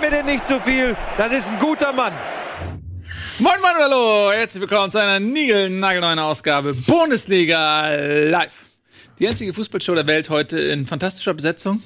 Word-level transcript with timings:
Gib 0.00 0.10
mir 0.10 0.16
den 0.16 0.26
nicht 0.26 0.46
zu 0.46 0.60
viel. 0.60 0.96
Das 1.16 1.32
ist 1.32 1.50
ein 1.50 1.58
guter 1.58 1.92
Mann. 1.92 2.12
Moin 3.40 3.60
Moin 3.60 3.74
Hallo, 3.80 4.30
herzlich 4.32 4.60
willkommen 4.60 4.92
zu 4.92 4.98
einer 4.98 5.18
niegelnagelneuen 5.18 6.20
Ausgabe 6.20 6.72
Bundesliga 6.72 7.88
Live. 7.96 8.66
Die 9.18 9.26
einzige 9.26 9.52
Fußballshow 9.52 9.96
der 9.96 10.06
Welt 10.06 10.30
heute 10.30 10.58
in 10.58 10.86
fantastischer 10.86 11.34
Besetzung. 11.34 11.82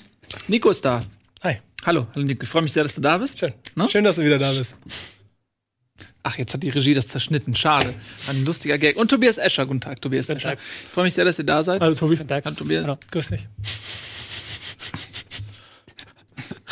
Nico 0.46 0.68
ist 0.68 0.84
da. 0.84 1.02
Hi. 1.42 1.58
Hallo, 1.86 2.06
hallo 2.14 2.26
Nico, 2.26 2.42
ich 2.42 2.48
freue 2.50 2.62
mich 2.62 2.74
sehr, 2.74 2.82
dass 2.82 2.94
du 2.94 3.00
da 3.00 3.16
bist. 3.16 3.38
Schön. 3.38 3.54
Ne? 3.76 3.88
Schön, 3.88 4.04
dass 4.04 4.16
du 4.16 4.24
wieder 4.24 4.38
da 4.38 4.52
bist. 4.52 4.74
Ach, 6.22 6.36
jetzt 6.36 6.52
hat 6.52 6.62
die 6.62 6.70
Regie 6.70 6.92
das 6.92 7.08
zerschnitten. 7.08 7.54
Schade. 7.54 7.94
Ein 8.28 8.44
lustiger 8.44 8.76
Gag. 8.76 8.96
Und 8.96 9.10
Tobias 9.10 9.38
Escher. 9.38 9.64
Guten 9.64 9.80
Tag, 9.80 10.02
Tobias 10.02 10.26
Guten 10.26 10.36
Escher. 10.36 10.50
Tag. 10.50 10.58
Ich 10.58 10.92
freue 10.92 11.04
mich 11.04 11.14
sehr, 11.14 11.24
dass 11.24 11.38
ihr 11.38 11.46
da 11.46 11.62
seid. 11.62 11.80
Hallo 11.80 11.94
Tobi. 11.94 12.18
Hallo, 12.18 12.54
Tobias. 12.54 12.84
Hallo. 12.84 12.98
Grüß 13.10 13.28
dich. 13.28 13.46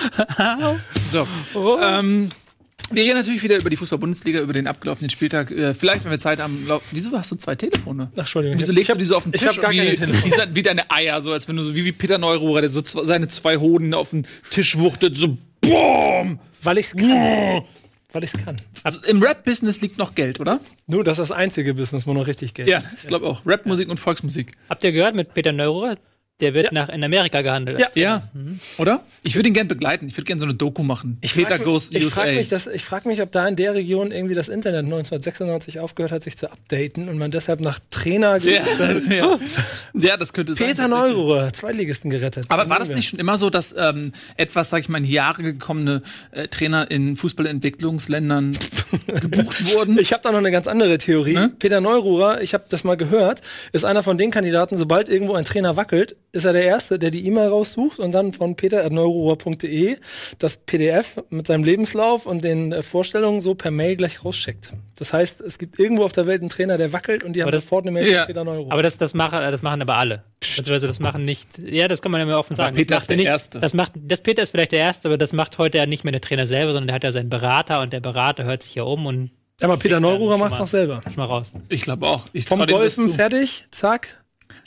So. 1.10 1.26
Ähm, 1.80 2.30
wir 2.92 3.02
reden 3.04 3.14
natürlich 3.18 3.42
wieder 3.42 3.56
über 3.58 3.70
die 3.70 3.76
Fußball-Bundesliga, 3.76 4.40
über 4.40 4.52
den 4.52 4.66
abgelaufenen 4.66 5.10
Spieltag. 5.10 5.50
Äh, 5.50 5.74
vielleicht, 5.74 6.04
wenn 6.04 6.10
wir 6.10 6.18
Zeit 6.18 6.40
haben. 6.40 6.64
lau- 6.66 6.80
Wieso 6.90 7.16
hast 7.16 7.30
du 7.30 7.36
zwei 7.36 7.54
Telefone? 7.54 8.10
Ach, 8.14 8.18
Entschuldigung. 8.20 8.58
Wieso 8.58 8.72
Ich 8.72 8.76
legst 8.78 8.90
hab- 8.90 8.96
du 8.98 9.04
die 9.04 9.06
so 9.08 9.16
auf 9.16 9.24
den 9.24 9.32
ich 9.34 9.40
Tisch? 9.40 9.48
hab 9.48 9.60
gar 9.62 9.70
wie, 9.70 9.76
keine 9.78 9.94
Telefone. 9.94 10.46
wie, 10.50 10.56
wie 10.56 10.62
deine 10.62 10.90
Eier, 10.90 11.20
so 11.22 11.30
als 11.32 11.46
wenn 11.48 11.56
du 11.56 11.62
so 11.62 11.74
wie, 11.74 11.84
wie 11.84 11.92
Peter 11.92 12.18
Neururer, 12.18 12.60
der 12.62 12.70
so 12.70 12.82
seine 12.84 13.28
zwei 13.28 13.56
Hoden 13.58 13.94
auf 13.94 14.10
den 14.10 14.26
Tisch 14.50 14.76
wuchtet, 14.78 15.16
so 15.16 15.36
BOOM! 15.60 16.38
Weil 16.62 16.78
ich's 16.78 16.92
kann. 16.96 17.62
Weil 18.12 18.24
ich's 18.24 18.32
kann. 18.44 18.56
Also 18.82 19.00
im 19.04 19.22
Rap-Business 19.22 19.80
liegt 19.80 19.98
noch 19.98 20.14
Geld, 20.16 20.40
oder? 20.40 20.58
Nur, 20.88 21.04
das 21.04 21.18
ist 21.20 21.30
das 21.30 21.36
einzige 21.36 21.74
Business, 21.74 22.06
wo 22.08 22.12
noch 22.12 22.26
richtig 22.26 22.54
Geld 22.54 22.68
Ja, 22.68 22.78
ist. 22.78 22.86
ich 23.02 23.06
glaube 23.06 23.26
auch. 23.26 23.42
Rapmusik 23.46 23.88
und 23.88 23.98
Volksmusik. 23.98 24.52
Habt 24.68 24.82
ihr 24.82 24.90
gehört 24.92 25.14
mit 25.14 25.32
Peter 25.32 25.52
Neururer? 25.52 25.96
Der 26.40 26.54
wird 26.54 26.72
nach 26.72 26.88
in 26.88 27.02
Amerika 27.04 27.42
gehandelt. 27.42 27.80
Ja. 27.80 27.88
Ja, 27.94 28.22
oder? 28.78 29.02
Ich 29.22 29.34
würde 29.36 29.48
ihn 29.48 29.54
gern 29.54 29.68
begleiten. 29.68 30.06
Ich 30.08 30.16
würde 30.16 30.24
gern 30.24 30.38
so 30.38 30.46
eine 30.46 30.54
Doku 30.54 30.82
machen. 30.82 31.18
Ich 31.20 31.34
Peter 31.34 31.56
frag, 31.56 31.64
Goes 31.64 31.90
ich 31.92 32.04
USA. 32.04 32.22
frage 32.22 32.32
mich, 32.36 32.48
dass- 32.48 32.66
ich 32.66 32.84
frag 32.84 33.06
mich, 33.06 33.20
ob 33.22 33.30
da 33.32 33.46
in 33.46 33.56
der 33.56 33.74
Region 33.74 34.10
irgendwie 34.12 34.34
das 34.34 34.48
Internet 34.48 34.84
1996 34.84 35.80
aufgehört 35.80 36.12
hat, 36.12 36.22
sich 36.22 36.36
zu 36.36 36.50
updaten 36.50 37.08
und 37.08 37.18
man 37.18 37.30
deshalb 37.30 37.60
nach 37.60 37.78
Trainer 37.90 38.38
ja, 38.38 38.62
ja. 39.10 39.38
ja, 39.94 40.16
das 40.16 40.32
könnte 40.32 40.54
sein. 40.54 40.68
Peter. 40.68 40.88
Neururer, 40.88 41.52
Zweitligisten 41.52 42.10
gerettet. 42.10 42.46
Aber 42.48 42.68
war 42.68 42.78
das 42.78 42.88
nicht 42.88 43.10
schon 43.10 43.18
immer 43.18 43.36
so, 43.38 43.50
dass 43.50 43.74
ähm, 43.76 44.12
etwas, 44.36 44.70
sag 44.70 44.80
ich 44.80 44.88
mal, 44.88 44.98
in 44.98 45.04
die 45.04 45.12
Jahre 45.12 45.42
gekommene 45.42 46.02
äh, 46.32 46.48
Trainer 46.48 46.90
in 46.90 47.16
Fußballentwicklungsländern 47.16 48.56
gebucht 49.20 49.74
wurden? 49.74 49.98
Ich 49.98 50.12
habe 50.12 50.22
da 50.22 50.32
noch 50.32 50.38
eine 50.38 50.50
ganz 50.50 50.66
andere 50.66 50.98
Theorie. 50.98 51.34
Ne? 51.34 51.52
Peter 51.58 51.80
Neururer, 51.80 52.40
ich 52.40 52.54
habe 52.54 52.64
das 52.68 52.84
mal 52.84 52.96
gehört, 52.96 53.40
ist 53.72 53.84
einer 53.84 54.02
von 54.02 54.18
den 54.18 54.30
Kandidaten, 54.30 54.78
sobald 54.78 55.08
irgendwo 55.08 55.34
ein 55.34 55.44
Trainer 55.44 55.76
wackelt, 55.76 56.16
ist 56.32 56.44
er 56.44 56.52
der 56.52 56.62
Erste, 56.64 56.98
der 56.98 57.10
die 57.10 57.26
E-Mail 57.26 57.48
raussucht 57.48 57.98
und 57.98 58.12
dann 58.12 58.32
von 58.32 58.54
peter.neururer.de 58.56 59.96
das 60.38 60.56
PDF 60.56 61.20
mit 61.30 61.46
seinem 61.46 61.64
Lebenslauf 61.64 62.26
und 62.26 62.44
den 62.44 62.72
äh, 62.72 62.82
Vorstellungen 62.82 63.40
so 63.40 63.54
per 63.54 63.70
Mail 63.70 63.96
gleich 63.96 64.24
rausschickt. 64.24 64.72
Das 64.96 65.12
heißt, 65.12 65.40
es 65.40 65.58
gibt 65.58 65.78
irgendwo 65.78 66.04
auf 66.04 66.12
der 66.12 66.26
Welt 66.26 66.40
einen 66.42 66.50
Trainer, 66.50 66.76
der 66.78 66.92
wackelt 66.92 67.24
und 67.24 67.34
die 67.34 67.42
haben 67.42 67.50
das- 67.50 67.64
sofort 67.64 67.84
eine 67.84 67.92
Mail 67.92 68.08
Ja. 68.10 68.18
von 68.20 68.26
Peter 68.28 68.44
Neururer. 68.44 68.72
Aber 68.72 68.82
das, 68.82 68.98
das, 68.98 69.14
machen, 69.14 69.40
das 69.40 69.62
machen 69.62 69.82
aber 69.82 69.96
alle. 69.96 70.22
Beziehungsweise 70.40 70.86
das 70.86 71.00
machen 71.00 71.24
nicht. 71.24 71.48
Ja, 71.58 71.88
das 71.88 72.00
kann 72.02 72.12
man 72.12 72.20
ja 72.20 72.26
mal 72.26 72.34
offen 72.36 72.54
sagen. 72.56 72.76
Peter 72.76 72.94
Das 72.94 73.04
ist 73.04 73.08
macht 73.08 73.10
der 73.10 73.16
nicht, 73.16 73.26
Erste. 73.26 73.60
Das 73.60 73.74
macht, 73.74 73.92
das 73.96 74.20
Peter 74.20 74.42
ist 74.42 74.50
vielleicht 74.50 74.72
der 74.72 74.80
Erste, 74.80 75.08
aber 75.08 75.18
das 75.18 75.32
macht 75.32 75.58
heute 75.58 75.78
ja 75.78 75.86
nicht 75.86 76.04
mehr 76.04 76.12
der 76.12 76.20
Trainer 76.20 76.46
selber, 76.46 76.72
sondern 76.72 76.88
der 76.88 76.94
hat 76.96 77.04
ja 77.04 77.12
seinen 77.12 77.30
Berater 77.30 77.80
und 77.80 77.92
der 77.92 78.00
Berater 78.00 78.44
hört 78.44 78.62
sich 78.62 78.74
ja 78.74 78.82
um 78.84 79.06
und 79.06 79.30
aber 79.62 79.76
Peter 79.76 80.00
Neururer 80.00 80.32
schon 80.34 80.40
macht's 80.40 80.52
mal- 80.54 80.58
noch 80.60 80.68
selber. 80.68 81.00
schon 81.04 81.16
mal 81.16 81.24
raus. 81.24 81.52
Ich 81.68 81.82
glaube 81.82 82.06
auch. 82.06 82.24
Ich 82.32 82.46
Vom 82.46 82.64
Golfen 82.66 83.12
fertig, 83.12 83.64
zack. 83.70 84.22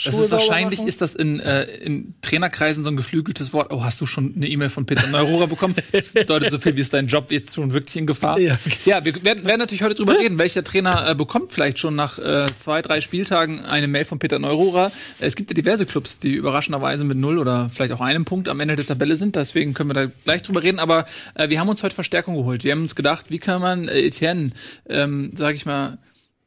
Das 0.06 0.20
ist 0.20 0.32
wahrscheinlich 0.32 0.80
machen. 0.80 0.90
ist 0.90 1.02
das 1.02 1.16
in, 1.16 1.40
äh, 1.40 1.64
in 1.64 2.14
Trainerkreisen 2.22 2.84
so 2.84 2.90
ein 2.90 2.98
geflügeltes 2.98 3.54
Wort. 3.54 3.72
Oh, 3.72 3.84
hast 3.84 4.02
du 4.02 4.06
schon 4.06 4.34
eine 4.36 4.48
E-Mail 4.48 4.70
von 4.70 4.86
Peter 4.86 5.08
Neururer 5.08 5.48
bekommen? 5.48 5.76
Das 5.92 6.10
bedeutet 6.10 6.52
so 6.52 6.58
viel, 6.58 6.76
wie 6.76 6.82
ist 6.82 6.94
dein 6.94 7.08
Job 7.08 7.32
jetzt 7.32 7.54
schon 7.54 7.72
wirklich 7.72 7.96
in 7.96 8.08
Gefahr? 8.08 8.40
Ja. 8.40 8.56
ja 8.86 9.06
wir 9.06 9.24
werden, 9.24 9.46
werden 9.46 9.60
natürlich 9.60 9.84
heute 9.84 9.96
drüber 9.96 10.18
reden, 10.18 10.38
welcher 10.40 10.64
Trainer 10.64 11.10
äh, 11.10 11.16
bekommt 11.16 11.54
vielleicht 11.54 11.80
schon 11.80 11.96
nach 11.96 12.18
äh, 12.18 12.46
zwei, 12.60 12.82
drei 12.82 13.00
Spieltagen 13.00 13.64
eine 13.66 13.88
Mail 13.88 14.06
von 14.06 14.20
Peter 14.20 14.40
Neururer. 14.40 14.92
Äh, 15.20 15.28
Es 15.28 15.36
gibt 15.36 15.52
ja 15.52 15.54
diverse 15.54 15.86
Clubs, 15.86 16.20
die 16.20 16.34
überraschenderweise 16.34 17.04
mit 17.04 17.18
null 17.18 17.38
oder 17.38 17.70
vielleicht 17.74 17.94
auch 17.94 18.02
einem 18.02 18.26
Punkt 18.26 18.50
am 18.50 18.60
Ende 18.60 18.76
der 18.76 18.86
Tabelle 18.86 19.16
sind. 19.16 19.36
Deswegen 19.36 19.74
können 19.74 19.90
wir 19.90 19.94
da 19.94 20.12
gleich 20.24 20.42
drüber 20.42 20.64
reden. 20.64 20.80
Aber 20.80 21.06
äh, 21.36 21.50
wir 21.50 21.60
haben 21.60 21.70
uns 21.70 21.84
heute 21.84 21.96
Verstärkung 21.96 22.36
geholt. 22.36 22.64
Wir 22.64 22.72
haben 22.72 22.82
uns 22.82 22.96
gedacht, 22.96 23.28
wie 23.30 23.40
kann 23.40 23.62
man 23.62 23.88
äh, 23.88 24.02
Etienne, 24.02 24.52
ähm, 24.90 25.32
sage 25.36 25.56
ich 25.56 25.66
mal, 25.66 25.98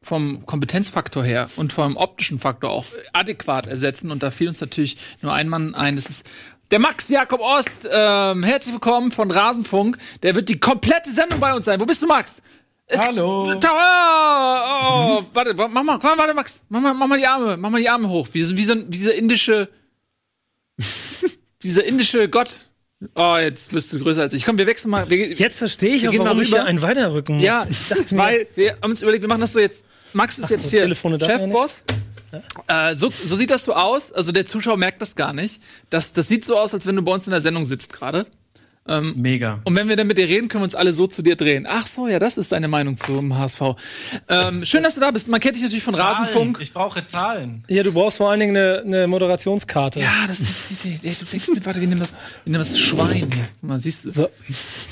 vom 0.07 0.47
Kompetenzfaktor 0.47 1.25
her 1.25 1.51
und 1.57 1.73
vom 1.73 1.97
optischen 1.97 2.39
Faktor 2.39 2.71
auch 2.71 2.87
adäquat 3.13 3.67
ersetzen. 3.67 4.11
Und 4.13 4.23
da 4.23 4.31
fiel 4.31 4.49
uns 4.49 4.61
natürlich 4.61 4.97
nur 5.21 5.33
ein 5.33 5.49
Mann 5.49 5.75
ein. 5.75 5.97
Das 5.97 6.07
ist 6.07 6.23
der 6.71 6.79
Max 6.79 7.09
Jakob 7.09 7.41
Ost. 7.41 7.89
Ähm, 7.91 8.45
herzlich 8.45 8.73
willkommen 8.73 9.11
von 9.11 9.31
Rasenfunk. 9.31 9.99
Der 10.23 10.35
wird 10.37 10.49
die 10.49 10.61
komplette 10.61 11.11
Sendung 11.11 11.41
bei 11.41 11.53
uns 11.55 11.65
sein. 11.65 11.81
Wo 11.81 11.87
bist 11.87 12.01
du, 12.03 12.07
Max? 12.07 12.41
Es- 12.87 13.01
Hallo. 13.01 13.43
Ta- 13.57 13.73
Oh, 14.89 15.19
oh, 15.21 15.27
warte, 15.33 15.59
wa- 15.59 15.67
mach 15.69 15.83
mal, 15.83 15.99
komm, 15.99 16.17
warte, 16.19 16.35
Max, 16.35 16.61
mach 16.69 16.81
mal, 16.81 16.95
mach 16.95 17.09
mal 17.09 17.19
die 17.19 17.27
Arme, 17.27 17.57
mach 17.57 17.71
mal 17.71 17.81
die 17.81 17.89
Arme 17.89 18.09
hoch. 18.09 18.29
Wie, 18.33 18.43
so- 18.45 18.57
wie 18.57 18.65
so, 18.65 18.73
ein- 18.73 18.89
dieser 18.89 19.15
indische, 19.15 19.69
dieser 21.65 21.85
indische 21.85 22.29
Gott. 22.29 22.69
Oh, 23.15 23.37
jetzt 23.39 23.73
bist 23.73 23.93
du 23.93 23.99
größer 23.99 24.23
als 24.23 24.33
ich. 24.35 24.45
Komm, 24.45 24.57
wir 24.57 24.67
wechseln 24.67 24.91
mal. 24.91 25.09
Wir, 25.11 25.33
Jetzt 25.33 25.59
verstehe 25.59 25.95
ich 25.95 26.03
Wir 26.03 26.09
auch, 26.09 26.13
gehen 26.13 26.19
mal 26.21 26.27
warum 26.27 26.41
ich 26.41 26.49
rüber. 26.49 26.59
hier 26.63 26.67
einen 26.67 26.81
weiterrücken 26.81 27.37
muss. 27.37 27.45
ja, 27.45 27.67
ich 27.69 27.89
dachte 27.89 28.15
mir, 28.15 28.21
weil 28.23 28.47
wir 28.55 28.73
haben 28.81 28.91
uns 28.91 29.03
überlegt, 29.03 29.23
wir 29.23 29.29
machen 29.29 29.43
das 29.43 29.53
so 29.53 29.59
jetzt. 29.61 29.85
Max 30.15 30.39
ist 30.39 30.49
jetzt 30.49 30.65
so, 30.65 30.71
hier 30.71 30.81
Telefone 30.83 31.19
Chefboss. 31.21 31.85
Äh, 32.69 32.95
so, 32.97 33.11
so 33.11 33.37
sieht 33.37 33.51
das 33.51 33.65
so 33.65 33.75
aus. 33.75 34.13
Also 34.13 34.33
der 34.33 34.47
Zuschauer 34.47 34.79
merkt 34.79 35.03
das 35.03 35.15
gar 35.15 35.35
nicht. 35.35 35.61
Das, 35.91 36.13
das 36.15 36.29
sieht 36.29 36.45
so 36.47 36.59
aus, 36.59 36.73
als 36.73 36.87
wenn 36.87 36.97
du 36.97 37.03
bei 37.03 37.13
uns 37.13 37.27
in 37.27 37.33
der 37.33 37.41
Sendung 37.43 37.65
sitzt 37.65 37.93
gerade. 37.93 38.27
Mega. 39.17 39.61
Und 39.65 39.75
wenn 39.75 39.89
wir 39.89 39.97
dann 39.97 40.07
mit 40.07 40.19
dir 40.19 40.29
reden, 40.29 40.49
können 40.49 40.63
wir 40.63 40.67
uns 40.67 40.75
alle 40.75 40.93
so 40.93 41.07
zu 41.07 41.23
dir 41.23 41.37
drehen. 41.37 41.67
Ach 41.69 41.87
so, 41.87 42.09
ja, 42.09 42.19
das 42.19 42.37
ist 42.37 42.53
deine 42.53 42.69
Meinung 42.69 42.97
zum 42.97 43.37
HSV. 43.37 43.61
Ähm, 44.29 44.65
schön, 44.65 44.83
dass 44.83 44.95
du 44.95 45.01
da 45.01 45.11
bist. 45.11 45.29
Man 45.29 45.41
kennt 45.41 45.57
dich 45.57 45.63
natürlich 45.63 45.83
von 45.83 45.95
Rasenfunk. 45.95 46.59
Ich 46.61 46.73
brauche 46.73 47.07
Zahlen. 47.07 47.65
Ja, 47.69 47.83
du 47.83 47.93
brauchst 47.93 48.19
vor 48.19 48.31
allen 48.31 48.41
Dingen 48.41 48.57
eine, 48.57 48.83
eine 48.85 49.07
Moderationskarte. 49.07 50.01
Ja, 50.01 50.27
das 50.27 50.41
ist 50.41 50.55
eine 50.85 50.95
Idee. 50.95 51.09
Ey, 51.09 51.17
du 51.19 51.25
denkst 51.25 51.49
mit, 51.49 51.67
warte, 51.67 51.81
wir 51.81 51.89
nehmen 51.89 52.01
das, 52.01 52.13
wir 52.13 52.53
nehmen 52.53 52.59
das 52.59 52.79
Schwein 52.79 53.31
hier. 53.33 53.49
Mal, 53.61 53.79
siehst 53.79 54.05
du? 54.05 54.13
So. 54.13 54.29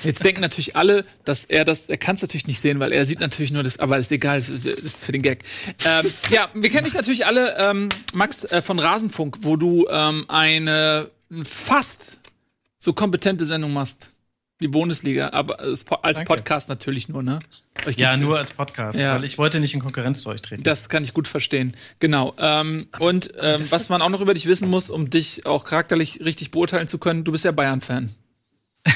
Jetzt 0.02 0.24
denken 0.24 0.40
natürlich 0.40 0.76
alle, 0.76 1.04
dass 1.24 1.44
er 1.44 1.64
das, 1.64 1.88
er 1.88 1.96
kann 1.96 2.16
es 2.16 2.22
natürlich 2.22 2.46
nicht 2.46 2.60
sehen, 2.60 2.80
weil 2.80 2.92
er 2.92 3.04
sieht 3.04 3.20
natürlich 3.20 3.52
nur 3.52 3.62
das, 3.62 3.78
aber 3.78 3.98
ist 3.98 4.12
egal, 4.12 4.38
das 4.38 4.48
ist, 4.48 4.66
das 4.66 4.78
ist 4.78 5.04
für 5.04 5.12
den 5.12 5.22
Gag. 5.22 5.44
Ähm, 5.84 6.10
ja, 6.30 6.48
wir 6.54 6.70
kennen 6.70 6.84
dich 6.84 6.94
natürlich 6.94 7.26
alle, 7.26 7.56
ähm, 7.58 7.88
Max, 8.12 8.44
äh, 8.44 8.62
von 8.62 8.78
Rasenfunk, 8.78 9.38
wo 9.42 9.56
du 9.56 9.86
ähm, 9.90 10.24
eine 10.28 11.10
fast 11.44 12.18
so 12.84 12.92
kompetente 12.92 13.46
Sendung 13.46 13.72
machst. 13.72 14.10
Die 14.60 14.68
Bundesliga, 14.68 15.30
aber 15.32 15.58
als, 15.58 15.82
Po- 15.82 15.96
als 15.96 16.18
Danke. 16.18 16.32
Podcast 16.32 16.68
natürlich 16.68 17.08
nur, 17.08 17.24
ne? 17.24 17.40
Euch 17.86 17.96
Ja, 17.96 18.16
nur 18.16 18.38
als 18.38 18.52
Podcast, 18.52 18.96
Ja. 18.96 19.16
weil 19.16 19.24
ich 19.24 19.36
wollte 19.36 19.58
nicht 19.58 19.74
in 19.74 19.80
Konkurrenz 19.80 20.22
zu 20.22 20.28
euch 20.30 20.40
treten. 20.42 20.62
Das 20.62 20.88
kann 20.88 21.02
ich 21.02 21.12
gut 21.12 21.26
verstehen. 21.26 21.74
Genau. 21.98 22.34
Ähm, 22.38 22.86
und 23.00 23.32
ähm, 23.40 23.60
was 23.70 23.88
man 23.88 24.00
auch 24.00 24.10
noch 24.10 24.20
über 24.20 24.32
dich 24.32 24.46
wissen 24.46 24.68
muss, 24.68 24.90
um 24.90 25.10
dich 25.10 25.44
auch 25.44 25.64
charakterlich 25.64 26.20
richtig 26.24 26.52
beurteilen 26.52 26.86
zu 26.86 26.98
können, 26.98 27.24
du 27.24 27.32
bist 27.32 27.44
ja 27.44 27.50
Bayern-Fan. 27.52 28.10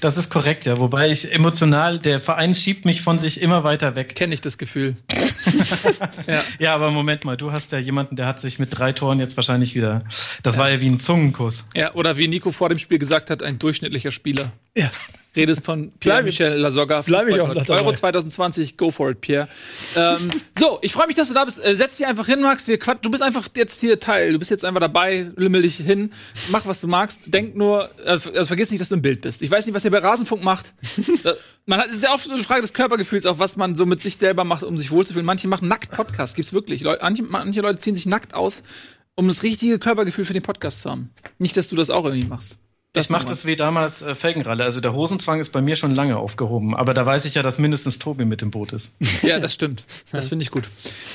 Das 0.00 0.16
ist 0.16 0.30
korrekt, 0.30 0.64
ja. 0.64 0.78
Wobei 0.80 1.10
ich 1.12 1.32
emotional, 1.32 2.00
der 2.00 2.18
Verein 2.20 2.56
schiebt 2.56 2.84
mich 2.84 3.02
von 3.02 3.20
sich 3.20 3.40
immer 3.40 3.62
weiter 3.62 3.94
weg. 3.94 4.16
Kenne 4.16 4.34
ich 4.34 4.40
das 4.40 4.58
Gefühl. 4.58 4.96
Ja, 6.58 6.74
aber 6.74 6.90
Moment 6.90 7.24
mal, 7.24 7.36
du 7.36 7.52
hast 7.52 7.72
ja 7.72 7.78
jemanden, 7.78 8.16
der 8.16 8.26
hat 8.26 8.40
sich 8.40 8.58
mit 8.58 8.76
drei 8.76 8.92
Toren 8.92 9.18
jetzt 9.18 9.36
wahrscheinlich 9.36 9.74
wieder. 9.74 10.02
Das 10.42 10.58
war 10.58 10.70
ja 10.70 10.80
wie 10.80 10.88
ein 10.88 11.00
Zungenkuss. 11.00 11.64
Ja, 11.74 11.94
oder 11.94 12.16
wie 12.16 12.28
Nico 12.28 12.50
vor 12.50 12.68
dem 12.68 12.78
Spiel 12.78 12.98
gesagt 12.98 13.30
hat, 13.30 13.42
ein 13.42 13.58
durchschnittlicher 13.58 14.10
Spieler. 14.10 14.52
Ja. 14.76 14.90
Redest 15.36 15.64
von 15.64 15.92
Pierre-Michel 16.00 16.54
Lasogga. 16.54 17.02
bleib 17.02 17.28
ich 17.28 17.40
auch 17.40 17.54
noch 17.54 17.64
dabei. 17.64 17.80
Euro 17.82 17.92
2020, 17.92 18.76
go 18.76 18.90
for 18.90 19.10
it, 19.10 19.20
Pierre. 19.20 19.46
ähm, 19.94 20.28
so, 20.58 20.80
ich 20.82 20.90
freue 20.92 21.06
mich, 21.06 21.14
dass 21.14 21.28
du 21.28 21.34
da 21.34 21.44
bist. 21.44 21.64
Äh, 21.64 21.76
setz 21.76 21.98
dich 21.98 22.06
einfach 22.06 22.26
hin, 22.26 22.40
Max. 22.42 22.66
Wir 22.66 22.78
quatsch 22.80 22.98
du 23.02 23.12
bist 23.12 23.22
einfach 23.22 23.46
jetzt 23.56 23.78
hier 23.78 24.00
Teil. 24.00 24.32
Du 24.32 24.40
bist 24.40 24.50
jetzt 24.50 24.64
einfach 24.64 24.80
dabei. 24.80 25.30
Lümmel 25.36 25.62
dich 25.62 25.76
hin. 25.76 26.10
Mach, 26.50 26.66
was 26.66 26.80
du 26.80 26.88
magst. 26.88 27.20
Denk 27.26 27.54
nur, 27.54 27.88
äh, 28.04 28.10
also 28.10 28.44
vergiss 28.46 28.72
nicht, 28.72 28.80
dass 28.80 28.88
du 28.88 28.96
im 28.96 29.02
Bild 29.02 29.20
bist. 29.20 29.40
Ich 29.42 29.50
weiß 29.52 29.66
nicht, 29.66 29.74
was 29.74 29.84
ihr 29.84 29.92
bei 29.92 29.98
Rasenfunk 29.98 30.42
macht. 30.42 30.72
Da- 31.22 31.34
man 31.66 31.78
hat, 31.78 31.86
es 31.86 31.92
ist 31.94 32.02
ja 32.02 32.12
oft 32.12 32.24
so 32.24 32.32
eine 32.32 32.42
Frage 32.42 32.62
des 32.62 32.72
Körpergefühls, 32.72 33.24
auch 33.26 33.38
was 33.38 33.54
man 33.56 33.76
so 33.76 33.86
mit 33.86 34.00
sich 34.02 34.16
selber 34.16 34.42
macht, 34.42 34.64
um 34.64 34.76
sich 34.76 34.90
wohlzufühlen. 34.90 35.24
Manche 35.26 35.39
machen 35.48 35.68
nackt 35.68 35.90
Podcast. 35.90 36.36
Gibt's 36.36 36.52
wirklich. 36.52 36.82
Leute, 36.82 37.02
manche, 37.02 37.22
manche 37.22 37.60
Leute 37.60 37.78
ziehen 37.78 37.94
sich 37.94 38.06
nackt 38.06 38.34
aus, 38.34 38.62
um 39.14 39.28
das 39.28 39.42
richtige 39.42 39.78
Körpergefühl 39.78 40.24
für 40.24 40.32
den 40.32 40.42
Podcast 40.42 40.82
zu 40.82 40.90
haben. 40.90 41.10
Nicht, 41.38 41.56
dass 41.56 41.68
du 41.68 41.76
das 41.76 41.90
auch 41.90 42.04
irgendwie 42.04 42.26
machst. 42.26 42.58
ich 42.96 43.10
mache 43.10 43.26
das 43.26 43.44
wie 43.44 43.54
damals 43.54 44.02
äh, 44.02 44.14
Felgenralle. 44.14 44.64
Also 44.64 44.80
der 44.80 44.92
Hosenzwang 44.94 45.40
ist 45.40 45.50
bei 45.52 45.60
mir 45.60 45.76
schon 45.76 45.94
lange 45.94 46.16
aufgehoben. 46.16 46.74
Aber 46.74 46.94
da 46.94 47.04
weiß 47.06 47.24
ich 47.26 47.34
ja, 47.34 47.42
dass 47.42 47.58
mindestens 47.58 47.98
Tobi 47.98 48.24
mit 48.24 48.42
im 48.42 48.50
Boot 48.50 48.72
ist. 48.72 48.96
Ja, 49.22 49.38
das 49.38 49.52
stimmt. 49.52 49.84
Das 50.10 50.28
finde 50.28 50.42
ich 50.42 50.50
gut. 50.50 50.68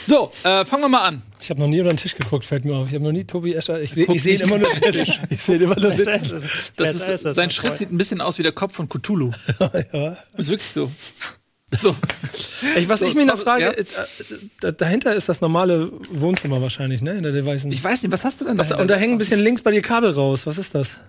So, 0.06 0.32
äh, 0.44 0.64
fangen 0.64 0.84
wir 0.84 0.90
mal 0.90 1.04
an. 1.04 1.22
Ich 1.42 1.50
habe 1.50 1.60
noch 1.60 1.68
nie 1.68 1.80
über 1.80 1.92
den 1.92 1.98
Tisch 1.98 2.16
geguckt, 2.16 2.46
fällt 2.46 2.64
mir 2.66 2.76
auf. 2.76 2.88
Ich 2.88 2.94
habe 2.94 3.04
noch 3.04 3.12
nie 3.12 3.24
Tobi 3.24 3.54
Escher. 3.56 3.82
Ich, 3.82 3.98
ich 3.98 4.24
sehe 4.24 4.36
ihn 4.36 4.42
immer 4.42 4.58
nur 4.60 4.70
sitzen. 4.70 5.28
Ich 5.30 5.42
sehe 5.42 5.58
immer 5.58 5.80
nur 5.80 5.92
sitzen. 5.92 6.44
Das 6.76 6.96
ist, 6.96 7.08
ist 7.10 7.26
das 7.26 7.36
sein 7.36 7.50
Schritt 7.50 7.78
sieht 7.78 7.92
ein 7.92 7.98
bisschen 7.98 8.22
aus 8.22 8.38
wie 8.38 8.44
der 8.44 8.52
Kopf 8.52 8.74
von 8.74 8.88
Cthulhu. 8.88 9.32
ja. 9.94 10.18
Ist 10.38 10.50
wirklich 10.50 10.70
so. 10.72 10.92
So. 11.82 11.96
Ich, 12.78 12.90
was 12.90 13.02
So, 13.02 13.06
ich 13.06 13.16
mich 13.16 13.26
noch 13.26 13.38
frage, 13.38 13.64
ja? 13.64 13.72
äh, 13.72 13.86
da, 14.62 14.72
dahinter 14.72 15.14
ist 15.16 15.30
das 15.30 15.42
normale 15.42 15.92
Wohnzimmer 16.10 16.62
wahrscheinlich, 16.62 17.02
ne? 17.02 17.14
Hinter 17.14 17.32
der 17.32 17.46
weißen. 17.46 17.72
Ich 17.72 17.84
weiß 17.84 18.04
nicht, 18.04 18.12
was 18.12 18.24
hast 18.24 18.42
du 18.42 18.46
denn 18.46 18.58
was, 18.58 18.70
da? 18.70 18.78
und 18.78 18.88
da 18.90 18.96
hängen 18.96 19.16
ein 19.16 19.18
bisschen 19.18 19.40
links 19.40 19.62
bei 19.62 19.72
dir 19.72 19.82
Kabel 19.82 20.12
raus. 20.12 20.46
Was 20.48 20.58
ist 20.58 20.74
das? 20.74 21.00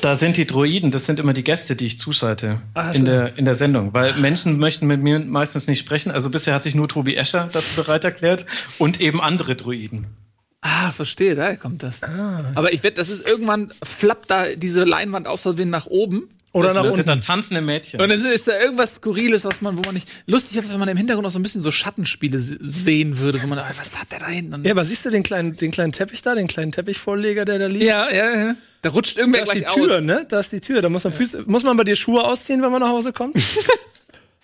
Da 0.00 0.16
sind 0.16 0.36
die 0.36 0.46
Droiden, 0.46 0.90
das 0.90 1.06
sind 1.06 1.18
immer 1.18 1.32
die 1.32 1.44
Gäste, 1.44 1.76
die 1.76 1.86
ich 1.86 1.98
zuschalte 1.98 2.62
Ach 2.74 2.92
so. 2.92 2.98
in, 2.98 3.04
der, 3.04 3.36
in 3.38 3.44
der 3.44 3.54
Sendung. 3.54 3.92
Weil 3.92 4.14
Menschen 4.14 4.58
möchten 4.58 4.86
mit 4.86 5.02
mir 5.02 5.18
meistens 5.18 5.66
nicht 5.66 5.80
sprechen. 5.80 6.10
Also 6.10 6.30
bisher 6.30 6.54
hat 6.54 6.62
sich 6.62 6.74
nur 6.74 6.88
Tobi 6.88 7.16
Escher 7.16 7.48
dazu 7.52 7.74
bereit 7.74 8.04
erklärt 8.04 8.46
und 8.78 9.00
eben 9.00 9.20
andere 9.20 9.56
Droiden. 9.56 10.06
Ah, 10.60 10.92
verstehe, 10.92 11.34
daher 11.34 11.56
kommt 11.56 11.82
das. 11.82 12.02
Aber 12.54 12.72
ich 12.72 12.82
wette, 12.82 12.96
das 12.96 13.10
ist 13.10 13.26
irgendwann 13.26 13.70
flappt 13.82 14.30
da 14.30 14.46
diese 14.56 14.84
Leinwand 14.84 15.26
aus 15.26 15.42
Versehen 15.42 15.70
nach 15.70 15.86
oben. 15.86 16.28
Oder 16.54 16.68
Das- 16.72 16.76
nach 16.84 16.90
unten. 16.90 17.04
dann 17.04 17.20
tanzende 17.20 17.60
Mädchen. 17.60 18.00
Und 18.00 18.08
dann 18.08 18.18
ist 18.24 18.48
da 18.48 18.58
irgendwas 18.58 18.94
Skurriles, 18.94 19.44
was 19.44 19.60
man, 19.60 19.76
wo 19.76 19.82
man 19.82 19.92
nicht. 19.94 20.08
Lustig 20.26 20.54
wäre, 20.54 20.68
wenn 20.70 20.78
man 20.78 20.88
im 20.88 20.96
Hintergrund 20.96 21.26
auch 21.26 21.30
so 21.30 21.38
ein 21.38 21.42
bisschen 21.42 21.60
so 21.60 21.70
Schattenspiele 21.70 22.38
se- 22.38 22.58
sehen 22.60 23.18
würde, 23.18 23.42
wo 23.42 23.46
man, 23.48 23.58
ah, 23.58 23.70
was 23.76 23.96
hat 23.98 24.10
der 24.12 24.20
da 24.20 24.28
hinten? 24.28 24.54
Und 24.54 24.64
Ja, 24.66 24.72
aber 24.72 24.84
siehst 24.84 25.04
du 25.04 25.10
den 25.10 25.22
kleinen, 25.24 25.56
den 25.56 25.70
kleinen 25.72 25.92
Teppich 25.92 26.22
da, 26.22 26.34
den 26.34 26.46
kleinen 26.46 26.72
Teppichvorleger, 26.72 27.44
der 27.44 27.58
da 27.58 27.66
liegt? 27.66 27.84
ja, 27.84 28.08
ja, 28.10 28.30
ja. 28.36 28.54
Da 28.82 28.90
rutscht 28.90 29.16
irgendwer 29.18 29.42
Da 29.44 29.52
ist 29.52 29.54
die 29.54 29.60
gleich 29.64 29.74
Tür, 29.74 29.96
aus. 29.96 30.02
ne? 30.02 30.26
Da 30.28 30.38
ist 30.40 30.52
die 30.52 30.60
Tür. 30.60 30.80
Da 30.82 30.88
muss 30.88 31.04
man 31.04 31.12
Füße, 31.12 31.42
muss 31.46 31.62
man 31.64 31.76
bei 31.76 31.84
dir 31.84 31.96
Schuhe 31.96 32.22
ausziehen, 32.24 32.62
wenn 32.62 32.70
man 32.70 32.80
nach 32.80 32.88
Hause 32.90 33.12
kommt? 33.12 33.34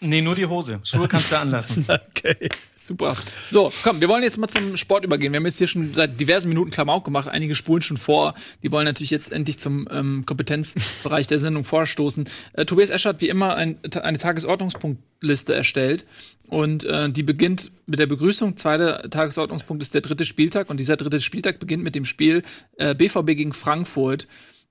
Nee, 0.00 0.22
nur 0.22 0.34
die 0.34 0.46
Hose. 0.46 0.80
Schuhe 0.82 1.08
kannst 1.08 1.30
du 1.30 1.38
anlassen. 1.38 1.84
okay. 2.08 2.48
Super. 2.74 3.16
So, 3.50 3.70
komm, 3.82 4.00
wir 4.00 4.08
wollen 4.08 4.22
jetzt 4.22 4.38
mal 4.38 4.48
zum 4.48 4.76
Sport 4.76 5.04
übergehen. 5.04 5.32
Wir 5.32 5.36
haben 5.36 5.46
jetzt 5.46 5.58
hier 5.58 5.66
schon 5.66 5.92
seit 5.92 6.18
diversen 6.18 6.48
Minuten 6.48 6.70
Klamauk 6.70 7.04
gemacht. 7.04 7.28
Einige 7.28 7.54
spulen 7.54 7.82
schon 7.82 7.98
vor. 7.98 8.34
Die 8.62 8.72
wollen 8.72 8.86
natürlich 8.86 9.10
jetzt 9.10 9.30
endlich 9.30 9.58
zum 9.58 9.86
ähm, 9.92 10.24
Kompetenzbereich 10.24 11.26
der 11.26 11.38
Sendung 11.38 11.64
vorstoßen. 11.64 12.28
Äh, 12.54 12.64
Tobias 12.64 12.88
Escher 12.88 13.10
hat 13.10 13.20
wie 13.20 13.28
immer 13.28 13.54
ein, 13.54 13.78
eine 14.02 14.18
Tagesordnungspunktliste 14.18 15.54
erstellt. 15.54 16.06
Und 16.48 16.84
äh, 16.84 17.10
die 17.10 17.22
beginnt 17.22 17.70
mit 17.86 17.98
der 17.98 18.06
Begrüßung. 18.06 18.56
Zweiter 18.56 19.08
Tagesordnungspunkt 19.08 19.82
ist 19.82 19.92
der 19.92 20.00
dritte 20.00 20.24
Spieltag. 20.24 20.70
Und 20.70 20.80
dieser 20.80 20.96
dritte 20.96 21.20
Spieltag 21.20 21.58
beginnt 21.60 21.84
mit 21.84 21.94
dem 21.94 22.06
Spiel 22.06 22.42
äh, 22.78 22.94
BVB 22.94 23.36
gegen 23.36 23.52
Frankfurt. 23.52 24.26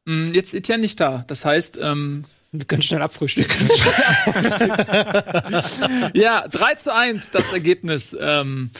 Mm, 0.05 0.33
Jetzt 0.33 0.49
ist 0.49 0.55
Etienne 0.55 0.81
nicht 0.81 0.99
da. 0.99 1.23
Das 1.27 1.45
heißt, 1.45 1.79
ähm, 1.81 2.25
Wir 2.51 2.65
können 2.65 2.81
schnell 2.81 3.01
abfrühstücken. 3.01 3.55
Ja, 6.13 6.47
3 6.47 6.75
zu 6.75 6.93
1 6.93 7.31
das 7.31 7.53
Ergebnis 7.53 8.15
ähm, 8.19 8.71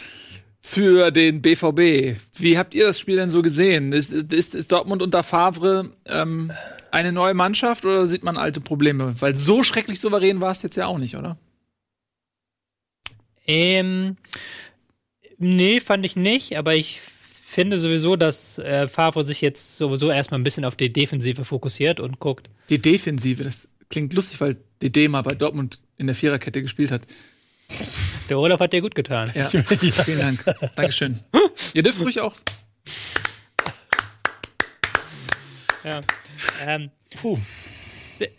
für 0.60 1.12
den 1.12 1.42
BVB. 1.42 2.19
Wie 2.38 2.57
habt 2.57 2.74
ihr 2.74 2.86
das 2.86 3.00
Spiel 3.00 3.18
denn 3.18 3.30
so 3.30 3.42
gesehen? 3.42 3.94
Ist, 3.94 4.12
ist, 4.12 4.56
ist 4.56 4.71
Dortmund 4.71 5.01
unter 5.01 5.24
Favre 5.24 5.92
ähm, 6.06 6.51
eine 6.92 7.12
neue 7.12 7.33
Mannschaft 7.33 7.86
oder 7.86 8.07
sieht 8.07 8.24
man 8.24 8.38
alte 8.38 8.62
Probleme? 8.62 9.13
Weil 9.19 9.36
so 9.36 9.63
schrecklich 9.63 10.00
souverän 10.00 10.42
war 10.42 10.51
es 10.51 10.62
jetzt 10.62 10.75
ja 10.75 10.88
auch 10.88 10.98
nicht, 10.98 11.15
oder? 11.15 11.38
ähm, 13.50 14.15
nee, 15.39 15.80
fand 15.80 16.06
ich 16.06 16.15
nicht, 16.15 16.56
aber 16.56 16.75
ich 16.75 17.01
finde 17.50 17.80
sowieso, 17.80 18.16
dass 18.16 18.57
äh, 18.60 18.88
Favre 18.88 19.24
sich 19.24 19.42
jetzt 19.42 19.78
sowieso 19.78 20.10
erstmal 20.12 20.40
ein 20.40 20.44
bisschen 20.44 20.66
auf 20.66 20.75
die 20.75 20.92
Defensive 20.94 21.44
fokussiert 21.46 22.00
und 22.00 22.19
guckt. 22.19 22.50
Die 22.69 22.80
Defensive, 22.80 23.44
das 23.44 23.68
klingt 23.90 24.13
lustig, 24.13 24.40
weil 24.42 24.57
DD 24.81 25.07
mal 25.10 25.22
bei 25.24 25.34
Dortmund 25.36 25.80
in 25.98 26.07
der 26.07 26.16
Viererkette 26.16 26.62
gespielt 26.62 26.92
hat. 26.92 27.01
Der 28.30 28.40
Olaf 28.40 28.60
hat 28.60 28.74
dir 28.74 28.81
gut 28.81 28.96
getan. 28.96 29.31
Ja, 29.36 29.46
vielen 29.50 30.19
Dank. 30.19 30.46
Dankeschön. 30.75 31.19
Ihr 31.74 31.84
dürft 31.84 32.00
ruhig 32.00 32.19
auch. 32.19 32.36
Ja. 35.84 36.01
Ähm, 36.66 36.90
d- 37.13 37.38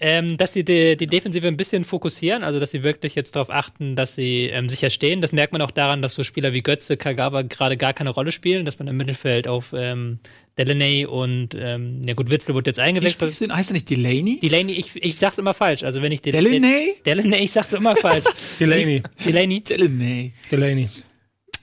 ähm, 0.01 0.37
dass 0.37 0.53
sie 0.53 0.65
die, 0.65 0.97
die 0.97 1.07
Defensive 1.07 1.47
ein 1.47 1.57
bisschen 1.57 1.85
fokussieren, 1.85 2.45
also 2.45 2.61
dass 2.61 2.71
sie 2.71 2.83
wirklich 2.83 3.15
jetzt 3.15 3.37
darauf 3.37 3.51
achten, 3.51 3.97
dass 3.97 4.15
sie 4.15 4.47
ähm, 4.47 4.69
sicher 4.69 4.91
stehen. 4.91 5.21
Das 5.21 5.33
merkt 5.33 5.53
man 5.53 5.63
auch 5.63 5.71
daran, 5.71 6.03
dass 6.03 6.15
so 6.15 6.25
Spieler 6.25 6.53
wie 6.53 6.63
Götze, 6.63 6.97
Kagawa 6.97 7.43
gerade 7.43 7.77
gar 7.77 7.93
keine 7.93 8.11
Rolle 8.11 8.33
spielen, 8.33 8.65
dass 8.65 8.79
man 8.79 8.89
im 8.89 8.97
Mittelfeld 8.97 9.49
auf 9.49 9.75
ähm, 9.77 10.19
Delaney 10.59 11.07
und, 11.07 11.55
ähm, 11.59 12.03
ja 12.05 12.15
gut, 12.15 12.31
Witzel 12.31 12.55
wird 12.55 12.67
jetzt 12.67 12.77
Wie 12.77 12.83
eingewechselt. 12.83 13.41
ihn? 13.41 13.55
Heißt 13.55 13.71
er 13.71 13.75
nicht 13.75 13.89
Delaney? 13.89 14.41
Delaney, 14.41 14.73
ich, 14.73 14.97
ich 14.97 15.17
sag's 15.17 15.39
immer 15.39 15.55
falsch. 15.55 15.85
Also 15.85 16.03
wenn 16.03 16.13
ich 16.13 16.21
den, 16.21 16.33
Delaney? 16.33 16.95
Delaney, 17.07 17.37
ich 17.37 17.53
sag's 17.53 17.73
immer 17.73 17.97
falsch. 17.97 18.25
Delaney. 18.61 19.03
Delaney. 19.25 19.63
Delaney. 19.63 20.33
Delaney. 20.51 20.89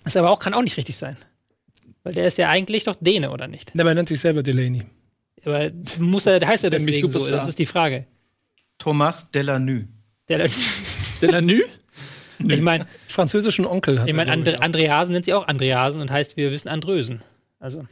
Das 0.03 0.15
aber 0.15 0.29
auch, 0.29 0.39
kann 0.39 0.53
auch 0.53 0.63
nicht 0.63 0.77
richtig 0.77 0.95
sein. 0.95 1.17
Weil 2.03 2.13
der 2.13 2.25
ist 2.27 2.37
ja 2.37 2.49
eigentlich 2.49 2.85
doch 2.85 2.95
Däne, 2.99 3.31
oder 3.31 3.47
nicht? 3.47 3.71
Der 3.73 3.93
nennt 3.93 4.07
sich 4.07 4.19
selber 4.19 4.41
Delaney. 4.41 4.83
Aber 5.47 5.71
muss 5.99 6.25
er, 6.25 6.45
heißt 6.45 6.65
er 6.65 6.69
deswegen 6.69 7.09
so? 7.09 7.25
Das 7.29 7.47
ist 7.47 7.57
die 7.57 7.65
Frage. 7.65 8.05
Thomas 8.77 9.31
Delanue. 9.31 9.87
Der, 10.27 10.49
Delaney? 11.21 11.63
ich 12.39 12.61
meine, 12.61 12.85
Französischen 13.07 13.65
Onkel 13.65 13.99
hat 14.01 14.07
ich 14.09 14.13
meine, 14.13 14.31
Andre, 14.31 14.61
Andreasen 14.61 15.13
nennt 15.13 15.25
sie 15.25 15.33
auch 15.33 15.47
Andreasen 15.47 16.01
und 16.01 16.11
heißt, 16.11 16.35
wir 16.35 16.51
wissen 16.51 16.67
Andrösen. 16.67 17.21
Also, 17.59 17.87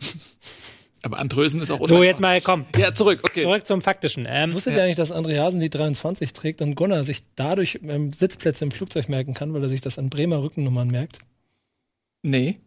Aber 1.02 1.18
Andrösen 1.18 1.62
ist 1.62 1.72
auch 1.72 1.78
so 1.78 1.96
undankbar. 1.96 2.04
jetzt 2.06 2.19
mal, 2.19 2.42
komm, 2.42 2.66
Ja, 2.78 2.92
zurück, 2.92 3.22
okay. 3.24 3.44
zurück 3.44 3.66
zum 3.66 3.81
Faktischen. 3.81 4.28
Ähm, 4.30 4.54
Wusstet 4.54 4.75
ihr 4.75 4.84
eigentlich, 4.84 4.98
dass 4.98 5.12
Andreasen 5.13 5.62
die 5.62 5.69
23 5.69 6.34
trägt 6.34 6.62
und 6.62 6.75
Gunnar 6.75 7.04
sich 7.06 7.24
dadurch 7.36 7.80
ähm, 7.88 8.12
Sitzplätze 8.12 8.66
im 8.66 8.72
Flugzeug 8.72 9.07
merken 9.07 9.34
kann, 9.34 9.54
weil 9.54 9.63
er 9.63 9.69
sich 9.69 9.81
das 9.81 9.98
an 9.98 10.10
Bremer 10.10 10.44
Rückennummern 10.44 10.90
merkt? 10.90 11.19
Nee, 12.22 12.60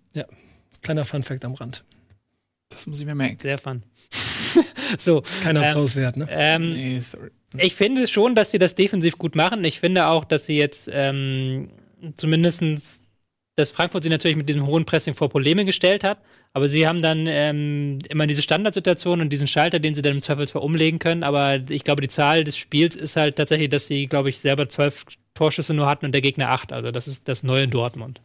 Kleiner 0.80 1.04
Funfact 1.04 1.44
am 1.44 1.54
Rand. 1.54 1.84
das 2.70 2.86
muss 2.86 3.00
ich 3.00 3.06
mir 3.06 3.14
merken. 3.14 3.38
sehr 3.40 3.58
fun. 3.58 3.82
so, 4.98 5.22
Kein 5.42 5.56
Ähm, 5.56 5.62
Applaus 5.62 5.96
wert, 5.96 6.16
ne? 6.16 6.26
ähm, 6.30 6.72
Nee, 6.72 7.00
sorry. 7.00 7.30
Ich 7.56 7.74
finde 7.74 8.06
schon, 8.06 8.34
dass 8.34 8.50
sie 8.50 8.58
das 8.58 8.74
defensiv 8.74 9.16
gut 9.16 9.34
machen. 9.34 9.64
Ich 9.64 9.80
finde 9.80 10.06
auch, 10.06 10.24
dass 10.24 10.46
sie 10.46 10.56
jetzt 10.56 10.88
ähm, 10.92 11.70
zumindestens, 12.16 13.00
dass 13.56 13.70
Frankfurt 13.70 14.02
sie 14.04 14.10
natürlich 14.10 14.36
mit 14.36 14.48
diesem 14.48 14.66
hohen 14.66 14.84
Pressing 14.84 15.14
vor 15.14 15.30
Probleme 15.30 15.64
gestellt 15.64 16.04
hat, 16.04 16.18
aber 16.52 16.68
sie 16.68 16.86
haben 16.86 17.00
dann 17.02 17.26
ähm, 17.26 17.98
immer 18.08 18.26
diese 18.26 18.42
Standardsituation 18.42 19.20
und 19.20 19.30
diesen 19.30 19.48
Schalter, 19.48 19.78
den 19.78 19.94
sie 19.94 20.02
dann 20.02 20.14
im 20.16 20.22
Zweifelsfall 20.22 20.62
umlegen 20.62 20.98
können. 20.98 21.22
Aber 21.22 21.60
ich 21.68 21.84
glaube, 21.84 22.02
die 22.02 22.08
Zahl 22.08 22.44
des 22.44 22.56
Spiels 22.56 22.96
ist 22.96 23.16
halt 23.16 23.36
tatsächlich, 23.36 23.70
dass 23.70 23.86
sie, 23.86 24.06
glaube 24.06 24.28
ich, 24.28 24.38
selber 24.38 24.68
zwölf 24.68 25.04
Torschüsse 25.34 25.72
nur 25.72 25.86
hatten 25.86 26.04
und 26.06 26.12
der 26.12 26.20
Gegner 26.20 26.50
acht. 26.50 26.72
Also 26.72 26.90
das 26.90 27.08
ist 27.08 27.28
das 27.28 27.42
neue 27.42 27.68
Dortmund. 27.68 28.20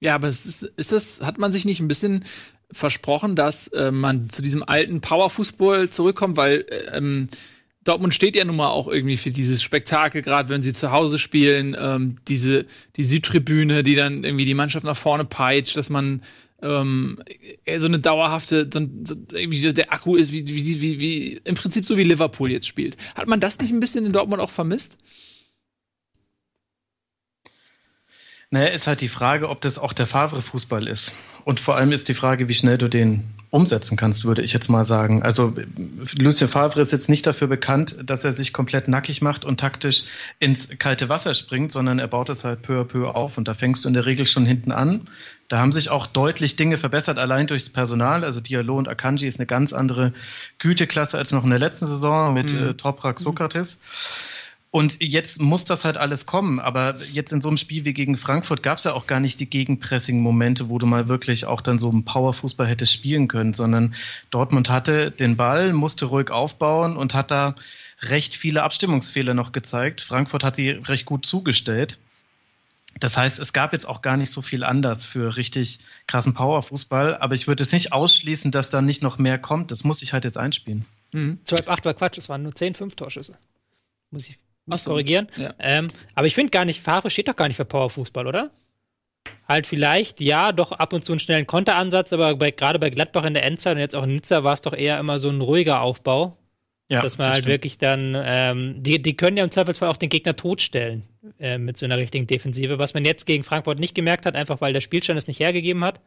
Ja, 0.00 0.14
aber 0.14 0.28
ist, 0.28 0.62
ist 0.62 0.92
das, 0.92 1.20
hat 1.20 1.38
man 1.38 1.52
sich 1.52 1.64
nicht 1.64 1.80
ein 1.80 1.88
bisschen 1.88 2.24
versprochen, 2.72 3.36
dass 3.36 3.68
äh, 3.68 3.90
man 3.90 4.30
zu 4.30 4.42
diesem 4.42 4.62
alten 4.62 5.00
Powerfußball 5.00 5.90
zurückkommt, 5.90 6.36
weil 6.36 6.64
äh, 6.68 6.96
ähm, 6.96 7.28
Dortmund 7.84 8.14
steht 8.14 8.36
ja 8.36 8.44
nun 8.44 8.56
mal 8.56 8.68
auch 8.68 8.88
irgendwie 8.88 9.16
für 9.16 9.30
dieses 9.30 9.62
Spektakel, 9.62 10.22
gerade 10.22 10.48
wenn 10.48 10.62
sie 10.62 10.72
zu 10.72 10.90
Hause 10.90 11.18
spielen, 11.18 11.76
ähm, 11.78 12.16
diese 12.28 12.66
die 12.96 13.04
Südtribüne, 13.04 13.82
die 13.82 13.94
dann 13.94 14.24
irgendwie 14.24 14.44
die 14.44 14.54
Mannschaft 14.54 14.84
nach 14.84 14.96
vorne 14.96 15.24
peitscht, 15.24 15.76
dass 15.76 15.88
man 15.88 16.22
ähm, 16.62 17.18
eher 17.64 17.80
so 17.80 17.86
eine 17.86 17.98
dauerhafte, 17.98 18.68
so, 18.72 18.80
so, 19.04 19.14
irgendwie 19.32 19.58
so 19.60 19.72
der 19.72 19.92
Akku 19.92 20.16
ist, 20.16 20.32
wie, 20.32 20.46
wie, 20.46 20.80
wie, 20.80 21.00
wie 21.00 21.40
im 21.44 21.54
Prinzip 21.54 21.86
so 21.86 21.96
wie 21.96 22.04
Liverpool 22.04 22.50
jetzt 22.50 22.66
spielt. 22.66 22.96
Hat 23.14 23.28
man 23.28 23.40
das 23.40 23.58
nicht 23.58 23.72
ein 23.72 23.80
bisschen 23.80 24.04
in 24.04 24.12
Dortmund 24.12 24.42
auch 24.42 24.50
vermisst? 24.50 24.96
Naja, 28.52 28.66
ist 28.66 28.88
halt 28.88 29.00
die 29.00 29.08
Frage, 29.08 29.48
ob 29.48 29.60
das 29.60 29.78
auch 29.78 29.92
der 29.92 30.06
Favre-Fußball 30.06 30.88
ist. 30.88 31.12
Und 31.44 31.60
vor 31.60 31.76
allem 31.76 31.92
ist 31.92 32.08
die 32.08 32.14
Frage, 32.14 32.48
wie 32.48 32.54
schnell 32.54 32.78
du 32.78 32.88
den 32.88 33.32
umsetzen 33.50 33.96
kannst, 33.96 34.24
würde 34.24 34.42
ich 34.42 34.52
jetzt 34.52 34.68
mal 34.68 34.84
sagen. 34.84 35.22
Also 35.22 35.54
Lucien 36.18 36.48
Favre 36.48 36.80
ist 36.80 36.90
jetzt 36.90 37.08
nicht 37.08 37.26
dafür 37.26 37.46
bekannt, 37.46 37.98
dass 38.04 38.24
er 38.24 38.32
sich 38.32 38.52
komplett 38.52 38.88
nackig 38.88 39.22
macht 39.22 39.44
und 39.44 39.60
taktisch 39.60 40.04
ins 40.40 40.78
kalte 40.80 41.08
Wasser 41.08 41.34
springt, 41.34 41.70
sondern 41.70 42.00
er 42.00 42.08
baut 42.08 42.28
es 42.28 42.42
halt 42.42 42.62
peu 42.62 42.80
à 42.80 42.84
peu 42.84 43.08
auf. 43.14 43.38
Und 43.38 43.46
da 43.46 43.54
fängst 43.54 43.84
du 43.84 43.88
in 43.88 43.94
der 43.94 44.06
Regel 44.06 44.26
schon 44.26 44.46
hinten 44.46 44.72
an. 44.72 45.02
Da 45.46 45.60
haben 45.60 45.70
sich 45.70 45.90
auch 45.90 46.08
deutlich 46.08 46.56
Dinge 46.56 46.76
verbessert, 46.76 47.18
allein 47.18 47.46
durchs 47.46 47.70
Personal. 47.70 48.24
Also 48.24 48.40
Diallo 48.40 48.76
und 48.76 48.88
Akanji 48.88 49.28
ist 49.28 49.38
eine 49.38 49.46
ganz 49.46 49.72
andere 49.72 50.12
Güteklasse 50.58 51.18
als 51.18 51.30
noch 51.30 51.44
in 51.44 51.50
der 51.50 51.60
letzten 51.60 51.86
Saison 51.86 52.34
mit 52.34 52.52
äh, 52.52 52.74
Toprak 52.74 53.20
Sokrates. 53.20 53.78
Und 54.72 55.02
jetzt 55.02 55.42
muss 55.42 55.64
das 55.64 55.84
halt 55.84 55.96
alles 55.96 56.26
kommen. 56.26 56.60
Aber 56.60 56.96
jetzt 57.12 57.32
in 57.32 57.42
so 57.42 57.48
einem 57.48 57.56
Spiel 57.56 57.84
wie 57.84 57.92
gegen 57.92 58.16
Frankfurt 58.16 58.62
gab 58.62 58.78
es 58.78 58.84
ja 58.84 58.92
auch 58.92 59.08
gar 59.08 59.18
nicht 59.18 59.40
die 59.40 59.50
Gegenpressing-Momente, 59.50 60.68
wo 60.68 60.78
du 60.78 60.86
mal 60.86 61.08
wirklich 61.08 61.46
auch 61.46 61.60
dann 61.60 61.80
so 61.80 61.90
einen 61.90 62.04
Powerfußball 62.04 62.68
hättest 62.68 62.92
spielen 62.92 63.26
können, 63.26 63.52
sondern 63.52 63.94
Dortmund 64.30 64.70
hatte 64.70 65.10
den 65.10 65.36
Ball, 65.36 65.72
musste 65.72 66.06
ruhig 66.06 66.30
aufbauen 66.30 66.96
und 66.96 67.14
hat 67.14 67.32
da 67.32 67.56
recht 68.00 68.36
viele 68.36 68.62
Abstimmungsfehler 68.62 69.34
noch 69.34 69.50
gezeigt. 69.50 70.02
Frankfurt 70.02 70.44
hat 70.44 70.54
sie 70.54 70.70
recht 70.70 71.04
gut 71.04 71.26
zugestellt. 71.26 71.98
Das 73.00 73.16
heißt, 73.16 73.40
es 73.40 73.52
gab 73.52 73.72
jetzt 73.72 73.88
auch 73.88 74.02
gar 74.02 74.16
nicht 74.16 74.30
so 74.30 74.40
viel 74.40 74.62
anders 74.62 75.04
für 75.04 75.36
richtig 75.36 75.80
krassen 76.06 76.34
Powerfußball, 76.34 77.16
aber 77.16 77.34
ich 77.34 77.48
würde 77.48 77.64
jetzt 77.64 77.72
nicht 77.72 77.92
ausschließen, 77.92 78.50
dass 78.50 78.70
da 78.70 78.82
nicht 78.82 79.02
noch 79.02 79.18
mehr 79.18 79.38
kommt. 79.38 79.70
Das 79.70 79.84
muss 79.84 80.02
ich 80.02 80.12
halt 80.12 80.24
jetzt 80.24 80.38
einspielen. 80.38 80.84
12-8 81.12 81.84
war 81.84 81.94
Quatsch, 81.94 82.18
es 82.18 82.28
waren 82.28 82.42
nur 82.42 82.54
10, 82.54 82.74
5 82.74 82.94
Torschüsse. 82.94 83.36
Muss 84.10 84.28
ich 84.28 84.38
muss 84.70 84.84
so, 84.84 84.90
korrigieren. 84.90 85.28
ja. 85.36 85.54
Ähm, 85.58 85.88
aber 86.14 86.26
ich 86.26 86.34
finde 86.34 86.50
gar 86.50 86.64
nicht, 86.64 86.82
Favre 86.82 87.10
steht 87.10 87.28
doch 87.28 87.36
gar 87.36 87.48
nicht 87.48 87.56
für 87.56 87.64
Powerfußball, 87.64 88.26
oder? 88.26 88.50
Halt 89.46 89.66
vielleicht, 89.66 90.20
ja, 90.20 90.52
doch 90.52 90.72
ab 90.72 90.92
und 90.92 91.04
zu 91.04 91.12
einen 91.12 91.18
schnellen 91.18 91.46
Konteransatz, 91.46 92.12
aber 92.12 92.36
bei, 92.36 92.50
gerade 92.50 92.78
bei 92.78 92.88
Gladbach 92.88 93.24
in 93.24 93.34
der 93.34 93.44
Endzeit 93.44 93.74
und 93.74 93.80
jetzt 93.80 93.96
auch 93.96 94.04
in 94.04 94.14
Nizza 94.14 94.44
war 94.44 94.54
es 94.54 94.62
doch 94.62 94.72
eher 94.72 94.98
immer 94.98 95.18
so 95.18 95.28
ein 95.28 95.40
ruhiger 95.40 95.82
Aufbau. 95.82 96.36
Ja, 96.88 97.02
dass 97.02 97.18
man 97.18 97.26
das 97.26 97.34
halt 97.34 97.44
stimmt. 97.44 97.52
wirklich 97.52 97.78
dann, 97.78 98.16
ähm, 98.20 98.82
die, 98.82 99.00
die 99.00 99.16
können 99.16 99.36
ja 99.36 99.44
im 99.44 99.50
Zweifelsfall 99.52 99.88
auch 99.88 99.96
den 99.96 100.08
Gegner 100.08 100.34
totstellen 100.34 101.04
äh, 101.38 101.56
mit 101.56 101.76
so 101.76 101.86
einer 101.86 101.98
richtigen 101.98 102.26
Defensive, 102.26 102.80
was 102.80 102.94
man 102.94 103.04
jetzt 103.04 103.26
gegen 103.26 103.44
Frankfurt 103.44 103.78
nicht 103.78 103.94
gemerkt 103.94 104.26
hat, 104.26 104.34
einfach 104.34 104.60
weil 104.60 104.72
der 104.72 104.80
Spielstand 104.80 105.16
es 105.16 105.28
nicht 105.28 105.38
hergegeben 105.38 105.84
hat. 105.84 106.00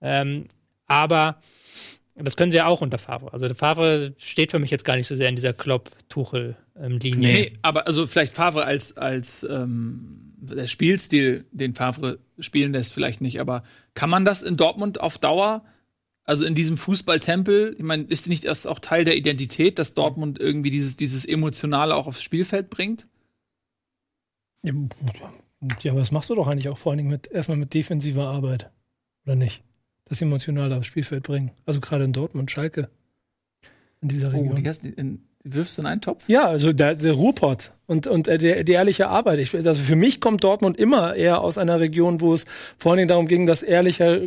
Ähm, 0.00 0.48
aber 0.88 1.40
Das 2.20 2.36
können 2.36 2.50
sie 2.50 2.56
ja 2.56 2.66
auch 2.66 2.80
unter 2.80 2.98
Favre. 2.98 3.32
Also 3.32 3.46
der 3.46 3.54
Favre 3.54 4.14
steht 4.18 4.50
für 4.50 4.58
mich 4.58 4.70
jetzt 4.70 4.84
gar 4.84 4.96
nicht 4.96 5.06
so 5.06 5.14
sehr 5.14 5.28
in 5.28 5.36
dieser 5.36 5.52
Klopp-Tuchel-Linie. 5.52 7.32
Nee, 7.32 7.52
aber 7.62 7.86
also 7.86 8.06
vielleicht 8.06 8.34
Favre 8.34 8.64
als, 8.64 8.96
als 8.96 9.46
ähm, 9.48 10.34
der 10.40 10.66
Spielstil, 10.66 11.46
den 11.52 11.74
Favre 11.74 12.18
spielen 12.38 12.72
lässt, 12.72 12.92
vielleicht 12.92 13.20
nicht. 13.20 13.40
Aber 13.40 13.62
kann 13.94 14.10
man 14.10 14.24
das 14.24 14.42
in 14.42 14.56
Dortmund 14.56 15.00
auf 15.00 15.18
Dauer, 15.18 15.64
also 16.24 16.44
in 16.44 16.54
diesem 16.54 16.76
Fußballtempel, 16.76 17.76
ich 17.78 17.84
meine, 17.84 18.04
ist 18.04 18.26
nicht 18.26 18.44
das 18.44 18.66
auch 18.66 18.80
Teil 18.80 19.04
der 19.04 19.16
Identität, 19.16 19.78
dass 19.78 19.94
Dortmund 19.94 20.38
irgendwie 20.38 20.70
dieses, 20.70 20.96
dieses 20.96 21.24
Emotionale 21.24 21.94
auch 21.94 22.06
aufs 22.06 22.22
Spielfeld 22.22 22.68
bringt? 22.68 23.06
Ja, 24.62 24.74
ja, 25.80 25.92
aber 25.92 26.00
das 26.00 26.12
machst 26.12 26.30
du 26.30 26.34
doch 26.34 26.46
eigentlich 26.46 26.68
auch 26.68 26.78
vor 26.78 26.92
allen 26.92 26.98
Dingen 26.98 27.10
mit, 27.10 27.28
erstmal 27.28 27.56
mit 27.56 27.74
defensiver 27.74 28.28
Arbeit. 28.28 28.70
Oder 29.24 29.36
nicht? 29.36 29.62
Das 30.08 30.22
emotional 30.22 30.72
aufs 30.72 30.86
Spielfeld 30.86 31.22
bringen. 31.24 31.50
Also 31.66 31.80
gerade 31.80 32.04
in 32.04 32.12
Dortmund, 32.12 32.50
Schalke. 32.50 32.88
In 34.00 34.08
dieser 34.08 34.28
Oh, 34.28 34.38
Region. 34.40 34.56
die, 34.62 34.68
hast, 34.68 34.86
in, 34.86 35.22
die 35.44 35.54
wirfst 35.54 35.76
du 35.76 35.82
in 35.82 35.86
einen 35.86 36.00
Topf? 36.00 36.28
Ja, 36.28 36.46
also 36.46 36.72
der, 36.72 36.94
der 36.94 37.12
Ruhrpott 37.12 37.72
und, 37.88 38.06
und 38.06 38.28
äh, 38.28 38.38
der, 38.38 38.64
die 38.64 38.72
ehrliche 38.72 39.08
Arbeit. 39.08 39.40
Ich, 39.40 39.54
also 39.54 39.74
für 39.74 39.96
mich 39.96 40.20
kommt 40.20 40.44
Dortmund 40.44 40.78
immer 40.78 41.16
eher 41.16 41.40
aus 41.40 41.58
einer 41.58 41.80
Region, 41.80 42.20
wo 42.20 42.34
es 42.34 42.44
vor 42.76 42.92
allen 42.92 42.98
Dingen 42.98 43.08
darum 43.08 43.26
ging, 43.26 43.46
dass 43.46 43.62
ehrlicher, 43.62 44.20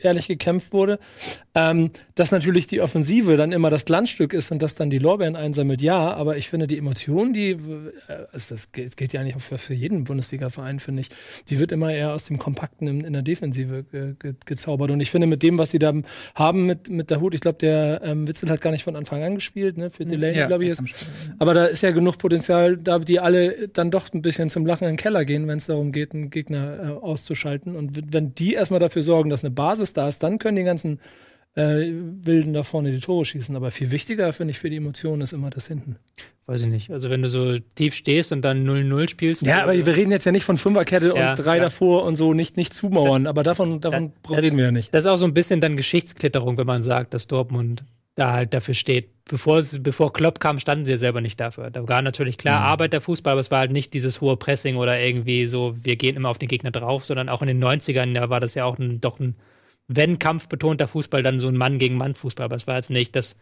ehrlich 0.00 0.28
gekämpft 0.28 0.72
wurde. 0.72 0.98
Ähm, 1.54 1.90
dass 2.14 2.30
natürlich 2.30 2.68
die 2.68 2.80
Offensive 2.80 3.36
dann 3.36 3.50
immer 3.50 3.70
das 3.70 3.84
Glanzstück 3.84 4.32
ist 4.32 4.52
und 4.52 4.62
das 4.62 4.76
dann 4.76 4.90
die 4.90 4.98
Lorbeeren 4.98 5.34
einsammelt, 5.34 5.82
ja, 5.82 6.12
aber 6.12 6.36
ich 6.36 6.48
finde 6.48 6.68
die 6.68 6.78
Emotion, 6.78 7.32
die, 7.32 7.50
äh, 7.50 7.58
also 8.30 8.54
das 8.54 8.70
geht, 8.70 8.96
geht 8.96 9.12
ja 9.12 9.24
nicht 9.24 9.40
für, 9.40 9.58
für 9.58 9.74
jeden 9.74 10.04
Bundesliga-Verein, 10.04 10.78
finde 10.78 11.00
ich, 11.00 11.08
die 11.48 11.58
wird 11.58 11.72
immer 11.72 11.92
eher 11.92 12.12
aus 12.12 12.24
dem 12.24 12.38
Kompakten 12.38 12.86
in, 12.86 13.00
in 13.04 13.12
der 13.12 13.22
Defensive 13.22 13.82
ge, 13.90 14.14
ge, 14.18 14.34
gezaubert. 14.46 14.92
Und 14.92 15.00
ich 15.00 15.10
finde, 15.10 15.26
mit 15.26 15.42
dem, 15.42 15.58
was 15.58 15.70
sie 15.70 15.80
da 15.80 15.92
haben 16.36 16.66
mit, 16.66 16.88
mit 16.88 17.10
der 17.10 17.20
Hut, 17.20 17.34
ich 17.34 17.40
glaube, 17.40 17.58
der 17.58 18.02
ähm, 18.04 18.28
Witzel 18.28 18.48
hat 18.50 18.60
gar 18.60 18.70
nicht 18.70 18.84
von 18.84 18.94
Anfang 18.94 19.24
an 19.24 19.34
gespielt, 19.34 19.76
ne? 19.76 19.90
Für 19.90 20.04
Delaney, 20.04 20.46
glaube 20.46 20.64
ich, 20.64 20.70
ist. 20.70 20.82
Aber 21.38 21.54
da 21.54 21.64
ist 21.64 21.82
ja 21.82 21.90
genug 21.90 22.18
Potenzial, 22.18 22.76
da 22.76 22.99
die 23.04 23.20
alle 23.20 23.68
dann 23.68 23.90
doch 23.90 24.12
ein 24.12 24.22
bisschen 24.22 24.50
zum 24.50 24.66
Lachen 24.66 24.84
in 24.84 24.92
den 24.92 24.96
Keller 24.96 25.24
gehen, 25.24 25.48
wenn 25.48 25.58
es 25.58 25.66
darum 25.66 25.92
geht, 25.92 26.14
einen 26.14 26.30
Gegner 26.30 26.78
äh, 26.82 26.86
auszuschalten. 26.92 27.76
Und 27.76 28.12
wenn 28.12 28.34
die 28.34 28.54
erstmal 28.54 28.80
dafür 28.80 29.02
sorgen, 29.02 29.30
dass 29.30 29.44
eine 29.44 29.50
Basis 29.50 29.92
da 29.92 30.08
ist, 30.08 30.22
dann 30.22 30.38
können 30.38 30.56
die 30.56 30.64
ganzen 30.64 31.00
äh, 31.54 31.90
Wilden 31.92 32.52
da 32.52 32.62
vorne 32.62 32.92
die 32.92 33.00
Tore 33.00 33.24
schießen. 33.24 33.54
Aber 33.56 33.70
viel 33.70 33.90
wichtiger, 33.90 34.32
finde 34.32 34.52
ich, 34.52 34.58
für 34.58 34.70
die 34.70 34.76
Emotionen 34.76 35.22
ist 35.22 35.32
immer 35.32 35.50
das 35.50 35.66
hinten. 35.66 35.96
Weiß 36.46 36.62
ich 36.62 36.68
nicht. 36.68 36.90
Also 36.90 37.10
wenn 37.10 37.22
du 37.22 37.28
so 37.28 37.58
tief 37.58 37.94
stehst 37.94 38.32
und 38.32 38.42
dann 38.42 38.66
0-0 38.68 39.08
spielst. 39.08 39.42
Ja, 39.42 39.62
aber 39.62 39.74
wir 39.74 39.96
reden 39.96 40.10
jetzt 40.10 40.24
ja 40.24 40.32
nicht 40.32 40.44
von 40.44 40.58
Fünferkette 40.58 41.14
Ja, 41.14 41.30
und 41.30 41.36
drei 41.36 41.56
ja. 41.56 41.64
davor 41.64 42.04
und 42.04 42.16
so, 42.16 42.34
nicht, 42.34 42.56
nicht 42.56 42.72
zumauern. 42.72 43.26
Aber 43.26 43.42
davon, 43.42 43.80
davon 43.80 44.12
das, 44.28 44.42
reden 44.42 44.56
wir 44.56 44.64
ja 44.64 44.72
nicht. 44.72 44.92
Das 44.94 45.04
ist 45.04 45.10
auch 45.10 45.16
so 45.16 45.26
ein 45.26 45.34
bisschen 45.34 45.60
dann 45.60 45.76
Geschichtsklitterung, 45.76 46.56
wenn 46.58 46.66
man 46.66 46.82
sagt, 46.82 47.14
dass 47.14 47.26
Dortmund 47.26 47.84
da 48.14 48.32
halt 48.32 48.54
dafür 48.54 48.74
steht. 48.74 49.10
Bevor, 49.24 49.62
bevor 49.80 50.12
Klopp 50.12 50.40
kam, 50.40 50.58
standen 50.58 50.84
sie 50.84 50.90
ja 50.92 50.98
selber 50.98 51.20
nicht 51.20 51.38
dafür. 51.38 51.70
Da 51.70 51.86
war 51.86 52.02
natürlich 52.02 52.36
klar 52.36 52.60
Mhm. 52.60 52.66
Arbeit 52.66 52.92
der 52.92 53.00
Fußball, 53.00 53.32
aber 53.32 53.40
es 53.40 53.50
war 53.50 53.60
halt 53.60 53.70
nicht 53.72 53.94
dieses 53.94 54.20
hohe 54.20 54.36
Pressing 54.36 54.76
oder 54.76 55.00
irgendwie 55.00 55.46
so, 55.46 55.74
wir 55.82 55.96
gehen 55.96 56.16
immer 56.16 56.28
auf 56.28 56.38
den 56.38 56.48
Gegner 56.48 56.72
drauf, 56.72 57.04
sondern 57.04 57.28
auch 57.28 57.40
in 57.42 57.48
den 57.48 57.62
90ern, 57.62 58.12
da 58.14 58.28
war 58.28 58.40
das 58.40 58.54
ja 58.54 58.64
auch 58.64 58.78
ein, 58.78 59.00
doch 59.00 59.20
ein, 59.20 59.36
wenn 59.86 60.18
kampfbetonter 60.18 60.88
Fußball, 60.88 61.22
dann 61.22 61.38
so 61.38 61.48
ein 61.48 61.56
Mann 61.56 61.78
gegen 61.78 61.96
Mann 61.96 62.14
Fußball. 62.14 62.44
Aber 62.44 62.56
es 62.56 62.66
war 62.66 62.76
jetzt 62.76 62.90
nicht, 62.90 63.14
dass 63.14 63.36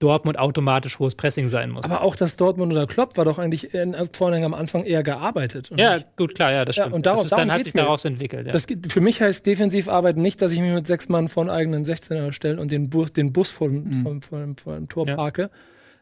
Dortmund 0.00 0.38
automatisch 0.38 0.98
hohes 0.98 1.14
Pressing 1.14 1.46
sein 1.48 1.70
muss. 1.70 1.84
Aber 1.84 2.00
auch 2.02 2.16
das 2.16 2.36
Dortmund 2.36 2.72
oder 2.72 2.86
Klopp 2.86 3.16
war 3.16 3.24
doch 3.24 3.38
eigentlich 3.38 3.72
in, 3.74 3.94
vor 4.12 4.28
allem 4.28 4.42
am 4.42 4.54
Anfang 4.54 4.82
eher 4.84 5.02
gearbeitet. 5.02 5.70
Ja, 5.76 5.94
nicht- 5.96 6.16
gut, 6.16 6.34
klar, 6.34 6.52
ja, 6.52 6.64
das 6.64 6.76
Ja, 6.76 6.84
stimmt. 6.84 6.96
und 6.96 7.06
darauf- 7.06 7.18
das 7.20 7.26
ist, 7.26 7.38
dann 7.38 7.52
hat 7.52 7.62
sich 7.62 7.74
mir. 7.74 7.82
daraus 7.82 8.04
entwickelt. 8.04 8.46
Ja. 8.46 8.52
Das, 8.52 8.66
für 8.88 9.00
mich 9.00 9.20
heißt 9.20 9.46
Defensivarbeit 9.46 10.16
nicht, 10.16 10.42
dass 10.42 10.52
ich 10.52 10.60
mich 10.60 10.72
mit 10.72 10.86
sechs 10.86 11.08
Mann 11.08 11.28
vor 11.28 11.42
einen 11.42 11.50
eigenen 11.50 11.84
16er 11.84 12.32
stelle 12.32 12.60
und 12.60 12.72
den 12.72 12.88
Bus, 12.90 13.12
den 13.12 13.32
Bus 13.32 13.50
vor, 13.50 13.68
dem- 13.68 14.02
vor, 14.02 14.18
vor, 14.22 14.46
vor 14.62 14.74
dem 14.74 14.88
Tor 14.88 15.06
Ja. 15.06 15.16
parke, 15.16 15.50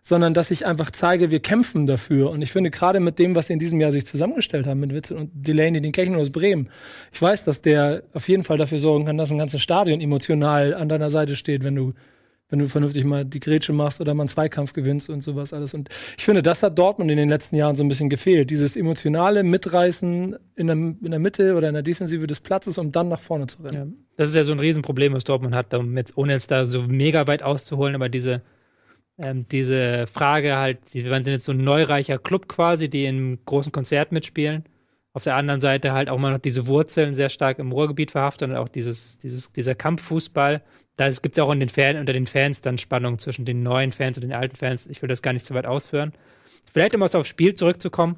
sondern 0.04 0.32
dass 0.32 0.52
ich 0.52 0.64
einfach 0.64 0.90
zeige, 0.90 1.32
wir 1.32 1.40
kämpfen 1.40 1.86
dafür. 1.86 2.30
Und 2.30 2.40
ich 2.40 2.52
finde, 2.52 2.70
gerade 2.70 3.00
mit 3.00 3.18
dem, 3.18 3.34
was 3.34 3.48
sie 3.48 3.52
in 3.54 3.58
diesem 3.58 3.80
Jahr 3.80 3.90
sich 3.90 4.06
zusammengestellt 4.06 4.66
haben, 4.68 4.78
mit 4.80 4.94
Witzel 4.94 5.16
und 5.16 5.30
Delaney, 5.34 5.80
den 5.82 5.90
Kechen 5.92 6.14
aus 6.14 6.30
Bremen, 6.30 6.68
ich 7.12 7.20
weiß, 7.20 7.44
dass 7.44 7.62
der 7.62 8.04
auf 8.14 8.28
jeden 8.28 8.44
Fall 8.44 8.56
dafür 8.58 8.78
sorgen 8.78 9.06
kann, 9.06 9.18
dass 9.18 9.32
ein 9.32 9.38
ganzes 9.38 9.60
Stadion 9.60 10.00
emotional 10.00 10.72
an 10.72 10.88
deiner 10.88 11.10
Seite 11.10 11.34
steht, 11.34 11.64
wenn 11.64 11.74
du 11.74 11.94
wenn 12.50 12.60
du 12.60 12.68
vernünftig 12.68 13.04
mal 13.04 13.24
die 13.24 13.40
Grätsche 13.40 13.72
machst 13.72 14.00
oder 14.00 14.14
mal 14.14 14.22
einen 14.22 14.28
Zweikampf 14.28 14.72
gewinnst 14.72 15.10
und 15.10 15.22
sowas 15.22 15.52
alles. 15.52 15.74
Und 15.74 15.90
ich 16.16 16.24
finde, 16.24 16.42
das 16.42 16.62
hat 16.62 16.78
Dortmund 16.78 17.10
in 17.10 17.18
den 17.18 17.28
letzten 17.28 17.56
Jahren 17.56 17.76
so 17.76 17.84
ein 17.84 17.88
bisschen 17.88 18.08
gefehlt. 18.08 18.50
Dieses 18.50 18.74
emotionale 18.74 19.42
Mitreißen 19.42 20.36
in 20.54 20.66
der, 20.66 20.76
in 20.76 21.10
der 21.10 21.18
Mitte 21.18 21.56
oder 21.56 21.68
in 21.68 21.74
der 21.74 21.82
Defensive 21.82 22.26
des 22.26 22.40
Platzes, 22.40 22.78
um 22.78 22.90
dann 22.90 23.08
nach 23.08 23.20
vorne 23.20 23.46
zu 23.46 23.62
rennen. 23.62 23.96
Ja. 23.98 24.04
Das 24.16 24.30
ist 24.30 24.36
ja 24.36 24.44
so 24.44 24.52
ein 24.52 24.60
Riesenproblem, 24.60 25.12
was 25.12 25.24
Dortmund 25.24 25.54
hat, 25.54 25.74
um 25.74 25.96
jetzt, 25.96 26.16
ohne 26.16 26.32
jetzt 26.32 26.50
da 26.50 26.64
so 26.64 26.82
mega 26.82 27.26
weit 27.26 27.42
auszuholen, 27.42 27.94
aber 27.94 28.08
diese, 28.08 28.42
ähm, 29.18 29.46
diese 29.50 30.06
Frage 30.06 30.56
halt, 30.56 30.78
die 30.94 31.04
wir 31.04 31.12
sind 31.12 31.26
jetzt 31.26 31.44
so 31.44 31.52
ein 31.52 31.62
neureicher 31.62 32.18
Club 32.18 32.48
quasi, 32.48 32.88
die 32.88 33.04
in 33.04 33.38
großen 33.44 33.72
Konzerten 33.72 34.14
mitspielen. 34.14 34.64
Auf 35.12 35.24
der 35.24 35.36
anderen 35.36 35.60
Seite 35.60 35.92
halt 35.92 36.08
auch 36.08 36.18
mal 36.18 36.32
noch 36.32 36.38
diese 36.38 36.66
Wurzeln 36.66 37.14
sehr 37.14 37.28
stark 37.28 37.58
im 37.58 37.72
Ruhrgebiet 37.72 38.10
verhaftet 38.10 38.50
und 38.50 38.56
auch 38.56 38.68
dieses, 38.68 39.18
dieses, 39.18 39.52
dieser 39.52 39.74
Kampffußball. 39.74 40.62
Da 40.98 41.08
gibt 41.08 41.34
es 41.34 41.36
ja 41.36 41.44
auch 41.44 41.54
den 41.54 41.68
Fan, 41.68 41.96
unter 41.96 42.12
den 42.12 42.26
Fans 42.26 42.60
dann 42.60 42.76
Spannung 42.76 43.20
zwischen 43.20 43.44
den 43.44 43.62
neuen 43.62 43.92
Fans 43.92 44.18
und 44.18 44.22
den 44.22 44.32
alten 44.32 44.56
Fans. 44.56 44.88
Ich 44.88 45.00
will 45.00 45.08
das 45.08 45.22
gar 45.22 45.32
nicht 45.32 45.46
zu 45.46 45.54
weit 45.54 45.64
ausführen. 45.64 46.12
Vielleicht, 46.70 46.92
um 46.96 47.02
aufs 47.14 47.28
Spiel 47.28 47.54
zurückzukommen. 47.54 48.16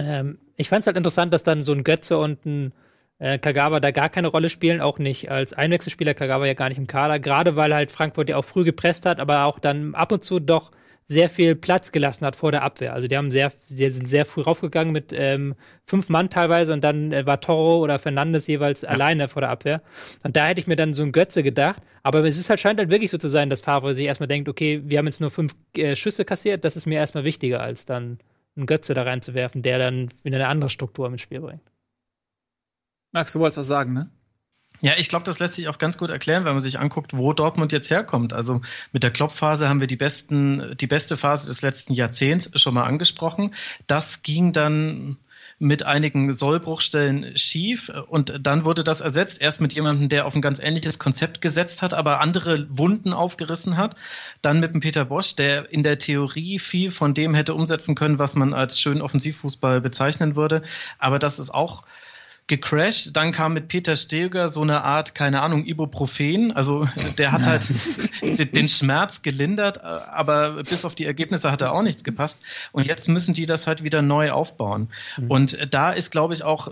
Ähm, 0.00 0.38
ich 0.56 0.68
fand 0.68 0.80
es 0.80 0.88
halt 0.88 0.96
interessant, 0.96 1.32
dass 1.32 1.44
dann 1.44 1.62
so 1.62 1.72
ein 1.72 1.84
Götze 1.84 2.18
und 2.18 2.44
ein 2.44 2.72
äh, 3.20 3.38
Kagawa 3.38 3.78
da 3.78 3.92
gar 3.92 4.08
keine 4.08 4.26
Rolle 4.26 4.50
spielen, 4.50 4.80
auch 4.80 4.98
nicht 4.98 5.30
als 5.30 5.52
Einwechselspieler. 5.52 6.14
Kagawa 6.14 6.44
ja 6.44 6.54
gar 6.54 6.70
nicht 6.70 6.78
im 6.78 6.88
Kader, 6.88 7.20
gerade 7.20 7.54
weil 7.54 7.72
halt 7.72 7.92
Frankfurt 7.92 8.28
ja 8.28 8.36
auch 8.36 8.44
früh 8.44 8.64
gepresst 8.64 9.06
hat, 9.06 9.20
aber 9.20 9.44
auch 9.44 9.60
dann 9.60 9.94
ab 9.94 10.10
und 10.10 10.24
zu 10.24 10.40
doch 10.40 10.72
sehr 11.06 11.28
viel 11.28 11.54
Platz 11.54 11.92
gelassen 11.92 12.24
hat 12.24 12.36
vor 12.36 12.52
der 12.52 12.62
Abwehr. 12.62 12.94
Also 12.94 13.08
die 13.08 13.16
haben 13.16 13.30
sehr, 13.30 13.52
die 13.68 13.90
sind 13.90 14.08
sehr 14.08 14.24
früh 14.24 14.42
raufgegangen 14.42 14.92
mit 14.92 15.12
ähm, 15.12 15.54
fünf 15.84 16.08
Mann 16.08 16.30
teilweise 16.30 16.72
und 16.72 16.82
dann 16.82 17.12
äh, 17.12 17.26
war 17.26 17.40
Toro 17.40 17.82
oder 17.82 17.98
Fernandes 17.98 18.46
jeweils 18.46 18.84
alleine 18.84 19.28
vor 19.28 19.42
der 19.42 19.50
Abwehr. 19.50 19.82
Und 20.22 20.36
da 20.36 20.46
hätte 20.46 20.60
ich 20.60 20.66
mir 20.66 20.76
dann 20.76 20.94
so 20.94 21.02
ein 21.02 21.12
Götze 21.12 21.42
gedacht. 21.42 21.82
Aber 22.02 22.24
es 22.24 22.38
ist 22.38 22.48
halt, 22.48 22.60
scheint 22.60 22.78
halt 22.78 22.90
wirklich 22.90 23.10
so 23.10 23.18
zu 23.18 23.28
sein, 23.28 23.50
dass 23.50 23.60
Favre 23.60 23.94
sich 23.94 24.06
erstmal 24.06 24.28
denkt, 24.28 24.48
okay, 24.48 24.82
wir 24.84 24.98
haben 24.98 25.06
jetzt 25.06 25.20
nur 25.20 25.30
fünf 25.30 25.54
äh, 25.76 25.94
Schüsse 25.94 26.24
kassiert, 26.24 26.64
das 26.64 26.76
ist 26.76 26.86
mir 26.86 26.98
erstmal 26.98 27.24
wichtiger, 27.24 27.60
als 27.60 27.86
dann 27.86 28.18
einen 28.56 28.66
Götze 28.66 28.94
da 28.94 29.02
reinzuwerfen, 29.02 29.62
der 29.62 29.78
dann 29.78 30.08
wieder 30.22 30.36
eine 30.36 30.48
andere 30.48 30.70
Struktur 30.70 31.06
ins 31.08 31.22
Spiel 31.22 31.40
bringt. 31.40 31.62
Max, 33.12 33.32
du 33.32 33.40
wolltest 33.40 33.58
was 33.58 33.66
sagen, 33.66 33.92
ne? 33.92 34.10
Ja, 34.84 34.94
ich 34.96 35.08
glaube, 35.08 35.24
das 35.24 35.38
lässt 35.38 35.54
sich 35.54 35.68
auch 35.68 35.78
ganz 35.78 35.96
gut 35.96 36.10
erklären, 36.10 36.44
wenn 36.44 36.54
man 36.54 36.60
sich 36.60 36.80
anguckt, 36.80 37.16
wo 37.16 37.32
Dortmund 37.32 37.70
jetzt 37.70 37.88
herkommt. 37.88 38.32
Also 38.32 38.62
mit 38.90 39.04
der 39.04 39.12
Klopp-Phase 39.12 39.68
haben 39.68 39.78
wir 39.78 39.86
die 39.86 39.96
besten, 39.96 40.76
die 40.76 40.88
beste 40.88 41.16
Phase 41.16 41.46
des 41.46 41.62
letzten 41.62 41.94
Jahrzehnts 41.94 42.50
schon 42.60 42.74
mal 42.74 42.82
angesprochen. 42.82 43.54
Das 43.86 44.24
ging 44.24 44.52
dann 44.52 45.18
mit 45.60 45.84
einigen 45.84 46.32
Sollbruchstellen 46.32 47.38
schief 47.38 47.92
und 48.08 48.44
dann 48.44 48.64
wurde 48.64 48.82
das 48.82 49.00
ersetzt 49.00 49.40
erst 49.40 49.60
mit 49.60 49.72
jemandem, 49.72 50.08
der 50.08 50.26
auf 50.26 50.34
ein 50.34 50.42
ganz 50.42 50.58
ähnliches 50.58 50.98
Konzept 50.98 51.40
gesetzt 51.40 51.82
hat, 51.82 51.94
aber 51.94 52.20
andere 52.20 52.66
Wunden 52.68 53.12
aufgerissen 53.12 53.76
hat. 53.76 53.94
Dann 54.40 54.58
mit 54.58 54.72
dem 54.72 54.80
Peter 54.80 55.04
Bosch, 55.04 55.36
der 55.36 55.70
in 55.70 55.84
der 55.84 55.98
Theorie 55.98 56.58
viel 56.58 56.90
von 56.90 57.14
dem 57.14 57.34
hätte 57.34 57.54
umsetzen 57.54 57.94
können, 57.94 58.18
was 58.18 58.34
man 58.34 58.52
als 58.52 58.80
schönen 58.80 59.00
Offensivfußball 59.00 59.80
bezeichnen 59.80 60.34
würde. 60.34 60.62
Aber 60.98 61.20
das 61.20 61.38
ist 61.38 61.50
auch 61.50 61.84
gecrashed. 62.46 63.16
Dann 63.16 63.32
kam 63.32 63.54
mit 63.54 63.68
Peter 63.68 63.96
Stöger 63.96 64.48
so 64.48 64.62
eine 64.62 64.82
Art, 64.82 65.14
keine 65.14 65.42
Ahnung, 65.42 65.64
Ibuprofen. 65.64 66.52
Also 66.52 66.88
der 67.18 67.32
hat 67.32 67.42
halt 67.42 67.68
den 68.56 68.68
Schmerz 68.68 69.22
gelindert, 69.22 69.82
aber 69.82 70.62
bis 70.62 70.84
auf 70.84 70.94
die 70.94 71.04
Ergebnisse 71.04 71.50
hat 71.50 71.62
er 71.62 71.72
auch 71.72 71.82
nichts 71.82 72.04
gepasst. 72.04 72.40
Und 72.72 72.86
jetzt 72.86 73.08
müssen 73.08 73.34
die 73.34 73.46
das 73.46 73.66
halt 73.66 73.82
wieder 73.82 74.02
neu 74.02 74.32
aufbauen. 74.32 74.88
Und 75.28 75.68
da 75.70 75.92
ist, 75.92 76.10
glaube 76.10 76.34
ich, 76.34 76.42
auch 76.42 76.68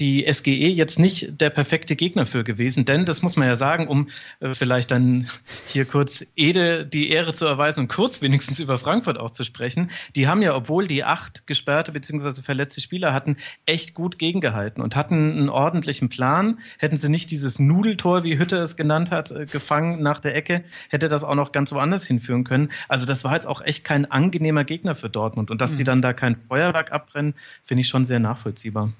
die 0.00 0.26
SGE 0.30 0.50
jetzt 0.50 0.98
nicht 0.98 1.40
der 1.40 1.50
perfekte 1.50 1.94
Gegner 1.94 2.26
für 2.26 2.42
gewesen, 2.42 2.84
denn 2.84 3.04
das 3.04 3.22
muss 3.22 3.36
man 3.36 3.46
ja 3.46 3.54
sagen, 3.54 3.86
um 3.86 4.08
äh, 4.40 4.54
vielleicht 4.54 4.90
dann 4.90 5.28
hier 5.68 5.84
kurz 5.84 6.26
Ede 6.34 6.84
die 6.84 7.10
Ehre 7.10 7.32
zu 7.32 7.46
erweisen 7.46 7.80
und 7.80 7.88
kurz 7.88 8.20
wenigstens 8.20 8.58
über 8.58 8.76
Frankfurt 8.76 9.18
auch 9.18 9.30
zu 9.30 9.44
sprechen. 9.44 9.90
Die 10.16 10.26
haben 10.26 10.42
ja, 10.42 10.54
obwohl 10.54 10.88
die 10.88 11.04
acht 11.04 11.46
gesperrte 11.46 11.92
bzw. 11.92 12.42
verletzte 12.42 12.80
Spieler 12.80 13.12
hatten, 13.12 13.36
echt 13.66 13.94
gut 13.94 14.18
gegengehalten 14.18 14.82
und 14.82 14.96
hatten 14.96 15.32
einen 15.32 15.48
ordentlichen 15.48 16.08
Plan. 16.08 16.58
Hätten 16.78 16.96
sie 16.96 17.08
nicht 17.08 17.30
dieses 17.30 17.60
Nudeltor, 17.60 18.24
wie 18.24 18.36
Hütte 18.36 18.56
es 18.56 18.76
genannt 18.76 19.12
hat, 19.12 19.30
äh, 19.30 19.46
gefangen 19.46 20.02
nach 20.02 20.18
der 20.18 20.34
Ecke, 20.34 20.64
hätte 20.88 21.08
das 21.08 21.22
auch 21.22 21.36
noch 21.36 21.52
ganz 21.52 21.72
woanders 21.72 22.04
hinführen 22.04 22.42
können. 22.42 22.70
Also 22.88 23.06
das 23.06 23.22
war 23.22 23.34
jetzt 23.34 23.46
auch 23.46 23.60
echt 23.60 23.84
kein 23.84 24.10
angenehmer 24.10 24.64
Gegner 24.64 24.96
für 24.96 25.08
Dortmund 25.08 25.52
und 25.52 25.60
dass 25.60 25.72
mhm. 25.72 25.76
sie 25.76 25.84
dann 25.84 26.02
da 26.02 26.12
kein 26.12 26.34
Feuerwerk 26.34 26.90
abbrennen, 26.90 27.34
finde 27.64 27.82
ich 27.82 27.88
schon 27.88 28.04
sehr 28.04 28.18
nachvollziehbar. 28.18 28.92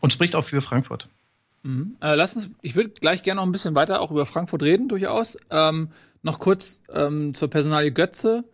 Und 0.00 0.12
spricht 0.12 0.36
auch 0.36 0.44
für 0.44 0.60
Frankfurt. 0.60 1.08
Mhm. 1.62 1.96
Äh, 2.00 2.14
lass 2.14 2.36
uns, 2.36 2.50
ich 2.62 2.76
würde 2.76 2.90
gleich 2.90 3.22
gerne 3.22 3.40
noch 3.40 3.46
ein 3.46 3.52
bisschen 3.52 3.74
weiter 3.74 4.00
auch 4.00 4.10
über 4.10 4.26
Frankfurt 4.26 4.62
reden, 4.62 4.88
durchaus. 4.88 5.36
Ähm, 5.50 5.90
noch 6.22 6.38
kurz 6.38 6.80
ähm, 6.92 7.34
zur 7.34 7.48
Personalie 7.48 7.92
Götze. 7.92 8.44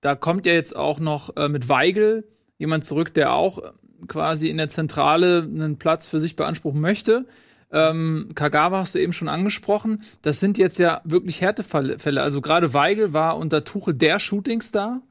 Da 0.00 0.14
kommt 0.14 0.46
ja 0.46 0.52
jetzt 0.52 0.76
auch 0.76 1.00
noch 1.00 1.36
äh, 1.36 1.48
mit 1.48 1.68
Weigel 1.68 2.28
jemand 2.58 2.84
zurück, 2.84 3.12
der 3.14 3.32
auch 3.32 3.60
quasi 4.08 4.48
in 4.48 4.56
der 4.56 4.68
Zentrale 4.68 5.42
einen 5.42 5.78
Platz 5.78 6.06
für 6.06 6.20
sich 6.20 6.36
beanspruchen 6.36 6.80
möchte. 6.80 7.26
Ähm, 7.72 8.28
Kagawa 8.34 8.78
hast 8.78 8.94
du 8.94 9.00
eben 9.00 9.12
schon 9.12 9.28
angesprochen. 9.28 10.02
Das 10.22 10.38
sind 10.38 10.58
jetzt 10.58 10.78
ja 10.78 11.00
wirklich 11.04 11.40
Härtefälle. 11.40 12.22
Also 12.22 12.40
gerade 12.40 12.74
Weigel 12.74 13.12
war 13.12 13.36
unter 13.36 13.64
Tuchel 13.64 13.94
der 13.94 14.18
Shootingstar. 14.18 15.02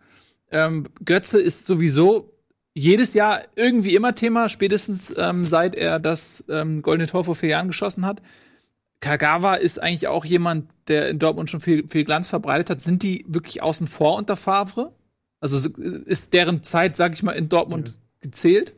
Ähm, 0.51 0.85
Götze 1.03 1.39
ist 1.39 1.65
sowieso 1.65 2.34
jedes 2.75 3.13
Jahr 3.13 3.41
irgendwie 3.55 3.95
immer 3.95 4.13
Thema, 4.13 4.49
spätestens 4.49 5.13
ähm, 5.17 5.45
seit 5.45 5.75
er 5.75 5.99
das 5.99 6.43
ähm, 6.49 6.81
Goldene 6.81 7.07
Tor 7.07 7.23
vor 7.23 7.35
vier 7.35 7.49
Jahren 7.49 7.67
geschossen 7.67 8.05
hat. 8.05 8.21
Kagawa 8.99 9.55
ist 9.55 9.81
eigentlich 9.81 10.07
auch 10.07 10.25
jemand, 10.25 10.69
der 10.87 11.09
in 11.09 11.17
Dortmund 11.17 11.49
schon 11.49 11.61
viel, 11.61 11.87
viel 11.87 12.03
Glanz 12.03 12.27
verbreitet 12.27 12.69
hat. 12.69 12.81
Sind 12.81 13.01
die 13.01 13.25
wirklich 13.27 13.63
außen 13.63 13.87
vor 13.87 14.17
unter 14.17 14.35
Favre? 14.35 14.93
Also 15.39 15.69
ist 16.05 16.33
deren 16.33 16.63
Zeit, 16.63 16.95
sag 16.95 17.13
ich 17.13 17.23
mal, 17.23 17.31
in 17.31 17.49
Dortmund 17.49 17.89
mhm. 17.89 18.21
gezählt? 18.21 18.73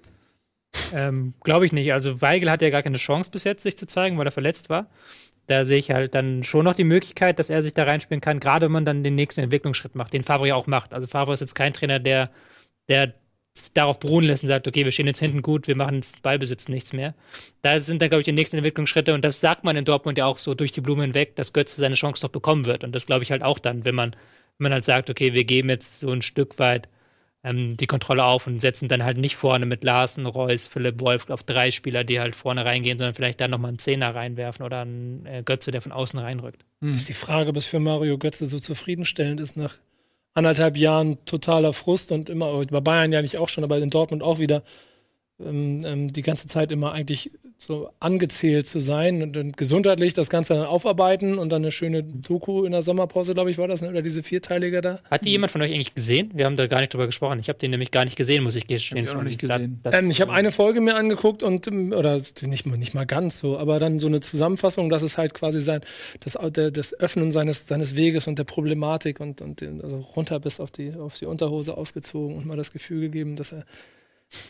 Ähm, 0.94 1.34
Glaube 1.44 1.66
ich 1.66 1.72
nicht. 1.72 1.92
Also 1.92 2.22
Weigel 2.22 2.52
hat 2.52 2.62
ja 2.62 2.70
gar 2.70 2.84
keine 2.84 2.98
Chance 2.98 3.32
bis 3.32 3.46
jetzt, 3.46 3.64
sich 3.64 3.78
zu 3.78 3.88
zeigen, 3.88 4.18
weil 4.18 4.28
er 4.28 4.32
verletzt 4.32 4.70
war. 4.70 4.90
Da 5.48 5.66
sehe 5.66 5.80
ich 5.80 5.92
halt 5.92 6.14
dann 6.14 6.44
schon 6.44 6.66
noch 6.66 6.76
die 6.76 6.84
Möglichkeit, 6.84 7.40
dass 7.40 7.50
er 7.50 7.64
sich 7.64 7.74
da 7.74 7.86
reinspielen 7.86 8.22
kann, 8.22 8.40
gerade 8.40 8.66
wenn 8.66 8.74
man 8.74 8.86
dann 8.86 9.04
den 9.04 9.16
nächsten 9.16 9.42
Entwicklungsschritt 9.42 9.96
macht, 9.96 10.14
den 10.14 10.24
Favre 10.24 10.50
ja 10.50 10.56
auch 10.56 10.68
macht. 10.68 10.94
Also 10.94 11.08
Favre 11.08 11.34
ist 11.34 11.40
jetzt 11.40 11.56
kein 11.56 11.74
Trainer, 11.74 12.00
der, 12.00 12.30
der 12.90 13.14
darauf 13.74 14.00
beruhen 14.00 14.26
lässt 14.26 14.44
und 14.44 14.50
sagt, 14.50 14.68
okay, 14.68 14.86
wir 14.86 14.92
stehen 14.92 15.08
jetzt 15.08 15.20
hinten 15.20 15.42
gut, 15.42 15.68
wir 15.68 15.76
machen 15.76 16.02
Ballbesitz 16.22 16.68
nichts 16.70 16.94
mehr. 16.94 17.14
Da 17.62 17.80
sind 17.80 18.02
dann, 18.02 18.10
glaube 18.10 18.22
ich, 18.22 18.26
die 18.26 18.32
nächsten 18.32 18.58
Entwicklungsschritte 18.58 19.14
und 19.14 19.24
das 19.24 19.40
sagt 19.40 19.64
man 19.64 19.76
in 19.76 19.86
Dortmund 19.86 20.18
ja 20.18 20.26
auch 20.26 20.40
so 20.40 20.54
durch 20.54 20.72
die 20.72 20.82
Blume 20.82 21.04
hinweg, 21.04 21.36
dass 21.36 21.54
Götze 21.54 21.80
seine 21.80 21.96
Chance 21.96 22.26
noch 22.26 22.32
bekommen 22.32 22.66
wird. 22.66 22.84
Und 22.84 22.94
das 22.94 23.06
glaube 23.06 23.24
ich 23.24 23.32
halt 23.32 23.44
auch 23.44 23.60
dann, 23.60 23.86
wenn 23.86 23.96
man, 23.96 24.12
wenn 24.58 24.64
man 24.64 24.74
halt 24.74 24.86
sagt, 24.86 25.10
okay, 25.10 25.34
wir 25.34 25.44
geben 25.44 25.70
jetzt 25.70 26.00
so 26.00 26.12
ein 26.12 26.22
Stück 26.22 26.60
weit 26.60 26.88
ähm, 27.44 27.78
die 27.78 27.88
Kontrolle 27.88 28.26
auf 28.26 28.48
und 28.48 28.60
setzen 28.60 28.88
dann 28.88 29.04
halt 29.04 29.18
nicht 29.18 29.36
vorne 29.36 29.66
mit 29.66 29.84
Larsen, 29.84 30.26
Reus, 30.26 30.68
Philipp 30.68 31.00
Wolf 31.00 31.30
auf 31.30 31.44
drei 31.44 31.72
Spieler, 31.72 32.04
die 32.04 32.20
halt 32.20 32.36
vorne 32.36 32.66
reingehen, 32.66 32.98
sondern 32.98 33.14
vielleicht 33.14 33.40
dann 33.40 33.52
nochmal 33.52 33.70
einen 33.70 33.80
Zehner 33.80 34.14
reinwerfen 34.14 34.66
oder 34.66 34.82
einen 34.82 35.26
äh, 35.26 35.44
Götze, 35.44 35.72
der 35.72 35.82
von 35.82 35.92
außen 35.92 36.20
reinrückt. 36.20 36.66
Hm. 36.82 36.94
Ist 36.94 37.10
die 37.10 37.14
Frage, 37.14 37.50
ob 37.50 37.58
es 37.58 37.66
für 37.66 37.80
Mario 37.80 38.18
Götze 38.18 38.48
so 38.48 38.60
zufriedenstellend 38.60 39.40
ist 39.40 39.56
nach 39.56 39.78
anderthalb 40.38 40.78
Jahren 40.78 41.18
totaler 41.26 41.74
Frust 41.74 42.12
und 42.12 42.30
immer, 42.30 42.64
bei 42.70 42.80
Bayern 42.80 43.12
ja 43.12 43.22
nicht 43.22 43.38
auch 43.38 43.50
schon, 43.50 43.64
aber 43.64 43.78
in 43.80 43.90
Dortmund 43.90 44.22
auch 44.22 44.38
wieder 44.38 44.62
ähm, 45.40 45.84
ähm, 45.86 46.12
die 46.12 46.24
ganze 46.24 46.48
Zeit 46.48 46.72
immer 46.72 46.94
eigentlich 46.94 47.32
so 47.58 47.90
angezählt 48.00 48.66
zu 48.66 48.80
sein 48.80 49.22
und 49.22 49.36
dann 49.36 49.52
gesundheitlich 49.52 50.16
das 50.16 50.32
Ganze 50.32 50.56
dann 50.56 50.66
aufarbeiten 50.66 51.38
und 51.38 51.52
dann 51.52 51.62
eine 51.62 51.72
schöne 51.72 52.04
Doku 52.04 52.66
in 52.66 52.72
der 52.72 52.82
Sommerpause, 52.82 53.36
glaube 53.36 53.52
ich, 53.52 53.60
war 53.60 53.68
das, 53.68 53.84
ne? 53.84 53.90
oder 53.90 54.02
diese 54.02 54.24
vierteilige 54.24 54.82
da. 54.82 55.00
Hat 55.12 55.26
die 55.26 55.30
jemand 55.30 55.52
von 55.52 55.62
euch 55.62 55.72
eigentlich 55.72 55.94
gesehen? 55.94 56.32
Wir 56.34 56.46
haben 56.46 56.56
da 56.56 56.66
gar 56.66 56.80
nicht 56.80 56.94
drüber 56.94 57.06
gesprochen. 57.06 57.40
Ich 57.40 57.50
habe 57.50 57.60
den 57.60 57.70
nämlich 57.70 57.92
gar 57.92 58.06
nicht 58.06 58.16
gesehen, 58.16 58.44
muss 58.44 58.56
ich 58.56 58.66
gestehen. 58.66 59.06
Ich 59.06 59.14
habe 59.14 59.24
nicht 59.24 59.40
gesehen. 59.40 59.80
Ähm, 59.86 60.10
ich 60.10 60.22
habe 60.22 60.34
eine 60.34 60.52
Folge 60.52 60.82
mir 60.82 60.96
angeguckt 60.96 61.44
und, 61.44 61.68
ähm, 61.68 61.94
oder 61.94 62.20
nicht, 62.42 62.66
nicht 62.66 62.96
mal 62.96 63.06
ganz 63.06 63.38
so, 63.38 63.60
aber 63.60 63.78
dann 63.78 64.00
so 64.00 64.08
eine 64.08 64.22
Zusammenfassung, 64.22 64.90
dass 64.90 65.04
es 65.04 65.20
halt 65.20 65.36
quasi 65.36 65.62
sein, 65.62 65.82
das, 66.24 66.36
das 66.52 67.00
Öffnen 67.00 67.32
seines, 67.32 67.68
seines 67.68 67.96
Weges 67.96 68.28
und 68.28 68.40
der 68.40 68.44
Problematik 68.44 69.20
und, 69.20 69.42
und 69.42 69.62
also 69.62 69.98
runter 70.16 70.40
bis 70.40 70.60
auf 70.60 70.72
die, 70.72 70.94
auf 70.94 71.18
die 71.20 71.26
Unterhose 71.26 71.78
ausgezogen 71.78 72.38
und 72.38 72.46
mal 72.48 72.58
das 72.58 72.72
Gefühl 72.72 73.02
gegeben, 73.02 73.36
dass 73.36 73.54
er 73.54 73.66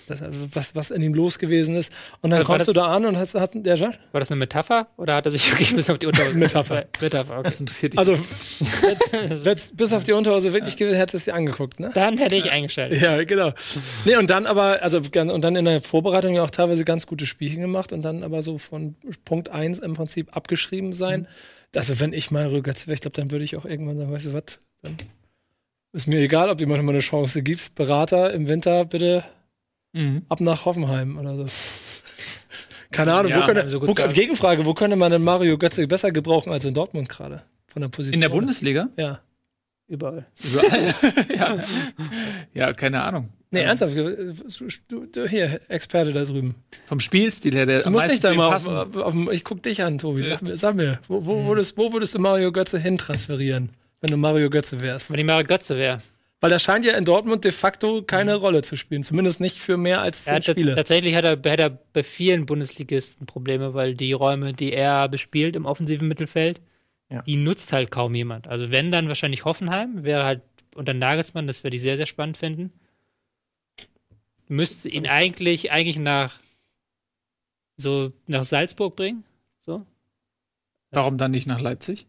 das, 0.07 0.21
was, 0.53 0.75
was 0.75 0.91
in 0.91 1.03
ihm 1.03 1.13
los 1.13 1.37
gewesen 1.37 1.75
ist. 1.75 1.91
Und 2.21 2.31
dann 2.31 2.43
kommst 2.43 2.67
du 2.67 2.73
da 2.73 2.87
an 2.87 3.05
und 3.05 3.15
hast, 3.15 3.35
hast 3.35 3.53
der 3.53 3.79
War 3.79 4.19
das 4.19 4.31
eine 4.31 4.39
Metapher 4.39 4.87
oder 4.97 5.15
hat 5.15 5.25
er 5.25 5.31
sich 5.31 5.51
wirklich 5.51 5.75
bis 5.75 5.89
auf 5.89 5.99
die 5.99 6.07
Unterhose? 6.07 6.35
Metapher. 6.37 6.85
Metapher, 6.99 7.39
okay. 7.39 7.89
Also, 7.95 8.17
jetzt, 9.43 9.77
bis 9.77 9.93
auf 9.93 10.03
die 10.03 10.13
Unterhose 10.13 10.53
wirklich 10.53 10.77
gewesen, 10.77 10.95
hättest 10.95 11.13
du 11.13 11.17
es 11.17 11.25
dir 11.25 11.35
angeguckt, 11.35 11.79
ne? 11.79 11.91
Dann 11.93 12.17
hätte 12.17 12.35
ich 12.35 12.51
eingeschaltet. 12.51 13.01
Ja, 13.01 13.23
genau. 13.23 13.51
Nee, 14.05 14.15
und 14.15 14.29
dann 14.29 14.47
aber, 14.47 14.81
also, 14.81 14.97
und 14.97 15.43
dann 15.43 15.55
in 15.55 15.65
der 15.65 15.81
Vorbereitung 15.81 16.33
ja 16.33 16.43
auch 16.43 16.51
teilweise 16.51 16.83
ganz 16.83 17.05
gute 17.05 17.27
Spielchen 17.27 17.61
gemacht 17.61 17.93
und 17.93 18.01
dann 18.01 18.23
aber 18.23 18.41
so 18.41 18.57
von 18.57 18.95
Punkt 19.25 19.49
1 19.49 19.79
im 19.79 19.93
Prinzip 19.93 20.35
abgeschrieben 20.35 20.93
sein. 20.93 21.21
Mhm. 21.21 21.27
Also, 21.75 21.99
wenn 21.99 22.13
ich 22.13 22.31
mal 22.31 22.47
rückwärts 22.47 22.87
wäre, 22.87 22.95
ich 22.95 23.01
glaube, 23.01 23.15
dann 23.15 23.29
würde 23.29 23.45
ich 23.45 23.55
auch 23.57 23.65
irgendwann 23.65 23.97
sagen, 23.97 24.11
weißt 24.11 24.27
du 24.27 24.33
was, 24.33 24.59
dann 24.81 24.95
ist 25.93 26.07
mir 26.07 26.19
egal, 26.19 26.49
ob 26.49 26.59
jemand 26.59 26.83
mal 26.83 26.91
eine 26.93 27.01
Chance 27.01 27.43
gibt. 27.43 27.75
Berater 27.75 28.33
im 28.33 28.47
Winter 28.47 28.85
bitte 28.85 29.23
Mhm. 29.97 30.21
Ab 30.29 30.41
nach 30.41 30.65
Hoffenheim 30.65 31.17
oder 31.17 31.35
so. 31.35 31.45
Keine 32.91 33.13
Ahnung, 33.13 33.31
ja, 33.31 33.41
wo 33.41 33.45
könnte, 33.45 33.69
so 33.69 33.81
wo, 33.85 33.93
Gegenfrage, 33.93 34.65
wo 34.65 34.73
könnte 34.73 34.95
man 34.95 35.11
denn 35.11 35.23
Mario 35.23 35.57
Götze 35.57 35.85
besser 35.87 36.11
gebrauchen 36.11 36.51
als 36.53 36.63
in 36.65 36.73
Dortmund 36.73 37.09
gerade? 37.09 37.43
Von 37.67 37.81
der 37.81 37.89
Position. 37.89 38.13
In 38.13 38.21
der 38.21 38.29
Bundesliga? 38.29 38.89
Ja. 38.95 39.19
Überall. 39.87 40.25
Überall. 40.43 40.93
ja. 41.35 41.57
ja, 42.53 42.73
keine 42.73 43.03
Ahnung. 43.03 43.29
Nee, 43.51 43.61
ähm. 43.61 43.67
ernsthaft, 43.67 43.95
du, 43.95 45.27
hier, 45.27 45.61
Experte 45.69 46.11
da 46.11 46.25
drüben. 46.25 46.55
Vom 46.85 46.99
Spielstil 46.99 47.55
her, 47.55 47.65
der 47.65 47.83
du 47.83 47.89
musst 47.89 48.09
nicht 48.09 48.23
da 48.23 48.33
mal 48.33 48.53
auf, 48.53 48.67
auf, 48.67 48.95
auf, 48.95 49.15
ich 49.31 49.43
guck 49.45 49.63
dich 49.63 49.83
an, 49.83 49.97
Tobi. 49.97 50.23
Sag 50.23 50.41
mir, 50.41 50.57
sag 50.57 50.75
mir 50.75 50.99
wo, 51.07 51.25
wo, 51.25 51.41
mhm. 51.41 51.47
würdest, 51.47 51.77
wo 51.77 51.93
würdest 51.93 52.13
du 52.13 52.19
Mario 52.19 52.51
Götze 52.51 52.77
hin 52.77 52.97
transferieren, 52.97 53.69
wenn 54.01 54.11
du 54.11 54.17
Mario 54.17 54.49
Götze 54.49 54.81
wärst? 54.81 55.11
Wenn 55.11 55.19
ich 55.19 55.25
Mario 55.25 55.47
Götze 55.47 55.77
wäre. 55.77 55.99
Weil 56.39 56.51
er 56.51 56.59
scheint 56.59 56.85
ja 56.85 56.95
in 56.95 57.03
Dortmund 57.03 57.45
de 57.45 57.51
facto 57.51 58.03
keine 58.03 58.35
mhm. 58.35 58.41
Rolle 58.41 58.61
zu 58.61 58.75
spielen. 58.75 59.03
Zumindest 59.03 59.39
nicht 59.39 59.57
für 59.57 59.75
mehr 59.75 60.01
als 60.01 60.25
zehn 60.25 60.43
Spiele. 60.43 60.75
Tatsächlich 60.75 61.15
hat 61.15 61.25
er, 61.25 61.31
hat 61.31 61.59
er 61.59 61.69
bei 61.69 62.03
vielen 62.03 62.45
Bundesligisten 62.45 63.25
Probleme, 63.25 63.73
weil 63.73 63.95
die 63.95 64.13
Räume, 64.13 64.53
die 64.53 64.71
er 64.71 65.09
bespielt 65.09 65.55
im 65.55 65.65
offensiven 65.65 66.07
Mittelfeld, 66.07 66.61
ja. 67.09 67.23
die 67.23 67.37
nutzt 67.37 67.73
halt 67.73 67.89
kaum 67.89 68.13
jemand. 68.13 68.47
Also 68.47 68.69
wenn, 68.69 68.91
dann 68.91 69.07
wahrscheinlich 69.07 69.45
Hoffenheim, 69.45 70.03
wäre 70.03 70.25
halt 70.25 70.41
unter 70.75 70.93
Nagelsmann, 70.93 71.47
das 71.47 71.63
würde 71.63 71.75
ich 71.75 71.81
sehr, 71.81 71.97
sehr 71.97 72.05
spannend 72.05 72.37
finden. 72.37 72.71
Müsste 74.47 74.89
ihn 74.89 75.07
eigentlich, 75.07 75.71
eigentlich 75.71 75.97
nach 75.97 76.39
so 77.77 78.11
nach 78.27 78.43
Salzburg 78.43 78.95
bringen. 78.95 79.23
So. 79.59 79.85
Warum 80.91 81.17
dann 81.17 81.31
nicht 81.31 81.47
nach 81.47 81.61
Leipzig? 81.61 82.07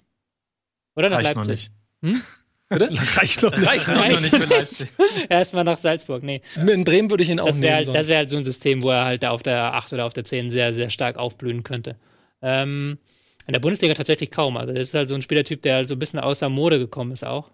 Oder 0.94 1.10
nach 1.10 1.18
Reicht 1.18 1.34
Leipzig? 1.34 1.70
Hm? 2.02 2.20
Bitte? 2.68 2.90
Reicht 3.16 3.42
noch, 3.42 3.52
reicht 3.52 3.88
noch 3.88 4.20
nicht 4.20 4.37
für 4.37 4.44
Leipzig. 4.44 4.90
Erstmal 5.31 5.64
nach 5.64 5.78
Salzburg, 5.78 6.22
nee. 6.22 6.42
In 6.57 6.85
Bremen 6.85 7.09
würde 7.09 7.22
ich 7.22 7.31
ihn 7.31 7.40
auch 7.40 7.46
das 7.46 7.59
nehmen. 7.59 7.74
Halt, 7.74 7.88
das 7.88 8.09
wäre 8.09 8.18
halt 8.18 8.31
so 8.31 8.37
ein 8.37 8.44
System, 8.44 8.83
wo 8.83 8.90
er 8.90 9.07
halt 9.07 9.24
auf 9.24 9.42
der 9.42 9.74
8 9.74 9.94
oder 9.94 10.04
auf 10.04 10.12
der 10.12 10.24
10 10.24 10.50
sehr, 10.50 10.74
sehr 10.74 10.90
stark 10.90 11.16
aufblühen 11.16 11.62
könnte. 11.62 11.96
Ähm, 12.42 12.98
in 13.46 13.54
der 13.54 13.61
Bundesliga 13.61 13.94
tatsächlich 13.94 14.31
kaum. 14.31 14.59
Also, 14.59 14.74
das 14.74 14.88
ist 14.88 14.94
halt 14.94 15.09
so 15.09 15.14
ein 15.14 15.22
Spielertyp, 15.22 15.62
der 15.62 15.76
halt 15.76 15.88
so 15.88 15.94
ein 15.94 15.98
bisschen 15.98 16.18
außer 16.18 16.50
Mode 16.50 16.78
gekommen 16.78 17.12
ist 17.12 17.24
auch. 17.24 17.50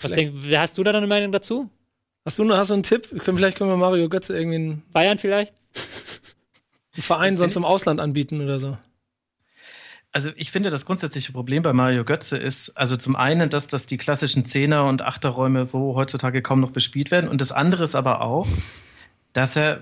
Was 0.00 0.12
denk, 0.12 0.34
hast 0.54 0.78
du 0.78 0.84
da 0.84 0.92
eine 0.92 1.06
Meinung 1.08 1.32
dazu? 1.32 1.68
Hast 2.24 2.38
du, 2.38 2.48
hast 2.56 2.70
du 2.70 2.74
einen 2.74 2.84
Tipp? 2.84 3.08
Vielleicht 3.24 3.58
können 3.58 3.70
wir 3.70 3.76
Mario 3.76 4.08
Götze 4.08 4.36
irgendwie 4.36 4.56
einen 4.56 4.82
Bayern 4.92 5.18
vielleicht? 5.18 5.54
einen 6.94 7.02
Verein 7.02 7.36
sonst 7.36 7.56
im 7.56 7.64
Ausland 7.64 8.00
anbieten 8.00 8.40
oder 8.40 8.60
so. 8.60 8.76
Also 10.12 10.30
ich 10.36 10.50
finde, 10.50 10.68
das 10.68 10.84
grundsätzliche 10.84 11.32
Problem 11.32 11.62
bei 11.62 11.72
Mario 11.72 12.04
Götze 12.04 12.36
ist, 12.36 12.76
also 12.76 12.96
zum 12.96 13.16
einen, 13.16 13.48
dass, 13.48 13.66
dass 13.66 13.86
die 13.86 13.96
klassischen 13.96 14.44
Zehner- 14.44 14.86
und 14.86 15.00
Achterräume 15.00 15.64
so 15.64 15.94
heutzutage 15.94 16.42
kaum 16.42 16.60
noch 16.60 16.70
bespielt 16.70 17.10
werden. 17.10 17.30
Und 17.30 17.40
das 17.40 17.50
andere 17.50 17.82
ist 17.84 17.94
aber 17.94 18.20
auch, 18.20 18.46
dass 19.32 19.56
er 19.56 19.80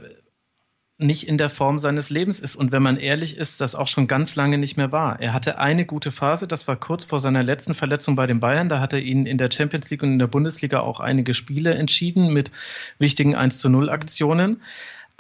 nicht 0.98 1.26
in 1.26 1.38
der 1.38 1.50
Form 1.50 1.78
seines 1.78 2.10
Lebens 2.10 2.38
ist. 2.40 2.54
Und 2.54 2.72
wenn 2.72 2.82
man 2.82 2.96
ehrlich 2.96 3.38
ist, 3.38 3.60
das 3.60 3.74
auch 3.74 3.88
schon 3.88 4.06
ganz 4.06 4.36
lange 4.36 4.58
nicht 4.58 4.76
mehr 4.76 4.92
war. 4.92 5.18
Er 5.20 5.32
hatte 5.32 5.58
eine 5.58 5.86
gute 5.86 6.12
Phase, 6.12 6.46
das 6.46 6.68
war 6.68 6.76
kurz 6.76 7.06
vor 7.06 7.20
seiner 7.20 7.42
letzten 7.42 7.74
Verletzung 7.74 8.16
bei 8.16 8.26
den 8.26 8.38
Bayern. 8.38 8.68
Da 8.68 8.80
hat 8.80 8.92
er 8.92 9.00
ihn 9.00 9.26
in 9.26 9.38
der 9.38 9.50
Champions 9.50 9.90
League 9.90 10.02
und 10.02 10.12
in 10.12 10.18
der 10.18 10.26
Bundesliga 10.26 10.80
auch 10.80 11.00
einige 11.00 11.32
Spiele 11.34 11.74
entschieden 11.74 12.32
mit 12.32 12.50
wichtigen 12.98 13.34
1 13.34 13.58
zu 13.58 13.70
0 13.70 13.88
Aktionen. 13.88 14.62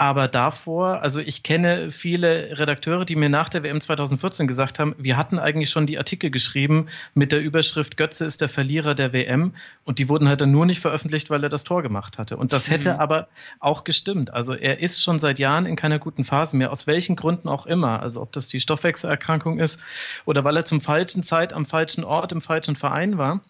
Aber 0.00 0.28
davor, 0.28 1.02
also 1.02 1.20
ich 1.20 1.42
kenne 1.42 1.90
viele 1.90 2.58
Redakteure, 2.58 3.04
die 3.04 3.16
mir 3.16 3.28
nach 3.28 3.50
der 3.50 3.62
WM 3.62 3.82
2014 3.82 4.46
gesagt 4.46 4.78
haben, 4.78 4.94
wir 4.96 5.18
hatten 5.18 5.38
eigentlich 5.38 5.68
schon 5.68 5.84
die 5.84 5.98
Artikel 5.98 6.30
geschrieben 6.30 6.86
mit 7.12 7.32
der 7.32 7.42
Überschrift 7.42 7.98
Götze 7.98 8.24
ist 8.24 8.40
der 8.40 8.48
Verlierer 8.48 8.94
der 8.94 9.12
WM 9.12 9.52
und 9.84 9.98
die 9.98 10.08
wurden 10.08 10.26
halt 10.26 10.40
dann 10.40 10.52
nur 10.52 10.64
nicht 10.64 10.80
veröffentlicht, 10.80 11.28
weil 11.28 11.42
er 11.42 11.50
das 11.50 11.64
Tor 11.64 11.82
gemacht 11.82 12.16
hatte. 12.16 12.38
Und 12.38 12.54
das 12.54 12.70
hätte 12.70 12.94
mhm. 12.94 12.98
aber 12.98 13.28
auch 13.58 13.84
gestimmt. 13.84 14.32
Also 14.32 14.54
er 14.54 14.80
ist 14.80 15.02
schon 15.02 15.18
seit 15.18 15.38
Jahren 15.38 15.66
in 15.66 15.76
keiner 15.76 15.98
guten 15.98 16.24
Phase 16.24 16.56
mehr, 16.56 16.72
aus 16.72 16.86
welchen 16.86 17.14
Gründen 17.14 17.50
auch 17.50 17.66
immer. 17.66 18.00
Also 18.00 18.22
ob 18.22 18.32
das 18.32 18.48
die 18.48 18.58
Stoffwechselerkrankung 18.58 19.58
ist 19.58 19.80
oder 20.24 20.44
weil 20.44 20.56
er 20.56 20.64
zum 20.64 20.80
falschen 20.80 21.22
Zeit 21.22 21.52
am 21.52 21.66
falschen 21.66 22.04
Ort 22.04 22.32
im 22.32 22.40
falschen 22.40 22.74
Verein 22.74 23.18
war. 23.18 23.40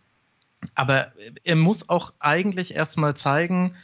Aber 0.75 1.13
er 1.45 1.55
muss 1.55 1.89
auch 1.89 2.13
eigentlich 2.19 2.75
erstmal 2.75 3.15
zeigen, 3.15 3.77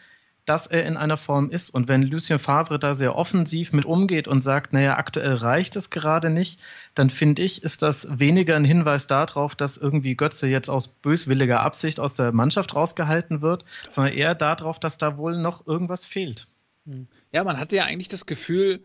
dass 0.46 0.66
er 0.66 0.84
in 0.84 0.96
einer 0.96 1.16
Form 1.16 1.50
ist. 1.50 1.70
Und 1.70 1.88
wenn 1.88 2.02
Lucien 2.02 2.38
Favre 2.38 2.78
da 2.78 2.94
sehr 2.94 3.16
offensiv 3.16 3.72
mit 3.72 3.84
umgeht 3.84 4.28
und 4.28 4.40
sagt, 4.40 4.72
naja, 4.72 4.96
aktuell 4.96 5.34
reicht 5.34 5.76
es 5.76 5.90
gerade 5.90 6.30
nicht, 6.30 6.60
dann 6.94 7.10
finde 7.10 7.42
ich, 7.42 7.62
ist 7.62 7.82
das 7.82 8.18
weniger 8.18 8.56
ein 8.56 8.64
Hinweis 8.64 9.08
darauf, 9.08 9.54
dass 9.54 9.76
irgendwie 9.76 10.16
Götze 10.16 10.46
jetzt 10.46 10.70
aus 10.70 10.88
böswilliger 10.88 11.60
Absicht 11.60 12.00
aus 12.00 12.14
der 12.14 12.32
Mannschaft 12.32 12.74
rausgehalten 12.74 13.42
wird, 13.42 13.64
sondern 13.90 14.14
eher 14.14 14.34
darauf, 14.34 14.78
dass 14.78 14.98
da 14.98 15.18
wohl 15.18 15.36
noch 15.36 15.66
irgendwas 15.66 16.04
fehlt. 16.04 16.46
Hm. 16.86 17.08
Ja, 17.32 17.44
man 17.44 17.58
hatte 17.58 17.76
ja 17.76 17.84
eigentlich 17.84 18.08
das 18.08 18.24
Gefühl, 18.24 18.80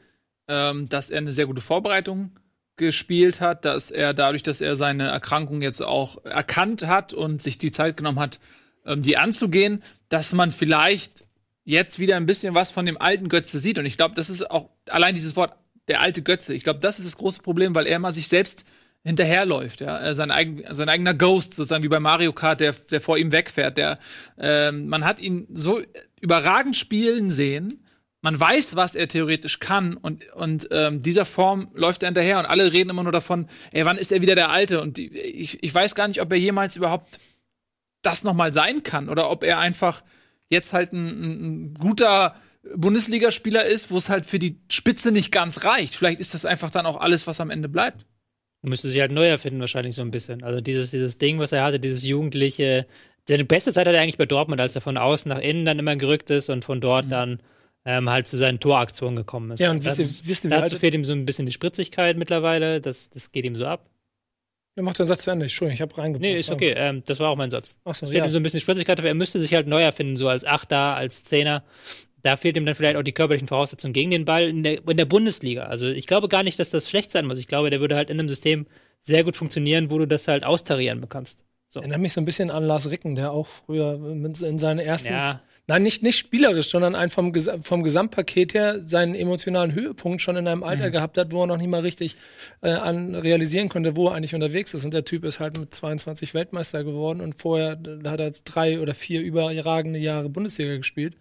ähm, 0.48 0.90
dass 0.90 1.12
er 1.12 1.20
eine 1.20 1.32
sehr 1.32 1.46
gute 1.46 1.62
Vorbereitung 1.62 2.32
gespielt 2.76 3.40
hat, 3.40 3.66
dass 3.66 3.92
er 3.92 4.16
dadurch, 4.16 4.42
dass 4.42 4.60
er 4.60 4.76
seine 4.76 5.08
Erkrankung 5.10 5.62
jetzt 5.62 5.84
auch 5.84 6.26
erkannt 6.26 6.88
hat 6.88 7.14
und 7.14 7.42
sich 7.42 7.60
die 7.60 7.72
Zeit 7.72 7.98
genommen 7.98 8.20
hat, 8.20 8.40
ähm, 8.86 9.04
die 9.04 9.18
anzugehen, 9.18 9.84
dass 10.10 10.34
man 10.34 10.50
vielleicht 10.50 11.24
jetzt 11.64 12.00
wieder 12.00 12.18
ein 12.18 12.26
bisschen 12.26 12.56
was 12.56 12.72
von 12.72 12.86
dem 12.86 13.00
alten 13.00 13.30
Götze 13.30 13.60
sieht. 13.60 13.78
Und 13.78 13.86
ich 13.86 13.98
glaube, 13.98 14.16
das 14.16 14.30
ist 14.30 14.50
auch 14.50 14.70
allein 14.90 15.16
dieses 15.16 15.36
Wort 15.36 15.54
der 15.88 16.02
alte 16.02 16.22
Götze. 16.22 16.54
Ich 16.54 16.64
glaube, 16.64 16.80
das 16.80 17.00
ist 17.00 17.06
das 17.06 17.18
große 17.18 17.42
Problem, 17.42 17.76
weil 17.76 17.88
er 17.88 17.98
immer 17.98 18.12
sich 18.12 18.28
selbst 18.28 18.64
hinterherläuft, 19.04 19.82
ja, 19.82 20.00
Äh, 20.00 20.14
sein, 20.14 20.30
eigen, 20.30 20.64
sein 20.76 20.90
eigener 20.90 21.14
Ghost, 21.14 21.56
sozusagen 21.56 21.84
wie 21.84 21.88
bei 21.90 22.00
Mario 22.00 22.34
Kart, 22.34 22.60
der, 22.60 22.74
der 22.92 23.02
vor 23.02 23.18
ihm 23.18 23.32
wegfährt. 23.32 23.78
Der, 23.78 24.00
ähm, 24.38 24.88
man 24.88 25.06
hat 25.06 25.20
ihn 25.20 25.48
so 25.54 25.82
überragend 26.20 26.78
spielen 26.78 27.32
sehen. 27.32 27.84
Man 28.22 28.40
weiß, 28.40 28.76
was 28.76 28.94
er 28.94 29.08
theoretisch 29.08 29.58
kann 29.58 29.96
und, 29.96 30.32
und 30.34 30.68
ähm, 30.70 31.02
dieser 31.02 31.26
Form 31.26 31.72
läuft 31.74 32.04
er 32.04 32.08
hinterher 32.08 32.38
und 32.38 32.46
alle 32.46 32.72
reden 32.72 32.92
immer 32.92 33.02
nur 33.02 33.12
davon, 33.12 33.48
ey, 33.72 33.84
wann 33.84 33.98
ist 33.98 34.12
er 34.12 34.22
wieder 34.22 34.36
der 34.36 34.52
Alte? 34.52 34.80
Und 34.80 35.00
ich, 35.00 35.64
ich 35.64 35.74
weiß 35.74 35.96
gar 35.96 36.08
nicht, 36.08 36.22
ob 36.22 36.32
er 36.32 36.38
jemals 36.38 36.76
überhaupt 36.76 37.18
das 38.04 38.24
nochmal 38.24 38.54
sein 38.54 38.84
kann 38.84 39.10
oder 39.10 39.32
ob 39.32 39.44
er 39.44 39.58
einfach 39.58 40.04
jetzt 40.52 40.74
halt 40.74 40.94
ein, 40.94 41.72
ein 41.72 41.74
guter 41.74 42.36
Bundesligaspieler 42.76 43.66
ist, 43.66 43.90
wo 43.90 43.98
es 43.98 44.10
halt 44.10 44.26
für 44.26 44.38
die 44.38 44.60
Spitze 44.72 45.12
nicht 45.12 45.32
ganz 45.32 45.64
reicht. 45.64 45.96
Vielleicht 45.96 46.20
ist 46.20 46.34
das 46.34 46.46
einfach 46.46 46.70
dann 46.70 46.86
auch 46.86 47.00
alles, 47.00 47.26
was 47.26 47.40
am 47.40 47.50
Ende 47.50 47.70
bleibt. 47.70 48.06
Müsste 48.64 48.90
sich 48.90 49.02
halt 49.02 49.12
neu 49.12 49.28
erfinden, 49.28 49.60
wahrscheinlich 49.60 49.96
so 49.96 50.04
ein 50.04 50.12
bisschen. 50.12 50.44
Also 50.44 50.62
dieses, 50.62 50.92
dieses 50.92 51.18
Ding, 51.18 51.40
was 51.40 51.52
er 51.52 51.64
hatte, 51.64 51.80
dieses 51.80 52.04
Jugendliche. 52.04 52.86
Seine 53.28 53.46
beste 53.46 53.74
Zeit 53.74 53.88
hat 53.88 53.96
er 53.96 54.02
eigentlich 54.02 54.20
bei 54.20 54.28
Dortmund, 54.28 54.62
als 54.62 54.76
er 54.76 54.82
von 54.82 54.98
außen 54.98 55.30
nach 55.30 55.40
innen 55.40 55.66
dann 55.66 55.80
immer 55.80 55.96
gerückt 55.96 56.30
ist 56.30 56.50
und 56.50 56.64
von 56.64 56.80
dort 56.80 57.06
mhm. 57.06 57.10
dann 57.10 57.40
ähm, 57.86 58.10
halt 58.10 58.28
zu 58.28 58.38
seinen 58.38 58.60
Toraktionen 58.60 59.16
gekommen 59.16 59.52
ist. 59.52 59.60
Ja, 59.60 59.72
und 59.72 59.84
ihr, 59.84 59.98
wisst 59.98 60.44
ihr, 60.44 60.50
dazu 60.52 60.78
fehlt 60.78 60.94
ihm 60.94 61.04
so 61.04 61.14
ein 61.14 61.26
bisschen 61.26 61.48
die 61.48 61.52
Spritzigkeit 61.52 62.18
mittlerweile. 62.18 62.82
Das, 62.82 63.10
das 63.10 63.32
geht 63.32 63.46
ihm 63.46 63.56
so 63.56 63.66
ab. 63.66 63.90
Ja, 64.76 64.84
mach 64.84 64.94
den 64.94 65.06
Satz 65.06 65.24
zu 65.24 65.32
Ende. 65.32 65.46
Entschuldigung, 65.46 65.76
ich 65.76 65.82
habe 65.82 65.98
reingepasst. 65.98 66.22
Nee, 66.22 66.36
ist 66.36 66.50
okay. 66.50 66.74
Ähm, 66.78 67.04
das 67.06 67.20
war 67.20 67.30
auch 67.30 67.36
mein 67.36 67.50
Satz. 67.50 67.76
Ach 67.84 67.94
so, 67.94 68.06
es 68.06 68.12
fehlt 68.12 68.20
ja. 68.20 68.26
ihm 68.26 68.32
so 68.32 68.40
ein 68.40 68.44
bisschen 68.44 68.62
Spritzigkeit, 68.62 69.00
aber 69.00 69.10
er 69.10 69.14
müsste 69.14 69.40
sich 69.40 69.54
halt 69.54 69.68
neu 69.68 69.82
erfinden, 69.82 70.16
so 70.16 70.30
als 70.30 70.46
Achter, 70.46 70.96
als 70.96 71.24
Zehner 71.24 71.64
da 72.24 72.38
fehlt 72.38 72.58
ihm 72.58 72.66
dann 72.66 72.76
vielleicht 72.76 72.96
auch 72.96 73.04
die 73.04 73.14
körperlichen 73.14 73.48
Voraussetzungen 73.48 73.94
gegen 73.94 74.12
den 74.12 74.26
Ball 74.26 74.48
in 74.48 74.64
der, 74.64 74.88
in 74.88 74.98
der 74.98 75.06
Bundesliga. 75.06 75.64
Also 75.64 75.88
ich 75.88 76.08
glaube 76.08 76.28
gar 76.28 76.44
nicht, 76.44 76.60
dass 76.60 76.70
das 76.70 76.90
schlecht 76.90 77.12
sein 77.12 77.26
muss. 77.26 77.40
Ich 77.40 77.48
glaube, 77.48 77.70
der 77.70 77.80
würde 77.80 77.96
halt 77.96 78.10
in 78.10 78.20
einem 78.20 78.30
System 78.30 78.68
sehr 79.02 79.24
gut 79.24 79.36
funktionieren, 79.36 79.92
wo 79.92 79.98
du 79.98 80.06
das 80.06 80.28
halt 80.28 80.44
austarieren 80.44 81.08
kannst. 81.10 81.40
So. 81.68 81.80
Erinnert 81.80 82.02
mich 82.02 82.14
so 82.14 82.22
ein 82.22 82.26
bisschen 82.26 82.52
an 82.52 82.64
Lars 82.64 82.90
Ricken, 82.90 83.16
der 83.16 83.32
auch 83.32 83.48
früher 83.48 83.94
in 83.94 84.58
seinen 84.58 84.80
ersten. 84.80 85.10
Ja. 85.10 85.42
Nein, 85.68 85.84
nicht, 85.84 86.04
nicht 86.04 86.18
spielerisch, 86.18 86.70
sondern 86.70 86.96
ein 86.96 87.10
vom, 87.10 87.34
vom 87.62 87.84
Gesamtpaket 87.84 88.54
her 88.54 88.82
seinen 88.86 89.16
emotionalen 89.16 89.74
Höhepunkt 89.74 90.22
schon 90.22 90.36
in 90.36 90.48
einem 90.48 90.64
Alter 90.64 90.88
mhm. 90.88 90.92
gehabt 90.92 91.18
hat, 91.18 91.32
wo 91.32 91.44
er 91.44 91.48
noch 91.48 91.58
nicht 91.58 91.70
mal 91.70 91.82
richtig 91.82 92.18
äh, 92.62 92.72
an 92.72 93.16
realisieren 93.16 93.70
konnte, 93.70 93.96
wo 93.96 94.08
er 94.08 94.16
eigentlich 94.16 94.36
unterwegs 94.36 94.74
ist. 94.74 94.84
Und 94.84 94.94
der 94.94 95.06
Typ 95.06 95.24
ist 95.24 95.40
halt 95.40 95.58
mit 95.58 95.74
22 95.74 96.34
Weltmeister 96.34 96.84
geworden 96.84 97.22
und 97.22 97.40
vorher 97.40 97.80
hat 98.06 98.20
er 98.20 98.32
drei 98.44 98.80
oder 98.80 98.94
vier 98.94 99.22
überragende 99.22 100.00
Jahre 100.00 100.30
Bundesliga 100.30 100.78
gespielt. 100.78 101.16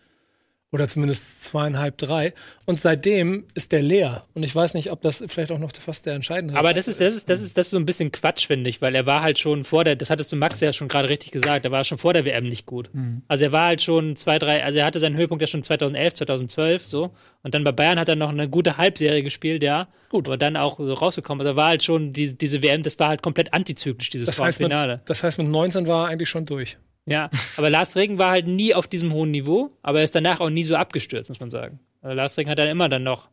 Oder 0.72 0.86
zumindest 0.86 1.42
zweieinhalb, 1.42 1.98
drei. 1.98 2.32
Und 2.64 2.78
seitdem 2.78 3.44
ist 3.54 3.72
der 3.72 3.82
leer. 3.82 4.22
Und 4.34 4.44
ich 4.44 4.54
weiß 4.54 4.74
nicht, 4.74 4.92
ob 4.92 5.02
das 5.02 5.22
vielleicht 5.26 5.50
auch 5.50 5.58
noch 5.58 5.72
fast 5.72 6.06
der 6.06 6.14
entscheidende 6.14 6.54
Aber 6.54 6.72
das 6.72 6.86
ist, 6.86 7.00
das 7.00 7.14
ist, 7.14 7.28
das 7.28 7.40
ist, 7.40 7.58
das 7.58 7.66
ist 7.66 7.70
so 7.72 7.76
ein 7.76 7.86
bisschen 7.86 8.12
Quatsch, 8.12 8.46
finde 8.46 8.70
ich, 8.70 8.80
weil 8.80 8.94
er 8.94 9.04
war 9.04 9.20
halt 9.20 9.40
schon 9.40 9.64
vor 9.64 9.82
der, 9.82 9.96
das 9.96 10.10
hattest 10.10 10.30
du 10.30 10.36
Max 10.36 10.60
ja 10.60 10.72
schon 10.72 10.86
gerade 10.86 11.08
richtig 11.08 11.32
gesagt, 11.32 11.64
er 11.64 11.72
war 11.72 11.82
schon 11.82 11.98
vor 11.98 12.12
der 12.12 12.24
WM 12.24 12.44
nicht 12.44 12.66
gut. 12.66 12.88
Mhm. 12.92 13.22
Also 13.26 13.44
er 13.44 13.52
war 13.52 13.66
halt 13.66 13.82
schon 13.82 14.14
zwei, 14.14 14.38
drei, 14.38 14.62
also 14.62 14.78
er 14.78 14.86
hatte 14.86 15.00
seinen 15.00 15.16
Höhepunkt 15.16 15.42
ja 15.42 15.48
schon 15.48 15.64
2011, 15.64 16.14
2012, 16.14 16.86
so. 16.86 17.10
Und 17.42 17.52
dann 17.52 17.64
bei 17.64 17.72
Bayern 17.72 17.98
hat 17.98 18.08
er 18.08 18.14
noch 18.14 18.28
eine 18.28 18.48
gute 18.48 18.76
Halbserie 18.76 19.24
gespielt, 19.24 19.64
ja. 19.64 19.88
Gut. 20.08 20.28
Aber 20.28 20.36
dann 20.36 20.56
auch 20.56 20.78
rausgekommen. 20.78 21.44
Also 21.44 21.56
war 21.56 21.68
halt 21.68 21.82
schon 21.82 22.12
die, 22.12 22.38
diese 22.38 22.62
WM, 22.62 22.84
das 22.84 22.96
war 23.00 23.08
halt 23.08 23.22
komplett 23.22 23.52
antizyklisch, 23.52 24.10
dieses 24.10 24.26
das 24.26 24.38
heißt, 24.38 24.58
Finale. 24.58 24.98
Mit, 24.98 25.10
das 25.10 25.24
heißt, 25.24 25.38
mit 25.38 25.48
19 25.48 25.88
war 25.88 26.06
er 26.06 26.12
eigentlich 26.12 26.28
schon 26.28 26.46
durch. 26.46 26.76
Ja, 27.06 27.30
aber 27.56 27.70
Lars 27.70 27.96
Regen 27.96 28.18
war 28.18 28.30
halt 28.30 28.46
nie 28.46 28.74
auf 28.74 28.86
diesem 28.86 29.12
hohen 29.12 29.30
Niveau, 29.30 29.70
aber 29.82 29.98
er 29.98 30.04
ist 30.04 30.14
danach 30.14 30.40
auch 30.40 30.50
nie 30.50 30.64
so 30.64 30.76
abgestürzt, 30.76 31.28
muss 31.28 31.40
man 31.40 31.50
sagen. 31.50 31.80
Also 32.02 32.14
Lars 32.16 32.36
Regen 32.36 32.50
hat 32.50 32.58
dann 32.58 32.68
immer 32.68 32.88
dann 32.88 33.02
noch 33.02 33.28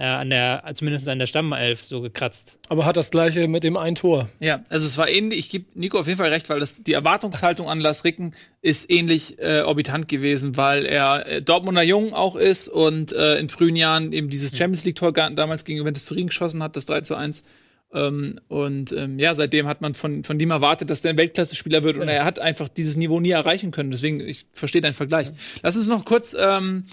äh, 0.00 0.04
an 0.04 0.30
der, 0.30 0.64
zumindest 0.74 1.06
an 1.08 1.18
der 1.18 1.26
Stammelf 1.26 1.84
so 1.84 2.00
gekratzt. 2.00 2.58
Aber 2.68 2.86
hat 2.86 2.96
das 2.96 3.10
gleiche 3.10 3.46
mit 3.48 3.64
dem 3.64 3.76
ein 3.76 3.94
Tor. 3.94 4.30
Ja, 4.40 4.64
also 4.70 4.86
es 4.86 4.96
war 4.96 5.10
ähnlich, 5.10 5.38
ich 5.38 5.50
gebe 5.50 5.66
Nico 5.74 5.98
auf 5.98 6.06
jeden 6.06 6.18
Fall 6.18 6.30
recht, 6.30 6.48
weil 6.48 6.58
das, 6.58 6.82
die 6.82 6.94
Erwartungshaltung 6.94 7.68
an 7.68 7.80
Lars 7.80 8.04
Ricken 8.04 8.34
ist 8.62 8.90
ähnlich 8.90 9.38
äh, 9.38 9.60
orbitant 9.60 10.08
gewesen, 10.08 10.56
weil 10.56 10.86
er 10.86 11.26
äh, 11.26 11.42
Dortmunder 11.42 11.82
Jung 11.82 12.14
auch 12.14 12.36
ist 12.36 12.68
und 12.68 13.12
äh, 13.12 13.36
in 13.36 13.50
frühen 13.50 13.76
Jahren 13.76 14.12
eben 14.14 14.30
dieses 14.30 14.56
Champions 14.56 14.84
League-Tor 14.86 15.12
damals 15.12 15.64
gegen 15.64 15.78
Juventus 15.78 16.06
Turin 16.06 16.28
geschossen 16.28 16.62
hat, 16.62 16.76
das 16.76 16.86
3 16.86 17.02
zu 17.02 17.14
1. 17.14 17.42
Ähm, 17.92 18.40
und 18.48 18.92
ähm, 18.92 19.18
ja, 19.18 19.34
seitdem 19.34 19.66
hat 19.66 19.80
man 19.80 19.94
von, 19.94 20.24
von 20.24 20.38
dem 20.38 20.50
erwartet, 20.50 20.90
dass 20.90 21.02
der 21.02 21.10
ein 21.10 21.18
Weltklasse-Spieler 21.18 21.82
wird. 21.82 21.96
Und 21.96 22.08
er 22.08 22.24
hat 22.24 22.38
einfach 22.38 22.68
dieses 22.68 22.96
Niveau 22.96 23.20
nie 23.20 23.30
erreichen 23.30 23.70
können. 23.70 23.90
Deswegen, 23.90 24.20
ich 24.20 24.46
verstehe 24.52 24.80
deinen 24.80 24.94
Vergleich. 24.94 25.28
Ja. 25.28 25.34
Lass 25.62 25.76
uns 25.76 25.88
noch 25.88 26.04
kurz, 26.04 26.36
ähm, 26.38 26.84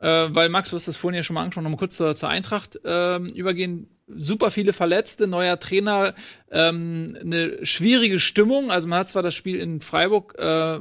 äh, 0.00 0.26
weil 0.28 0.48
Max, 0.48 0.70
du 0.70 0.76
hast 0.76 0.88
das 0.88 0.96
vorhin 0.96 1.16
ja 1.16 1.22
schon 1.22 1.34
mal 1.34 1.42
angesprochen, 1.42 1.64
noch 1.64 1.72
mal 1.72 1.76
kurz 1.76 1.96
zur, 1.96 2.16
zur 2.16 2.28
Eintracht 2.28 2.78
ähm, 2.84 3.26
übergehen. 3.26 3.88
Super 4.06 4.50
viele 4.50 4.72
Verletzte, 4.72 5.26
neuer 5.26 5.60
Trainer, 5.60 6.14
ähm, 6.50 7.14
eine 7.20 7.64
schwierige 7.66 8.20
Stimmung. 8.20 8.70
Also 8.70 8.88
man 8.88 9.00
hat 9.00 9.10
zwar 9.10 9.22
das 9.22 9.34
Spiel 9.34 9.56
in 9.56 9.82
Freiburg 9.82 10.34
äh, 10.38 10.78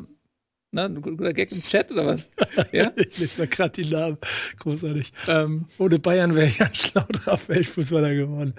Ne, 0.72 0.84
ein 0.84 1.02
guter 1.02 1.32
Gag 1.32 1.50
im 1.54 1.62
Chat 1.62 1.92
oder 1.92 2.06
was? 2.06 2.30
Ja? 2.74 2.92
ich 2.98 3.18
lese 3.18 3.38
da 3.38 3.46
gerade 3.46 3.82
die 3.82 3.90
Namen. 3.90 4.18
Großartig. 4.60 5.14
Ähm, 5.30 5.66
ohne 5.78 5.98
Bayern 5.98 6.36
wäre 6.36 6.48
ich 6.48 6.62
ein 6.62 6.76
schlauerer 6.76 7.40
Weltfußballer 7.48 8.14
geworden. 8.14 8.54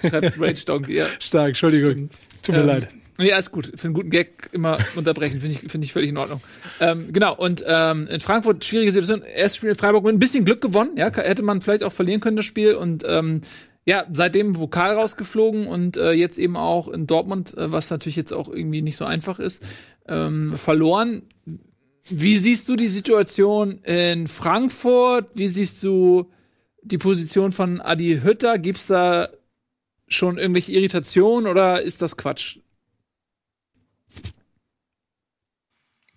Schreibt 0.00 0.40
Rage 0.40 0.64
Dog, 0.66 0.88
ja. 0.88 1.06
Stark, 1.20 1.48
Entschuldigung. 1.48 2.10
Tut 2.42 2.56
mir 2.56 2.62
ähm, 2.62 2.66
leid. 2.66 2.88
Ja, 3.20 3.38
ist 3.38 3.52
gut. 3.52 3.70
Für 3.76 3.84
einen 3.84 3.94
guten 3.94 4.10
Gag 4.10 4.50
immer 4.50 4.76
unterbrechen, 4.96 5.40
finde 5.40 5.54
ich, 5.54 5.70
finde 5.70 5.84
ich 5.84 5.92
völlig 5.92 6.10
in 6.10 6.16
Ordnung. 6.16 6.40
Ähm, 6.80 7.12
genau, 7.12 7.36
und 7.36 7.62
ähm, 7.64 8.08
in 8.08 8.18
Frankfurt, 8.18 8.64
schwierige 8.64 8.90
Situation. 8.90 9.22
Erstes 9.22 9.58
Spiel 9.58 9.68
in 9.68 9.76
Freiburg 9.76 10.02
mit 10.02 10.12
ein 10.12 10.18
bisschen 10.18 10.44
Glück 10.44 10.60
gewonnen. 10.60 10.96
Ja, 10.96 11.14
hätte 11.14 11.42
man 11.42 11.60
vielleicht 11.60 11.84
auch 11.84 11.92
verlieren 11.92 12.20
können, 12.20 12.36
das 12.36 12.46
Spiel. 12.46 12.74
Und 12.74 13.04
ähm, 13.06 13.42
ja, 13.86 14.06
seitdem 14.12 14.56
Vokal 14.56 14.94
rausgeflogen 14.94 15.66
und 15.66 15.96
äh, 15.96 16.12
jetzt 16.12 16.38
eben 16.38 16.56
auch 16.56 16.88
in 16.88 17.06
Dortmund, 17.06 17.56
äh, 17.56 17.70
was 17.70 17.90
natürlich 17.90 18.16
jetzt 18.16 18.32
auch 18.32 18.48
irgendwie 18.48 18.82
nicht 18.82 18.96
so 18.96 19.04
einfach 19.04 19.38
ist, 19.38 19.62
ähm, 20.08 20.56
verloren. 20.56 21.22
Wie 22.08 22.36
siehst 22.36 22.68
du 22.68 22.76
die 22.76 22.88
Situation 22.88 23.80
in 23.82 24.26
Frankfurt? 24.26 25.28
Wie 25.34 25.48
siehst 25.48 25.82
du 25.82 26.30
die 26.82 26.98
Position 26.98 27.52
von 27.52 27.80
Adi 27.80 28.20
Hütter? 28.22 28.58
Gibt's 28.58 28.86
da 28.86 29.28
schon 30.08 30.38
irgendwelche 30.38 30.72
Irritationen 30.72 31.50
oder 31.50 31.80
ist 31.82 32.02
das 32.02 32.16
Quatsch? 32.16 32.58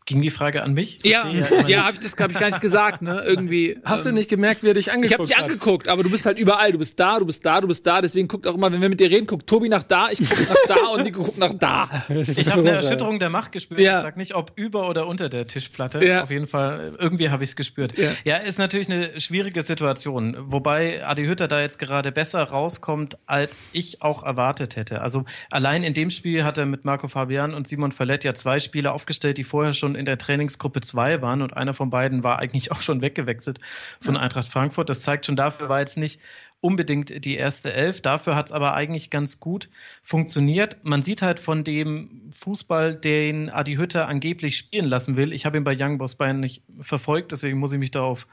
Ging 0.08 0.22
die 0.22 0.32
Frage 0.32 0.64
an 0.64 0.74
mich? 0.74 1.02
Ja, 1.04 1.28
ja, 1.52 1.68
ja 1.68 1.86
habe 1.86 1.98
ich 1.98 2.00
das, 2.00 2.18
habe 2.18 2.32
ich 2.32 2.40
gar 2.40 2.48
nicht 2.48 2.62
gesagt, 2.62 3.02
ne? 3.02 3.22
Irgendwie. 3.26 3.78
Hast 3.84 4.06
ähm, 4.06 4.12
du 4.12 4.14
nicht 4.14 4.30
gemerkt, 4.30 4.64
wie 4.64 4.70
er 4.70 4.74
dich 4.74 4.90
angeguckt 4.90 5.20
hat? 5.20 5.30
Ich 5.30 5.36
habe 5.36 5.50
dich 5.50 5.58
angeguckt, 5.60 5.90
aber 5.90 6.02
du 6.02 6.10
bist 6.10 6.26
halt 6.26 6.40
überall. 6.40 6.72
Du 6.72 6.78
bist 6.78 6.98
da, 6.98 7.20
du 7.20 7.26
bist 7.26 7.46
da, 7.46 7.60
du 7.60 7.68
bist 7.68 7.86
da. 7.86 8.00
Deswegen 8.00 8.30
guckt 8.30 8.48
auch 8.48 8.56
immer, 8.56 8.72
wenn 8.72 8.82
wir 8.82 8.88
mit 8.88 9.02
dir 9.02 9.12
reden, 9.12 9.28
guckt 9.28 9.48
Tobi 9.48 9.68
nach 9.68 9.84
da, 9.84 10.08
ich 10.10 10.20
guck 10.20 10.50
nach 10.50 10.76
da 10.76 10.88
und 10.94 11.04
Nico 11.04 11.24
guckt 11.24 11.38
nach 11.38 11.54
da. 11.54 11.90
Ich 12.38 12.52
habe 12.52 12.62
eine 12.62 12.72
Erschütterung 12.72 13.20
der 13.20 13.30
Macht 13.30 13.52
gespürt. 13.52 13.82
Ja. 13.82 13.98
Ich 13.98 14.04
sag 14.04 14.16
nicht, 14.16 14.34
ob 14.34 14.54
über 14.56 14.90
oder 14.90 15.08
unter 15.08 15.28
der 15.28 15.46
Tischplatte. 15.46 16.06
Ja. 16.06 16.24
Auf 16.24 16.32
jeden 16.32 16.48
Fall, 16.48 16.94
irgendwie 16.98 17.30
habe 17.30 17.44
ich 17.44 17.50
es 17.50 17.56
gespürt. 17.58 17.98
Ja. 17.98 18.12
ja, 18.24 18.38
ist 18.38 18.60
natürlich 18.60 18.90
eine 18.90 19.20
schwierige 19.20 19.62
Situation. 19.62 20.38
Wobei 20.40 21.06
Adi 21.06 21.26
Hütter 21.26 21.50
da 21.50 21.60
jetzt 21.60 21.80
gerade 21.80 22.14
besser 22.14 22.44
rauskommt, 22.44 23.18
als 23.26 23.62
ich 23.74 24.02
auch 24.02 24.24
erwartet 24.24 24.78
hätte. 24.78 25.02
Also 25.02 25.26
allein 25.52 25.84
in 25.84 25.94
dem 25.94 26.12
Spiel 26.12 26.46
hat 26.46 26.58
er 26.58 26.66
mit 26.66 26.86
Marco 26.86 27.10
Fabian 27.10 27.54
und 27.54 27.68
Simon 27.68 27.92
Verlet 27.92 28.24
ja 28.24 28.34
zwei 28.34 28.60
Spieler 28.60 28.94
aufgestellt, 28.94 29.38
die 29.38 29.44
vorher 29.44 29.74
schon 29.74 29.97
in 29.98 30.06
der 30.06 30.18
Trainingsgruppe 30.18 30.82
2 30.82 31.22
waren 31.22 31.42
und 31.42 31.56
einer 31.56 31.74
von 31.74 31.90
beiden 31.90 32.24
war 32.24 32.40
eigentlich 32.40 32.72
auch 32.72 32.82
schon 32.82 33.02
weggewechselt 33.02 33.60
von 34.00 34.16
ja. 34.16 34.22
Eintracht 34.22 34.48
Frankfurt. 34.48 34.90
Das 34.90 35.02
zeigt 35.02 35.26
schon 35.26 35.36
dafür, 35.36 35.70
war 35.70 35.80
jetzt 35.80 35.98
nicht 35.98 36.22
unbedingt 36.60 37.26
die 37.26 37.36
erste 37.36 37.74
Elf. 37.74 38.02
Dafür 38.02 38.36
hat 38.36 38.48
es 38.48 38.52
aber 38.52 38.74
eigentlich 38.74 39.10
ganz 39.10 39.40
gut 39.40 39.70
funktioniert. 40.02 40.78
Man 40.84 41.04
sieht 41.04 41.22
halt 41.22 41.40
von 41.40 41.64
dem 41.64 42.30
Fußball, 42.34 42.96
den 42.96 43.50
Adi 43.50 43.76
Hütter 43.76 44.08
angeblich 44.08 44.58
spielen 44.58 44.86
lassen 44.86 45.18
will. 45.18 45.34
Ich 45.34 45.46
habe 45.46 45.58
ihn 45.58 45.64
bei 45.64 45.76
Young 45.78 45.98
Boss 45.98 46.16
Bayern 46.16 46.40
nicht 46.40 46.64
verfolgt, 46.80 47.32
deswegen 47.32 47.60
muss 47.60 47.74
ich 47.74 47.80
mich 47.80 47.92
da 47.92 48.02
auf 48.02 48.28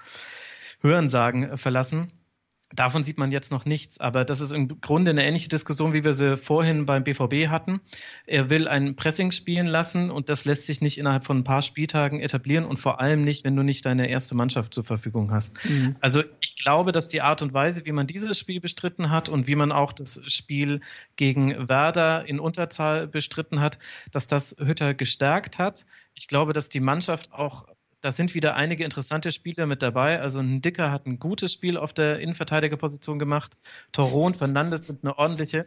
Hörensagen 0.81 1.57
verlassen 1.57 2.13
Davon 2.75 3.03
sieht 3.03 3.19
man 3.19 3.31
jetzt 3.31 3.53
noch 3.53 3.65
nichts, 3.65 4.01
aber 4.01 4.25
das 4.25 4.41
ist 4.41 4.53
im 4.53 4.81
Grunde 4.81 5.13
eine 5.13 5.25
ähnliche 5.25 5.49
Diskussion, 5.49 5.93
wie 5.93 6.05
wir 6.05 6.13
sie 6.13 6.37
vorhin 6.37 6.87
beim 6.87 7.05
BVB 7.05 7.49
hatten. 7.49 7.81
Er 8.27 8.51
will 8.51 8.67
ein 8.67 8.97
Pressing 8.97 9.31
spielen 9.31 9.67
lassen 9.67 10.11
und 10.11 10.29
das 10.29 10.45
lässt 10.45 10.67
sich 10.67 10.81
nicht 10.81 10.99
innerhalb 10.99 11.25
von 11.25 11.39
ein 11.39 11.45
paar 11.45 11.63
Spieltagen 11.63 12.21
etablieren 12.21 12.65
und 12.65 12.79
vor 12.79 13.01
allem 13.01 13.23
nicht, 13.23 13.45
wenn 13.45 13.55
du 13.55 13.63
nicht 13.63 13.87
deine 13.87 14.09
erste 14.09 14.35
Mannschaft 14.35 14.75
zur 14.75 14.85
Verfügung 14.85 15.31
hast. 15.31 15.55
Mhm. 15.65 15.97
Also 16.01 16.23
ich 16.41 16.57
glaube, 16.57 16.93
dass 16.93 17.09
die 17.09 17.23
Art 17.23 17.43
und 17.43 17.55
Weise, 17.55 17.87
wie 17.87 17.93
man 17.93 18.07
dieses 18.07 18.39
Spiel 18.39 18.61
bestritten 18.61 19.11
hat 19.11 19.29
und 19.29 19.47
wie 19.47 19.57
man 19.57 19.71
auch 19.71 19.93
das 19.93 20.21
Spiel 20.27 20.81
gegen 21.17 21.69
Werder 21.69 22.27
in 22.27 22.41
Unterzahl 22.41 23.07
bestritten 23.07 23.61
hat, 23.61 23.79
dass 24.11 24.27
das 24.27 24.57
Hütter 24.59 24.95
gestärkt 24.95 25.59
hat. 25.59 25.87
Ich 26.15 26.29
glaube, 26.29 26.53
dass 26.53 26.69
die 26.69 26.81
Mannschaft 26.81 27.33
auch 27.33 27.67
da 28.05 28.13
sind 28.13 28.35
wieder 28.35 28.55
einige 28.55 28.85
interessante 28.85 29.33
Spieler 29.33 29.65
mit 29.65 29.81
dabei. 29.81 30.21
Also 30.21 30.39
ein 30.39 30.61
Dicker 30.61 30.91
hat 30.93 31.07
ein 31.07 31.19
gutes 31.19 31.55
Spiel 31.55 31.79
auf 31.79 31.95
der 31.95 32.19
Innenverteidigerposition 32.19 33.19
gemacht. 33.19 33.57
Toron, 33.93 34.35
Fernandes 34.35 34.87
sind 34.87 35.05
eine 35.05 35.17
ordentliche, 35.17 35.67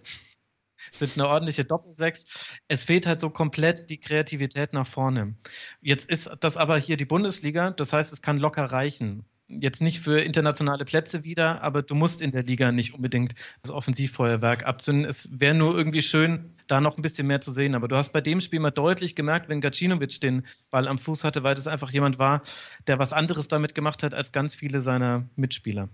sind 0.91 1.13
eine 1.15 1.27
ordentliche 1.27 1.65
Doppelsechs. 1.65 2.59
Es 2.67 2.83
fehlt 2.83 3.07
halt 3.07 3.19
so 3.19 3.31
komplett 3.31 3.89
die 3.89 3.99
Kreativität 3.99 4.71
nach 4.71 4.85
vorne. 4.85 5.35
Jetzt 5.81 6.11
ist 6.11 6.29
das 6.41 6.57
aber 6.57 6.77
hier 6.77 6.95
die 6.95 7.05
Bundesliga, 7.05 7.71
das 7.71 7.91
heißt, 7.91 8.13
es 8.13 8.21
kann 8.21 8.37
locker 8.37 8.65
reichen. 8.65 9.25
Jetzt 9.47 9.81
nicht 9.81 9.99
für 10.01 10.19
internationale 10.19 10.85
Plätze 10.85 11.23
wieder, 11.23 11.61
aber 11.61 11.81
du 11.81 11.95
musst 11.95 12.21
in 12.21 12.31
der 12.31 12.43
Liga 12.43 12.71
nicht 12.71 12.93
unbedingt 12.93 13.33
das 13.61 13.71
Offensivfeuerwerk 13.71 14.65
abzünden. 14.65 15.05
Es 15.05 15.29
wäre 15.39 15.55
nur 15.55 15.75
irgendwie 15.75 16.01
schön, 16.01 16.53
da 16.67 16.81
noch 16.81 16.97
ein 16.97 17.01
bisschen 17.01 17.27
mehr 17.27 17.41
zu 17.41 17.51
sehen. 17.51 17.75
Aber 17.75 17.87
du 17.87 17.95
hast 17.95 18.11
bei 18.11 18.21
dem 18.21 18.41
Spiel 18.41 18.59
mal 18.59 18.71
deutlich 18.71 19.15
gemerkt, 19.15 19.49
wenn 19.49 19.61
Gacinovic 19.61 20.19
den 20.21 20.45
Ball 20.69 20.87
am 20.87 20.99
Fuß 20.99 21.23
hatte, 21.23 21.43
weil 21.43 21.55
das 21.55 21.67
einfach 21.67 21.91
jemand 21.91 22.19
war, 22.19 22.41
der 22.87 22.99
was 22.99 23.13
anderes 23.13 23.47
damit 23.47 23.73
gemacht 23.73 24.03
hat 24.03 24.13
als 24.13 24.31
ganz 24.31 24.53
viele 24.53 24.81
seiner 24.81 25.25
Mitspieler. 25.35 25.89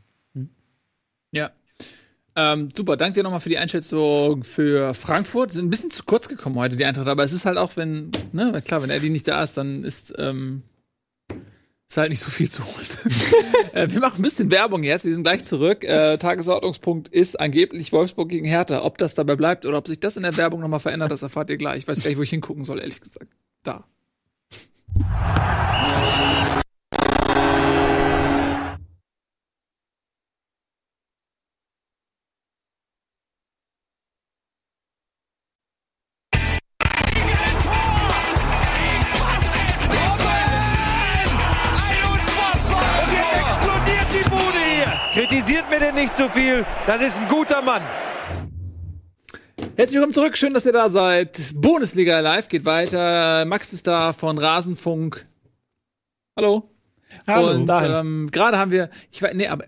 Ja. 1.31 1.51
Ähm, 2.35 2.69
super, 2.75 2.97
danke 2.97 3.15
dir 3.15 3.23
nochmal 3.23 3.41
für 3.41 3.49
die 3.49 3.59
Einschätzung 3.59 4.43
für 4.43 4.95
Frankfurt. 4.95 5.51
Sind 5.51 5.67
ein 5.67 5.69
bisschen 5.69 5.91
zu 5.91 6.03
kurz 6.03 6.27
gekommen 6.27 6.55
heute, 6.55 6.75
die 6.75 6.85
Eintracht, 6.85 7.07
aber 7.07 7.23
es 7.23 7.33
ist 7.33 7.45
halt 7.45 7.57
auch, 7.57 7.75
wenn, 7.77 8.09
ne, 8.31 8.59
klar, 8.65 8.81
wenn 8.81 8.89
Eddie 8.89 9.11
nicht 9.11 9.27
da 9.27 9.43
ist, 9.43 9.55
dann 9.55 9.83
ist, 9.83 10.13
ähm, 10.17 10.63
ist 11.93 11.97
halt 11.97 12.09
nicht 12.09 12.21
so 12.21 12.31
viel 12.31 12.49
zu 12.49 12.63
holen. 12.65 12.87
äh, 13.73 13.87
wir 13.89 13.99
machen 13.99 14.19
ein 14.19 14.21
bisschen 14.23 14.49
Werbung 14.49 14.81
jetzt, 14.81 15.05
wir 15.05 15.13
sind 15.13 15.23
gleich 15.23 15.43
zurück. 15.43 15.83
Äh, 15.83 16.17
Tagesordnungspunkt 16.17 17.07
ist 17.09 17.39
angeblich 17.39 17.91
Wolfsburg 17.91 18.29
gegen 18.29 18.45
Hertha. 18.45 18.83
Ob 18.83 18.97
das 18.97 19.13
dabei 19.13 19.35
bleibt 19.35 19.67
oder 19.67 19.77
ob 19.77 19.87
sich 19.87 19.99
das 19.99 20.17
in 20.17 20.23
der 20.23 20.35
Werbung 20.35 20.61
nochmal 20.61 20.79
verändert, 20.79 21.11
das 21.11 21.21
erfahrt 21.21 21.51
ihr 21.51 21.57
gleich. 21.57 21.77
Ich 21.77 21.87
weiß 21.87 22.01
gar 22.01 22.09
nicht, 22.09 22.17
wo 22.17 22.23
ich 22.23 22.31
hingucken 22.31 22.63
soll, 22.63 22.79
ehrlich 22.79 22.99
gesagt. 22.99 23.27
Da. 23.61 23.85
Viel. 46.33 46.65
Das 46.87 47.01
ist 47.01 47.19
ein 47.19 47.27
guter 47.27 47.61
Mann. 47.61 47.81
Herzlich 49.75 49.95
willkommen 49.95 50.13
zurück, 50.13 50.37
schön, 50.37 50.53
dass 50.53 50.65
ihr 50.65 50.73
da 50.73 50.89
seid. 50.89 51.51
Bundesliga 51.55 52.19
Live 52.19 52.47
geht 52.47 52.65
weiter. 52.65 53.45
Max 53.45 53.71
ist 53.73 53.87
da 53.87 54.13
von 54.13 54.37
Rasenfunk. 54.37 55.25
Hallo. 56.37 56.69
Hallo, 57.27 57.51
Und 57.51 57.69
ähm, 57.71 58.29
gerade 58.31 58.57
haben 58.57 58.71
wir, 58.71 58.89
ich 59.11 59.21
weiß, 59.21 59.33
nee, 59.35 59.47
aber 59.47 59.65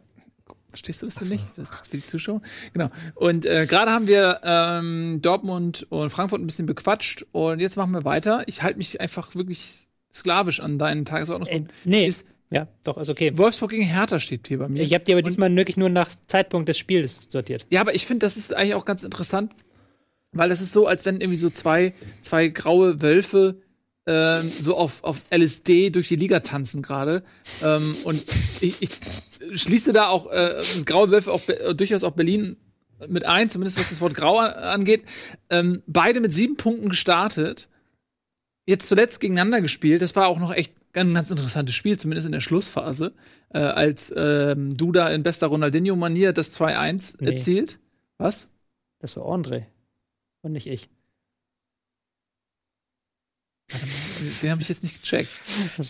verstehst 0.69 1.01
du 1.01 1.05
das 1.05 1.15
denn 1.15 1.29
nicht? 1.29 1.57
Das 1.57 1.69
ist 1.71 1.89
für 1.89 1.97
die 1.97 2.05
Zuschauer. 2.05 2.41
Genau. 2.73 2.89
Und 3.13 3.45
äh, 3.45 3.65
gerade 3.67 3.91
haben 3.91 4.07
wir 4.07 4.41
ähm, 4.43 5.19
Dortmund 5.21 5.85
und 5.89 6.09
Frankfurt 6.09 6.41
ein 6.41 6.47
bisschen 6.47 6.65
bequatscht 6.65 7.25
und 7.31 7.59
jetzt 7.59 7.77
machen 7.77 7.91
wir 7.91 8.03
weiter. 8.03 8.43
Ich 8.47 8.63
halte 8.63 8.77
mich 8.77 8.99
einfach 8.99 9.35
wirklich 9.35 9.87
sklavisch 10.13 10.59
an 10.59 10.77
deinen 10.79 11.01
Äh, 11.01 11.05
Tagesordnungspunkt. 11.05 11.71
nee, 11.83 12.07
Ist 12.07 12.25
ja, 12.51 12.67
doch, 12.83 12.97
ist 12.97 13.09
okay. 13.09 13.37
Wolfsburg 13.37 13.71
gegen 13.71 13.83
Hertha 13.83 14.19
steht 14.19 14.47
hier 14.47 14.59
bei 14.59 14.67
mir. 14.67 14.83
Ich 14.83 14.93
habe 14.93 15.03
die 15.03 15.11
aber 15.13 15.19
Und- 15.19 15.27
diesmal 15.27 15.55
wirklich 15.55 15.77
nur 15.77 15.89
nach 15.89 16.09
Zeitpunkt 16.27 16.69
des 16.69 16.77
Spiels 16.77 17.25
sortiert. 17.29 17.65
Ja, 17.69 17.81
aber 17.81 17.95
ich 17.95 18.05
finde, 18.05 18.25
das 18.25 18.37
ist 18.37 18.53
eigentlich 18.53 18.75
auch 18.75 18.85
ganz 18.85 19.03
interessant, 19.03 19.51
weil 20.31 20.49
das 20.49 20.61
ist 20.61 20.71
so, 20.71 20.85
als 20.87 21.05
wenn 21.05 21.21
irgendwie 21.21 21.37
so 21.37 21.49
zwei, 21.49 21.93
zwei 22.21 22.49
graue 22.49 23.01
Wölfe 23.01 23.57
ähm, 24.07 24.47
so 24.47 24.75
auf, 24.77 25.03
auf 25.03 25.23
LSD 25.31 25.89
durch 25.89 26.09
die 26.09 26.15
Liga 26.17 26.41
tanzen 26.41 26.81
gerade. 26.83 27.23
Ähm, 27.63 27.95
und 28.03 28.23
ich, 28.61 28.81
ich 28.83 28.91
schließe 29.59 29.93
da 29.93 30.09
auch 30.09 30.31
äh, 30.31 30.61
graue 30.85 31.09
Wölfe 31.09 31.31
auch 31.31 31.41
äh, 31.49 31.73
durchaus 31.73 32.03
auch 32.03 32.11
Berlin 32.11 32.57
mit 33.09 33.25
ein, 33.25 33.49
zumindest 33.49 33.79
was 33.79 33.89
das 33.89 34.01
Wort 34.01 34.13
grau 34.13 34.37
an, 34.37 34.51
angeht. 34.53 35.03
Ähm, 35.49 35.81
beide 35.87 36.21
mit 36.21 36.31
sieben 36.33 36.55
Punkten 36.55 36.89
gestartet. 36.89 37.67
Jetzt 38.67 38.87
zuletzt 38.87 39.19
gegeneinander 39.19 39.61
gespielt. 39.61 40.01
Das 40.01 40.15
war 40.15 40.27
auch 40.27 40.39
noch 40.39 40.53
echt 40.53 40.73
ein 41.01 41.13
ganz 41.13 41.29
interessantes 41.29 41.75
Spiel, 41.75 41.97
zumindest 41.97 42.25
in 42.25 42.31
der 42.31 42.39
Schlussphase, 42.41 43.13
äh, 43.49 43.59
als 43.59 44.13
ähm, 44.15 44.75
Duda 44.75 45.09
in 45.09 45.23
bester 45.23 45.47
Ronaldinho-Manier 45.47 46.33
das 46.33 46.57
2-1 46.59 47.15
Nee. 47.19 47.31
erzielt. 47.31 47.79
Was? 48.17 48.49
Das 48.99 49.15
war 49.17 49.25
André. 49.25 49.65
Und 50.41 50.53
nicht 50.53 50.67
ich. 50.67 50.89
Den 54.41 54.51
habe 54.51 54.61
ich 54.61 54.69
jetzt 54.69 54.83
nicht 54.83 55.01
gecheckt. 55.01 55.29
Das 55.77 55.87
ist 55.87 55.89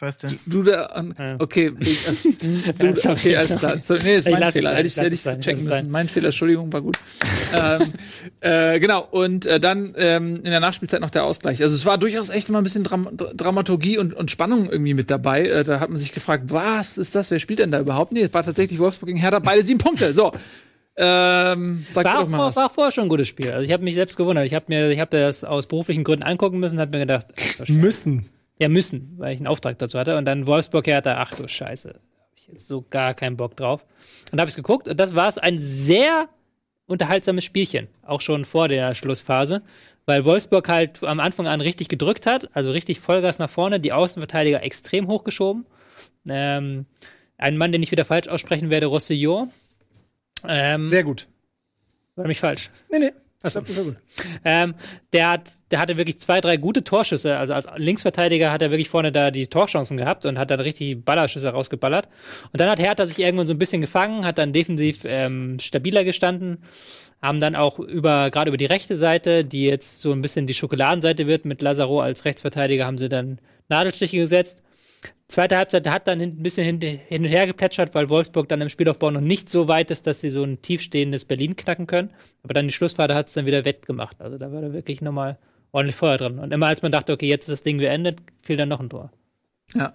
Du 0.00 0.06
egal. 0.06 0.16
da, 0.20 0.28
Du 0.28 0.28
da. 0.28 0.28
du? 0.46 0.62
Duda, 0.62 0.90
ähm, 0.96 1.14
Ja. 1.18 1.36
okay. 1.38 1.72
Ich, 1.80 2.08
also, 2.08 2.28
Duda, 2.30 2.96
sorry, 2.96 3.14
okay, 3.16 3.36
alles 3.36 3.48
sorry. 3.48 3.58
klar. 3.60 3.78
Sorry, 3.80 4.00
Nee, 4.04 4.16
ist 4.16 4.30
mein 4.30 4.52
Fehler. 4.52 4.74
Hätte 4.74 4.86
ich 4.86 4.96
hätte 4.96 5.14
ich 5.14 5.22
checken 5.22 5.42
müssen. 5.46 5.66
sein. 5.68 5.90
Mein 5.90 6.08
Fehler, 6.08 6.26
Entschuldigung, 6.26 6.72
war 6.72 6.80
gut. 6.80 6.96
ähm, 7.54 7.92
äh, 8.40 8.80
genau, 8.80 9.06
und 9.10 9.46
äh, 9.46 9.60
dann 9.60 9.92
ähm, 9.96 10.36
in 10.36 10.44
der 10.44 10.60
Nachspielzeit 10.60 11.00
noch 11.00 11.10
der 11.10 11.24
Ausgleich. 11.24 11.60
Also 11.62 11.74
es 11.76 11.84
war 11.86 11.98
durchaus 11.98 12.28
echt 12.30 12.48
mal 12.48 12.58
ein 12.58 12.64
bisschen 12.64 12.84
Dram 12.84 13.08
Dra- 13.16 13.32
Dramaturgie 13.34 13.98
und, 13.98 14.14
und 14.14 14.30
Spannung 14.30 14.70
irgendwie 14.70 14.94
mit 14.94 15.10
dabei. 15.10 15.46
Äh, 15.46 15.64
da 15.64 15.80
hat 15.80 15.90
man 15.90 15.98
sich 15.98 16.12
gefragt, 16.12 16.44
was 16.48 16.96
ist 16.98 17.14
das? 17.14 17.30
Wer 17.30 17.38
spielt 17.38 17.58
denn 17.58 17.70
da 17.70 17.80
überhaupt? 17.80 18.12
Nee, 18.12 18.22
es 18.22 18.32
war 18.34 18.42
tatsächlich 18.42 18.78
Wolfsburg 18.78 19.08
gegen 19.08 19.18
Hertha, 19.20 19.38
beide 19.38 19.62
sieben 19.62 19.78
Punkte. 19.78 20.14
So. 20.14 20.32
Ähm, 20.96 21.84
sag 21.90 22.04
War, 22.04 22.22
doch 22.22 22.28
mal 22.28 22.38
was. 22.46 22.56
war 22.56 22.68
vorher 22.68 22.90
schon 22.92 23.04
ein 23.04 23.08
gutes 23.08 23.28
Spiel. 23.28 23.50
Also 23.52 23.64
ich 23.64 23.72
habe 23.72 23.82
mich 23.84 23.94
selbst 23.94 24.16
gewundert. 24.16 24.44
Ich 24.44 24.54
habe 24.54 24.66
mir, 24.68 24.90
ich 24.90 25.00
habe 25.00 25.16
das 25.16 25.44
aus 25.44 25.66
beruflichen 25.66 26.04
Gründen 26.04 26.24
angucken 26.24 26.58
müssen, 26.58 26.78
habe 26.80 26.90
mir 26.90 27.06
gedacht, 27.06 27.26
du. 27.66 27.72
Müssen. 27.72 28.28
Ja 28.60 28.68
müssen, 28.68 29.14
weil 29.16 29.32
ich 29.32 29.38
einen 29.38 29.46
Auftrag 29.46 29.78
dazu 29.78 29.98
hatte. 29.98 30.16
Und 30.16 30.24
dann 30.24 30.46
Wolfsburg 30.46 30.86
Hertha, 30.86 31.16
ach 31.18 31.34
du 31.34 31.48
Scheiße, 31.48 31.88
habe 31.88 32.00
ich 32.36 32.46
jetzt 32.48 32.68
so 32.68 32.84
gar 32.88 33.14
keinen 33.14 33.36
Bock 33.36 33.56
drauf. 33.56 33.84
Und 34.30 34.36
da 34.36 34.42
habe 34.42 34.50
ich 34.50 34.56
geguckt 34.56 34.86
und 34.86 34.98
das 34.98 35.14
war 35.14 35.28
es 35.28 35.38
ein 35.38 35.58
sehr 35.58 36.28
unterhaltsames 36.86 37.44
Spielchen, 37.44 37.88
auch 38.02 38.20
schon 38.20 38.44
vor 38.44 38.66
der 38.66 38.94
Schlussphase, 38.94 39.62
weil 40.06 40.24
Wolfsburg 40.24 40.68
halt 40.68 41.02
am 41.04 41.20
Anfang 41.20 41.46
an 41.46 41.60
richtig 41.60 41.88
gedrückt 41.88 42.26
hat, 42.26 42.50
also 42.54 42.72
richtig 42.72 42.98
Vollgas 43.00 43.38
nach 43.38 43.48
vorne, 43.48 43.78
die 43.78 43.92
Außenverteidiger 43.92 44.62
extrem 44.62 45.06
hochgeschoben. 45.06 45.66
Ähm, 46.28 46.86
ein 47.38 47.56
Mann, 47.56 47.72
den 47.72 47.82
ich 47.82 47.92
wieder 47.92 48.04
falsch 48.04 48.28
aussprechen 48.28 48.70
werde, 48.70 48.86
Rossillon. 48.86 49.50
Ähm, 50.46 50.86
Sehr 50.86 51.04
gut. 51.04 51.28
war 52.16 52.24
nämlich 52.24 52.40
falsch. 52.40 52.70
Nee, 52.90 52.98
nee. 52.98 53.12
Das 53.42 53.56
ist 53.56 53.66
sehr 53.68 53.84
gut. 53.84 53.96
Ähm, 54.44 54.74
der, 55.14 55.30
hat, 55.30 55.50
der 55.70 55.78
hatte 55.78 55.96
wirklich 55.96 56.18
zwei, 56.18 56.42
drei 56.42 56.58
gute 56.58 56.84
Torschüsse. 56.84 57.38
Also 57.38 57.54
als 57.54 57.66
Linksverteidiger 57.76 58.52
hat 58.52 58.60
er 58.60 58.70
wirklich 58.70 58.90
vorne 58.90 59.12
da 59.12 59.30
die 59.30 59.46
Torchancen 59.46 59.96
gehabt 59.96 60.26
und 60.26 60.38
hat 60.38 60.50
dann 60.50 60.60
richtig 60.60 61.02
Ballerschüsse 61.04 61.48
rausgeballert. 61.48 62.06
Und 62.52 62.60
dann 62.60 62.68
hat 62.68 62.78
Hertha 62.78 63.06
sich 63.06 63.18
irgendwann 63.18 63.46
so 63.46 63.54
ein 63.54 63.58
bisschen 63.58 63.80
gefangen, 63.80 64.26
hat 64.26 64.36
dann 64.36 64.52
defensiv 64.52 65.00
ähm, 65.06 65.58
stabiler 65.58 66.04
gestanden, 66.04 66.58
haben 67.22 67.40
dann 67.40 67.56
auch 67.56 67.78
über, 67.78 68.30
gerade 68.30 68.50
über 68.50 68.58
die 68.58 68.66
rechte 68.66 68.98
Seite, 68.98 69.44
die 69.44 69.64
jetzt 69.64 70.00
so 70.00 70.12
ein 70.12 70.20
bisschen 70.20 70.46
die 70.46 70.54
Schokoladenseite 70.54 71.26
wird, 71.26 71.46
mit 71.46 71.62
Lazaro 71.62 72.00
als 72.00 72.26
Rechtsverteidiger, 72.26 72.84
haben 72.84 72.98
sie 72.98 73.08
dann 73.08 73.38
Nadelstiche 73.70 74.18
gesetzt. 74.18 74.62
Zweite 75.28 75.56
Halbzeit 75.56 75.88
hat 75.88 76.08
dann 76.08 76.20
ein 76.20 76.42
bisschen 76.42 76.64
hin 76.64 77.22
und 77.22 77.28
her 77.28 77.46
geplätschert, 77.46 77.94
weil 77.94 78.08
Wolfsburg 78.08 78.48
dann 78.48 78.60
im 78.60 78.68
Spielaufbau 78.68 79.12
noch 79.12 79.20
nicht 79.20 79.48
so 79.48 79.68
weit 79.68 79.92
ist, 79.92 80.06
dass 80.06 80.20
sie 80.20 80.30
so 80.30 80.42
ein 80.42 80.60
tiefstehendes 80.60 81.24
Berlin 81.24 81.54
knacken 81.54 81.86
können. 81.86 82.10
Aber 82.42 82.52
dann 82.52 82.66
die 82.66 82.74
Schlussphase 82.74 83.14
hat 83.14 83.28
es 83.28 83.34
dann 83.34 83.46
wieder 83.46 83.64
wettgemacht. 83.64 84.20
Also 84.20 84.38
da 84.38 84.52
war 84.52 84.60
da 84.60 84.72
wirklich 84.72 85.00
nochmal 85.02 85.38
ordentlich 85.70 85.94
Feuer 85.94 86.16
drin. 86.16 86.40
Und 86.40 86.52
immer 86.52 86.66
als 86.66 86.82
man 86.82 86.90
dachte, 86.90 87.12
okay, 87.12 87.28
jetzt 87.28 87.44
ist 87.44 87.52
das 87.52 87.62
Ding 87.62 87.78
beendet, 87.78 88.18
fiel 88.42 88.56
dann 88.56 88.68
noch 88.68 88.80
ein 88.80 88.90
Tor. 88.90 89.12
Ja. 89.74 89.94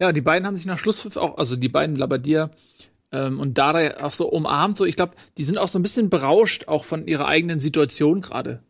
Ja, 0.00 0.12
die 0.12 0.20
beiden 0.20 0.46
haben 0.46 0.54
sich 0.54 0.66
nach 0.66 0.78
Schlusspfiff 0.78 1.16
auch, 1.16 1.38
also 1.38 1.56
die 1.56 1.68
beiden 1.68 1.96
Labadier 1.96 2.52
ähm, 3.10 3.40
und 3.40 3.58
Dada 3.58 4.04
auch 4.04 4.12
so 4.12 4.28
umarmt. 4.28 4.76
So, 4.76 4.84
ich 4.84 4.94
glaube, 4.94 5.16
die 5.36 5.42
sind 5.42 5.58
auch 5.58 5.66
so 5.66 5.80
ein 5.80 5.82
bisschen 5.82 6.10
berauscht, 6.10 6.68
auch 6.68 6.84
von 6.84 7.08
ihrer 7.08 7.26
eigenen 7.26 7.58
Situation 7.58 8.20
gerade. 8.20 8.62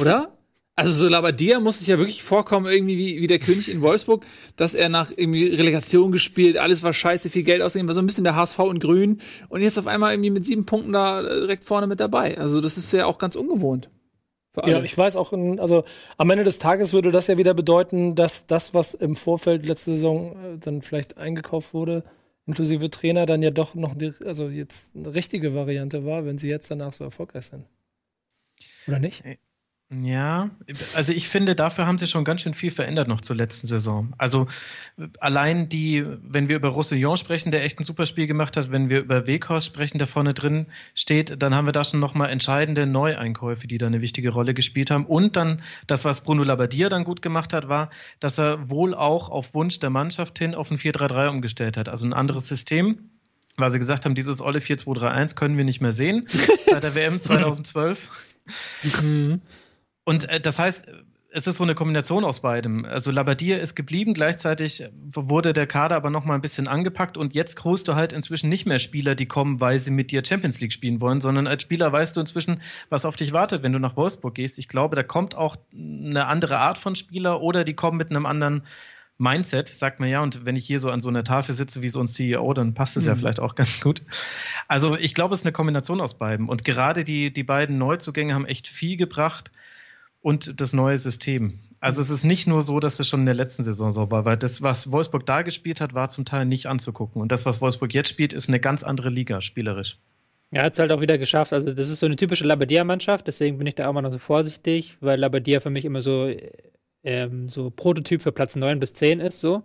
Oder? 0.00 0.35
Also 0.78 0.92
so 0.92 1.08
Labadia 1.08 1.58
muss 1.58 1.78
sich 1.78 1.88
ja 1.88 1.96
wirklich 1.96 2.22
vorkommen, 2.22 2.66
irgendwie 2.66 2.98
wie, 2.98 3.22
wie 3.22 3.26
der 3.26 3.38
König 3.38 3.70
in 3.70 3.80
Wolfsburg, 3.80 4.26
dass 4.56 4.74
er 4.74 4.90
nach 4.90 5.10
irgendwie 5.10 5.48
Relegation 5.48 6.12
gespielt, 6.12 6.58
alles 6.58 6.82
war 6.82 6.92
scheiße, 6.92 7.30
viel 7.30 7.44
Geld 7.44 7.62
ausgegeben, 7.62 7.88
war 7.88 7.94
so 7.94 8.02
ein 8.02 8.06
bisschen 8.06 8.24
der 8.24 8.36
HSV 8.36 8.58
in 8.58 8.78
Grün 8.78 9.20
und 9.48 9.62
jetzt 9.62 9.78
auf 9.78 9.86
einmal 9.86 10.12
irgendwie 10.12 10.30
mit 10.30 10.44
sieben 10.44 10.66
Punkten 10.66 10.92
da 10.92 11.22
äh, 11.22 11.40
direkt 11.40 11.64
vorne 11.64 11.86
mit 11.86 11.98
dabei. 11.98 12.36
Also 12.36 12.60
das 12.60 12.76
ist 12.76 12.92
ja 12.92 13.06
auch 13.06 13.16
ganz 13.16 13.36
ungewohnt. 13.36 13.88
Ja, 14.64 14.82
ich 14.82 14.96
weiß 14.96 15.16
auch, 15.16 15.32
also 15.32 15.84
am 16.16 16.30
Ende 16.30 16.44
des 16.44 16.58
Tages 16.58 16.92
würde 16.94 17.10
das 17.10 17.26
ja 17.26 17.36
wieder 17.36 17.52
bedeuten, 17.52 18.14
dass 18.14 18.46
das, 18.46 18.72
was 18.72 18.94
im 18.94 19.14
Vorfeld 19.14 19.66
letzte 19.66 19.92
Saison 19.92 20.32
äh, 20.32 20.58
dann 20.58 20.82
vielleicht 20.82 21.18
eingekauft 21.18 21.74
wurde, 21.74 22.04
inklusive 22.46 22.88
Trainer, 22.90 23.26
dann 23.26 23.42
ja 23.42 23.50
doch 23.50 23.74
noch 23.74 23.94
die, 23.94 24.12
also 24.24 24.48
jetzt 24.48 24.94
eine 24.94 25.14
richtige 25.14 25.54
Variante 25.54 26.04
war, 26.04 26.24
wenn 26.24 26.38
sie 26.38 26.48
jetzt 26.48 26.70
danach 26.70 26.92
so 26.92 27.04
erfolgreich 27.04 27.46
sind. 27.46 27.64
Oder 28.86 28.98
nicht? 28.98 29.24
Ja, 29.88 30.50
also 30.94 31.12
ich 31.12 31.28
finde, 31.28 31.54
dafür 31.54 31.86
haben 31.86 31.96
sie 31.96 32.08
schon 32.08 32.24
ganz 32.24 32.40
schön 32.40 32.54
viel 32.54 32.72
verändert 32.72 33.06
noch 33.06 33.20
zur 33.20 33.36
letzten 33.36 33.68
Saison. 33.68 34.12
Also 34.18 34.48
allein 35.20 35.68
die, 35.68 36.04
wenn 36.22 36.48
wir 36.48 36.56
über 36.56 36.70
Roussillon 36.70 37.16
sprechen, 37.16 37.52
der 37.52 37.62
echt 37.62 37.78
ein 37.78 37.84
super 37.84 38.04
Spiel 38.04 38.26
gemacht 38.26 38.56
hat, 38.56 38.72
wenn 38.72 38.88
wir 38.88 38.98
über 38.98 39.28
Weghorst 39.28 39.64
sprechen, 39.64 39.98
der 39.98 40.08
vorne 40.08 40.34
drin 40.34 40.66
steht, 40.94 41.40
dann 41.40 41.54
haben 41.54 41.66
wir 41.66 41.72
da 41.72 41.84
schon 41.84 42.00
nochmal 42.00 42.30
entscheidende 42.30 42.84
Neueinkäufe, 42.84 43.68
die 43.68 43.78
da 43.78 43.86
eine 43.86 44.00
wichtige 44.00 44.30
Rolle 44.30 44.54
gespielt 44.54 44.90
haben. 44.90 45.06
Und 45.06 45.36
dann 45.36 45.62
das, 45.86 46.04
was 46.04 46.22
Bruno 46.22 46.42
Labbadia 46.42 46.88
dann 46.88 47.04
gut 47.04 47.22
gemacht 47.22 47.52
hat, 47.52 47.68
war, 47.68 47.90
dass 48.18 48.38
er 48.38 48.68
wohl 48.68 48.92
auch 48.92 49.28
auf 49.28 49.54
Wunsch 49.54 49.78
der 49.78 49.90
Mannschaft 49.90 50.36
hin 50.40 50.56
auf 50.56 50.68
ein 50.68 50.78
4-3-3 50.78 51.28
umgestellt 51.28 51.76
hat. 51.76 51.88
Also 51.88 52.06
ein 52.06 52.12
anderes 52.12 52.48
System, 52.48 53.10
weil 53.56 53.70
sie 53.70 53.78
gesagt 53.78 54.04
haben, 54.04 54.16
dieses 54.16 54.42
olle 54.42 54.58
4-2-3-1 54.58 55.36
können 55.36 55.56
wir 55.56 55.64
nicht 55.64 55.80
mehr 55.80 55.92
sehen 55.92 56.26
bei 56.68 56.80
der 56.80 56.96
WM 56.96 57.20
2012. 57.20 58.10
Und 60.06 60.28
äh, 60.30 60.40
das 60.40 60.58
heißt, 60.58 60.86
es 61.30 61.46
ist 61.46 61.56
so 61.56 61.64
eine 61.64 61.74
Kombination 61.74 62.24
aus 62.24 62.40
beidem. 62.40 62.86
Also 62.86 63.10
Labadier 63.10 63.60
ist 63.60 63.74
geblieben, 63.74 64.14
gleichzeitig 64.14 64.84
wurde 65.12 65.52
der 65.52 65.66
Kader 65.66 65.96
aber 65.96 66.08
noch 66.08 66.24
mal 66.24 66.34
ein 66.34 66.40
bisschen 66.40 66.66
angepackt 66.66 67.18
und 67.18 67.34
jetzt 67.34 67.62
holst 67.62 67.88
du 67.88 67.94
halt 67.94 68.14
inzwischen 68.14 68.48
nicht 68.48 68.64
mehr 68.64 68.78
Spieler, 68.78 69.14
die 69.14 69.26
kommen, 69.26 69.60
weil 69.60 69.78
sie 69.78 69.90
mit 69.90 70.12
dir 70.12 70.24
Champions 70.24 70.60
League 70.60 70.72
spielen 70.72 71.02
wollen, 71.02 71.20
sondern 71.20 71.46
als 71.46 71.60
Spieler 71.60 71.92
weißt 71.92 72.16
du 72.16 72.20
inzwischen, 72.20 72.62
was 72.88 73.04
auf 73.04 73.16
dich 73.16 73.34
wartet, 73.34 73.62
wenn 73.62 73.72
du 73.72 73.78
nach 73.78 73.96
Wolfsburg 73.96 74.34
gehst. 74.34 74.58
Ich 74.58 74.68
glaube, 74.68 74.96
da 74.96 75.02
kommt 75.02 75.34
auch 75.34 75.56
eine 75.74 76.26
andere 76.26 76.58
Art 76.58 76.78
von 76.78 76.96
Spieler 76.96 77.42
oder 77.42 77.64
die 77.64 77.74
kommen 77.74 77.98
mit 77.98 78.10
einem 78.10 78.24
anderen 78.24 78.62
Mindset, 79.18 79.68
sagt 79.68 79.98
man 80.00 80.08
ja, 80.08 80.22
und 80.22 80.46
wenn 80.46 80.56
ich 80.56 80.66
hier 80.66 80.80
so 80.80 80.90
an 80.90 81.00
so 81.02 81.08
einer 81.08 81.24
Tafel 81.24 81.54
sitze 81.54 81.82
wie 81.82 81.88
so 81.88 82.00
ein 82.00 82.08
CEO, 82.08 82.54
dann 82.54 82.72
passt 82.72 82.96
es 82.96 83.04
mhm. 83.04 83.08
ja 83.08 83.14
vielleicht 83.14 83.40
auch 83.40 83.56
ganz 83.56 83.80
gut. 83.80 84.02
Also 84.68 84.96
ich 84.96 85.14
glaube, 85.14 85.34
es 85.34 85.40
ist 85.40 85.46
eine 85.46 85.52
Kombination 85.52 86.00
aus 86.00 86.14
beiden. 86.14 86.48
Und 86.48 86.64
gerade 86.64 87.04
die, 87.04 87.30
die 87.30 87.44
beiden 87.44 87.76
Neuzugänge 87.76 88.34
haben 88.34 88.46
echt 88.46 88.68
viel 88.68 88.96
gebracht 88.96 89.50
und 90.20 90.60
das 90.60 90.72
neue 90.72 90.98
System. 90.98 91.60
Also 91.80 92.00
es 92.00 92.10
ist 92.10 92.24
nicht 92.24 92.46
nur 92.46 92.62
so, 92.62 92.80
dass 92.80 92.98
es 92.98 93.08
schon 93.08 93.20
in 93.20 93.26
der 93.26 93.34
letzten 93.34 93.62
Saison 93.62 93.90
so 93.90 94.10
war, 94.10 94.24
weil 94.24 94.36
das, 94.36 94.62
was 94.62 94.90
Wolfsburg 94.90 95.26
da 95.26 95.42
gespielt 95.42 95.80
hat, 95.80 95.94
war 95.94 96.08
zum 96.08 96.24
Teil 96.24 96.46
nicht 96.46 96.66
anzugucken. 96.66 97.20
Und 97.20 97.30
das, 97.32 97.46
was 97.46 97.60
Wolfsburg 97.60 97.92
jetzt 97.94 98.08
spielt, 98.08 98.32
ist 98.32 98.48
eine 98.48 98.60
ganz 98.60 98.82
andere 98.82 99.08
Liga, 99.08 99.40
spielerisch. 99.40 99.98
Er 100.50 100.64
hat 100.64 100.72
es 100.74 100.78
halt 100.78 100.92
auch 100.92 101.00
wieder 101.00 101.18
geschafft. 101.18 101.52
Also, 101.52 101.72
das 101.72 101.90
ist 101.90 101.98
so 101.98 102.06
eine 102.06 102.16
typische 102.16 102.44
Labadia-Mannschaft, 102.44 103.26
deswegen 103.26 103.58
bin 103.58 103.66
ich 103.66 103.74
da 103.74 103.88
auch 103.88 103.92
mal 103.92 104.02
noch 104.02 104.12
so 104.12 104.18
vorsichtig, 104.18 104.96
weil 105.00 105.18
Labadia 105.18 105.60
für 105.60 105.70
mich 105.70 105.84
immer 105.84 106.00
so 106.00 106.30
ähm, 107.06 107.48
so 107.48 107.70
Prototyp 107.70 108.20
für 108.20 108.32
Platz 108.32 108.56
9 108.56 108.80
bis 108.80 108.92
10 108.92 109.20
ist, 109.20 109.40
so. 109.40 109.62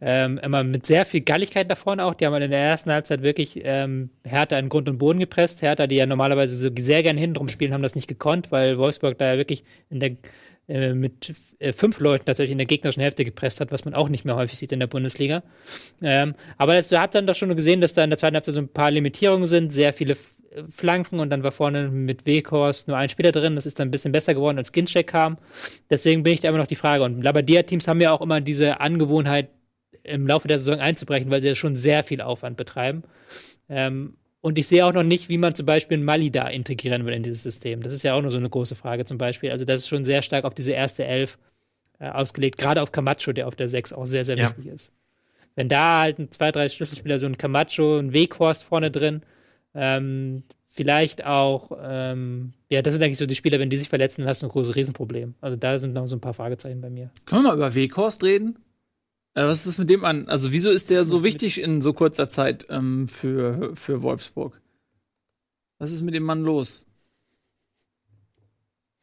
Ähm, 0.00 0.38
immer 0.38 0.62
mit 0.62 0.86
sehr 0.86 1.04
viel 1.04 1.22
Galligkeit 1.22 1.70
da 1.70 1.74
vorne 1.74 2.04
auch. 2.04 2.14
Die 2.14 2.24
haben 2.24 2.32
halt 2.32 2.44
in 2.44 2.52
der 2.52 2.60
ersten 2.60 2.92
Halbzeit 2.92 3.22
wirklich 3.22 3.60
ähm, 3.64 4.10
Hertha 4.24 4.58
in 4.58 4.68
Grund 4.68 4.88
und 4.88 4.98
Boden 4.98 5.18
gepresst. 5.18 5.60
Hertha, 5.62 5.86
die 5.86 5.96
ja 5.96 6.06
normalerweise 6.06 6.56
so 6.56 6.70
sehr 6.78 7.02
gern 7.02 7.16
hinten 7.16 7.34
drum 7.34 7.48
spielen, 7.48 7.72
haben 7.72 7.82
das 7.82 7.96
nicht 7.96 8.06
gekonnt, 8.06 8.52
weil 8.52 8.78
Wolfsburg 8.78 9.18
da 9.18 9.32
ja 9.32 9.38
wirklich 9.38 9.64
der, 9.90 10.16
äh, 10.68 10.94
mit 10.94 11.34
äh, 11.58 11.72
fünf 11.72 11.98
Leuten 11.98 12.26
tatsächlich 12.26 12.52
in 12.52 12.58
der 12.58 12.66
gegnerischen 12.66 13.02
Hälfte 13.02 13.24
gepresst 13.24 13.60
hat, 13.60 13.72
was 13.72 13.84
man 13.84 13.94
auch 13.94 14.08
nicht 14.08 14.24
mehr 14.24 14.36
häufig 14.36 14.58
sieht 14.58 14.70
in 14.70 14.80
der 14.80 14.86
Bundesliga. 14.86 15.42
Ähm, 16.00 16.34
aber 16.58 16.76
es 16.76 16.92
hat 16.92 17.16
dann 17.16 17.26
doch 17.26 17.34
schon 17.34 17.54
gesehen, 17.56 17.80
dass 17.80 17.94
da 17.94 18.04
in 18.04 18.10
der 18.10 18.18
zweiten 18.18 18.34
Halbzeit 18.34 18.54
so 18.54 18.60
ein 18.60 18.68
paar 18.68 18.92
Limitierungen 18.92 19.46
sind, 19.46 19.72
sehr 19.72 19.92
viele 19.92 20.16
Flanken 20.70 21.20
und 21.20 21.30
dann 21.30 21.42
war 21.42 21.52
vorne 21.52 21.88
mit 21.88 22.26
Weghorst 22.26 22.88
nur 22.88 22.96
ein 22.96 23.08
Spieler 23.08 23.32
drin. 23.32 23.54
Das 23.54 23.66
ist 23.66 23.78
dann 23.78 23.88
ein 23.88 23.90
bisschen 23.90 24.12
besser 24.12 24.34
geworden, 24.34 24.58
als 24.58 24.72
Ginczek 24.72 25.06
kam. 25.06 25.38
Deswegen 25.90 26.22
bin 26.22 26.32
ich 26.32 26.40
da 26.40 26.48
immer 26.48 26.58
noch 26.58 26.66
die 26.66 26.74
Frage. 26.74 27.04
Und 27.04 27.22
Labadia-Teams 27.22 27.86
haben 27.86 28.00
ja 28.00 28.12
auch 28.12 28.20
immer 28.20 28.40
diese 28.40 28.80
Angewohnheit, 28.80 29.48
im 30.08 30.26
Laufe 30.26 30.48
der 30.48 30.58
Saison 30.58 30.80
einzubrechen, 30.80 31.30
weil 31.30 31.42
sie 31.42 31.48
ja 31.48 31.54
schon 31.54 31.76
sehr 31.76 32.04
viel 32.04 32.20
Aufwand 32.20 32.56
betreiben. 32.56 33.02
Ähm, 33.68 34.16
und 34.40 34.56
ich 34.56 34.68
sehe 34.68 34.86
auch 34.86 34.92
noch 34.92 35.02
nicht, 35.02 35.28
wie 35.28 35.38
man 35.38 35.54
zum 35.54 35.66
Beispiel 35.66 35.98
Mali 35.98 36.30
da 36.30 36.48
integrieren 36.48 37.06
will 37.06 37.14
in 37.14 37.22
dieses 37.22 37.42
System. 37.42 37.82
Das 37.82 37.92
ist 37.92 38.02
ja 38.02 38.14
auch 38.14 38.22
nur 38.22 38.30
so 38.30 38.38
eine 38.38 38.48
große 38.48 38.76
Frage 38.76 39.04
zum 39.04 39.18
Beispiel. 39.18 39.50
Also 39.50 39.64
das 39.64 39.82
ist 39.82 39.88
schon 39.88 40.04
sehr 40.04 40.22
stark 40.22 40.44
auf 40.44 40.54
diese 40.54 40.72
erste 40.72 41.04
Elf 41.04 41.38
äh, 41.98 42.08
ausgelegt, 42.08 42.58
gerade 42.58 42.82
auf 42.82 42.92
Camacho, 42.92 43.32
der 43.32 43.48
auf 43.48 43.56
der 43.56 43.68
6 43.68 43.92
auch 43.92 44.06
sehr, 44.06 44.24
sehr 44.24 44.36
ja. 44.36 44.48
wichtig 44.48 44.66
ist. 44.66 44.92
Wenn 45.56 45.68
da 45.68 46.00
halt 46.00 46.20
ein, 46.20 46.30
zwei, 46.30 46.52
drei 46.52 46.68
Schlüsselspieler, 46.68 47.18
so 47.18 47.26
ein 47.26 47.36
Camacho, 47.36 47.98
ein 47.98 48.12
Weghorst 48.12 48.62
vorne 48.62 48.92
drin, 48.92 49.22
ähm, 49.74 50.44
vielleicht 50.66 51.26
auch, 51.26 51.72
ähm, 51.82 52.52
ja, 52.70 52.80
das 52.82 52.94
sind 52.94 53.02
eigentlich 53.02 53.18
so 53.18 53.26
die 53.26 53.34
Spieler, 53.34 53.58
wenn 53.58 53.70
die 53.70 53.76
sich 53.76 53.88
verletzen, 53.88 54.22
dann 54.22 54.28
hast 54.28 54.42
du 54.42 54.46
ein 54.46 54.50
großes 54.50 54.76
Riesenproblem. 54.76 55.34
Also 55.40 55.56
da 55.56 55.78
sind 55.80 55.94
noch 55.94 56.06
so 56.06 56.14
ein 56.14 56.20
paar 56.20 56.34
Fragezeichen 56.34 56.80
bei 56.80 56.90
mir. 56.90 57.10
Können 57.26 57.42
wir 57.42 57.48
mal 57.48 57.56
über 57.56 57.74
Weghorst 57.74 58.22
reden? 58.22 58.58
Äh, 59.34 59.44
was 59.44 59.60
ist 59.60 59.66
das 59.66 59.78
mit 59.78 59.90
dem 59.90 60.04
an? 60.04 60.28
Also 60.28 60.52
wieso 60.52 60.70
ist 60.70 60.90
der 60.90 61.04
so 61.04 61.22
wichtig 61.22 61.60
in 61.60 61.80
so 61.80 61.92
kurzer 61.92 62.28
Zeit 62.28 62.66
ähm, 62.70 63.08
für, 63.08 63.74
für 63.76 64.02
Wolfsburg? 64.02 64.60
Was 65.78 65.92
ist 65.92 66.02
mit 66.02 66.14
dem 66.14 66.24
Mann 66.24 66.42
los? 66.42 66.86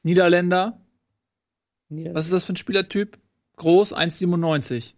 Niederländer? 0.03 0.79
Niederländer. 1.89 2.17
Was 2.17 2.25
ist 2.25 2.33
das 2.33 2.43
für 2.43 2.53
ein 2.53 2.57
Spielertyp? 2.57 3.17
Groß, 3.57 3.95
1,97. 3.95 4.93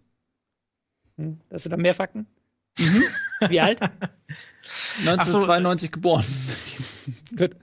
Hm, 1.17 1.39
hast 1.51 1.65
du 1.65 1.69
da 1.69 1.77
mehr 1.77 1.93
Fakten? 1.93 2.27
Mhm. 2.77 3.03
Wie 3.49 3.61
alt? 3.61 3.79
1992 4.99 5.87
so. 5.87 5.91
geboren. 5.91 6.25
Gut. 7.37 7.55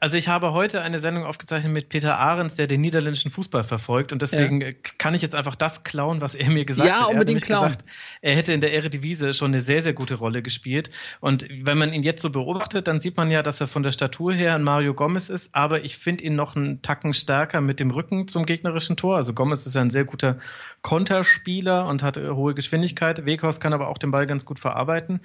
Also 0.00 0.16
ich 0.16 0.28
habe 0.28 0.52
heute 0.52 0.82
eine 0.82 1.00
Sendung 1.00 1.24
aufgezeichnet 1.24 1.72
mit 1.72 1.88
Peter 1.88 2.18
Ahrens, 2.18 2.54
der 2.54 2.66
den 2.66 2.80
niederländischen 2.80 3.30
Fußball 3.30 3.64
verfolgt 3.64 4.12
und 4.12 4.22
deswegen 4.22 4.60
ja. 4.60 4.68
kann 4.98 5.14
ich 5.14 5.22
jetzt 5.22 5.34
einfach 5.34 5.56
das 5.56 5.82
klauen, 5.82 6.20
was 6.20 6.34
er 6.34 6.50
mir 6.50 6.64
gesagt 6.64 6.88
ja, 6.88 6.94
hat. 6.94 7.08
Ja, 7.08 7.12
unbedingt 7.12 7.42
klauen. 7.42 7.68
Gesagt, 7.68 7.84
er 8.20 8.36
hätte 8.36 8.52
in 8.52 8.60
der 8.60 8.72
Eredivisie 8.72 9.32
schon 9.34 9.52
eine 9.52 9.60
sehr, 9.60 9.82
sehr 9.82 9.92
gute 9.92 10.14
Rolle 10.14 10.42
gespielt 10.42 10.90
und 11.20 11.46
wenn 11.62 11.78
man 11.78 11.92
ihn 11.92 12.02
jetzt 12.02 12.22
so 12.22 12.30
beobachtet, 12.30 12.86
dann 12.86 13.00
sieht 13.00 13.16
man 13.16 13.30
ja, 13.30 13.42
dass 13.42 13.60
er 13.60 13.66
von 13.66 13.82
der 13.82 13.92
Statur 13.92 14.32
her 14.32 14.54
ein 14.54 14.62
Mario 14.62 14.94
Gomez 14.94 15.28
ist, 15.28 15.54
aber 15.54 15.84
ich 15.84 15.98
finde 15.98 16.24
ihn 16.24 16.36
noch 16.36 16.54
einen 16.54 16.82
Tacken 16.82 17.12
stärker 17.12 17.60
mit 17.60 17.80
dem 17.80 17.90
Rücken 17.90 18.28
zum 18.28 18.46
gegnerischen 18.46 18.96
Tor. 18.96 19.16
Also 19.16 19.34
Gomez 19.34 19.66
ist 19.66 19.74
ja 19.74 19.80
ein 19.80 19.90
sehr 19.90 20.04
guter 20.04 20.38
Konterspieler 20.82 21.86
und 21.86 22.02
hat 22.02 22.16
hohe 22.16 22.54
Geschwindigkeit. 22.54 23.26
Weghorst 23.26 23.60
kann 23.60 23.72
aber 23.72 23.88
auch 23.88 23.98
den 23.98 24.10
Ball 24.10 24.26
ganz 24.26 24.44
gut 24.44 24.58
verarbeiten 24.58 25.20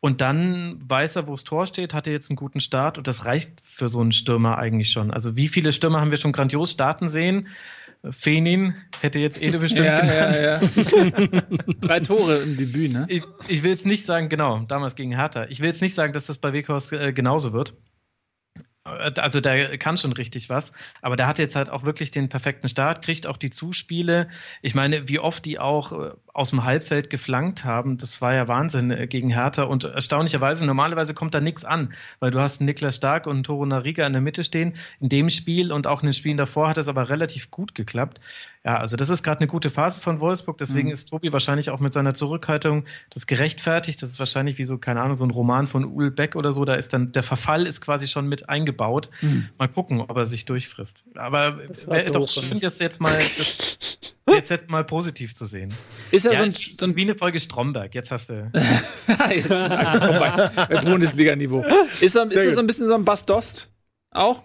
und 0.00 0.20
dann 0.20 0.78
weiß 0.84 1.16
er, 1.16 1.28
wo 1.28 1.32
das 1.32 1.44
Tor 1.44 1.66
steht, 1.66 1.94
hat 1.94 2.06
er 2.06 2.12
jetzt 2.12 2.30
einen 2.30 2.36
guten 2.36 2.60
Start 2.60 2.98
und 2.98 3.06
das 3.06 3.24
reicht 3.24 3.60
für 3.62 3.86
so 3.88 3.99
einen 4.00 4.12
Stürmer 4.12 4.58
eigentlich 4.58 4.90
schon. 4.90 5.10
Also 5.10 5.36
wie 5.36 5.48
viele 5.48 5.72
Stürmer 5.72 6.00
haben 6.00 6.10
wir 6.10 6.18
schon 6.18 6.32
grandios 6.32 6.72
starten 6.72 7.08
sehen? 7.08 7.48
Fenin 8.10 8.74
hätte 9.00 9.18
jetzt 9.18 9.42
Ede 9.42 9.58
bestimmt 9.60 9.86
ja, 9.86 10.00
genannt. 10.00 10.36
Ja, 10.36 10.60
ja. 10.60 11.42
Drei 11.80 12.00
Tore 12.00 12.38
im 12.38 12.56
Debüt, 12.56 12.92
ne? 12.92 13.06
Ich, 13.08 13.22
ich, 13.48 13.62
will 13.62 13.70
jetzt 13.70 13.86
nicht 13.86 14.06
sagen, 14.06 14.28
genau, 14.28 14.60
damals 14.60 14.94
gegen 14.94 15.14
Hertha. 15.14 15.46
Ich 15.48 15.60
will 15.60 15.68
jetzt 15.68 15.82
nicht 15.82 15.94
sagen, 15.94 16.12
dass 16.12 16.26
das 16.26 16.38
bei 16.38 16.52
Weghorst 16.52 16.92
äh, 16.92 17.12
genauso 17.12 17.52
wird. 17.52 17.74
Äh, 18.84 19.12
also 19.20 19.40
der 19.40 19.76
kann 19.78 19.98
schon 19.98 20.12
richtig 20.12 20.48
was, 20.48 20.72
aber 21.02 21.16
der 21.16 21.26
hat 21.26 21.38
jetzt 21.38 21.56
halt 21.56 21.68
auch 21.68 21.84
wirklich 21.84 22.10
den 22.10 22.28
perfekten 22.28 22.68
Start, 22.68 23.02
kriegt 23.02 23.26
auch 23.26 23.36
die 23.36 23.50
Zuspiele. 23.50 24.28
Ich 24.62 24.74
meine, 24.74 25.08
wie 25.08 25.18
oft 25.18 25.44
die 25.44 25.58
auch 25.58 25.92
äh, 25.92 26.12
aus 26.40 26.50
dem 26.50 26.64
Halbfeld 26.64 27.10
geflankt 27.10 27.66
haben, 27.66 27.98
das 27.98 28.22
war 28.22 28.32
ja 28.32 28.48
Wahnsinn 28.48 28.90
äh, 28.90 29.06
gegen 29.06 29.28
Hertha 29.28 29.64
und 29.64 29.84
erstaunlicherweise, 29.84 30.64
normalerweise 30.64 31.12
kommt 31.12 31.34
da 31.34 31.40
nichts 31.42 31.66
an, 31.66 31.92
weil 32.18 32.30
du 32.30 32.40
hast 32.40 32.62
Niklas 32.62 32.96
Stark 32.96 33.26
und 33.26 33.44
Toro 33.44 33.66
Nariga 33.66 34.06
in 34.06 34.14
der 34.14 34.22
Mitte 34.22 34.42
stehen. 34.42 34.72
In 35.00 35.10
dem 35.10 35.28
Spiel 35.28 35.70
und 35.70 35.86
auch 35.86 36.00
in 36.00 36.06
den 36.06 36.14
Spielen 36.14 36.38
davor 36.38 36.70
hat 36.70 36.78
es 36.78 36.88
aber 36.88 37.10
relativ 37.10 37.50
gut 37.50 37.74
geklappt. 37.74 38.20
Ja, 38.64 38.78
also 38.78 38.96
das 38.96 39.10
ist 39.10 39.22
gerade 39.22 39.40
eine 39.40 39.48
gute 39.48 39.68
Phase 39.68 40.00
von 40.00 40.20
Wolfsburg, 40.20 40.56
deswegen 40.56 40.88
mhm. 40.88 40.94
ist 40.94 41.10
Tobi 41.10 41.30
wahrscheinlich 41.30 41.68
auch 41.68 41.80
mit 41.80 41.92
seiner 41.92 42.14
Zurückhaltung 42.14 42.84
das 43.10 43.26
gerechtfertigt. 43.26 44.02
Das 44.02 44.08
ist 44.08 44.18
wahrscheinlich 44.18 44.56
wie 44.56 44.64
so, 44.64 44.78
keine 44.78 45.02
Ahnung, 45.02 45.14
so 45.14 45.26
ein 45.26 45.30
Roman 45.30 45.66
von 45.66 45.84
Uhl 45.84 46.10
Beck 46.10 46.36
oder 46.36 46.52
so, 46.52 46.64
da 46.64 46.74
ist 46.74 46.94
dann, 46.94 47.12
der 47.12 47.22
Verfall 47.22 47.66
ist 47.66 47.82
quasi 47.82 48.06
schon 48.06 48.28
mit 48.28 48.48
eingebaut. 48.48 49.10
Mhm. 49.20 49.50
Mal 49.58 49.68
gucken, 49.68 50.00
ob 50.00 50.16
er 50.16 50.26
sich 50.26 50.46
durchfrisst. 50.46 51.04
Aber 51.16 51.58
wäre 51.58 52.10
doch 52.10 52.28
schön, 52.28 52.60
das 52.60 52.78
jetzt 52.78 53.00
mal, 53.00 53.12
das, 53.18 53.78
jetzt, 54.34 54.50
jetzt 54.50 54.70
mal 54.70 54.84
positiv 54.84 55.34
zu 55.34 55.46
sehen. 55.46 55.72
Ist 56.10 56.26
ja, 56.26 56.32
ja 56.32 56.38
so 56.38 56.44
ein, 56.44 56.52
so 56.52 56.84
ein 56.84 56.96
wie 56.96 57.02
eine 57.02 57.14
Folge 57.14 57.40
Stromberg, 57.40 57.94
jetzt 57.94 58.10
hast 58.10 58.30
du. 58.30 58.50
Bundesliga-Niveau. 60.84 61.64
Ist, 62.00 62.02
ist 62.02 62.16
das 62.16 62.54
so 62.54 62.60
ein 62.60 62.66
bisschen 62.66 62.86
so 62.86 62.94
ein 62.94 63.04
Bastost? 63.04 63.70
Auch? 64.10 64.42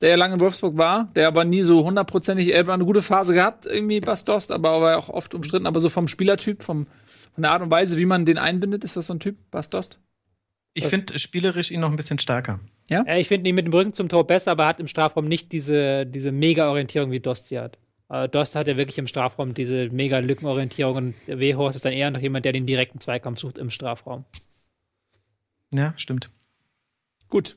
der 0.00 0.10
ja 0.10 0.16
lange 0.16 0.34
in 0.34 0.40
Wolfsburg 0.40 0.76
war, 0.76 1.10
der 1.14 1.28
aber 1.28 1.44
nie 1.44 1.62
so 1.62 1.84
hundertprozentig, 1.84 2.52
er 2.52 2.60
hat 2.60 2.68
eine 2.68 2.84
gute 2.84 3.02
Phase 3.02 3.34
gehabt, 3.34 3.66
irgendwie 3.66 4.00
Bastost, 4.00 4.50
aber 4.50 4.80
war 4.80 4.98
auch 4.98 5.08
oft 5.08 5.34
umstritten, 5.34 5.66
aber 5.66 5.80
so 5.80 5.88
vom 5.88 6.08
Spielertyp, 6.08 6.62
vom, 6.62 6.86
von 7.34 7.42
der 7.42 7.52
Art 7.52 7.62
und 7.62 7.70
Weise, 7.70 7.96
wie 7.96 8.06
man 8.06 8.26
den 8.26 8.38
einbindet, 8.38 8.84
ist 8.84 8.96
das 8.96 9.06
so 9.06 9.14
ein 9.14 9.20
Typ, 9.20 9.36
Bastost? 9.50 10.00
Ich 10.74 10.86
finde 10.86 11.18
spielerisch 11.18 11.70
ihn 11.70 11.80
noch 11.80 11.88
ein 11.88 11.96
bisschen 11.96 12.18
stärker. 12.18 12.60
Ja? 12.90 13.02
ja 13.06 13.16
ich 13.16 13.28
finde 13.28 13.48
ihn 13.48 13.54
mit 13.54 13.64
dem 13.64 13.72
Rücken 13.72 13.94
zum 13.94 14.10
Tor 14.10 14.26
besser, 14.26 14.50
aber 14.50 14.66
hat 14.66 14.78
im 14.78 14.88
Strafraum 14.88 15.26
nicht 15.26 15.52
diese, 15.52 16.04
diese 16.04 16.32
Mega-Orientierung 16.32 17.10
wie 17.10 17.20
Dost 17.20 17.46
sie 17.46 17.58
hat. 17.58 17.78
Äh, 18.08 18.28
Dost 18.28 18.54
hat 18.54 18.66
ja 18.66 18.76
wirklich 18.76 18.98
im 18.98 19.06
Strafraum 19.06 19.54
diese 19.54 19.88
mega 19.90 20.18
Lückenorientierung 20.18 20.96
und 20.96 21.14
Wehorst 21.26 21.76
ist 21.76 21.84
dann 21.84 21.92
eher 21.92 22.10
noch 22.10 22.20
jemand, 22.20 22.44
der 22.44 22.52
den 22.52 22.66
direkten 22.66 23.00
Zweikampf 23.00 23.40
sucht 23.40 23.58
im 23.58 23.70
Strafraum. 23.70 24.24
Ja, 25.74 25.94
stimmt. 25.96 26.30
Gut. 27.28 27.56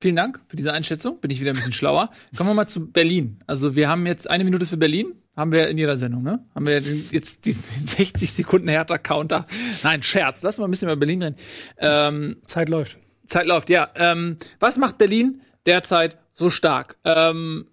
Vielen 0.00 0.16
Dank 0.16 0.40
für 0.48 0.56
diese 0.56 0.72
Einschätzung. 0.72 1.20
Bin 1.20 1.30
ich 1.30 1.40
wieder 1.40 1.52
ein 1.52 1.56
bisschen 1.56 1.72
schlauer. 1.72 2.10
Kommen 2.36 2.50
wir 2.50 2.54
mal 2.54 2.66
zu 2.66 2.90
Berlin. 2.90 3.38
Also 3.46 3.74
wir 3.76 3.88
haben 3.88 4.06
jetzt 4.06 4.28
eine 4.28 4.44
Minute 4.44 4.66
für 4.66 4.76
Berlin. 4.76 5.14
Haben 5.36 5.50
wir 5.50 5.68
in 5.68 5.78
jeder 5.78 5.98
Sendung, 5.98 6.22
ne? 6.22 6.44
Haben 6.54 6.66
wir 6.66 6.80
jetzt 6.80 7.44
diesen 7.44 7.86
60 7.86 8.32
Sekunden 8.32 8.68
härter 8.68 8.98
Counter. 8.98 9.46
Nein, 9.82 10.02
Scherz. 10.02 10.42
Lass 10.42 10.58
mal 10.58 10.66
ein 10.66 10.70
bisschen 10.70 10.88
über 10.88 10.96
Berlin 10.96 11.22
reden. 11.22 11.36
Ähm, 11.78 12.36
Zeit 12.44 12.68
läuft. 12.68 12.98
Zeit 13.26 13.46
läuft, 13.46 13.70
ja. 13.70 13.88
Ähm, 13.94 14.36
was 14.60 14.76
macht 14.76 14.98
Berlin 14.98 15.40
derzeit 15.66 16.18
so 16.32 16.50
stark? 16.50 16.96
Ähm, 17.04 17.66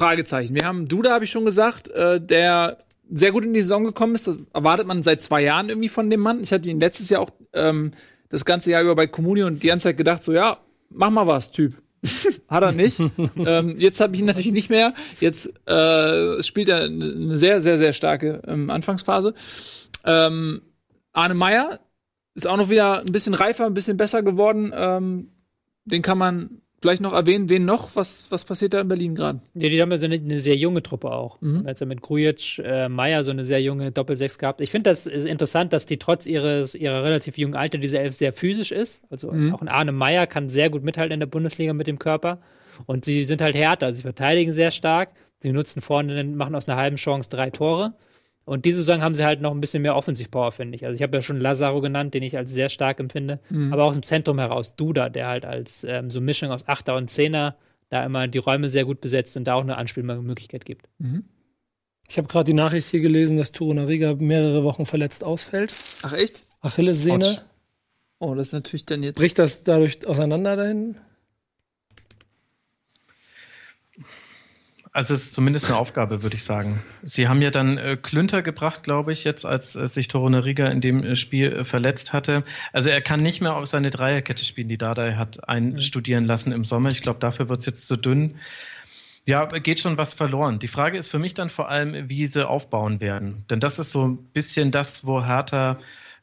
Fragezeichen. 0.00 0.54
Wir 0.54 0.64
haben 0.64 0.88
Duda, 0.88 1.12
habe 1.12 1.26
ich 1.26 1.30
schon 1.30 1.44
gesagt, 1.44 1.90
äh, 1.90 2.22
der 2.22 2.78
sehr 3.12 3.32
gut 3.32 3.44
in 3.44 3.52
die 3.52 3.60
Saison 3.60 3.84
gekommen 3.84 4.14
ist. 4.14 4.26
Das 4.26 4.38
erwartet 4.54 4.86
man 4.86 5.02
seit 5.02 5.20
zwei 5.20 5.42
Jahren 5.42 5.68
irgendwie 5.68 5.90
von 5.90 6.08
dem 6.08 6.20
Mann. 6.20 6.42
Ich 6.42 6.52
hatte 6.52 6.70
ihn 6.70 6.80
letztes 6.80 7.10
Jahr 7.10 7.20
auch 7.20 7.30
ähm, 7.52 7.90
das 8.30 8.46
ganze 8.46 8.70
Jahr 8.70 8.80
über 8.80 8.94
bei 8.94 9.06
Communio 9.06 9.46
und 9.46 9.62
die 9.62 9.66
ganze 9.66 9.84
Zeit 9.84 9.98
gedacht, 9.98 10.22
so 10.22 10.32
ja, 10.32 10.56
mach 10.88 11.10
mal 11.10 11.26
was, 11.26 11.52
Typ. 11.52 11.74
Hat 12.48 12.62
er 12.62 12.72
nicht. 12.72 12.98
ähm, 13.36 13.74
jetzt 13.76 14.00
habe 14.00 14.14
ich 14.14 14.20
ihn 14.20 14.26
natürlich 14.26 14.52
nicht 14.52 14.70
mehr. 14.70 14.94
Jetzt 15.20 15.50
äh, 15.68 16.42
spielt 16.42 16.70
er 16.70 16.84
eine 16.84 17.36
sehr, 17.36 17.60
sehr, 17.60 17.76
sehr 17.76 17.92
starke 17.92 18.40
ähm, 18.46 18.70
Anfangsphase. 18.70 19.34
Ähm, 20.06 20.62
Arne 21.12 21.34
Meyer 21.34 21.78
ist 22.34 22.46
auch 22.46 22.56
noch 22.56 22.70
wieder 22.70 23.00
ein 23.00 23.12
bisschen 23.12 23.34
reifer, 23.34 23.66
ein 23.66 23.74
bisschen 23.74 23.98
besser 23.98 24.22
geworden. 24.22 24.72
Ähm, 24.74 25.28
den 25.84 26.00
kann 26.00 26.16
man 26.16 26.62
vielleicht 26.80 27.02
noch 27.02 27.12
erwähnen, 27.12 27.48
wen 27.48 27.64
noch? 27.64 27.90
Was, 27.94 28.26
was 28.30 28.44
passiert 28.44 28.74
da 28.74 28.80
in 28.80 28.88
Berlin 28.88 29.14
gerade? 29.14 29.40
Ja, 29.54 29.68
die 29.68 29.80
haben 29.82 29.90
ja 29.90 29.98
so 29.98 30.06
eine, 30.06 30.14
eine 30.16 30.40
sehr 30.40 30.56
junge 30.56 30.82
Truppe 30.82 31.10
auch. 31.12 31.40
Mhm. 31.40 31.66
Als 31.66 31.80
er 31.80 31.86
mit 31.86 32.00
Grujic, 32.00 32.58
äh, 32.64 32.88
Meier 32.88 33.22
so 33.24 33.30
eine 33.30 33.44
sehr 33.44 33.60
junge 33.60 33.90
Doppelsechs 33.92 34.38
gehabt. 34.38 34.60
Ich 34.60 34.70
finde 34.70 34.90
das 34.90 35.06
ist 35.06 35.26
interessant, 35.26 35.72
dass 35.72 35.86
die 35.86 35.98
trotz 35.98 36.26
ihres 36.26 36.74
ihrer 36.74 37.04
relativ 37.04 37.38
jungen 37.38 37.54
Alter 37.54 37.78
diese 37.78 37.98
Elf 37.98 38.14
sehr 38.14 38.32
physisch 38.32 38.72
ist. 38.72 39.02
Also 39.10 39.30
Mhm. 39.32 39.54
auch 39.54 39.60
ein 39.60 39.68
Arne 39.68 39.92
Meier 39.92 40.26
kann 40.26 40.48
sehr 40.48 40.70
gut 40.70 40.82
mithalten 40.82 41.12
in 41.14 41.20
der 41.20 41.26
Bundesliga 41.26 41.72
mit 41.72 41.86
dem 41.86 41.98
Körper. 41.98 42.38
Und 42.86 43.04
sie 43.04 43.24
sind 43.24 43.42
halt 43.42 43.54
härter. 43.54 43.92
Sie 43.94 44.02
verteidigen 44.02 44.52
sehr 44.52 44.70
stark. 44.70 45.10
Sie 45.42 45.52
nutzen 45.52 45.80
vorne, 45.82 46.24
machen 46.24 46.54
aus 46.54 46.68
einer 46.68 46.78
halben 46.78 46.96
Chance 46.96 47.28
drei 47.30 47.50
Tore. 47.50 47.92
Und 48.50 48.64
diese 48.64 48.78
Saison 48.78 49.00
haben 49.00 49.14
sie 49.14 49.24
halt 49.24 49.40
noch 49.40 49.52
ein 49.52 49.60
bisschen 49.60 49.80
mehr 49.80 49.94
Offensivpower, 49.94 50.50
finde 50.50 50.74
ich. 50.74 50.84
Also 50.84 50.96
ich 50.96 51.02
habe 51.02 51.16
ja 51.16 51.22
schon 51.22 51.38
Lazaro 51.38 51.80
genannt, 51.80 52.14
den 52.14 52.24
ich 52.24 52.36
als 52.36 52.52
sehr 52.52 52.68
stark 52.68 52.98
empfinde. 52.98 53.38
Aber 53.72 53.84
aus 53.84 53.94
dem 53.94 54.02
Zentrum 54.02 54.40
heraus 54.40 54.74
Duda, 54.74 55.08
der 55.08 55.28
halt 55.28 55.44
als 55.44 55.84
ähm, 55.84 56.10
so 56.10 56.20
Mischung 56.20 56.50
aus 56.50 56.66
Achter 56.66 56.96
und 56.96 57.08
Zehner 57.08 57.54
da 57.90 58.04
immer 58.04 58.26
die 58.26 58.38
Räume 58.38 58.68
sehr 58.68 58.84
gut 58.84 59.00
besetzt 59.00 59.36
und 59.36 59.44
da 59.44 59.54
auch 59.54 59.60
eine 59.60 59.76
Anspielmöglichkeit 59.76 60.64
gibt. 60.64 60.88
Ich 62.08 62.18
habe 62.18 62.26
gerade 62.26 62.42
die 62.42 62.54
Nachricht 62.54 62.88
hier 62.88 62.98
gelesen, 62.98 63.36
dass 63.36 63.52
Torunariga 63.52 64.16
mehrere 64.18 64.64
Wochen 64.64 64.84
verletzt 64.84 65.22
ausfällt. 65.22 65.72
Ach 66.02 66.12
echt? 66.12 66.42
Achillessehne. 66.60 67.42
Oh, 68.18 68.34
das 68.34 68.48
ist 68.48 68.52
natürlich 68.52 68.84
dann 68.84 69.04
jetzt. 69.04 69.16
Bricht 69.16 69.38
das 69.38 69.62
dadurch 69.62 70.04
auseinander 70.08 70.56
dahin? 70.56 70.96
Also 74.92 75.14
es 75.14 75.22
ist 75.22 75.34
zumindest 75.34 75.66
eine 75.66 75.76
Aufgabe, 75.76 76.24
würde 76.24 76.34
ich 76.34 76.42
sagen. 76.42 76.82
Sie 77.02 77.28
haben 77.28 77.40
ja 77.42 77.50
dann 77.50 77.78
äh, 77.78 77.96
Klünter 77.96 78.42
gebracht, 78.42 78.82
glaube 78.82 79.12
ich, 79.12 79.22
jetzt, 79.22 79.46
als 79.46 79.76
äh, 79.76 79.86
sich 79.86 80.08
Torunariga 80.08 80.66
in 80.66 80.80
dem 80.80 81.04
äh, 81.04 81.14
Spiel 81.14 81.52
äh, 81.52 81.64
verletzt 81.64 82.12
hatte. 82.12 82.42
Also 82.72 82.88
er 82.88 83.00
kann 83.00 83.20
nicht 83.20 83.40
mehr 83.40 83.54
auf 83.54 83.66
seine 83.66 83.90
Dreierkette 83.90 84.44
spielen, 84.44 84.68
die 84.68 84.78
Dada 84.78 85.14
hat 85.16 85.48
einstudieren 85.48 86.24
lassen 86.24 86.50
im 86.50 86.64
Sommer. 86.64 86.88
Ich 86.90 87.02
glaube, 87.02 87.20
dafür 87.20 87.48
wird 87.48 87.60
es 87.60 87.66
jetzt 87.66 87.86
zu 87.86 87.96
dünn. 87.96 88.36
Ja, 89.28 89.44
geht 89.44 89.78
schon 89.78 89.96
was 89.96 90.12
verloren. 90.12 90.58
Die 90.58 90.66
Frage 90.66 90.98
ist 90.98 91.06
für 91.06 91.20
mich 91.20 91.34
dann 91.34 91.50
vor 91.50 91.68
allem, 91.68 92.08
wie 92.08 92.26
sie 92.26 92.48
aufbauen 92.48 93.00
werden. 93.00 93.44
Denn 93.48 93.60
das 93.60 93.78
ist 93.78 93.92
so 93.92 94.08
ein 94.08 94.16
bisschen 94.16 94.72
das, 94.72 95.06
wo 95.06 95.24
Hertha 95.24 95.78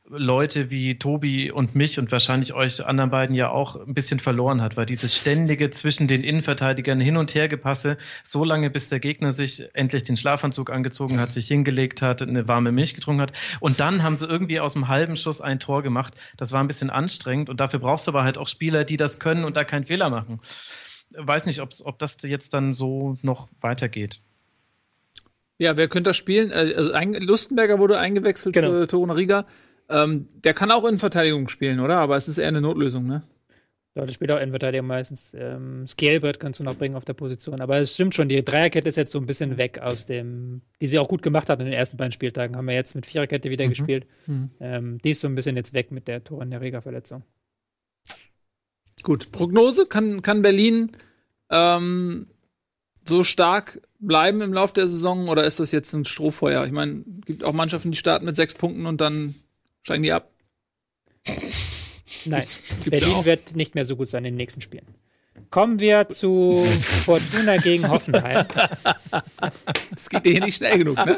Leute 0.10 0.72
wie 0.72 0.98
Tobi 0.98 1.52
und 1.52 1.76
mich 1.76 2.00
und 2.00 2.12
wahrscheinlich 2.14 2.54
euch 2.54 2.86
anderen 2.86 3.10
beiden 3.10 3.36
ja 3.36 3.50
auch 3.50 3.76
ein 3.76 3.94
bisschen 3.94 4.20
verloren 4.22 4.62
hat, 4.62 4.78
weil 4.78 4.86
dieses 4.86 5.16
ständige 5.18 5.70
zwischen 5.72 6.08
den 6.08 6.24
Innenverteidigern 6.24 7.02
hin 7.02 7.18
und 7.18 7.36
her 7.36 7.50
gepasse, 7.50 7.98
so 8.24 8.46
lange 8.46 8.70
bis 8.70 8.88
der 8.88 9.02
Gegner 9.02 9.34
sich 9.34 9.64
endlich 9.74 10.04
den 10.04 10.16
Schlafanzug 10.16 10.72
angezogen 10.72 11.20
hat, 11.20 11.32
sich 11.34 11.48
hingelegt 11.48 12.02
hat, 12.02 12.22
eine 12.22 12.48
warme 12.48 12.72
Milch 12.72 12.96
getrunken 12.96 13.22
hat 13.22 13.34
und 13.60 13.82
dann 13.82 14.02
haben 14.04 14.16
sie 14.16 14.28
irgendwie 14.28 14.62
aus 14.62 14.74
dem 14.74 14.88
halben 14.88 15.18
Schuss 15.18 15.42
ein 15.42 15.60
Tor 15.60 15.84
gemacht. 15.84 16.14
Das 16.38 16.54
war 16.54 16.62
ein 16.62 16.68
bisschen 16.68 16.90
anstrengend 16.90 17.50
und 17.50 17.60
dafür 17.60 17.80
brauchst 17.80 18.08
du 18.08 18.12
aber 18.12 18.24
halt 18.24 18.38
auch 18.38 18.48
Spieler, 18.48 18.86
die 18.86 18.98
das 18.98 19.20
können 19.20 19.44
und 19.44 19.58
da 19.58 19.66
keinen 19.66 19.88
Fehler 19.88 20.10
machen. 20.10 20.40
Weiß 21.18 21.46
nicht, 21.48 21.62
ob's, 21.62 21.86
ob 21.86 22.00
das 22.00 22.18
jetzt 22.22 22.54
dann 22.54 22.74
so 22.76 23.18
noch 23.24 23.50
weitergeht. 23.60 24.22
Ja, 25.58 25.76
wer 25.76 25.88
könnte 25.88 26.12
das 26.12 26.18
spielen? 26.18 26.52
Äh, 26.52 26.74
Also 26.78 26.92
Lustenberger 27.26 27.80
wurde 27.80 27.98
eingewechselt 27.98 28.54
Genau. 28.54 28.70
für 28.70 28.88
Torunariga. 28.88 29.46
Ähm, 29.90 30.28
der 30.44 30.54
kann 30.54 30.72
auch 30.72 30.86
in 30.86 31.00
Verteidigung 31.00 31.48
spielen, 31.48 31.80
oder? 31.80 31.98
Aber 31.98 32.16
es 32.16 32.28
ist 32.28 32.38
eher 32.38 32.48
eine 32.48 32.62
Notlösung, 32.62 33.06
ne? 33.06 33.24
Dort 33.98 34.14
spielt 34.14 34.30
auch 34.32 34.40
Innenverteidiger 34.40 34.84
meistens. 34.84 35.34
Ähm, 35.34 35.88
Scalebert 35.88 36.40
kannst 36.40 36.60
du 36.60 36.64
noch 36.64 36.76
bringen 36.76 36.96
auf 36.96 37.04
der 37.04 37.16
Position. 37.16 37.62
Aber 37.62 37.80
es 37.80 37.96
stimmt 37.96 38.14
schon, 38.14 38.30
die 38.30 38.46
Dreierkette 38.46 38.88
ist 38.88 38.96
jetzt 38.96 39.12
so 39.12 39.18
ein 39.18 39.26
bisschen 39.26 39.58
weg 39.58 39.80
aus 39.80 40.06
dem, 40.06 40.62
die 40.80 40.86
sie 40.86 41.00
auch 41.00 41.08
gut 41.08 41.24
gemacht 41.24 41.50
hat 41.50 41.60
in 41.60 41.66
den 41.66 41.74
ersten 41.74 41.98
beiden 41.98 42.12
Spieltagen. 42.12 42.56
Haben 42.56 42.68
wir 42.68 42.76
jetzt 42.76 42.94
mit 42.94 43.08
Viererkette 43.08 43.50
wieder 43.50 43.68
gespielt. 43.68 44.06
Mhm. 44.28 44.52
Ähm, 44.60 44.98
die 45.00 45.10
ist 45.10 45.22
so 45.22 45.28
ein 45.28 45.34
bisschen 45.34 45.56
jetzt 45.56 45.74
weg 45.74 45.92
mit 45.92 46.08
der 46.08 46.24
Tor 46.24 46.44
in 46.44 46.52
der 46.52 46.62
Rega-Verletzung. 46.62 47.24
Gut, 49.02 49.32
Prognose, 49.32 49.88
kann, 49.88 50.22
kann 50.22 50.44
Berlin 50.44 50.92
ähm, 51.50 52.28
so 53.04 53.24
stark 53.24 53.82
bleiben 53.98 54.42
im 54.42 54.54
Lauf 54.54 54.74
der 54.74 54.88
Saison 54.88 55.28
oder 55.28 55.44
ist 55.44 55.60
das 55.60 55.72
jetzt 55.72 55.94
ein 55.94 56.06
Strohfeuer? 56.06 56.66
Ich 56.66 56.72
meine, 56.72 57.04
gibt 57.26 57.44
auch 57.44 57.54
Mannschaften, 57.54 57.90
die 57.90 57.98
starten 57.98 58.26
mit 58.26 58.36
sechs 58.36 58.54
Punkten 58.54 58.86
und 58.86 59.02
dann 59.02 59.34
steigen 59.88 60.04
die 60.04 60.12
ab. 60.12 60.30
Nein, 62.26 62.44
Berlin 62.90 63.10
auch. 63.14 63.26
wird 63.26 63.56
nicht 63.56 63.74
mehr 63.74 63.86
so 63.86 63.96
gut 63.96 64.10
sein 64.10 64.26
in 64.26 64.34
den 64.34 64.38
nächsten 64.38 64.60
Spielen. 64.60 64.86
Kommen 65.50 65.80
wir 65.80 66.10
zu 66.10 66.52
Fortuna 67.06 67.56
gegen 67.58 67.88
Hoffenheim. 67.90 68.46
Das 69.92 70.10
geht 70.10 70.26
dir 70.26 70.32
hier 70.34 70.44
nicht 70.44 70.58
schnell 70.58 70.78
genug, 70.78 70.98
ne? 71.06 71.18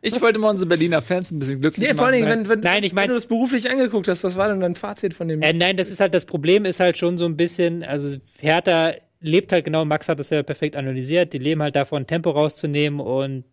Ich 0.00 0.20
wollte 0.20 0.38
mal 0.38 0.50
unsere 0.50 0.68
Berliner 0.68 1.02
Fans 1.02 1.30
ein 1.30 1.38
bisschen 1.40 1.60
glücklich 1.60 1.86
Nee, 1.88 1.94
vor 1.94 2.06
allen 2.06 2.20
machen. 2.20 2.30
Dingen, 2.38 2.48
wenn, 2.48 2.58
wenn, 2.58 2.60
Nein, 2.60 2.84
ich 2.84 2.92
mein- 2.92 3.02
wenn 3.02 3.08
du 3.08 3.14
das 3.14 3.26
beruflich 3.26 3.68
angeguckt 3.70 4.06
hast, 4.08 4.22
was 4.24 4.36
war 4.36 4.48
denn 4.48 4.60
dein 4.60 4.74
Fazit 4.76 5.12
von 5.14 5.28
dem? 5.28 5.42
Äh, 5.42 5.52
nein, 5.52 5.76
das 5.76 5.90
ist 5.90 6.00
halt 6.00 6.14
das 6.14 6.24
Problem, 6.24 6.64
ist 6.64 6.78
halt 6.80 6.96
schon 6.98 7.18
so 7.18 7.24
ein 7.26 7.36
bisschen, 7.36 7.82
also 7.82 8.16
Hertha 8.38 8.92
lebt 9.20 9.52
halt 9.52 9.64
genau, 9.64 9.84
Max 9.84 10.08
hat 10.08 10.20
das 10.20 10.30
ja 10.30 10.42
perfekt 10.42 10.76
analysiert, 10.76 11.32
die 11.32 11.38
leben 11.38 11.62
halt 11.62 11.74
davon, 11.76 12.06
Tempo 12.06 12.30
rauszunehmen 12.30 13.00
und 13.00 13.44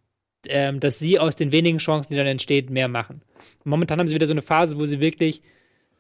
ähm, 0.48 0.80
dass 0.80 1.00
sie 1.00 1.20
aus 1.20 1.36
den 1.36 1.52
wenigen 1.52 1.78
Chancen, 1.78 2.12
die 2.12 2.18
dann 2.18 2.28
entstehen, 2.28 2.72
mehr 2.72 2.88
machen. 2.88 3.22
Momentan 3.64 4.00
haben 4.00 4.08
sie 4.08 4.16
wieder 4.16 4.28
so 4.28 4.34
eine 4.34 4.42
Phase, 4.42 4.80
wo 4.80 4.86
sie 4.86 5.00
wirklich 5.00 5.42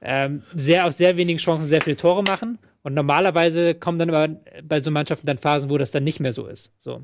ähm, 0.02 0.44
sehr 0.56 0.86
aus 0.86 0.98
sehr 0.98 1.18
wenigen 1.18 1.40
Chancen 1.40 1.66
sehr 1.66 1.82
viele 1.82 1.98
Tore 1.98 2.24
machen. 2.24 2.58
Und 2.84 2.94
normalerweise 2.94 3.76
kommen 3.76 4.00
dann 4.00 4.10
aber 4.10 4.36
bei 4.64 4.80
so 4.80 4.90
Mannschaften 4.90 5.28
dann 5.28 5.38
Phasen, 5.38 5.70
wo 5.70 5.78
das 5.78 5.92
dann 5.92 6.04
nicht 6.04 6.20
mehr 6.20 6.34
so 6.34 6.48
ist. 6.48 6.72
So. 6.80 7.04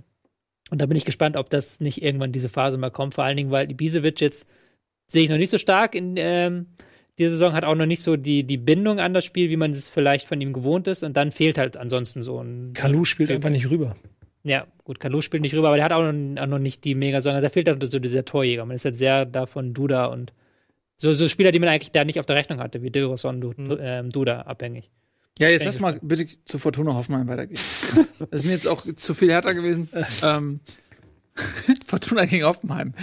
Und 0.70 0.82
da 0.82 0.86
bin 0.86 0.98
ich 0.98 1.06
gespannt, 1.06 1.38
ob 1.38 1.50
das 1.50 1.80
nicht 1.80 2.02
irgendwann 2.02 2.32
diese 2.32 2.50
Phase 2.50 2.78
mal 2.78 2.90
kommt. 2.90 3.14
Vor 3.14 3.24
allen 3.24 3.38
Dingen, 3.38 3.52
weil 3.52 3.70
Ibisevic 3.70 4.20
jetzt 4.20 4.48
sehe 5.06 5.24
ich 5.24 5.30
noch 5.30 5.38
nicht 5.38 5.52
so 5.52 5.58
stark 5.58 5.96
in 5.96 6.16
ähm, 6.18 6.68
dieser 7.18 7.32
Saison, 7.32 7.54
hat 7.54 7.64
auch 7.64 7.76
noch 7.76 7.86
nicht 7.86 8.02
so 8.02 8.18
die, 8.18 8.44
die 8.44 8.58
Bindung 8.58 9.00
an 9.00 9.14
das 9.14 9.26
Spiel, 9.26 9.50
wie 9.50 9.58
man 9.58 9.72
es 9.72 9.90
vielleicht 9.90 10.26
von 10.26 10.42
ihm 10.42 10.52
gewohnt 10.52 10.88
ist. 10.88 11.04
Und 11.04 11.16
dann 11.16 11.32
fehlt 11.32 11.58
halt 11.58 11.78
ansonsten 11.78 12.22
so 12.22 12.42
ein. 12.42 12.74
Kalu 12.74 13.06
spielt 13.06 13.32
einfach 13.32 13.50
nicht 13.50 13.70
rüber. 13.70 13.96
Ja, 14.44 14.66
gut, 14.84 15.00
Kalu 15.00 15.22
spielt 15.22 15.42
nicht 15.42 15.54
rüber, 15.56 15.68
aber 15.68 15.78
der 15.78 15.86
hat 15.86 15.92
auch 15.92 16.12
noch, 16.12 16.42
auch 16.42 16.48
noch 16.48 16.60
nicht 16.60 16.84
die 16.84 16.96
mega 16.96 17.22
Saison. 17.22 17.42
Da 17.42 17.50
fehlt 17.50 17.68
halt 17.68 17.92
so 17.92 18.00
dieser 18.00 18.24
Torjäger. 18.24 18.66
Man 18.66 18.76
ist 18.76 18.86
halt 18.86 18.96
sehr 18.96 19.26
davon 19.26 19.74
Duda 19.74 20.06
und 20.06 20.34
so, 20.96 21.14
so 21.14 21.28
Spieler, 21.28 21.52
die 21.52 21.60
man 21.60 21.70
eigentlich 21.70 21.92
da 21.92 22.06
nicht 22.06 22.20
auf 22.20 22.26
der 22.26 22.36
Rechnung 22.36 22.60
hatte, 22.60 22.82
wie 22.82 22.90
Dilroson, 22.90 23.42
du, 23.42 23.54
ähm, 23.80 24.12
Duda 24.12 24.42
abhängig. 24.42 24.90
Ja, 25.40 25.50
jetzt 25.50 25.66
lass 25.66 25.80
mal 25.80 26.00
bitte 26.02 26.26
zu 26.46 26.58
Fortuna 26.58 26.96
Hoffenheim 26.96 27.28
weitergehen. 27.28 27.60
das 28.20 28.42
ist 28.42 28.46
mir 28.46 28.54
jetzt 28.54 28.68
auch 28.68 28.82
zu 28.96 29.14
viel 29.14 29.32
härter 29.32 29.54
gewesen. 29.54 29.90
ähm, 30.24 30.60
Fortuna 31.88 32.26
gegen 32.26 32.46
Hoffenheim. 32.46 32.94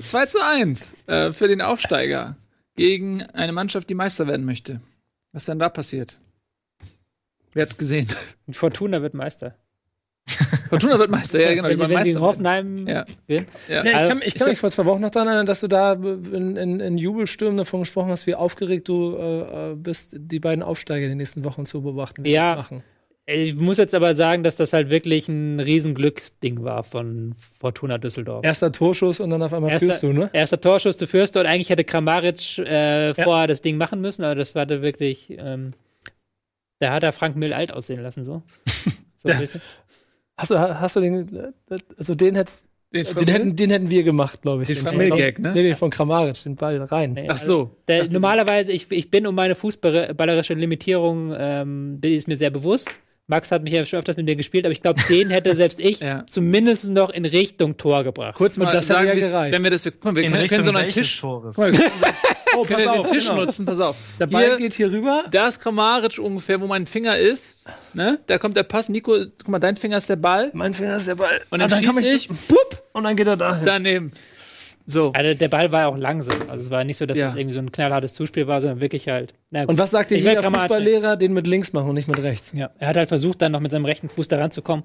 2 0.00 0.26
zu 0.26 0.38
1 0.44 0.96
äh, 1.06 1.30
für 1.30 1.48
den 1.48 1.62
Aufsteiger 1.62 2.36
gegen 2.76 3.22
eine 3.22 3.52
Mannschaft, 3.52 3.88
die 3.88 3.94
Meister 3.94 4.26
werden 4.26 4.44
möchte. 4.44 4.80
Was 5.32 5.46
denn 5.46 5.58
da 5.58 5.68
passiert? 5.68 6.20
Wer 7.52 7.62
hat's 7.62 7.78
gesehen? 7.78 8.06
Und 8.46 8.54
Fortuna 8.54 9.02
wird 9.02 9.14
Meister. 9.14 9.56
Fortuna 10.68 10.98
wird 10.98 11.10
Meister, 11.10 11.40
ja, 11.40 11.54
genau. 11.54 11.68
wenn 11.68 11.76
die 11.76 11.76
sie, 11.78 11.82
wenn 11.82 11.88
sie 11.88 11.94
Meister 11.94 12.14
werden. 12.14 12.22
Hoffenheim 12.22 12.86
Ja. 12.88 13.04
gewinnen. 13.26 13.46
Ja. 13.68 13.74
Ja, 13.76 13.84
ich 13.84 13.94
Also, 13.94 14.08
kann, 14.08 14.22
ich 14.24 14.34
kann 14.34 14.48
mich 14.48 14.58
vor 14.58 14.70
zwei 14.70 14.84
Wochen 14.86 15.00
noch 15.00 15.10
daran 15.10 15.28
erinnern, 15.28 15.46
dass 15.46 15.60
du 15.60 15.68
da 15.68 15.92
in, 15.94 16.56
in, 16.56 16.80
in 16.80 16.98
Jubelstürmen 16.98 17.56
davon 17.56 17.80
gesprochen 17.80 18.10
hast, 18.10 18.26
wie 18.26 18.34
aufgeregt 18.34 18.88
du 18.88 19.16
äh, 19.16 19.70
äh, 19.72 19.74
bist, 19.74 20.16
die 20.18 20.40
beiden 20.40 20.62
Aufsteiger 20.62 21.04
in 21.04 21.10
den 21.12 21.18
nächsten 21.18 21.44
Wochen 21.44 21.64
zu 21.66 21.82
beobachten, 21.82 22.24
wie 22.24 22.30
Ja. 22.32 22.42
sie 22.42 22.56
das 22.56 22.70
machen. 22.70 22.84
Ich 23.30 23.54
muss 23.56 23.76
jetzt 23.76 23.94
aber 23.94 24.14
sagen, 24.16 24.42
dass 24.42 24.56
das 24.56 24.72
halt 24.72 24.88
wirklich 24.88 25.28
ein 25.28 25.60
Riesenglücksding 25.60 26.64
war 26.64 26.82
von 26.82 27.34
Fortuna 27.60 27.98
Düsseldorf. 27.98 28.42
Erster 28.42 28.72
Torschuss 28.72 29.20
und 29.20 29.28
dann 29.28 29.42
auf 29.42 29.52
einmal 29.52 29.78
führst 29.78 30.02
du, 30.02 30.14
ne? 30.14 30.30
Erster 30.32 30.58
Torschuss, 30.58 30.96
du 30.96 31.06
führst 31.06 31.36
und 31.36 31.44
eigentlich 31.44 31.68
hätte 31.68 31.84
Kramaric 31.84 32.56
äh, 32.58 33.12
vorher 33.12 33.46
das 33.46 33.60
Ding 33.60 33.76
machen 33.76 34.00
müssen, 34.00 34.24
aber 34.24 34.34
das 34.34 34.54
war 34.54 34.64
da 34.64 34.80
wirklich, 34.80 35.34
ähm, 35.38 35.72
da 36.80 36.92
hat 36.94 37.02
er 37.02 37.12
Frank 37.12 37.36
Mill 37.36 37.52
alt 37.52 37.70
aussehen 37.70 38.00
lassen, 38.02 38.24
so. 38.24 38.42
so 39.16 39.28
ein 39.28 39.38
Ja. 39.42 39.60
Hast 40.38 40.50
du, 40.52 40.58
hast 40.58 40.96
du 40.96 41.00
den, 41.00 41.52
also 41.98 42.14
den 42.14 42.34
hättest, 42.36 42.64
Den 42.94 43.06
also 43.06 43.24
den 43.24 43.34
hätten, 43.34 43.56
den 43.56 43.70
hätten 43.70 43.90
wir 43.90 44.02
gemacht, 44.04 44.40
glaube 44.42 44.62
ich. 44.62 44.68
Den 44.68 44.84
Den 44.84 44.96
Mill-Gag, 44.96 45.38
ne? 45.40 45.52
Nee, 45.52 45.62
den 45.64 45.74
von 45.76 45.90
Kramaric, 45.90 46.42
den 46.44 46.54
Ball 46.54 46.80
rein. 46.84 47.12
Nee, 47.14 47.26
Ach 47.28 47.36
so. 47.36 47.76
Der, 47.88 48.08
normalerweise, 48.08 48.72
ich, 48.72 48.90
ich 48.90 49.10
bin 49.10 49.26
um 49.26 49.34
meine 49.34 49.54
fußballerische 49.54 50.54
Limitierung, 50.54 51.34
ähm, 51.36 52.00
bin- 52.00 52.14
ist 52.14 52.28
mir 52.28 52.36
sehr 52.36 52.50
bewusst. 52.50 52.88
Max 53.30 53.50
hat 53.50 53.62
mich 53.62 53.74
ja 53.74 53.84
schon 53.84 53.98
öfters 53.98 54.16
mit 54.16 54.24
mir 54.24 54.36
gespielt, 54.36 54.64
aber 54.64 54.72
ich 54.72 54.80
glaube, 54.80 55.02
den 55.10 55.28
hätte 55.28 55.54
selbst 55.54 55.80
ich 55.80 56.00
Ja. 56.00 56.24
zumindest 56.30 56.88
noch 56.88 57.10
in 57.10 57.26
Richtung 57.26 57.76
Tor 57.76 58.02
gebracht. 58.04 58.34
Kurz 58.36 58.56
mal 58.56 58.64
das 58.66 58.88
hat 58.88 58.96
sagen, 58.96 59.08
ja 59.08 59.14
gereicht. 59.14 59.52
wenn 59.54 59.62
wir 59.64 59.70
das, 59.70 59.84
guck 59.84 60.02
mal, 60.04 60.16
wir 60.16 60.22
In 60.22 60.32
können, 60.32 60.48
können 60.48 60.64
so 60.64 60.70
einen 60.72 60.88
Tisch, 60.88 61.20
Tores? 61.20 61.56
guck 61.56 61.64
mal, 61.64 61.72
wir 61.72 61.78
können, 61.78 61.92
Oh, 62.56 62.62
können 62.64 62.84
wir 62.84 63.02
den 63.02 63.06
Tisch 63.12 63.30
nutzen, 63.30 63.64
pass 63.66 63.80
auf. 63.80 63.96
Der 64.18 64.26
Ball 64.26 64.44
Hier- 64.46 64.56
geht 64.58 64.72
hier 64.74 64.90
rüber. 64.90 65.24
Da 65.30 65.48
ist 65.48 65.60
Kramaric 65.60 66.18
ungefähr, 66.18 66.60
wo 66.60 66.66
mein 66.66 66.86
Finger 66.86 67.16
ist. 67.16 67.56
Ne? 67.94 68.18
Da 68.26 68.38
kommt 68.38 68.56
der 68.56 68.62
Pass. 68.62 68.88
Nico, 68.88 69.12
guck 69.38 69.48
mal, 69.48 69.58
dein 69.58 69.76
Finger 69.76 69.98
ist 69.98 70.08
der 70.08 70.16
Ball. 70.16 70.50
Mein 70.54 70.74
Finger 70.74 70.96
ist 70.96 71.06
der 71.06 71.14
Ball. 71.16 71.40
Und 71.50 71.60
dann, 71.60 71.72
Ah, 71.72 71.76
schieße 71.76 71.92
man- 71.92 72.04
ich, 72.04 72.28
pup, 72.28 72.82
Und 72.92 73.04
dann 73.04 73.16
geht 73.16 73.26
er 73.26 73.36
dahin. 73.36 73.66
daneben. 73.66 74.12
So. 74.90 75.12
Also 75.14 75.34
der 75.38 75.48
Ball 75.48 75.70
war 75.70 75.80
ja 75.82 75.86
auch 75.88 75.98
langsam. 75.98 76.48
Also 76.48 76.64
es 76.64 76.70
war 76.70 76.82
nicht 76.84 76.96
so, 76.96 77.04
dass 77.04 77.18
Ja. 77.18 77.26
das 77.26 77.36
irgendwie 77.36 77.52
so 77.52 77.60
ein 77.60 77.70
knallhartes 77.70 78.14
Zuspiel 78.14 78.46
war, 78.46 78.60
sondern 78.62 78.80
wirklich 78.80 79.06
halt. 79.08 79.34
Na 79.50 79.60
gut. 79.60 79.68
Und 79.70 79.78
was 79.78 79.90
sagt 79.90 80.10
dir 80.10 80.16
Ich 80.16 80.24
jeder 80.24 80.42
Fußballlehrer? 80.42 81.16
Den 81.16 81.34
mit 81.34 81.46
links 81.46 81.74
machen 81.74 81.90
und 81.90 81.94
nicht 81.94 82.08
mit 82.08 82.22
rechts. 82.22 82.52
Ja, 82.54 82.70
er 82.78 82.88
hat 82.88 82.96
halt 82.96 83.08
versucht, 83.08 83.42
dann 83.42 83.52
noch 83.52 83.60
mit 83.60 83.70
seinem 83.70 83.84
rechten 83.84 84.08
Fuß 84.08 84.28
da 84.28 84.38
ranzukommen. 84.38 84.84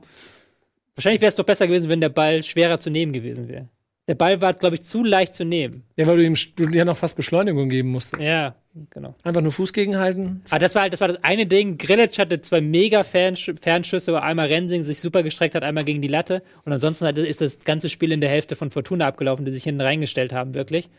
Wahrscheinlich 0.96 1.22
wäre 1.22 1.30
es 1.30 1.36
doch 1.36 1.46
besser 1.46 1.68
gewesen, 1.68 1.88
wenn 1.90 2.02
der 2.02 2.10
Ball 2.10 2.44
schwerer 2.44 2.80
zu 2.82 2.90
nehmen 2.90 3.14
gewesen 3.14 3.48
wäre. 3.48 3.70
Der 4.08 4.16
Ball 4.16 4.42
war, 4.42 4.54
glaube 4.54 4.76
ich, 4.76 4.84
zu 4.84 5.04
leicht 5.04 5.34
zu 5.34 5.46
nehmen. 5.46 5.84
Ja, 5.96 6.06
weil 6.08 6.18
du 6.18 6.26
ihm 6.26 6.36
du 6.56 6.66
dir 6.68 6.84
noch 6.86 6.98
fast 6.98 7.16
Beschleunigung 7.16 7.70
geben 7.70 7.92
musstest. 7.92 8.22
Ja. 8.22 8.56
Genau. 8.90 9.14
Einfach 9.24 9.42
nur 9.42 9.52
Fuß 9.52 9.74
gegenhalten. 9.74 10.42
Aber 10.50 10.60
das 10.60 10.76
war 10.76 10.84
halt, 10.84 10.94
das 10.94 11.02
war 11.02 11.08
das 11.08 11.24
eine 11.24 11.46
Ding. 11.46 11.78
Grillitsch 11.78 12.18
hatte 12.18 12.42
zwei 12.42 12.62
mega 12.62 13.04
Fernsch 13.04 13.52
Fernschüsse, 13.62 14.14
wo 14.14 14.18
einmal 14.18 14.48
Rensing 14.48 14.84
sich 14.84 15.00
super 15.00 15.24
gestreckt 15.24 15.56
hat, 15.56 15.64
einmal 15.64 15.84
gegen 15.84 16.02
die 16.02 16.08
Latte. 16.08 16.42
Und 16.66 16.74
ansonsten 16.74 17.06
hat, 17.06 17.18
ist 17.18 17.42
das 17.42 17.60
ganze 17.60 17.90
Spiel 17.90 18.12
in 18.12 18.22
der 18.22 18.30
Hälfte 18.30 18.56
von 18.56 18.72
Fortuna 18.72 19.08
abgelaufen, 19.08 19.46
die 19.46 19.52
sich 19.52 19.64
hinten 19.64 19.82
reingestellt 19.82 20.34
haben, 20.34 20.56
wirklich. 20.56 20.90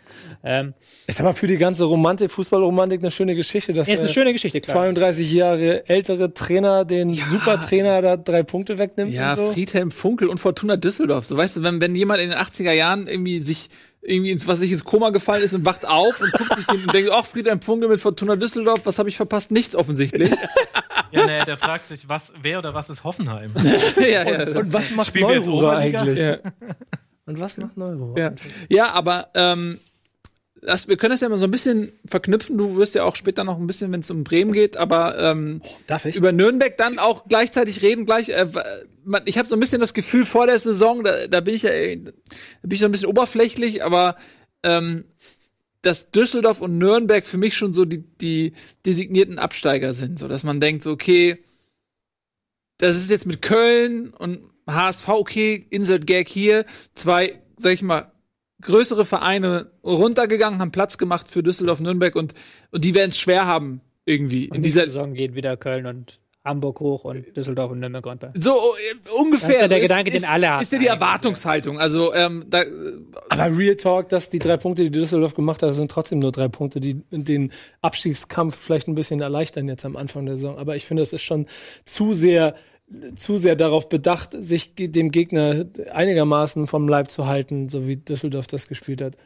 Ähm, 0.42 0.74
Ist 1.06 1.20
aber 1.20 1.32
für 1.32 1.46
die 1.46 1.56
ganze 1.56 1.84
Romantik, 1.84 2.30
Fußballromantik 2.30 3.00
eine 3.00 3.10
schöne 3.10 3.34
Geschichte, 3.34 3.72
dass 3.72 3.88
ist 3.88 4.00
eine 4.00 4.08
schöne 4.08 4.32
Geschichte, 4.32 4.60
klar. 4.60 4.76
32 4.76 5.32
Jahre 5.32 5.88
ältere 5.88 6.32
Trainer 6.32 6.84
den 6.84 7.12
Supertrainer 7.12 8.02
da 8.02 8.16
drei 8.16 8.42
Punkte 8.42 8.78
wegnimmt 8.78 9.12
Ja, 9.12 9.32
und 9.32 9.36
so. 9.38 9.52
Friedhelm 9.52 9.90
Funkel 9.90 10.28
und 10.28 10.38
Fortuna 10.38 10.76
Düsseldorf. 10.76 11.24
So 11.24 11.36
weißt 11.36 11.56
du, 11.58 11.62
wenn, 11.62 11.80
wenn 11.80 11.94
jemand 11.94 12.20
in 12.20 12.30
den 12.30 12.38
80er 12.38 12.72
Jahren 12.72 13.06
irgendwie 13.06 13.40
sich 13.40 13.68
irgendwie 14.04 14.30
ins 14.30 14.46
was 14.46 14.60
sich 14.60 14.70
ins 14.70 14.84
Koma 14.84 15.10
gefallen 15.10 15.42
ist 15.42 15.54
und 15.54 15.64
wacht 15.64 15.86
auf 15.86 16.20
und 16.20 16.32
guckt 16.32 16.54
sich 16.56 16.66
den 16.66 16.82
und 16.84 16.94
denkt, 16.94 17.10
ach, 17.12 17.24
Friedhelm 17.24 17.60
Funkel 17.60 17.88
mit 17.88 18.00
Fortuna 18.00 18.36
Düsseldorf, 18.36 18.84
was 18.84 18.98
habe 18.98 19.08
ich 19.08 19.16
verpasst? 19.16 19.50
Nichts 19.50 19.74
offensichtlich. 19.74 20.30
Ja, 21.10 21.26
nee, 21.26 21.44
der 21.44 21.56
fragt 21.56 21.86
sich, 21.86 22.08
was, 22.08 22.32
wer 22.42 22.58
oder 22.58 22.74
was 22.74 22.90
ist 22.90 23.04
Hoffenheim? 23.04 23.52
ja, 23.96 24.28
ja, 24.28 24.48
Und 24.48 24.72
was 24.72 24.90
macht 24.90 25.14
Neururer 25.14 25.76
eigentlich? 25.76 26.18
ja. 26.18 26.38
Und 27.26 27.38
was 27.38 27.56
macht 27.56 27.76
Neururer? 27.76 28.18
Ja, 28.18 28.32
ja 28.68 28.90
aber 28.90 29.28
ähm, 29.34 29.78
das, 30.64 30.88
wir 30.88 30.96
können 30.96 31.12
das 31.12 31.20
ja 31.20 31.28
mal 31.28 31.38
so 31.38 31.46
ein 31.46 31.50
bisschen 31.50 31.92
verknüpfen. 32.06 32.56
Du 32.56 32.76
wirst 32.76 32.94
ja 32.94 33.04
auch 33.04 33.16
später 33.16 33.44
noch 33.44 33.58
ein 33.58 33.66
bisschen, 33.66 33.92
wenn 33.92 34.00
es 34.00 34.10
um 34.10 34.24
Bremen 34.24 34.52
geht, 34.52 34.76
aber 34.76 35.18
ähm, 35.18 35.60
über 36.14 36.32
Nürnberg 36.32 36.76
dann 36.76 36.98
auch 36.98 37.26
gleichzeitig 37.28 37.82
reden. 37.82 38.06
Gleich, 38.06 38.30
äh, 38.30 38.46
man, 39.04 39.22
ich 39.26 39.36
habe 39.36 39.46
so 39.46 39.56
ein 39.56 39.60
bisschen 39.60 39.80
das 39.80 39.92
Gefühl 39.92 40.24
vor 40.24 40.46
der 40.46 40.58
Saison, 40.58 41.04
da, 41.04 41.26
da 41.26 41.40
bin 41.40 41.54
ich 41.54 41.62
ja, 41.62 41.70
äh, 41.70 41.96
da 41.98 42.12
bin 42.62 42.72
ich 42.72 42.80
so 42.80 42.86
ein 42.86 42.92
bisschen 42.92 43.08
oberflächlich, 43.08 43.84
aber 43.84 44.16
ähm, 44.62 45.04
dass 45.82 46.10
Düsseldorf 46.10 46.62
und 46.62 46.78
Nürnberg 46.78 47.26
für 47.26 47.36
mich 47.36 47.54
schon 47.54 47.74
so 47.74 47.84
die, 47.84 47.98
die 47.98 48.54
designierten 48.86 49.38
Absteiger 49.38 49.92
sind, 49.92 50.18
so 50.18 50.28
dass 50.28 50.44
man 50.44 50.60
denkt, 50.60 50.82
so, 50.82 50.90
okay, 50.90 51.44
das 52.78 52.96
ist 52.96 53.10
jetzt 53.10 53.26
mit 53.26 53.42
Köln 53.42 54.14
und 54.14 54.40
HSV, 54.66 55.08
okay, 55.08 55.66
Insert 55.68 56.06
Gag 56.06 56.26
hier, 56.26 56.64
zwei, 56.94 57.38
sag 57.56 57.72
ich 57.74 57.82
mal, 57.82 58.13
größere 58.64 59.04
Vereine 59.04 59.70
runtergegangen, 59.84 60.60
haben 60.60 60.72
Platz 60.72 60.98
gemacht 60.98 61.28
für 61.28 61.42
Düsseldorf, 61.42 61.80
Nürnberg 61.80 62.16
und, 62.16 62.34
und 62.70 62.84
die 62.84 62.94
werden 62.94 63.10
es 63.10 63.18
schwer 63.18 63.46
haben, 63.46 63.80
irgendwie 64.04 64.46
in 64.46 64.56
In 64.56 64.62
dieser 64.62 64.84
Saison 64.84 65.14
geht 65.14 65.34
wieder 65.34 65.56
Köln 65.56 65.86
und 65.86 66.18
Hamburg 66.44 66.80
hoch 66.80 67.04
und 67.04 67.34
Düsseldorf 67.34 67.70
und 67.70 67.80
Nürnberg 67.80 68.04
runter. 68.04 68.32
so 68.34 68.50
äh, 68.50 69.20
ungefähr. 69.22 69.48
Das 69.48 69.56
ist 69.56 69.62
ja 69.62 69.68
der 69.68 69.78
so 69.78 69.82
Gedanke, 69.82 70.10
den 70.10 70.24
alle 70.24 70.50
haben 70.50 70.62
Ist 70.62 70.72
ja 70.72 70.78
die 70.78 70.86
Erwartungshaltung. 70.86 71.80
Also 71.80 72.12
ähm, 72.12 72.44
da, 72.48 72.62
Aber 73.30 73.56
Real 73.56 73.76
Talk, 73.76 74.10
dass 74.10 74.28
die 74.28 74.40
drei 74.40 74.58
Punkte, 74.58 74.82
die 74.82 74.90
Düsseldorf 74.90 75.34
gemacht 75.34 75.62
hat, 75.62 75.74
sind 75.74 75.90
trotzdem 75.90 76.18
nur 76.18 76.32
drei 76.32 76.48
Punkte, 76.48 76.80
die 76.80 77.02
den 77.10 77.50
Abstiegskampf 77.80 78.56
vielleicht 78.56 78.88
ein 78.88 78.94
bisschen 78.94 79.22
erleichtern 79.22 79.68
jetzt 79.68 79.86
am 79.86 79.96
Anfang 79.96 80.26
der 80.26 80.36
Saison. 80.36 80.58
Aber 80.58 80.76
ich 80.76 80.84
finde, 80.84 81.02
es 81.02 81.14
ist 81.14 81.22
schon 81.22 81.46
zu 81.86 82.12
sehr, 82.12 82.54
zu 83.14 83.38
sehr 83.38 83.56
darauf 83.56 83.88
bedacht, 83.88 84.36
sich 84.38 84.74
dem 84.76 85.10
Gegner 85.10 85.66
einigermaßen 85.92 86.66
vom 86.66 86.88
Leib 86.88 87.10
zu 87.10 87.26
halten, 87.26 87.68
so 87.68 87.86
wie 87.86 87.96
Düsseldorf 87.96 88.46
das 88.46 88.68
gespielt 88.68 89.02
hat. 89.02 89.16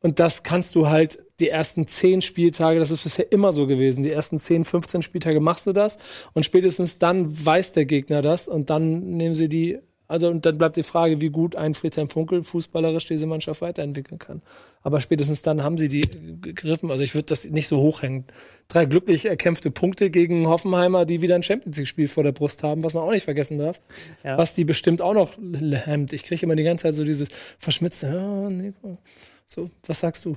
Und 0.00 0.20
das 0.20 0.42
kannst 0.42 0.74
du 0.74 0.88
halt 0.88 1.22
die 1.40 1.48
ersten 1.48 1.86
zehn 1.86 2.20
Spieltage, 2.20 2.78
das 2.78 2.90
ist 2.90 3.02
bisher 3.02 3.32
immer 3.32 3.52
so 3.52 3.66
gewesen, 3.66 4.02
die 4.02 4.10
ersten 4.10 4.38
10, 4.38 4.64
15 4.64 5.02
Spieltage 5.02 5.40
machst 5.40 5.66
du 5.66 5.72
das 5.72 5.98
und 6.34 6.44
spätestens 6.44 6.98
dann 6.98 7.28
weiß 7.46 7.72
der 7.72 7.86
Gegner 7.86 8.20
das 8.20 8.46
und 8.46 8.68
dann 8.70 9.00
nehmen 9.16 9.34
sie 9.34 9.48
die, 9.48 9.78
also 10.14 10.28
und 10.28 10.46
dann 10.46 10.58
bleibt 10.58 10.76
die 10.76 10.84
Frage, 10.84 11.20
wie 11.20 11.28
gut 11.28 11.56
ein 11.56 11.74
Friedhelm 11.74 12.08
Funkel 12.08 12.44
fußballerisch 12.44 13.06
diese 13.06 13.26
Mannschaft 13.26 13.60
weiterentwickeln 13.62 14.20
kann. 14.20 14.42
Aber 14.82 15.00
spätestens 15.00 15.42
dann 15.42 15.64
haben 15.64 15.76
sie 15.76 15.88
die 15.88 16.02
gegriffen, 16.40 16.92
also 16.92 17.02
ich 17.02 17.16
würde 17.16 17.26
das 17.26 17.44
nicht 17.44 17.66
so 17.66 17.78
hochhängen. 17.78 18.26
Drei 18.68 18.84
glücklich 18.84 19.26
erkämpfte 19.26 19.72
Punkte 19.72 20.10
gegen 20.10 20.46
Hoffenheimer, 20.46 21.04
die 21.04 21.20
wieder 21.20 21.34
ein 21.34 21.42
Champions 21.42 21.76
League-Spiel 21.76 22.06
vor 22.06 22.22
der 22.22 22.30
Brust 22.32 22.62
haben, 22.62 22.84
was 22.84 22.94
man 22.94 23.02
auch 23.02 23.10
nicht 23.10 23.24
vergessen 23.24 23.58
darf. 23.58 23.80
Ja. 24.22 24.38
Was 24.38 24.54
die 24.54 24.64
bestimmt 24.64 25.02
auch 25.02 25.14
noch 25.14 25.32
hemmt. 25.84 26.12
Ich 26.12 26.22
kriege 26.22 26.46
immer 26.46 26.54
die 26.54 26.62
ganze 26.62 26.82
Zeit 26.84 26.94
so 26.94 27.02
dieses 27.02 27.28
verschmitzte, 27.58 28.06
ja, 28.06 28.48
nee, 28.48 28.72
so, 29.46 29.68
was 29.86 29.98
sagst 29.98 30.24
du? 30.24 30.36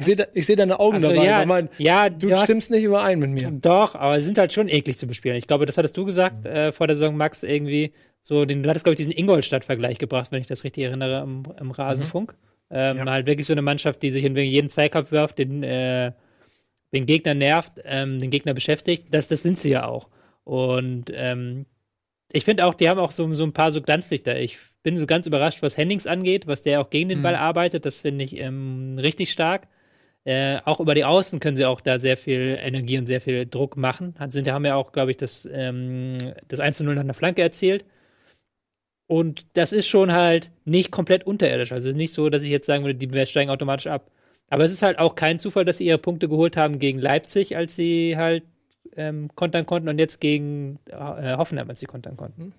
Ich 0.00 0.06
sehe 0.06 0.14
da, 0.14 0.26
ich 0.32 0.46
seh 0.46 0.54
deine 0.54 0.78
Augen 0.78 0.94
Also, 0.94 1.08
dabei. 1.08 1.24
ja, 1.24 1.44
mein, 1.44 1.68
ja, 1.78 2.08
du 2.08 2.28
ja, 2.28 2.36
stimmst 2.36 2.70
nicht 2.70 2.84
überein 2.84 3.18
mit 3.18 3.30
mir. 3.30 3.50
Doch, 3.50 3.96
aber 3.96 4.16
sie 4.20 4.26
sind 4.26 4.38
halt 4.38 4.52
schon 4.52 4.68
eklig 4.68 4.96
zu 4.96 5.08
bespielen. 5.08 5.36
Ich 5.36 5.48
glaube, 5.48 5.66
das 5.66 5.76
hattest 5.76 5.96
du 5.96 6.04
gesagt 6.04 6.46
äh, 6.46 6.70
vor 6.70 6.86
der 6.86 6.96
Saison, 6.96 7.16
Max, 7.16 7.42
irgendwie. 7.42 7.92
So, 8.28 8.44
den, 8.44 8.62
du 8.62 8.68
hattest, 8.68 8.84
glaube 8.84 8.92
ich, 8.92 8.98
diesen 8.98 9.16
Ingolstadt-Vergleich 9.16 9.96
gebracht, 9.96 10.30
wenn 10.32 10.42
ich 10.42 10.46
das 10.46 10.62
richtig 10.62 10.84
erinnere, 10.84 11.22
im, 11.22 11.44
im 11.58 11.70
Rasenfunk. 11.70 12.34
Ähm, 12.70 13.08
Halt 13.08 13.24
wirklich 13.24 13.46
so 13.46 13.54
eine 13.54 13.62
Mannschaft, 13.62 14.02
die 14.02 14.10
sich 14.10 14.22
in 14.22 14.36
jeden 14.36 14.68
Zweikampf 14.68 15.12
wirft, 15.12 15.38
den, 15.38 15.62
äh, 15.62 16.12
den 16.92 17.06
Gegner 17.06 17.32
nervt, 17.32 17.72
ähm, 17.86 18.18
den 18.18 18.28
Gegner 18.28 18.52
beschäftigt. 18.52 19.06
Das, 19.12 19.28
das 19.28 19.40
sind 19.40 19.58
sie 19.58 19.70
ja 19.70 19.86
auch. 19.86 20.10
Und 20.44 21.10
ähm, 21.14 21.64
ich 22.30 22.44
finde 22.44 22.66
auch, 22.66 22.74
die 22.74 22.90
haben 22.90 23.00
auch 23.00 23.12
so, 23.12 23.32
so 23.32 23.44
ein 23.44 23.54
paar 23.54 23.72
so 23.72 23.80
Glanzlichter. 23.80 24.38
Ich 24.38 24.58
bin 24.82 24.98
so 24.98 25.06
ganz 25.06 25.26
überrascht, 25.26 25.62
was 25.62 25.78
Hennings 25.78 26.06
angeht, 26.06 26.46
was 26.46 26.62
der 26.62 26.82
auch 26.82 26.90
gegen 26.90 27.08
den 27.08 27.22
Ball 27.22 27.34
arbeitet. 27.34 27.86
Das 27.86 27.98
finde 27.98 28.26
ich 28.26 28.38
ähm, 28.38 28.98
richtig 28.98 29.32
stark. 29.32 29.68
Äh, 30.24 30.58
auch 30.66 30.80
über 30.80 30.94
die 30.94 31.06
Außen 31.06 31.40
können 31.40 31.56
sie 31.56 31.64
auch 31.64 31.80
da 31.80 31.98
sehr 31.98 32.18
viel 32.18 32.58
Energie 32.60 32.98
und 32.98 33.06
sehr 33.06 33.22
viel 33.22 33.46
Druck 33.46 33.78
machen. 33.78 34.16
Hat, 34.18 34.34
sind, 34.34 34.52
haben 34.52 34.66
ja 34.66 34.74
auch, 34.74 34.92
glaube 34.92 35.12
ich, 35.12 35.16
das, 35.16 35.48
ähm, 35.50 36.18
das 36.46 36.60
1 36.60 36.76
zu 36.76 36.84
0 36.84 36.94
nach 36.94 37.00
einer 37.00 37.14
Flanke 37.14 37.40
erzielt. 37.40 37.86
Und 39.08 39.46
das 39.54 39.72
ist 39.72 39.88
schon 39.88 40.12
halt 40.12 40.50
nicht 40.66 40.90
komplett 40.90 41.26
unterirdisch. 41.26 41.72
Also 41.72 41.92
nicht 41.92 42.12
so, 42.12 42.28
dass 42.28 42.44
ich 42.44 42.50
jetzt 42.50 42.66
sagen 42.66 42.84
würde, 42.84 42.98
die 42.98 43.26
steigen 43.26 43.50
automatisch 43.50 43.86
ab. 43.86 44.10
Aber 44.50 44.64
es 44.64 44.72
ist 44.72 44.82
halt 44.82 44.98
auch 44.98 45.14
kein 45.14 45.38
Zufall, 45.38 45.64
dass 45.64 45.78
sie 45.78 45.86
ihre 45.86 45.98
Punkte 45.98 46.28
geholt 46.28 46.56
haben 46.56 46.78
gegen 46.78 46.98
Leipzig, 46.98 47.56
als 47.56 47.74
sie 47.74 48.16
halt 48.16 48.44
ähm, 48.96 49.30
kontern 49.34 49.64
konnten 49.64 49.88
und 49.88 49.98
jetzt 49.98 50.20
gegen 50.20 50.78
äh, 50.86 51.36
Hoffenheim, 51.36 51.70
als 51.70 51.80
sie 51.80 51.86
kontern 51.86 52.16
konnten. 52.18 52.52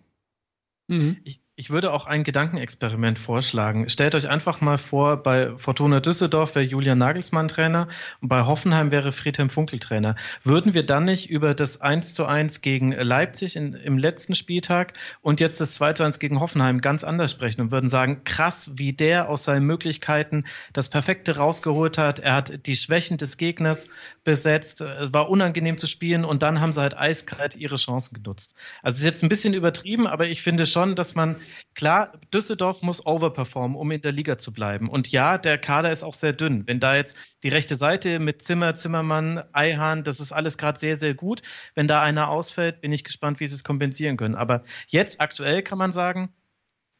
mhm. 0.87 1.17
Ich, 1.23 1.39
ich 1.59 1.69
würde 1.69 1.91
auch 1.91 2.05
ein 2.05 2.23
Gedankenexperiment 2.23 3.19
vorschlagen. 3.19 3.89
Stellt 3.89 4.15
euch 4.15 4.29
einfach 4.29 4.61
mal 4.61 4.77
vor, 4.77 5.17
bei 5.21 5.51
Fortuna 5.57 5.99
Düsseldorf 5.99 6.55
wäre 6.55 6.63
Julian 6.63 6.97
Nagelsmann 6.97 7.49
Trainer 7.49 7.89
und 8.21 8.29
bei 8.29 8.45
Hoffenheim 8.45 8.91
wäre 8.91 9.11
Friedhelm 9.11 9.49
Funkel 9.49 9.77
Trainer. 9.77 10.15
Würden 10.45 10.73
wir 10.73 10.83
dann 10.83 11.03
nicht 11.03 11.29
über 11.29 11.53
das 11.53 11.81
1 11.81 12.13
zu 12.13 12.25
1 12.25 12.61
gegen 12.61 12.93
Leipzig 12.93 13.57
in, 13.57 13.73
im 13.73 13.97
letzten 13.97 14.35
Spieltag 14.35 14.93
und 15.19 15.41
jetzt 15.41 15.59
das 15.59 15.73
2 15.73 15.91
zu 15.91 16.03
1 16.05 16.19
gegen 16.19 16.39
Hoffenheim 16.39 16.77
ganz 16.77 17.03
anders 17.03 17.31
sprechen 17.31 17.59
und 17.59 17.71
würden 17.71 17.89
sagen, 17.89 18.21
krass, 18.23 18.71
wie 18.75 18.93
der 18.93 19.27
aus 19.27 19.43
seinen 19.43 19.65
Möglichkeiten 19.65 20.45
das 20.71 20.87
Perfekte 20.87 21.35
rausgeholt 21.35 21.97
hat. 21.97 22.19
Er 22.19 22.35
hat 22.35 22.67
die 22.67 22.77
Schwächen 22.77 23.17
des 23.17 23.35
Gegners 23.35 23.89
besetzt. 24.23 24.79
Es 24.79 25.13
war 25.13 25.29
unangenehm 25.29 25.77
zu 25.77 25.87
spielen 25.87 26.23
und 26.23 26.41
dann 26.41 26.61
haben 26.61 26.71
sie 26.71 26.79
halt 26.79 26.97
eiskalt 26.97 27.57
ihre 27.57 27.75
Chancen 27.75 28.23
genutzt. 28.23 28.55
Also 28.81 28.99
ist 28.99 29.03
jetzt 29.03 29.23
ein 29.23 29.29
bisschen 29.29 29.53
übertrieben, 29.53 30.07
aber 30.07 30.27
ich 30.27 30.41
finde 30.41 30.65
schon, 30.65 30.95
dass 30.95 31.15
man 31.15 31.35
Klar, 31.75 32.13
Düsseldorf 32.33 32.81
muss 32.81 33.05
overperformen, 33.05 33.77
um 33.77 33.91
in 33.91 34.01
der 34.01 34.11
Liga 34.11 34.37
zu 34.37 34.53
bleiben. 34.53 34.89
Und 34.89 35.11
ja, 35.11 35.37
der 35.37 35.57
Kader 35.57 35.91
ist 35.91 36.03
auch 36.03 36.13
sehr 36.13 36.33
dünn. 36.33 36.67
Wenn 36.67 36.79
da 36.79 36.95
jetzt 36.95 37.15
die 37.43 37.49
rechte 37.49 37.75
Seite 37.75 38.19
mit 38.19 38.41
Zimmer, 38.41 38.75
Zimmermann, 38.75 39.43
Eihahn, 39.53 40.03
das 40.03 40.19
ist 40.19 40.31
alles 40.31 40.57
gerade 40.57 40.79
sehr, 40.79 40.97
sehr 40.97 41.13
gut. 41.13 41.41
Wenn 41.75 41.87
da 41.87 42.01
einer 42.01 42.29
ausfällt, 42.29 42.81
bin 42.81 42.91
ich 42.91 43.03
gespannt, 43.03 43.39
wie 43.39 43.47
sie 43.47 43.55
es 43.55 43.63
kompensieren 43.63 44.17
können. 44.17 44.35
Aber 44.35 44.63
jetzt 44.87 45.21
aktuell 45.21 45.61
kann 45.61 45.77
man 45.77 45.91
sagen, 45.91 46.33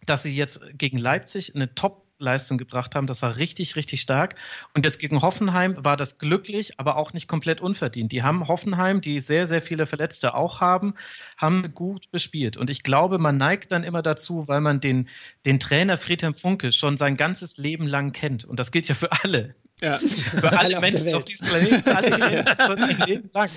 dass 0.06 0.24
sie 0.24 0.36
jetzt 0.36 0.78
gegen 0.78 0.98
Leipzig 0.98 1.56
eine 1.56 1.76
Top 1.76 2.09
Leistung 2.20 2.58
gebracht 2.58 2.96
haben. 2.96 3.08
Das 3.08 3.22
war 3.22 3.38
richtig, 3.38 3.76
richtig 3.76 4.02
stark. 4.02 4.36
Und 4.74 4.86
jetzt 4.86 5.00
gegen 5.00 5.22
Hoffenheim 5.22 5.76
war 5.84 5.98
das 5.98 6.20
glücklich, 6.20 6.80
aber 6.80 6.98
auch 6.98 7.14
nicht 7.14 7.28
komplett 7.28 7.62
unverdient. 7.62 8.12
Die 8.12 8.24
haben 8.24 8.48
Hoffenheim, 8.48 9.02
die 9.02 9.20
sehr, 9.20 9.48
sehr 9.48 9.62
viele 9.62 9.86
Verletzte 9.86 10.36
auch 10.36 10.62
haben, 10.62 10.94
haben 11.38 11.74
gut 11.74 12.12
bespielt. 12.12 12.58
Und 12.58 12.70
ich 12.70 12.84
glaube, 12.84 13.18
man 13.18 13.38
neigt 13.38 13.72
dann 13.72 13.84
immer 13.84 14.02
dazu, 14.02 14.48
weil 14.48 14.62
man 14.62 14.80
den, 14.80 15.10
den 15.46 15.60
Trainer 15.60 15.98
Friedhelm 15.98 16.34
Funke 16.34 16.72
schon 16.72 16.98
sein 16.98 17.18
ganzes 17.18 17.58
Leben 17.58 17.88
lang 17.88 18.12
kennt. 18.12 18.46
Und 18.46 18.60
das 18.60 18.72
gilt 18.72 18.88
ja 18.88 18.96
für 18.96 19.12
alle. 19.24 19.56
Ja. 19.82 19.98
Für 19.98 20.50
alle 20.50 20.60
Alle 20.60 20.78
auf 20.78 20.82
Menschen 20.82 21.06
Welt. 21.06 21.16
auf 21.16 21.24
diesem 21.24 21.48
Planeten, 21.48 21.90
alle 21.90 22.46
schon 22.66 22.80
ein 22.80 23.08
Leben 23.08 23.30
lang. 23.34 23.50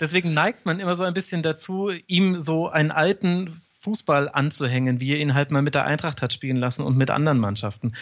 Deswegen 0.00 0.34
neigt 0.34 0.66
man 0.66 0.80
immer 0.80 0.96
so 0.96 1.04
ein 1.04 1.14
bisschen 1.14 1.44
dazu, 1.44 1.90
ihm 2.08 2.36
so 2.36 2.68
einen 2.68 2.90
alten 2.90 3.60
Fußball 3.86 4.28
anzuhängen, 4.28 5.00
wie 5.00 5.12
er 5.12 5.18
ihn 5.18 5.34
halt 5.34 5.52
mal 5.52 5.62
mit 5.62 5.76
der 5.76 5.84
Eintracht 5.84 6.20
hat 6.20 6.32
spielen 6.32 6.56
lassen 6.56 6.82
und 6.82 6.96
mit 6.96 7.08
anderen 7.08 7.38
Mannschaften. 7.38 7.92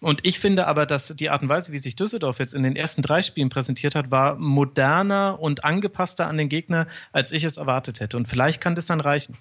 Und 0.00 0.26
ich 0.26 0.38
finde 0.40 0.66
aber, 0.66 0.86
dass 0.86 1.08
die 1.08 1.28
Art 1.28 1.42
und 1.42 1.50
Weise, 1.50 1.70
wie 1.72 1.78
sich 1.78 1.96
Düsseldorf 1.96 2.38
jetzt 2.38 2.54
in 2.54 2.62
den 2.62 2.76
ersten 2.76 3.02
drei 3.02 3.20
Spielen 3.20 3.50
präsentiert 3.50 3.94
hat, 3.94 4.10
war 4.10 4.36
moderner 4.36 5.38
und 5.38 5.62
angepasster 5.62 6.28
an 6.28 6.38
den 6.38 6.48
Gegner, 6.48 6.86
als 7.12 7.30
ich 7.30 7.44
es 7.44 7.58
erwartet 7.58 8.00
hätte. 8.00 8.16
Und 8.16 8.26
vielleicht 8.26 8.62
kann 8.62 8.74
das 8.74 8.86
dann 8.86 9.02
reichen. 9.02 9.36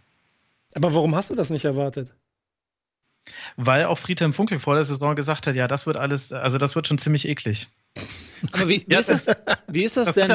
Aber 0.76 0.93
warum 0.93 1.16
hast 1.16 1.30
du 1.30 1.36
das 1.36 1.49
nicht 1.49 1.64
erwartet? 1.64 2.14
Weil 3.56 3.86
auch 3.86 3.97
Friedhelm 3.97 4.34
Funkel 4.34 4.60
vor 4.60 4.76
der 4.76 4.84
Saison 4.84 5.16
gesagt 5.16 5.47
hat, 5.47 5.56
ja, 5.56 5.70
das 5.70 5.88
wird 5.88 5.97
alles, 5.97 6.34
also 6.34 6.58
das 6.58 6.76
wird 6.76 6.89
schon 6.89 6.97
ziemlich 6.97 7.30
eklig. 7.30 7.70
Aber 8.51 8.68
wie, 8.68 8.84
wie, 8.86 8.95
ist 8.95 9.08
das, 9.08 9.28
wie 9.68 9.84
ist 9.84 9.95
das 9.95 10.12
denn? 10.12 10.30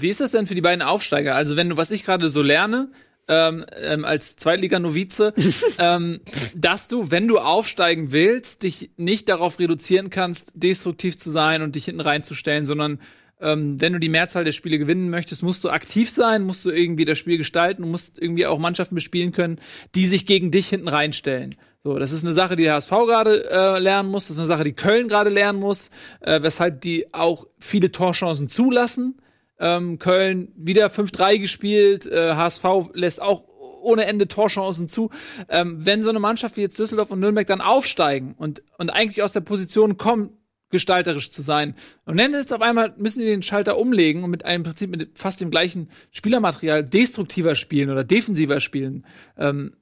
Wie 0.00 0.08
ist 0.08 0.20
das 0.20 0.30
denn 0.30 0.46
für 0.46 0.54
die 0.54 0.62
beiden 0.62 0.80
Aufsteiger? 0.80 1.34
Also 1.34 1.56
wenn 1.56 1.68
du, 1.68 1.76
was 1.76 1.90
ich 1.90 2.04
gerade 2.04 2.30
so 2.30 2.40
lerne, 2.40 2.88
ähm, 3.28 3.64
ähm, 3.82 4.04
als 4.04 4.36
Zweitliga-Novize, 4.36 5.34
ähm, 5.78 6.20
dass 6.54 6.88
du, 6.88 7.10
wenn 7.10 7.28
du 7.28 7.38
aufsteigen 7.38 8.12
willst, 8.12 8.62
dich 8.62 8.90
nicht 8.96 9.28
darauf 9.28 9.58
reduzieren 9.58 10.10
kannst, 10.10 10.52
destruktiv 10.54 11.16
zu 11.16 11.30
sein 11.30 11.62
und 11.62 11.74
dich 11.74 11.86
hinten 11.86 12.00
reinzustellen, 12.00 12.66
sondern 12.66 13.00
ähm, 13.40 13.80
wenn 13.80 13.92
du 13.92 13.98
die 13.98 14.08
Mehrzahl 14.08 14.44
der 14.44 14.52
Spiele 14.52 14.78
gewinnen 14.78 15.10
möchtest, 15.10 15.42
musst 15.42 15.62
du 15.64 15.70
aktiv 15.70 16.10
sein, 16.10 16.44
musst 16.44 16.64
du 16.64 16.70
irgendwie 16.70 17.04
das 17.04 17.18
Spiel 17.18 17.36
gestalten 17.36 17.84
und 17.84 17.90
musst 17.90 18.18
irgendwie 18.18 18.46
auch 18.46 18.58
Mannschaften 18.58 18.94
bespielen 18.94 19.32
können, 19.32 19.58
die 19.94 20.06
sich 20.06 20.26
gegen 20.26 20.50
dich 20.50 20.68
hinten 20.68 20.88
reinstellen. 20.88 21.54
So, 21.84 21.98
das 21.98 22.12
ist 22.12 22.24
eine 22.24 22.32
Sache, 22.32 22.56
die 22.56 22.64
der 22.64 22.74
HSV 22.74 22.90
gerade 22.90 23.48
äh, 23.50 23.78
lernen 23.78 24.10
muss, 24.10 24.24
das 24.24 24.32
ist 24.32 24.38
eine 24.38 24.48
Sache, 24.48 24.64
die 24.64 24.72
Köln 24.72 25.08
gerade 25.08 25.30
lernen 25.30 25.60
muss, 25.60 25.90
äh, 26.20 26.42
weshalb 26.42 26.80
die 26.80 27.12
auch 27.14 27.46
viele 27.58 27.92
Torchancen 27.92 28.48
zulassen. 28.48 29.20
Ähm, 29.58 29.98
Köln 29.98 30.52
wieder 30.56 30.88
5-3 30.88 31.38
gespielt, 31.38 32.06
äh, 32.06 32.34
HSV 32.34 32.64
lässt 32.92 33.22
auch 33.22 33.44
ohne 33.82 34.06
Ende 34.06 34.28
Torchancen 34.28 34.88
zu. 34.88 35.10
Ähm, 35.48 35.84
wenn 35.84 36.02
so 36.02 36.10
eine 36.10 36.20
Mannschaft 36.20 36.56
wie 36.56 36.62
jetzt 36.62 36.78
Düsseldorf 36.78 37.10
und 37.10 37.20
Nürnberg 37.20 37.46
dann 37.46 37.60
aufsteigen 37.60 38.34
und, 38.36 38.62
und 38.78 38.90
eigentlich 38.90 39.22
aus 39.22 39.32
der 39.32 39.40
Position 39.40 39.96
kommen, 39.96 40.30
gestalterisch 40.70 41.30
zu 41.30 41.42
sein. 41.42 41.74
Und 42.04 42.18
dann 42.18 42.34
ist 42.34 42.52
auf 42.52 42.60
einmal, 42.60 42.92
müssen 42.96 43.20
die 43.20 43.26
den 43.26 43.42
Schalter 43.42 43.78
umlegen 43.78 44.24
und 44.24 44.30
mit 44.30 44.44
einem 44.44 44.64
Prinzip 44.64 44.90
mit 44.90 45.18
fast 45.18 45.40
dem 45.40 45.50
gleichen 45.50 45.88
Spielermaterial 46.10 46.82
destruktiver 46.84 47.54
spielen 47.54 47.90
oder 47.90 48.04
defensiver 48.04 48.60
spielen. 48.60 49.06
Ähm, 49.38 49.76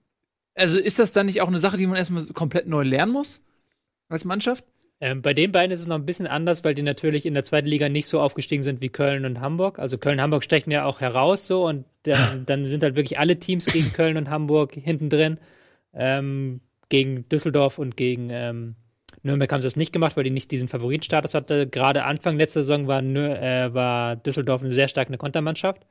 also 0.54 0.78
ist 0.78 0.98
das 0.98 1.12
dann 1.12 1.26
nicht 1.26 1.40
auch 1.40 1.48
eine 1.48 1.58
Sache, 1.58 1.76
die 1.76 1.86
man 1.86 1.96
erstmal 1.96 2.24
komplett 2.26 2.68
neu 2.68 2.82
lernen 2.82 3.12
muss 3.12 3.42
als 4.08 4.24
Mannschaft? 4.24 4.64
Ähm, 5.00 5.22
bei 5.22 5.34
den 5.34 5.52
beiden 5.52 5.72
ist 5.72 5.80
es 5.80 5.86
noch 5.86 5.96
ein 5.96 6.06
bisschen 6.06 6.26
anders, 6.26 6.64
weil 6.64 6.74
die 6.74 6.82
natürlich 6.82 7.26
in 7.26 7.34
der 7.34 7.44
zweiten 7.44 7.66
Liga 7.66 7.88
nicht 7.88 8.06
so 8.06 8.20
aufgestiegen 8.20 8.62
sind 8.62 8.80
wie 8.80 8.88
Köln 8.88 9.24
und 9.24 9.40
Hamburg. 9.40 9.78
Also 9.78 9.98
Köln 9.98 10.18
und 10.18 10.22
Hamburg 10.22 10.44
stechen 10.44 10.70
ja 10.70 10.84
auch 10.84 11.00
heraus 11.00 11.46
so 11.46 11.66
und 11.66 11.84
dann, 12.04 12.42
dann 12.46 12.64
sind 12.64 12.82
halt 12.82 12.96
wirklich 12.96 13.18
alle 13.18 13.38
Teams 13.38 13.66
gegen 13.66 13.92
Köln 13.92 14.16
und 14.16 14.30
Hamburg 14.30 14.74
hinten 14.74 15.10
drin. 15.10 15.38
Ähm, 15.92 16.60
gegen 16.88 17.28
Düsseldorf 17.28 17.78
und 17.78 17.96
gegen 17.96 18.30
ähm, 18.30 18.76
Nürnberg 19.22 19.50
haben 19.52 19.60
sie 19.60 19.66
das 19.66 19.76
nicht 19.76 19.92
gemacht, 19.92 20.16
weil 20.16 20.24
die 20.24 20.30
nicht 20.30 20.50
diesen 20.50 20.68
Favoritenstatus 20.68 21.34
hatte. 21.34 21.66
Gerade 21.66 22.04
Anfang 22.04 22.36
letzter 22.36 22.62
Saison 22.62 22.86
war, 22.86 23.02
äh, 23.02 23.72
war 23.74 24.16
Düsseldorf 24.16 24.62
eine 24.62 24.72
sehr 24.72 24.88
starke 24.88 25.16
Kontermannschaft. 25.16 25.86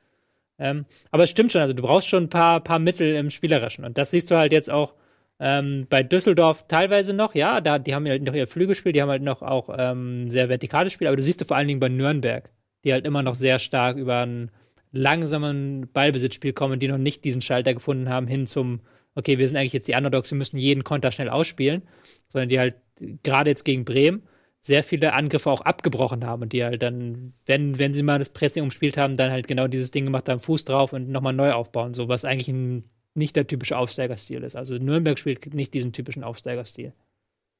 Ähm, 0.58 0.86
aber 1.10 1.24
es 1.24 1.30
stimmt 1.30 1.52
schon, 1.52 1.60
also 1.60 1.74
du 1.74 1.82
brauchst 1.82 2.08
schon 2.08 2.24
ein 2.24 2.30
paar, 2.30 2.60
paar 2.60 2.78
Mittel 2.78 3.16
im 3.16 3.30
Spielerischen. 3.30 3.84
Und 3.84 3.98
das 3.98 4.12
siehst 4.12 4.30
du 4.30 4.36
halt 4.36 4.52
jetzt 4.52 4.70
auch 4.70 4.94
ähm, 5.40 5.86
bei 5.88 6.02
Düsseldorf 6.02 6.66
teilweise 6.68 7.12
noch, 7.12 7.34
ja, 7.34 7.60
da, 7.60 7.78
die 7.78 7.94
haben 7.94 8.06
halt 8.06 8.22
noch 8.22 8.34
ihr 8.34 8.46
Flügelspiel, 8.46 8.92
die 8.92 9.02
haben 9.02 9.08
halt 9.08 9.22
noch 9.22 9.42
auch 9.42 9.68
ähm, 9.76 10.30
sehr 10.30 10.48
vertikales 10.48 10.92
Spiel, 10.92 11.08
aber 11.08 11.16
du 11.16 11.22
siehst 11.22 11.40
du 11.40 11.44
vor 11.44 11.56
allen 11.56 11.68
Dingen 11.68 11.80
bei 11.80 11.88
Nürnberg, 11.88 12.50
die 12.84 12.92
halt 12.92 13.06
immer 13.06 13.22
noch 13.22 13.34
sehr 13.34 13.58
stark 13.58 13.96
über 13.96 14.18
einen 14.18 14.50
langsamen 14.92 15.88
Ballbesitzspiel 15.92 16.52
kommen, 16.52 16.78
die 16.78 16.88
noch 16.88 16.98
nicht 16.98 17.24
diesen 17.24 17.40
Schalter 17.40 17.74
gefunden 17.74 18.08
haben, 18.08 18.28
hin 18.28 18.46
zum, 18.46 18.80
okay, 19.16 19.38
wir 19.38 19.48
sind 19.48 19.56
eigentlich 19.56 19.72
jetzt 19.72 19.88
die 19.88 19.94
Underdogs, 19.94 20.30
wir 20.30 20.38
müssen 20.38 20.56
jeden 20.56 20.84
Konter 20.84 21.10
schnell 21.10 21.28
ausspielen, 21.28 21.82
sondern 22.28 22.48
die 22.48 22.60
halt 22.60 22.76
gerade 23.22 23.50
jetzt 23.50 23.64
gegen 23.64 23.84
Bremen 23.84 24.22
sehr 24.60 24.82
viele 24.82 25.12
Angriffe 25.12 25.50
auch 25.50 25.60
abgebrochen 25.60 26.24
haben 26.24 26.42
und 26.42 26.52
die 26.54 26.64
halt 26.64 26.80
dann, 26.80 27.32
wenn, 27.44 27.78
wenn 27.78 27.92
sie 27.92 28.02
mal 28.02 28.18
das 28.18 28.30
Pressing 28.30 28.62
umspielt 28.62 28.96
haben, 28.96 29.16
dann 29.16 29.30
halt 29.30 29.46
genau 29.46 29.66
dieses 29.66 29.90
Ding 29.90 30.04
gemacht 30.04 30.28
haben, 30.28 30.40
Fuß 30.40 30.64
drauf 30.64 30.94
und 30.94 31.10
nochmal 31.10 31.34
neu 31.34 31.52
aufbauen, 31.52 31.92
so 31.92 32.08
was 32.08 32.24
eigentlich 32.24 32.48
ein, 32.48 32.84
nicht 33.14 33.36
der 33.36 33.46
typische 33.46 33.76
Aufsteigerstil 33.76 34.42
ist. 34.42 34.56
Also 34.56 34.76
Nürnberg 34.76 35.18
spielt 35.18 35.54
nicht 35.54 35.72
diesen 35.74 35.92
typischen 35.92 36.24
Aufsteigerstil. 36.24 36.92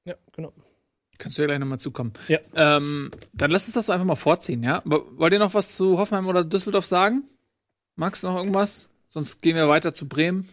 Ja, 0.05 0.15
genau. 0.33 0.53
Kannst 1.19 1.39
du 1.39 1.43
ja 1.43 1.47
gleich 1.47 1.61
nochmal 1.61 1.79
zukommen. 1.79 2.13
Ja. 2.29 2.39
Ähm, 2.55 3.11
dann 3.33 3.51
lass 3.51 3.67
uns 3.67 3.75
das 3.75 3.89
einfach 3.89 4.05
mal 4.05 4.17
vorziehen, 4.17 4.63
ja? 4.65 4.83
Wollt 4.85 5.33
ihr 5.33 5.39
noch 5.39 5.55
was 5.55 5.77
zu 5.77 5.99
Hoffenheim 5.99 6.27
oder 6.27 6.45
Düsseldorf 6.45 6.87
sagen? 6.87 7.23
Max, 7.97 8.23
noch 8.25 8.37
irgendwas? 8.37 8.89
Sonst 9.09 9.41
gehen 9.41 9.55
wir 9.55 9.69
weiter 9.69 9.95
zu 9.95 10.09
Bremen. 10.09 10.49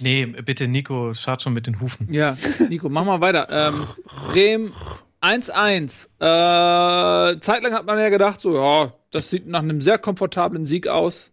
Nee, 0.00 0.26
bitte, 0.26 0.66
Nico, 0.68 1.14
schart 1.14 1.42
schon 1.42 1.52
mit 1.52 1.66
den 1.66 1.80
Hufen. 1.80 2.12
Ja, 2.12 2.36
Nico, 2.68 2.88
mach 2.88 3.04
mal 3.04 3.20
weiter. 3.20 3.48
Ähm, 3.50 3.86
Bremen 4.32 4.72
1-1. 5.20 6.06
Äh, 6.18 7.38
zeitlang 7.40 7.72
hat 7.74 7.86
man 7.86 7.98
ja 7.98 8.08
gedacht, 8.08 8.40
so, 8.40 8.56
ja, 8.56 8.92
das 9.10 9.30
sieht 9.30 9.46
nach 9.46 9.62
einem 9.62 9.80
sehr 9.80 9.98
komfortablen 9.98 10.64
Sieg 10.64 10.88
aus. 10.88 11.30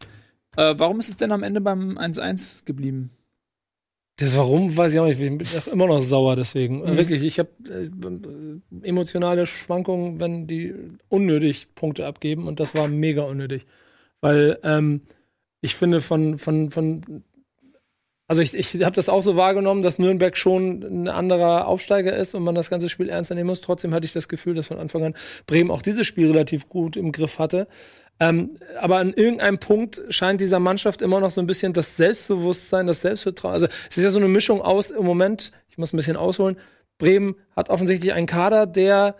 Äh, 0.57 0.75
warum 0.77 0.99
ist 0.99 1.09
es 1.09 1.17
denn 1.17 1.31
am 1.31 1.43
Ende 1.43 1.61
beim 1.61 1.97
1-1 1.97 2.65
geblieben? 2.65 3.11
Das 4.17 4.37
Warum 4.37 4.75
weiß 4.77 4.93
ich 4.93 4.99
auch 4.99 5.05
nicht. 5.05 5.19
Ich 5.19 5.27
bin 5.27 5.71
immer 5.71 5.87
noch 5.87 6.01
sauer 6.01 6.35
deswegen. 6.35 6.77
Mhm. 6.77 6.97
Wirklich, 6.97 7.23
ich 7.23 7.39
habe 7.39 7.49
äh, 7.67 8.87
emotionale 8.87 9.47
Schwankungen, 9.47 10.19
wenn 10.19 10.45
die 10.45 10.73
unnötig 11.09 11.73
Punkte 11.73 12.05
abgeben 12.05 12.47
und 12.47 12.59
das 12.59 12.75
war 12.75 12.87
mega 12.87 13.23
unnötig. 13.23 13.65
Weil 14.21 14.59
ähm, 14.63 15.01
ich 15.61 15.75
finde, 15.75 16.01
von, 16.01 16.37
von, 16.37 16.69
von 16.69 17.23
also 18.27 18.41
ich, 18.41 18.53
ich 18.53 18.83
habe 18.83 18.95
das 18.95 19.09
auch 19.09 19.21
so 19.21 19.35
wahrgenommen, 19.35 19.81
dass 19.81 19.99
Nürnberg 19.99 20.37
schon 20.37 20.81
ein 20.81 21.07
anderer 21.07 21.67
Aufsteiger 21.67 22.15
ist 22.15 22.35
und 22.35 22.43
man 22.43 22.55
das 22.55 22.69
ganze 22.69 22.87
Spiel 22.87 23.09
ernster 23.09 23.35
nehmen 23.35 23.47
muss. 23.47 23.61
Trotzdem 23.61 23.93
hatte 23.93 24.05
ich 24.05 24.13
das 24.13 24.29
Gefühl, 24.29 24.55
dass 24.55 24.67
von 24.67 24.79
Anfang 24.79 25.03
an 25.03 25.13
Bremen 25.45 25.71
auch 25.71 25.81
dieses 25.81 26.07
Spiel 26.07 26.31
relativ 26.31 26.69
gut 26.69 26.95
im 26.95 27.11
Griff 27.11 27.37
hatte. 27.37 27.67
Ähm, 28.19 28.57
aber 28.79 28.97
an 28.97 29.11
irgendeinem 29.11 29.57
Punkt 29.57 30.01
scheint 30.09 30.39
dieser 30.39 30.59
Mannschaft 30.59 31.01
immer 31.01 31.19
noch 31.19 31.31
so 31.31 31.41
ein 31.41 31.47
bisschen 31.47 31.73
das 31.73 31.97
Selbstbewusstsein, 31.97 32.87
das 32.87 33.01
Selbstvertrauen. 33.01 33.53
Also 33.53 33.67
es 33.89 33.97
ist 33.97 34.03
ja 34.03 34.11
so 34.11 34.19
eine 34.19 34.27
Mischung 34.27 34.61
aus 34.61 34.91
im 34.91 35.03
Moment, 35.03 35.51
ich 35.69 35.77
muss 35.77 35.91
ein 35.91 35.97
bisschen 35.97 36.15
ausholen, 36.15 36.57
Bremen 36.99 37.35
hat 37.55 37.69
offensichtlich 37.69 38.13
einen 38.13 38.27
Kader, 38.27 38.67
der 38.67 39.15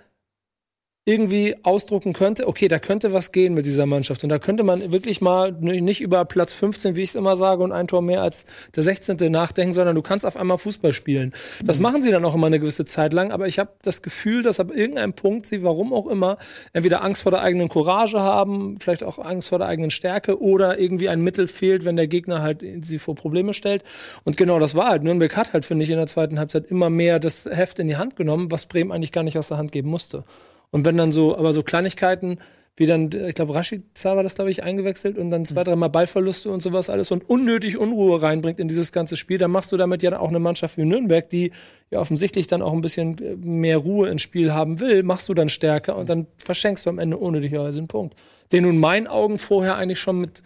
irgendwie 1.06 1.56
ausdrucken 1.64 2.14
könnte, 2.14 2.48
okay, 2.48 2.70
da 2.70 2.80
könnte 2.80 3.12
was 3.12 3.34
gehen 3.34 3.54
mit 3.54 3.66
dieser 3.66 3.86
Mannschaft. 3.86 4.24
Und 4.24 4.30
da 4.30 4.40
könnte 4.40 4.64
man 4.64 4.94
wirklich 4.94 5.20
mal 5.20 5.52
nicht 5.52 6.00
über 6.00 6.24
Platz 6.24 6.54
15, 6.54 6.96
wie 6.96 7.02
ich 7.02 7.10
es 7.10 7.16
immer 7.16 7.36
sage, 7.36 7.62
und 7.62 7.74
ein 7.74 7.88
Tor 7.88 8.02
mehr 8.02 8.22
als 8.22 8.46
der 8.74 8.84
16. 8.84 9.30
nachdenken, 9.30 9.74
sondern 9.74 9.96
du 9.96 10.02
kannst 10.02 10.26
auf 10.26 10.38
einmal 10.38 10.58
Fußball 10.58 10.94
spielen. 10.94 11.34
Das 11.62 11.80
mhm. 11.80 11.84
machen 11.84 12.02
sie 12.02 12.12
dann 12.12 12.24
auch 12.24 12.36
immer 12.36 12.48
eine 12.48 12.60
gewisse 12.60 12.86
Zeit 12.86 13.12
lang, 13.12 13.34
aber 13.34 13.48
ich 13.48 13.60
habe 13.60 13.72
das 13.82 14.02
Gefühl, 14.02 14.44
dass 14.44 14.62
ab 14.62 14.72
irgendeinem 14.74 15.12
Punkt 15.12 15.46
sie, 15.46 15.62
warum 15.62 15.92
auch 15.94 16.08
immer, 16.08 16.38
entweder 16.72 17.04
Angst 17.04 17.24
vor 17.24 17.34
der 17.34 17.42
eigenen 17.42 17.68
Courage 17.68 18.22
haben, 18.22 18.78
vielleicht 18.80 19.04
auch 19.04 19.20
Angst 19.20 19.50
vor 19.50 19.58
der 19.58 19.68
eigenen 19.68 19.92
Stärke 19.92 20.42
oder 20.42 20.80
irgendwie 20.80 21.10
ein 21.10 21.20
Mittel 21.20 21.50
fehlt, 21.50 21.84
wenn 21.84 21.98
der 21.98 22.08
Gegner 22.08 22.42
halt 22.42 22.64
sie 22.80 22.98
vor 22.98 23.16
Probleme 23.16 23.54
stellt. 23.54 23.84
Und 24.24 24.38
genau 24.38 24.58
das 24.58 24.74
war 24.76 24.92
halt. 24.92 25.04
Nürnberg 25.04 25.36
hat 25.36 25.52
halt, 25.52 25.66
finde 25.66 25.84
ich, 25.84 25.90
in 25.90 25.98
der 25.98 26.08
zweiten 26.08 26.40
Halbzeit 26.40 26.68
immer 26.68 26.90
mehr 26.90 27.20
das 27.20 27.44
Heft 27.44 27.80
in 27.80 27.88
die 27.88 27.98
Hand 27.98 28.16
genommen, 28.16 28.52
was 28.52 28.68
Bremen 28.68 28.94
eigentlich 28.94 29.12
gar 29.12 29.24
nicht 29.24 29.38
aus 29.38 29.50
der 29.50 29.58
Hand 29.58 29.74
geben 29.74 29.90
musste. 29.90 30.24
Und 30.74 30.86
wenn 30.86 30.98
dann 30.98 31.12
so, 31.12 31.38
aber 31.38 31.54
so 31.54 31.62
Kleinigkeiten, 31.62 32.40
wie 32.76 32.88
dann, 32.88 33.12
ich 33.12 33.36
glaube, 33.36 33.54
Rashica 33.54 34.16
war 34.16 34.24
das, 34.24 34.34
glaube 34.34 34.50
ich, 34.50 34.64
eingewechselt 34.64 35.20
und 35.20 35.30
dann 35.30 35.46
zwei, 35.46 35.62
mhm. 35.62 35.66
dreimal 35.66 35.92
Ballverluste 35.92 36.50
und 36.50 36.64
sowas 36.64 36.90
alles 36.90 37.12
und 37.12 37.30
unnötig 37.30 37.78
Unruhe 37.78 38.20
reinbringt 38.24 38.60
in 38.60 38.68
dieses 38.68 38.92
ganze 38.92 39.16
Spiel, 39.16 39.38
dann 39.38 39.52
machst 39.52 39.72
du 39.72 39.78
damit 39.78 40.02
ja 40.02 40.20
auch 40.20 40.30
eine 40.30 40.40
Mannschaft 40.40 40.78
wie 40.78 40.86
Nürnberg, 40.86 41.30
die 41.30 41.52
ja 41.92 42.00
offensichtlich 42.00 42.48
dann 42.48 42.64
auch 42.64 42.74
ein 42.74 42.82
bisschen 42.82 43.20
äh, 43.20 43.36
mehr 43.36 43.78
Ruhe 43.78 44.10
ins 44.10 44.24
Spiel 44.24 44.52
haben 44.52 44.80
will, 44.80 45.04
machst 45.04 45.30
du 45.30 45.36
dann 45.36 45.50
stärker 45.50 45.96
und 45.96 46.10
dann 46.10 46.26
verschenkst 46.44 46.88
du 46.88 46.90
am 46.90 46.98
Ende 46.98 47.18
unnötigerweise 47.18 47.80
einen 47.80 47.88
Punkt. 47.88 48.16
Den 48.52 48.64
du 48.64 48.70
in 48.72 48.80
meinen 48.80 49.06
Augen 49.06 49.38
vorher 49.38 49.76
eigentlich 49.76 50.00
schon 50.00 50.20
mit, 50.20 50.42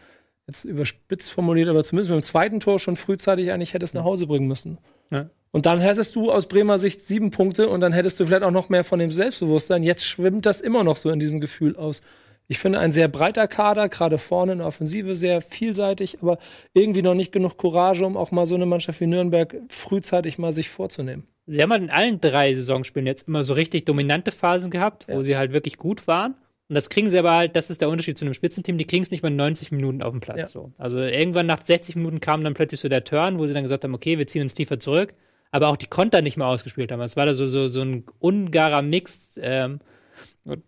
jetzt 0.45 0.65
überspitzt 0.65 1.31
formuliert, 1.31 1.69
aber 1.69 1.85
zumindest 1.85 2.09
mit 2.09 2.21
dem 2.21 2.23
zweiten 2.23 2.59
Tor 2.59 2.79
schon 2.79 2.97
frühzeitig 2.97 3.53
eigentlich 3.53 3.73
hättest 3.73 3.95
nach 3.95 4.03
Hause 4.03 4.27
bringen 4.27 4.47
müssen. 4.47 4.79
Ja. 5.11 5.29
Und 5.51 5.65
dann 5.65 5.79
hättest 5.79 6.15
du 6.15 6.31
aus 6.31 6.47
Bremer 6.47 6.77
Sicht 6.77 7.01
sieben 7.01 7.31
Punkte 7.31 7.69
und 7.69 7.81
dann 7.81 7.93
hättest 7.93 8.19
du 8.19 8.25
vielleicht 8.25 8.43
auch 8.43 8.51
noch 8.51 8.69
mehr 8.69 8.83
von 8.83 8.99
dem 8.99 9.11
Selbstbewusstsein. 9.11 9.83
Jetzt 9.83 10.05
schwimmt 10.05 10.45
das 10.45 10.61
immer 10.61 10.83
noch 10.83 10.97
so 10.97 11.09
in 11.09 11.19
diesem 11.19 11.39
Gefühl 11.39 11.75
aus. 11.75 12.01
Ich 12.49 12.59
finde 12.59 12.79
ein 12.79 12.93
sehr 12.93 13.09
breiter 13.09 13.47
Kader, 13.47 13.89
gerade 13.89 14.17
vorne 14.17 14.53
in 14.53 14.57
der 14.59 14.67
Offensive 14.67 15.15
sehr 15.15 15.41
vielseitig, 15.41 16.19
aber 16.21 16.37
irgendwie 16.73 17.01
noch 17.01 17.13
nicht 17.13 17.33
genug 17.33 17.57
Courage, 17.57 18.05
um 18.05 18.15
auch 18.15 18.31
mal 18.31 18.45
so 18.45 18.55
eine 18.55 18.65
Mannschaft 18.65 19.01
wie 19.01 19.07
Nürnberg 19.07 19.55
frühzeitig 19.69 20.37
mal 20.37 20.53
sich 20.53 20.69
vorzunehmen. 20.69 21.27
Sie 21.45 21.61
haben 21.61 21.71
halt 21.71 21.83
in 21.83 21.89
allen 21.89 22.21
drei 22.21 22.53
Saisonspielen 22.55 23.07
jetzt 23.07 23.27
immer 23.27 23.43
so 23.43 23.53
richtig 23.53 23.85
dominante 23.85 24.31
Phasen 24.31 24.71
gehabt, 24.71 25.07
wo 25.07 25.13
ja. 25.13 25.23
sie 25.23 25.37
halt 25.37 25.53
wirklich 25.53 25.77
gut 25.77 26.07
waren. 26.07 26.35
Und 26.69 26.75
das 26.75 26.89
kriegen 26.89 27.09
sie 27.09 27.17
aber 27.17 27.33
halt, 27.33 27.55
das 27.55 27.69
ist 27.69 27.81
der 27.81 27.89
Unterschied 27.89 28.17
zu 28.17 28.25
einem 28.25 28.33
Spitzenteam, 28.33 28.77
die 28.77 28.85
kriegen 28.85 29.03
es 29.03 29.11
nicht 29.11 29.23
mal 29.23 29.29
90 29.29 29.71
Minuten 29.71 30.01
auf 30.01 30.11
dem 30.11 30.19
Platz. 30.19 30.37
Ja. 30.37 30.45
So. 30.47 30.71
Also 30.77 30.99
irgendwann 30.99 31.45
nach 31.45 31.65
60 31.65 31.95
Minuten 31.95 32.19
kam 32.19 32.43
dann 32.43 32.53
plötzlich 32.53 32.81
so 32.81 32.89
der 32.89 33.05
Turn, 33.05 33.39
wo 33.39 33.47
sie 33.47 33.53
dann 33.53 33.63
gesagt 33.63 33.85
haben, 33.85 33.93
okay, 33.93 34.17
wir 34.17 34.27
ziehen 34.27 34.41
uns 34.41 34.53
tiefer 34.53 34.79
zurück 34.79 35.13
aber 35.51 35.69
auch 35.69 35.77
die 35.77 35.87
Konter 35.87 36.21
nicht 36.21 36.37
mehr 36.37 36.47
ausgespielt 36.47 36.91
haben. 36.91 37.01
Es 37.01 37.15
war 37.15 37.25
da 37.25 37.33
so, 37.33 37.47
so, 37.47 37.67
so 37.67 37.81
ein 37.81 38.05
ungarer 38.19 38.81
Mix. 38.81 39.31
Ähm, 39.37 39.79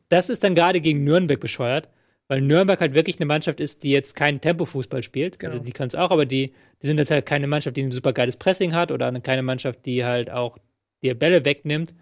das 0.10 0.30
ist 0.30 0.44
dann 0.44 0.56
gerade 0.56 0.82
gegen 0.82 1.04
Nürnberg 1.04 1.40
bescheuert, 1.40 1.90
weil 2.28 2.42
Nürnberg 2.42 2.80
halt 2.80 2.94
wirklich 2.94 3.18
eine 3.18 3.26
Mannschaft 3.26 3.60
ist, 3.60 3.84
die 3.84 3.92
jetzt 3.92 4.16
keinen 4.16 4.42
Tempofußball 4.42 5.04
spielt. 5.04 5.40
Genau. 5.40 5.52
Also 5.52 5.64
die 5.64 5.72
kann 5.72 5.88
es 5.88 5.96
auch, 5.96 6.12
aber 6.12 6.26
die, 6.26 6.54
die 6.82 6.88
sind 6.88 6.98
jetzt 6.98 7.12
halt 7.12 7.26
keine 7.26 7.48
Mannschaft, 7.48 7.78
die 7.78 7.84
ein 7.84 7.92
super 7.92 8.14
geiles 8.14 8.38
Pressing 8.38 8.74
hat 8.74 8.92
oder 8.92 9.12
keine 9.22 9.44
Mannschaft, 9.44 9.86
die 9.86 10.06
halt 10.06 10.30
auch 10.30 10.58
die 11.02 11.14
Bälle 11.14 11.46
wegnimmt. 11.46 11.94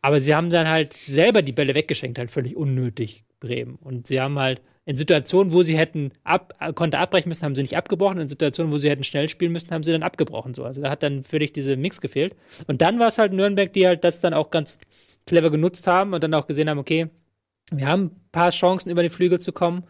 Aber 0.00 0.20
sie 0.20 0.34
haben 0.34 0.50
dann 0.50 0.68
halt 0.68 0.92
selber 0.92 1.42
die 1.42 1.52
Bälle 1.52 1.74
weggeschenkt, 1.74 2.18
halt 2.18 2.30
völlig 2.30 2.56
unnötig, 2.56 3.24
Bremen. 3.40 3.76
Und 3.76 4.06
sie 4.06 4.20
haben 4.20 4.38
halt 4.38 4.62
in 4.88 4.96
Situationen, 4.96 5.52
wo 5.52 5.62
sie 5.62 5.76
hätten 5.76 6.12
ab, 6.24 6.54
konnte 6.74 6.98
abbrechen 6.98 7.28
müssen, 7.28 7.42
haben 7.42 7.54
sie 7.54 7.60
nicht 7.60 7.76
abgebrochen. 7.76 8.20
In 8.20 8.26
Situationen, 8.26 8.72
wo 8.72 8.78
sie 8.78 8.88
hätten 8.88 9.04
schnell 9.04 9.28
spielen 9.28 9.52
müssen, 9.52 9.70
haben 9.70 9.82
sie 9.82 9.92
dann 9.92 10.02
abgebrochen. 10.02 10.54
So. 10.54 10.64
Also 10.64 10.80
da 10.80 10.88
hat 10.88 11.02
dann 11.02 11.24
völlig 11.24 11.52
diese 11.52 11.76
Mix 11.76 12.00
gefehlt. 12.00 12.34
Und 12.68 12.80
dann 12.80 12.98
war 12.98 13.08
es 13.08 13.18
halt 13.18 13.34
Nürnberg, 13.34 13.70
die 13.70 13.86
halt 13.86 14.02
das 14.02 14.20
dann 14.20 14.32
auch 14.32 14.48
ganz 14.50 14.78
clever 15.26 15.50
genutzt 15.50 15.86
haben 15.86 16.14
und 16.14 16.22
dann 16.24 16.32
auch 16.32 16.46
gesehen 16.46 16.70
haben, 16.70 16.78
okay, 16.78 17.10
wir 17.70 17.86
haben 17.86 18.04
ein 18.04 18.30
paar 18.32 18.48
Chancen, 18.48 18.88
über 18.88 19.02
die 19.02 19.10
Flügel 19.10 19.38
zu 19.38 19.52
kommen. 19.52 19.84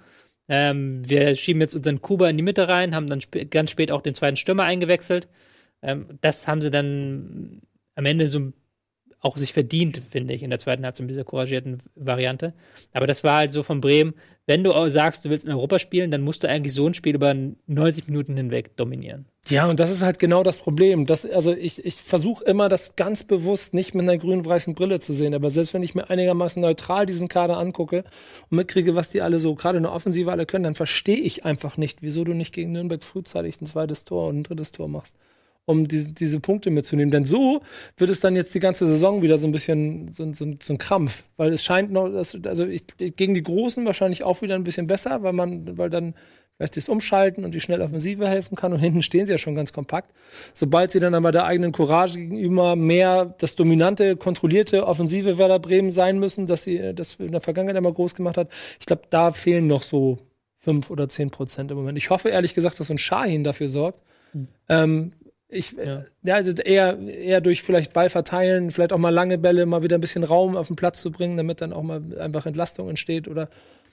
Ähm, 0.49 1.09
wir 1.09 1.36
schieben 1.36 1.61
jetzt 1.61 1.76
unseren 1.76 2.03
Kuba 2.03 2.28
in 2.28 2.36
die 2.36 2.42
Mitte 2.42 2.66
rein, 2.66 2.92
haben 2.96 3.07
dann 3.07 3.20
sp 3.22 3.46
ganz 3.51 3.70
spät 3.70 3.92
auch 3.92 4.03
den 4.03 4.16
zweiten 4.16 4.36
Stürmer 4.36 4.64
eingewechselt. 4.64 5.28
Ähm, 5.80 6.18
das 6.22 6.49
haben 6.49 6.61
sie 6.61 6.72
dann 6.72 7.62
am 7.94 8.05
Ende 8.05 8.26
so 8.26 8.53
auch 9.20 9.36
sich 9.36 9.52
verdient, 9.52 10.00
finde 10.08 10.32
ich, 10.34 10.42
in 10.42 10.50
der 10.50 10.58
zweiten 10.60 10.84
Halbzeit 10.84 11.06
mit 11.06 11.10
dieser 11.10 11.24
couragierten 11.24 11.82
Variante. 11.96 12.54
Aber 12.92 13.06
das 13.06 13.24
war 13.24 13.38
halt 13.38 13.52
so 13.52 13.62
von 13.62 13.80
Bremen, 13.80 14.14
wenn 14.46 14.64
du 14.64 14.72
sagst, 14.88 15.24
du 15.24 15.30
willst 15.30 15.44
in 15.44 15.50
Europa 15.50 15.78
spielen, 15.78 16.10
dann 16.10 16.22
musst 16.22 16.42
du 16.42 16.48
eigentlich 16.48 16.72
so 16.72 16.86
ein 16.86 16.94
Spiel 16.94 17.16
über 17.16 17.34
90 17.66 18.06
Minuten 18.06 18.36
hinweg 18.36 18.76
dominieren. 18.76 19.26
Ja, 19.48 19.66
und 19.66 19.78
das 19.80 19.90
ist 19.90 20.02
halt 20.02 20.18
genau 20.18 20.42
das 20.42 20.58
Problem. 20.58 21.04
Das, 21.04 21.26
also 21.26 21.52
ich, 21.52 21.84
ich 21.84 21.96
versuche 21.96 22.44
immer, 22.44 22.68
das 22.68 22.96
ganz 22.96 23.24
bewusst 23.24 23.74
nicht 23.74 23.94
mit 23.94 24.04
einer 24.04 24.16
grün-weißen 24.16 24.74
Brille 24.74 25.00
zu 25.00 25.12
sehen. 25.12 25.34
Aber 25.34 25.50
selbst 25.50 25.74
wenn 25.74 25.82
ich 25.82 25.94
mir 25.94 26.08
einigermaßen 26.08 26.62
neutral 26.62 27.04
diesen 27.04 27.28
Kader 27.28 27.58
angucke 27.58 28.04
und 28.48 28.56
mitkriege, 28.56 28.94
was 28.94 29.10
die 29.10 29.20
alle 29.20 29.38
so 29.40 29.54
gerade 29.54 29.78
in 29.78 29.82
der 29.82 29.92
Offensive 29.92 30.30
alle 30.30 30.46
können, 30.46 30.64
dann 30.64 30.74
verstehe 30.74 31.18
ich 31.18 31.44
einfach 31.44 31.76
nicht, 31.76 32.02
wieso 32.02 32.24
du 32.24 32.32
nicht 32.32 32.54
gegen 32.54 32.72
Nürnberg 32.72 33.02
frühzeitig 33.02 33.60
ein 33.60 33.66
zweites 33.66 34.04
Tor 34.04 34.28
und 34.28 34.38
ein 34.38 34.44
drittes 34.44 34.72
Tor 34.72 34.88
machst 34.88 35.16
um 35.68 35.86
diese, 35.86 36.12
diese 36.12 36.40
Punkte 36.40 36.70
mitzunehmen. 36.70 37.10
Denn 37.10 37.24
so 37.24 37.60
wird 37.96 38.10
es 38.10 38.20
dann 38.20 38.34
jetzt 38.34 38.54
die 38.54 38.60
ganze 38.60 38.86
Saison 38.86 39.20
wieder 39.22 39.36
so 39.36 39.46
ein 39.46 39.52
bisschen 39.52 40.10
so, 40.12 40.32
so, 40.32 40.46
so 40.60 40.72
ein 40.72 40.78
Krampf. 40.78 41.24
Weil 41.36 41.52
es 41.52 41.62
scheint 41.62 41.92
noch, 41.92 42.08
dass, 42.08 42.36
also 42.46 42.66
ich, 42.66 42.84
gegen 42.96 43.34
die 43.34 43.42
Großen 43.42 43.84
wahrscheinlich 43.84 44.24
auch 44.24 44.40
wieder 44.40 44.54
ein 44.54 44.64
bisschen 44.64 44.86
besser, 44.86 45.22
weil 45.22 45.34
man, 45.34 45.76
weil 45.76 45.90
dann 45.90 46.14
vielleicht 46.56 46.76
das 46.78 46.88
Umschalten 46.88 47.44
und 47.44 47.54
die 47.54 47.60
schnelle 47.60 47.84
Offensive 47.84 48.26
helfen 48.26 48.56
kann. 48.56 48.72
Und 48.72 48.80
hinten 48.80 49.02
stehen 49.02 49.26
sie 49.26 49.32
ja 49.32 49.38
schon 49.38 49.54
ganz 49.54 49.74
kompakt. 49.74 50.10
Sobald 50.54 50.90
sie 50.90 51.00
dann 51.00 51.14
aber 51.14 51.32
der 51.32 51.44
eigenen 51.44 51.72
Courage 51.72 52.18
gegenüber 52.18 52.74
mehr 52.74 53.34
das 53.38 53.54
dominante, 53.54 54.16
kontrollierte 54.16 54.86
Offensive 54.86 55.36
Werder 55.36 55.58
Bremen 55.58 55.92
sein 55.92 56.18
müssen, 56.18 56.46
dass 56.46 56.62
sie 56.62 56.94
das 56.94 57.16
in 57.16 57.32
der 57.32 57.42
Vergangenheit 57.42 57.76
immer 57.76 57.92
groß 57.92 58.14
gemacht 58.14 58.38
hat, 58.38 58.48
ich 58.80 58.86
glaube, 58.86 59.02
da 59.10 59.32
fehlen 59.32 59.66
noch 59.66 59.82
so 59.82 60.18
fünf 60.60 60.90
oder 60.90 61.08
zehn 61.08 61.30
Prozent 61.30 61.70
im 61.70 61.76
Moment. 61.76 61.98
Ich 61.98 62.10
hoffe 62.10 62.30
ehrlich 62.30 62.54
gesagt, 62.54 62.80
dass 62.80 62.88
so 62.88 62.94
ein 62.94 62.98
Schahin 62.98 63.44
dafür 63.44 63.68
sorgt, 63.68 64.02
mhm. 64.32 64.48
ähm, 64.68 65.12
ich, 65.49 65.72
ja, 65.72 66.05
ja 66.22 66.34
also 66.34 66.53
eher, 66.62 66.99
eher 66.99 67.40
durch 67.40 67.62
vielleicht 67.62 67.94
Ball 67.94 68.11
verteilen, 68.11 68.70
vielleicht 68.70 68.92
auch 68.92 68.99
mal 68.99 69.11
lange 69.11 69.38
Bälle, 69.38 69.66
mal 69.66 69.82
wieder 69.82 69.96
ein 69.96 70.01
bisschen 70.01 70.24
Raum 70.24 70.57
auf 70.57 70.66
den 70.66 70.76
Platz 70.76 71.01
zu 71.01 71.11
bringen, 71.11 71.36
damit 71.36 71.61
dann 71.61 71.72
auch 71.72 71.82
mal 71.82 72.03
einfach 72.18 72.46
Entlastung 72.46 72.88
entsteht 72.88 73.28
oder 73.28 73.49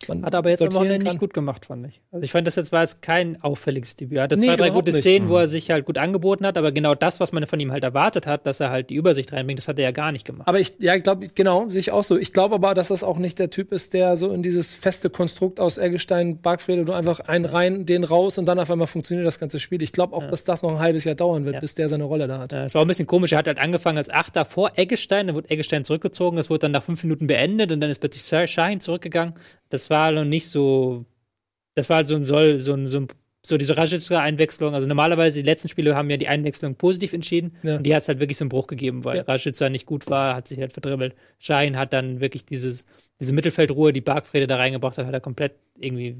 man 0.08 0.24
Hat 0.24 0.36
aber 0.36 0.50
jetzt 0.50 0.62
am 0.62 0.74
Wochenende 0.74 1.06
nicht 1.06 1.20
gut 1.20 1.34
gemacht, 1.34 1.66
fand 1.66 1.88
ich. 1.88 2.02
Also 2.12 2.24
ich 2.24 2.32
fand, 2.32 2.46
das 2.46 2.56
jetzt 2.56 2.72
war 2.72 2.82
jetzt 2.82 3.02
kein 3.02 3.42
auffälliges 3.42 3.96
Debüt. 3.96 4.18
Er 4.18 4.24
hatte 4.24 4.38
nee, 4.38 4.48
zwei, 4.48 4.56
drei 4.56 4.70
gute 4.70 4.92
nicht. 4.92 5.02
Szenen, 5.02 5.30
wo 5.30 5.38
er 5.38 5.48
sich 5.48 5.72
halt 5.72 5.86
gut 5.86 5.98
angeboten 5.98 6.46
hat, 6.46 6.58
aber 6.58 6.72
genau 6.72 6.96
das, 6.96 7.20
was 7.20 7.32
man 7.32 7.46
von 7.48 7.60
ihm 7.60 7.72
halt 7.72 7.84
erwartet 7.84 8.28
hat, 8.28 8.46
dass 8.46 8.60
er 8.60 8.70
halt 8.70 8.90
die 8.90 8.96
Übersicht 8.96 9.34
reinbringt, 9.34 9.60
das 9.60 9.68
hat 9.68 9.78
er 9.78 9.86
ja 9.86 9.92
gar 9.92 10.12
nicht 10.12 10.26
gemacht. 10.26 10.48
Aber 10.48 10.60
ich, 10.60 10.74
ja, 10.80 10.96
ich 10.96 11.04
glaube, 11.04 11.28
genau, 11.34 11.70
sehe 11.70 11.80
ich 11.80 11.92
auch 11.92 12.04
so. 12.04 12.18
Ich 12.18 12.34
glaube 12.34 12.56
aber, 12.56 12.74
dass 12.74 12.90
das 12.90 13.04
auch 13.04 13.18
nicht 13.18 13.40
der 13.40 13.50
Typ 13.50 13.72
ist, 13.72 13.94
der 13.94 14.18
so 14.18 14.32
in 14.32 14.44
dieses 14.44 14.74
feste 14.74 15.10
Konstrukt 15.10 15.60
aus 15.60 15.78
Eggestein, 15.78 16.42
Bargfrede, 16.42 16.86
du 16.86 16.94
einfach 16.94 17.22
einen 17.22 17.46
rein, 17.46 17.86
den 17.86 18.04
raus 18.04 18.38
und 18.38 18.46
dann 18.46 18.60
auf 18.60 18.70
einmal 18.70 18.88
funktioniert 18.88 19.26
das 19.26 19.40
ganze 19.40 19.60
Spiel. 19.60 19.82
Ich 19.82 19.92
glaube 19.92 20.16
auch, 20.16 20.24
ja. 20.24 20.30
dass 20.30 20.44
das 20.44 20.62
noch 20.62 20.72
ein 20.72 20.80
halbes 20.80 21.04
Jahr 21.04 21.16
dauern 21.16 21.46
wird, 21.46 21.56
ja. 21.56 21.60
bis 21.60 21.76
der 21.76 21.90
seine 21.90 22.04
Rolle 22.04 22.28
da 22.28 22.40
hat. 22.40 22.54
Es 22.54 22.74
ja, 22.74 22.80
war 22.80 22.86
ein 22.86 22.88
bisschen 22.88 23.08
komisch. 23.08 23.32
Er 23.32 23.40
hat 23.40 23.48
halt 23.48 23.60
angefangen 23.60 23.98
als 23.98 24.10
Achter 24.10 24.46
vor 24.46 24.72
Eggestein, 24.76 25.28
dann 25.28 25.36
wurde 25.36 25.50
Eggestein 25.50 25.84
zurückgezogen, 25.84 26.38
das 26.38 26.50
wurde 26.50 26.60
dann 26.60 26.72
nach 26.72 26.84
fünf 26.84 27.04
Minuten 27.04 27.28
beendet 27.28 27.72
und 27.72 27.82
dann 27.82 27.90
ist 27.90 28.00
plötzlich 28.00 28.26
Schein 28.50 28.80
zurückgegangen 28.80 29.34
das 29.70 29.85
war 29.90 30.12
noch 30.12 30.26
nicht 30.26 30.48
so, 30.48 31.06
das 31.76 31.90
war 31.90 31.98
halt 31.98 32.08
so 32.08 32.16
ein 32.16 32.26
Soll, 32.26 32.60
so 32.60 32.74
ein, 32.74 32.88
so 32.88 33.00
ein 33.00 33.08
so 33.46 33.58
diese 33.58 33.78
Rashica-Einwechslung. 33.78 34.74
Also 34.74 34.88
normalerweise 34.88 35.40
die 35.42 35.46
letzten 35.46 35.68
Spiele 35.68 35.96
haben 35.96 36.10
ja 36.10 36.18
die 36.18 36.28
Einwechslung 36.28 36.76
positiv 36.76 37.14
entschieden. 37.14 37.56
Ja. 37.64 37.78
Und 37.78 37.84
die 37.84 37.94
hat 37.94 38.02
es 38.02 38.08
halt 38.08 38.20
wirklich 38.20 38.38
so 38.38 38.44
einen 38.44 38.50
Bruch 38.50 38.68
gegeben, 38.68 39.04
weil 39.04 39.18
ja. 39.18 39.24
Rashica 39.24 39.70
nicht 39.70 39.86
gut 39.86 40.10
war, 40.10 40.36
hat 40.36 40.48
sich 40.48 40.60
halt 40.60 40.74
verdribbelt. 40.74 41.14
Schein 41.38 41.78
hat 41.78 41.94
dann 41.94 42.22
wirklich 42.22 42.46
dieses, 42.46 42.86
diese 43.20 43.34
Mittelfeldruhe, 43.34 43.94
die 43.94 44.02
Bargfrede 44.02 44.48
da 44.48 44.58
reingebracht 44.58 44.98
hat, 44.98 45.06
hat 45.06 45.14
er 45.14 45.22
komplett 45.22 45.54
irgendwie 45.78 46.18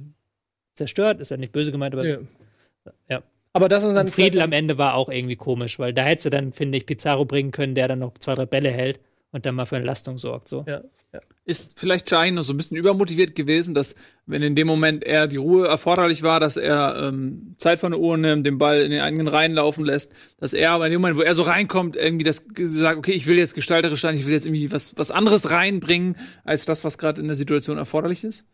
zerstört. 0.76 1.20
Ist 1.20 1.32
ja 1.32 1.38
nicht 1.38 1.52
böse 1.52 1.72
gemeint, 1.72 1.96
aber 1.96 2.06
ja. 2.06 2.18
Es, 2.18 2.94
ja. 3.10 3.24
Aber 3.54 3.70
das 3.70 3.84
ist 3.84 3.96
dann. 3.96 4.06
Und 4.06 4.12
Friedel 4.12 4.42
am 4.42 4.52
Ende 4.52 4.78
war 4.78 4.96
auch 4.96 5.10
irgendwie 5.10 5.38
komisch, 5.38 5.80
weil 5.80 5.94
da 5.94 6.04
hättest 6.04 6.26
du 6.26 6.30
dann, 6.30 6.54
finde 6.54 6.78
ich, 6.78 6.86
Pizarro 6.86 7.26
bringen 7.26 7.52
können, 7.52 7.74
der 7.74 7.88
dann 7.88 8.00
noch 8.00 8.18
zwei, 8.20 8.36
drei 8.36 8.46
Bälle 8.46 8.70
hält 8.70 9.00
und 9.32 9.46
dann 9.46 9.56
mal 9.56 9.66
für 9.66 9.78
Entlastung 9.78 10.18
sorgt. 10.18 10.48
So. 10.48 10.66
Ja, 10.68 10.82
ja. 11.16 11.22
Ist 11.46 11.80
vielleicht 11.80 12.10
Shine 12.10 12.34
noch 12.34 12.44
so 12.44 12.54
ein 12.54 12.58
bisschen 12.58 12.76
übermotiviert 12.76 13.36
gewesen, 13.36 13.76
dass, 13.76 13.96
wenn 14.26 14.42
in 14.42 14.56
dem 14.56 14.68
Moment 14.68 15.04
eher 15.04 15.28
die 15.28 15.38
Ruhe 15.38 15.68
erforderlich 15.68 16.24
war, 16.24 16.40
dass 16.40 16.58
er 16.58 17.08
ähm, 17.08 17.56
Zeit 17.58 17.80
von 17.80 17.92
der 17.92 18.02
Uhr 18.02 18.18
nimmt, 18.18 18.46
den 18.46 18.58
Ball 18.58 18.82
in 18.82 18.92
den 18.92 19.02
eigenen 19.02 19.28
Reihen 19.28 19.54
laufen 19.54 19.86
lässt, 19.86 20.12
dass 20.40 20.54
er 20.54 20.72
aber 20.72 20.88
in 20.88 20.92
dem 20.92 21.02
Moment, 21.02 21.18
wo 21.18 21.22
er 21.22 21.36
so 21.36 21.44
reinkommt, 21.44 21.96
irgendwie 21.96 22.26
das 22.26 22.44
sagt, 22.58 22.98
okay, 22.98 23.12
ich 23.12 23.28
will 23.28 23.38
jetzt 23.38 23.54
gestalterisch 23.54 24.02
sein, 24.02 24.16
ich 24.16 24.26
will 24.26 24.34
jetzt 24.34 24.46
irgendwie 24.46 24.72
was, 24.72 24.98
was 24.98 25.12
anderes 25.12 25.50
reinbringen, 25.50 26.18
als 26.44 26.66
das, 26.66 26.84
was 26.84 26.98
gerade 26.98 27.22
in 27.22 27.28
der 27.28 27.36
Situation 27.36 27.78
erforderlich 27.78 28.24
ist? 28.24 28.46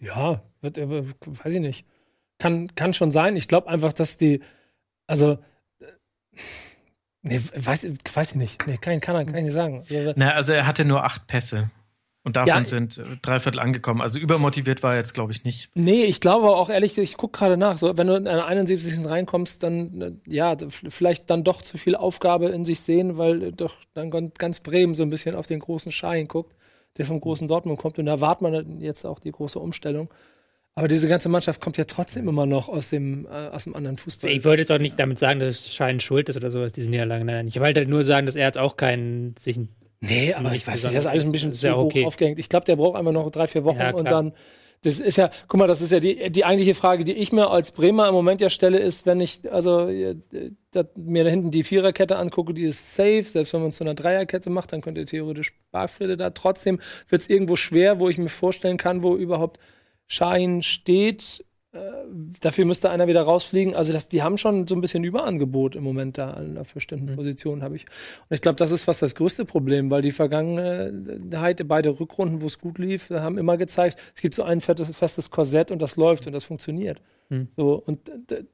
Ja, 0.00 0.42
wird, 0.62 0.78
äh, 0.78 1.04
weiß 1.26 1.54
ich 1.54 1.60
nicht. 1.60 1.86
Kann, 2.38 2.74
kann 2.74 2.94
schon 2.94 3.10
sein. 3.10 3.36
Ich 3.36 3.48
glaube 3.48 3.68
einfach, 3.68 3.92
dass 3.92 4.16
die, 4.16 4.40
also 5.06 5.38
Nee, 7.24 7.40
weiß, 7.54 7.86
weiß 8.12 8.32
ich 8.32 8.36
nicht. 8.36 8.66
Nee, 8.66 8.76
kann, 8.76 9.00
kann, 9.00 9.26
kann 9.26 9.34
ich 9.34 9.44
nicht 9.44 9.54
sagen. 9.54 9.84
Also, 9.90 10.12
Na, 10.14 10.32
also 10.32 10.52
er 10.52 10.66
hatte 10.66 10.84
nur 10.84 11.04
acht 11.04 11.26
Pässe. 11.26 11.70
Und 12.22 12.36
davon 12.36 12.48
ja, 12.48 12.64
sind 12.64 12.98
äh, 12.98 13.02
drei 13.20 13.40
Viertel 13.40 13.60
angekommen. 13.60 14.00
Also 14.00 14.18
übermotiviert 14.18 14.82
war 14.82 14.92
er 14.92 14.98
jetzt, 14.98 15.12
glaube 15.12 15.32
ich, 15.32 15.44
nicht. 15.44 15.70
Nee, 15.74 16.04
ich 16.04 16.20
glaube 16.20 16.48
auch 16.48 16.70
ehrlich, 16.70 16.96
ich 16.96 17.18
gucke 17.18 17.38
gerade 17.38 17.58
nach. 17.58 17.76
So, 17.76 17.96
wenn 17.98 18.06
du 18.06 18.14
in 18.14 18.26
einer 18.26 18.46
71. 18.46 19.06
reinkommst, 19.06 19.62
dann, 19.62 20.00
äh, 20.00 20.12
ja, 20.26 20.56
vielleicht 20.68 21.28
dann 21.28 21.44
doch 21.44 21.60
zu 21.60 21.76
viel 21.76 21.96
Aufgabe 21.96 22.48
in 22.48 22.64
sich 22.64 22.80
sehen, 22.80 23.18
weil 23.18 23.52
doch 23.52 23.76
dann 23.92 24.10
ganz 24.38 24.60
Bremen 24.60 24.94
so 24.94 25.02
ein 25.02 25.10
bisschen 25.10 25.34
auf 25.34 25.46
den 25.46 25.60
großen 25.60 25.92
Schein 25.92 26.26
guckt, 26.28 26.54
der 26.96 27.04
vom 27.04 27.20
großen 27.20 27.48
Dortmund 27.48 27.78
kommt. 27.78 27.98
Und 27.98 28.06
da 28.06 28.12
erwartet 28.12 28.42
man 28.42 28.80
jetzt 28.80 29.04
auch 29.04 29.18
die 29.18 29.32
große 29.32 29.58
Umstellung. 29.58 30.08
Aber 30.76 30.88
diese 30.88 31.08
ganze 31.08 31.28
Mannschaft 31.28 31.60
kommt 31.60 31.78
ja 31.78 31.84
trotzdem 31.84 32.28
immer 32.28 32.46
noch 32.46 32.68
aus 32.68 32.90
dem, 32.90 33.26
äh, 33.26 33.48
aus 33.48 33.64
dem 33.64 33.76
anderen 33.76 33.96
Fußball. 33.96 34.30
Ich 34.30 34.44
wollte 34.44 34.60
jetzt 34.60 34.72
auch 34.72 34.78
nicht 34.78 34.98
damit 34.98 35.18
sagen, 35.18 35.38
dass 35.38 35.72
Schein 35.72 36.00
schuld 36.00 36.28
ist 36.28 36.36
oder 36.36 36.50
sowas, 36.50 36.72
diese 36.72 36.90
Niederlage. 36.90 37.24
Nein, 37.24 37.46
ich 37.46 37.60
wollte 37.60 37.80
halt 37.80 37.88
nur 37.88 38.02
sagen, 38.02 38.26
dass 38.26 38.34
er 38.34 38.46
jetzt 38.46 38.58
auch 38.58 38.76
keinen 38.76 39.36
sich 39.38 39.58
Nee, 40.00 40.34
aber 40.34 40.52
ich 40.52 40.66
weiß 40.66 40.82
nicht, 40.82 40.94
das 40.94 41.04
ist 41.04 41.10
alles 41.10 41.24
ein 41.24 41.32
bisschen 41.32 41.52
zu 41.52 41.74
hoch 41.74 41.84
okay. 41.84 42.04
aufgehängt. 42.04 42.38
Ich 42.38 42.48
glaube, 42.48 42.66
der 42.66 42.76
braucht 42.76 42.96
einfach 42.96 43.12
noch 43.12 43.30
drei, 43.30 43.46
vier 43.46 43.64
Wochen 43.64 43.78
ja, 43.78 43.94
und 43.94 44.10
dann. 44.10 44.32
Das 44.82 45.00
ist 45.00 45.16
ja, 45.16 45.30
guck 45.48 45.58
mal, 45.58 45.66
das 45.66 45.80
ist 45.80 45.92
ja 45.92 45.98
die, 45.98 46.30
die 46.30 46.44
eigentliche 46.44 46.74
Frage, 46.74 47.04
die 47.04 47.14
ich 47.14 47.32
mir 47.32 47.48
als 47.48 47.70
Bremer 47.70 48.06
im 48.06 48.12
Moment 48.12 48.42
ja 48.42 48.50
stelle, 48.50 48.78
ist, 48.78 49.06
wenn 49.06 49.18
ich 49.18 49.50
also 49.50 49.88
äh, 49.88 50.16
mir 50.94 51.24
da 51.24 51.30
hinten 51.30 51.50
die 51.50 51.62
Viererkette 51.62 52.18
angucke, 52.18 52.52
die 52.52 52.64
ist 52.64 52.94
safe. 52.94 53.24
Selbst 53.26 53.54
wenn 53.54 53.60
man 53.60 53.70
es 53.70 53.76
zu 53.76 53.84
einer 53.84 53.94
Dreierkette 53.94 54.50
macht, 54.50 54.74
dann 54.74 54.82
könnte 54.82 55.06
theoretisch 55.06 55.54
Barfriede 55.70 56.18
da. 56.18 56.28
Trotzdem 56.30 56.80
wird 57.08 57.22
es 57.22 57.30
irgendwo 57.30 57.56
schwer, 57.56 57.98
wo 57.98 58.10
ich 58.10 58.18
mir 58.18 58.28
vorstellen 58.28 58.76
kann, 58.76 59.02
wo 59.02 59.16
überhaupt 59.16 59.58
Schein 60.06 60.62
steht. 60.62 61.44
Äh, 61.72 61.78
dafür 62.40 62.64
müsste 62.64 62.90
einer 62.90 63.08
wieder 63.08 63.22
rausfliegen. 63.22 63.74
Also 63.74 63.92
das, 63.92 64.08
die 64.08 64.22
haben 64.22 64.38
schon 64.38 64.66
so 64.66 64.74
ein 64.74 64.80
bisschen 64.80 65.02
Überangebot 65.02 65.74
im 65.74 65.82
Moment 65.82 66.18
da 66.18 66.30
an 66.30 66.50
einer 66.50 66.64
bestimmten 66.64 67.12
mhm. 67.12 67.16
Position, 67.16 67.62
habe 67.62 67.76
ich. 67.76 67.86
Und 68.28 68.34
ich 68.34 68.42
glaube, 68.42 68.56
das 68.56 68.70
ist 68.70 68.84
fast 68.84 69.02
das 69.02 69.14
größte 69.14 69.44
Problem, 69.44 69.90
weil 69.90 70.02
die 70.02 70.12
Vergangenheit, 70.12 71.66
beide 71.66 71.98
Rückrunden, 71.98 72.42
wo 72.42 72.46
es 72.46 72.58
gut 72.58 72.78
lief, 72.78 73.10
haben 73.10 73.38
immer 73.38 73.56
gezeigt, 73.56 73.98
es 74.14 74.22
gibt 74.22 74.34
so 74.36 74.44
ein 74.44 74.60
festes 74.60 75.30
Korsett 75.30 75.72
und 75.72 75.82
das 75.82 75.96
läuft 75.96 76.26
und 76.26 76.32
das 76.32 76.44
funktioniert. 76.44 77.00
Mhm. 77.28 77.48
So, 77.56 77.82
und 77.84 78.10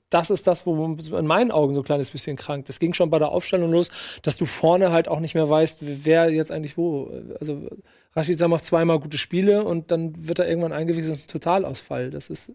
das 0.09 0.31
ist 0.31 0.47
das, 0.47 0.65
wo 0.65 0.97
in 0.97 1.27
meinen 1.27 1.51
Augen 1.51 1.75
so 1.75 1.81
ein 1.81 1.85
kleines 1.85 2.11
bisschen 2.11 2.37
krank. 2.37 2.67
Das 2.67 2.79
ging 2.79 2.95
schon 2.95 3.11
bei 3.11 3.19
der 3.19 3.31
Aufstellung 3.31 3.71
los, 3.71 3.91
dass 4.23 4.39
du 4.39 4.47
vorne 4.47 4.93
halt 4.93 5.09
auch 5.09 5.21
nicht 5.21 5.35
mehr 5.35 5.49
weißt, 5.49 5.81
wer 5.83 6.31
jetzt 6.31 6.53
eigentlich 6.53 6.77
wo. 6.77 7.11
Also 7.39 7.69
Rashica 8.15 8.49
macht 8.49 8.65
zweimal 8.65 8.99
gute 8.99 9.19
Spiele 9.19 9.65
und 9.65 9.91
dann 9.91 10.27
wird 10.27 10.39
er 10.39 10.49
irgendwann 10.49 10.73
eingewechselt, 10.73 11.13
das 11.13 11.19
ist 11.21 11.25
ein 11.25 11.29
Totalausfall. 11.29 12.11
Das 12.11 12.29
ist, 12.29 12.53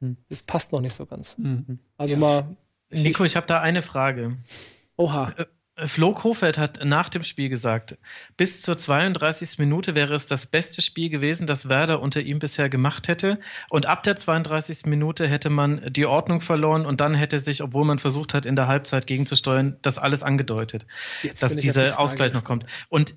hm. 0.00 0.16
das 0.28 0.42
passt 0.42 0.72
noch 0.72 0.80
nicht 0.80 0.94
so 0.94 1.06
ganz. 1.06 1.36
Mhm. 1.38 1.78
Also 1.96 2.14
ja. 2.14 2.20
mal. 2.20 2.56
Nico, 2.90 3.24
ich 3.24 3.36
habe 3.36 3.46
da 3.46 3.60
eine 3.60 3.82
Frage. 3.82 4.36
Oha. 4.96 5.32
Äh, 5.36 5.46
Flo 5.86 6.12
Kofeld 6.12 6.58
hat 6.58 6.84
nach 6.84 7.08
dem 7.08 7.22
Spiel 7.22 7.48
gesagt, 7.48 7.96
bis 8.36 8.60
zur 8.62 8.76
32. 8.76 9.58
Minute 9.58 9.94
wäre 9.94 10.14
es 10.14 10.26
das 10.26 10.46
beste 10.46 10.82
Spiel 10.82 11.08
gewesen, 11.08 11.46
das 11.46 11.68
Werder 11.68 12.00
unter 12.02 12.20
ihm 12.20 12.38
bisher 12.38 12.68
gemacht 12.68 13.08
hätte. 13.08 13.40
Und 13.70 13.86
ab 13.86 14.02
der 14.02 14.16
32. 14.16 14.86
Minute 14.86 15.26
hätte 15.26 15.48
man 15.48 15.80
die 15.90 16.06
Ordnung 16.06 16.40
verloren 16.40 16.84
und 16.84 17.00
dann 17.00 17.14
hätte 17.14 17.40
sich, 17.40 17.62
obwohl 17.62 17.84
man 17.84 17.98
versucht 17.98 18.34
hat, 18.34 18.46
in 18.46 18.56
der 18.56 18.66
Halbzeit 18.66 19.06
gegenzusteuern, 19.06 19.78
das 19.80 19.98
alles 19.98 20.22
angedeutet, 20.22 20.86
Jetzt 21.22 21.42
dass 21.42 21.56
dieser 21.56 21.98
Ausgleich 21.98 22.32
noch 22.32 22.44
kommt. 22.44 22.66
Und 22.88 23.14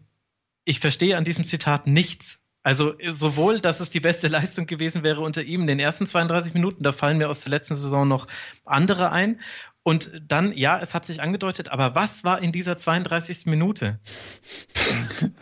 ich 0.66 0.80
verstehe 0.80 1.18
an 1.18 1.24
diesem 1.24 1.46
Zitat 1.46 1.88
nichts. 1.88 2.40
Also 2.64 2.94
sowohl, 3.10 3.60
dass 3.60 3.82
es 3.82 3.90
die 3.90 4.00
beste 4.00 4.28
Leistung 4.30 4.66
gewesen 4.66 5.04
wäre 5.04 5.22
unter 5.22 5.44
ihm 5.44 5.62
in 5.62 5.68
den 5.68 5.80
ersten 5.80 6.08
32 6.08 6.54
Minuten, 6.54 6.84
da 6.84 6.92
fallen 6.92 7.18
mir 7.18 7.30
aus 7.30 7.42
der 7.42 7.52
letzten 7.52 7.76
Saison 7.76 8.08
noch 8.08 8.28
andere 8.66 9.12
ein. 9.12 9.40
Und 9.86 10.14
dann, 10.26 10.54
ja, 10.54 10.80
es 10.80 10.94
hat 10.94 11.06
sich 11.06 11.22
angedeutet, 11.22 11.70
aber 11.70 11.94
was 11.94 12.24
war 12.24 12.42
in 12.42 12.54
dieser 12.54 12.78
32. 12.78 13.48
Minute? 13.48 14.00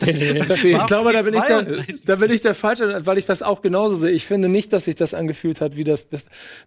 ich 0.04 0.86
glaube, 0.88 1.12
da 1.12 1.22
bin 1.22 1.34
ich, 1.34 1.44
der, 1.44 1.62
da 2.06 2.16
bin 2.16 2.28
ich 2.28 2.40
der 2.40 2.54
Falsche, 2.54 3.06
weil 3.06 3.18
ich 3.18 3.26
das 3.26 3.42
auch 3.42 3.62
genauso 3.62 3.94
sehe. 3.94 4.10
Ich 4.10 4.26
finde 4.26 4.48
nicht, 4.48 4.72
dass 4.72 4.86
sich 4.86 4.96
das 4.96 5.14
angefühlt 5.14 5.60
hat 5.60 5.76
wie 5.76 5.84
das 5.84 6.08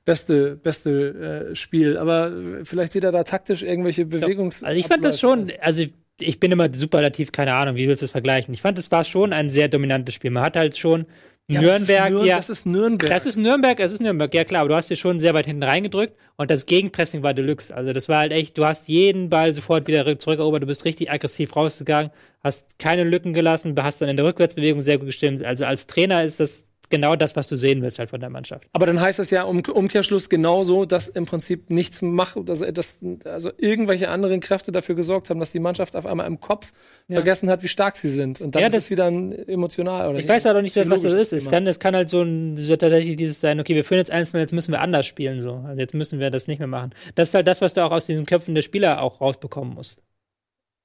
beste, 0.05 0.55
beste 0.55 1.49
äh, 1.49 1.55
Spiel. 1.55 1.97
Aber 1.97 2.31
vielleicht 2.63 2.93
sieht 2.93 3.03
er 3.03 3.11
da 3.11 3.25
taktisch 3.25 3.61
irgendwelche 3.61 4.05
Bewegungs. 4.05 4.63
Also 4.63 4.79
ich 4.79 4.87
fand 4.87 5.03
das 5.03 5.19
schon, 5.19 5.51
also 5.59 5.83
ich 6.21 6.39
bin 6.39 6.51
immer 6.51 6.69
superlativ, 6.73 7.31
keine 7.31 7.53
Ahnung, 7.53 7.75
wie 7.75 7.87
willst 7.87 8.01
du 8.01 8.05
das 8.05 8.11
vergleichen? 8.11 8.53
Ich 8.53 8.61
fand, 8.61 8.77
es 8.77 8.91
war 8.91 9.03
schon 9.03 9.33
ein 9.33 9.49
sehr 9.49 9.67
dominantes 9.67 10.15
Spiel. 10.15 10.31
Man 10.31 10.43
hat 10.43 10.55
halt 10.55 10.77
schon 10.77 11.05
Ja, 11.47 11.59
aber 11.59 11.67
das 11.69 11.81
ist 11.81 11.89
Nürnberg, 11.89 12.11
Nür- 12.13 12.25
ja. 12.25 12.35
Das 12.37 12.49
ist 12.49 12.65
Nürnberg. 12.65 13.09
Das 13.09 13.25
ist 13.25 13.35
Nürnberg, 13.37 13.79
es 13.79 13.91
ist 13.91 14.01
Nürnberg, 14.01 14.33
ja 14.33 14.43
klar, 14.45 14.61
aber 14.61 14.69
du 14.69 14.75
hast 14.75 14.89
dir 14.89 14.95
schon 14.95 15.19
sehr 15.19 15.33
weit 15.33 15.45
hinten 15.45 15.63
reingedrückt 15.63 16.15
und 16.37 16.49
das 16.49 16.65
Gegenpressing 16.65 17.21
war 17.21 17.33
Deluxe. 17.33 17.75
Also 17.75 17.93
das 17.93 18.09
war 18.09 18.19
halt 18.19 18.31
echt, 18.31 18.57
du 18.57 18.65
hast 18.65 18.87
jeden 18.87 19.29
Ball 19.29 19.53
sofort 19.53 19.87
wieder 19.87 20.07
rück- 20.07 20.19
zurückerobert, 20.19 20.63
du 20.63 20.67
bist 20.67 20.85
richtig 20.85 21.11
aggressiv 21.11 21.55
rausgegangen, 21.55 22.11
hast 22.43 22.79
keine 22.79 23.03
Lücken 23.03 23.33
gelassen, 23.33 23.75
hast 23.81 24.01
dann 24.01 24.09
in 24.09 24.15
der 24.17 24.25
Rückwärtsbewegung 24.25 24.81
sehr 24.81 24.97
gut 24.97 25.07
gestimmt. 25.07 25.43
Also 25.43 25.65
als 25.65 25.85
Trainer 25.85 26.23
ist 26.23 26.39
das 26.39 26.65
genau 26.89 27.15
das, 27.15 27.35
was 27.35 27.47
du 27.47 27.55
sehen 27.55 27.81
willst 27.81 27.99
halt 27.99 28.09
von 28.09 28.19
der 28.19 28.29
Mannschaft. 28.29 28.67
Aber 28.73 28.85
dann 28.85 28.99
heißt 28.99 29.19
das 29.19 29.29
ja 29.29 29.49
im 29.49 29.59
Umkehrschluss 29.61 30.29
genauso, 30.29 30.85
dass 30.85 31.07
im 31.07 31.25
Prinzip 31.25 31.69
nichts 31.69 32.01
macht, 32.01 32.37
also, 32.49 32.69
dass, 32.71 33.01
also 33.25 33.51
irgendwelche 33.57 34.09
anderen 34.09 34.39
Kräfte 34.39 34.71
dafür 34.71 34.95
gesorgt 34.95 35.29
haben, 35.29 35.39
dass 35.39 35.51
die 35.51 35.59
Mannschaft 35.59 35.95
auf 35.95 36.05
einmal 36.05 36.27
im 36.27 36.39
Kopf 36.39 36.71
vergessen 37.09 37.49
hat, 37.49 37.63
wie 37.63 37.67
stark 37.67 37.95
sie 37.95 38.09
sind. 38.09 38.41
Und 38.41 38.55
dann 38.55 38.61
Ja, 38.61 38.67
ist 38.67 38.75
das- 38.75 38.83
es 38.85 38.89
wieder 38.91 39.05
ein 39.05 39.31
emotional. 39.47 40.09
Oder 40.09 40.19
Ich 40.19 40.27
weiß 40.27 40.45
halt 40.45 40.57
auch 40.57 40.61
nicht, 40.61 40.75
was 40.75 41.01
das 41.01 41.13
ist. 41.13 41.33
Es 41.33 41.49
kann, 41.49 41.65
es 41.67 41.79
kann 41.79 41.95
halt 41.95 42.09
so, 42.09 42.21
ein, 42.21 42.57
so 42.57 42.75
tatsächlich 42.75 43.15
dieses 43.15 43.41
sein, 43.41 43.59
okay, 43.59 43.75
wir 43.75 43.83
führen 43.83 43.99
jetzt 43.99 44.11
1 44.11 44.31
jetzt 44.33 44.53
müssen 44.53 44.71
wir 44.71 44.81
anders 44.81 45.05
spielen. 45.05 45.41
So. 45.41 45.63
Also 45.67 45.79
jetzt 45.79 45.93
müssen 45.93 46.19
wir 46.19 46.31
das 46.31 46.47
nicht 46.47 46.59
mehr 46.59 46.67
machen. 46.67 46.91
Das 47.15 47.29
ist 47.29 47.33
halt 47.35 47.47
das, 47.47 47.61
was 47.61 47.73
du 47.73 47.83
auch 47.85 47.91
aus 47.91 48.05
diesen 48.05 48.25
Köpfen 48.25 48.55
der 48.55 48.61
Spieler 48.61 49.01
auch 49.01 49.21
rausbekommen 49.21 49.73
musst. 49.73 50.01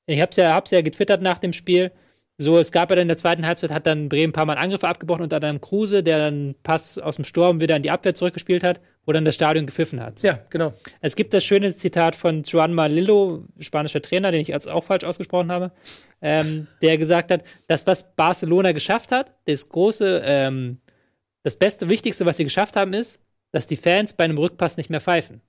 Ich 0.07 0.21
hab's 0.21 0.37
ja, 0.37 0.55
hab's 0.55 0.71
ja 0.73 0.81
getwittert 0.81 1.23
nach 1.23 1.39
dem 1.39 1.53
Spiel. 1.53 1.93
So, 2.43 2.59
es 2.59 2.73
gab 2.73 2.89
ja 2.89 2.97
dann 2.97 3.03
in 3.03 3.09
der 3.09 3.19
zweiten 3.19 3.47
Halbzeit, 3.47 3.71
hat 3.71 3.87
dann 3.87 4.09
Bremen 4.09 4.31
ein 4.31 4.33
paar 4.33 4.47
Mal 4.47 4.57
Angriffe 4.57 4.89
abgebrochen 4.89 5.25
unter 5.25 5.41
dann 5.41 5.61
Kruse, 5.61 6.03
der 6.03 6.17
dann 6.17 6.55
Pass 6.63 6.97
aus 6.97 7.17
dem 7.17 7.27
Sturm 7.27 7.61
wieder 7.61 7.77
in 7.77 7.83
die 7.83 7.91
Abwehr 7.91 8.15
zurückgespielt 8.15 8.65
hat, 8.65 8.81
wo 9.05 9.13
dann 9.13 9.27
das 9.27 9.35
Stadion 9.35 9.67
gepfiffen 9.67 10.01
hat. 10.01 10.23
Ja, 10.23 10.39
genau. 10.49 10.73
Es 11.03 11.17
gibt 11.17 11.35
das 11.35 11.45
schöne 11.45 11.71
Zitat 11.71 12.17
von 12.17 12.43
Juan 12.45 12.73
Malillo, 12.73 13.45
spanischer 13.59 14.01
Trainer, 14.01 14.31
den 14.31 14.41
ich 14.41 14.55
als 14.55 14.67
auch 14.67 14.85
falsch 14.85 15.05
ausgesprochen 15.05 15.53
habe, 15.53 15.71
ähm, 16.23 16.67
der 16.81 16.97
gesagt 16.97 17.31
hat, 17.31 17.45
das, 17.67 17.87
was 17.87 18.17
Barcelona 18.17 18.73
geschafft 18.73 19.13
hat, 19.13 19.35
das 19.45 19.69
große, 19.69 20.23
ähm, 20.25 20.79
das 21.43 21.57
Beste, 21.57 21.91
Wichtigste, 21.91 22.25
was 22.25 22.39
sie 22.39 22.45
geschafft 22.45 22.75
haben, 22.75 22.95
ist, 22.95 23.21
dass 23.53 23.67
die 23.67 23.77
Fans 23.77 24.15
bei 24.15 24.25
einem 24.25 24.39
Rückpass 24.39 24.79
nicht 24.79 24.89
mehr 24.89 25.03
pfeifen. 25.03 25.43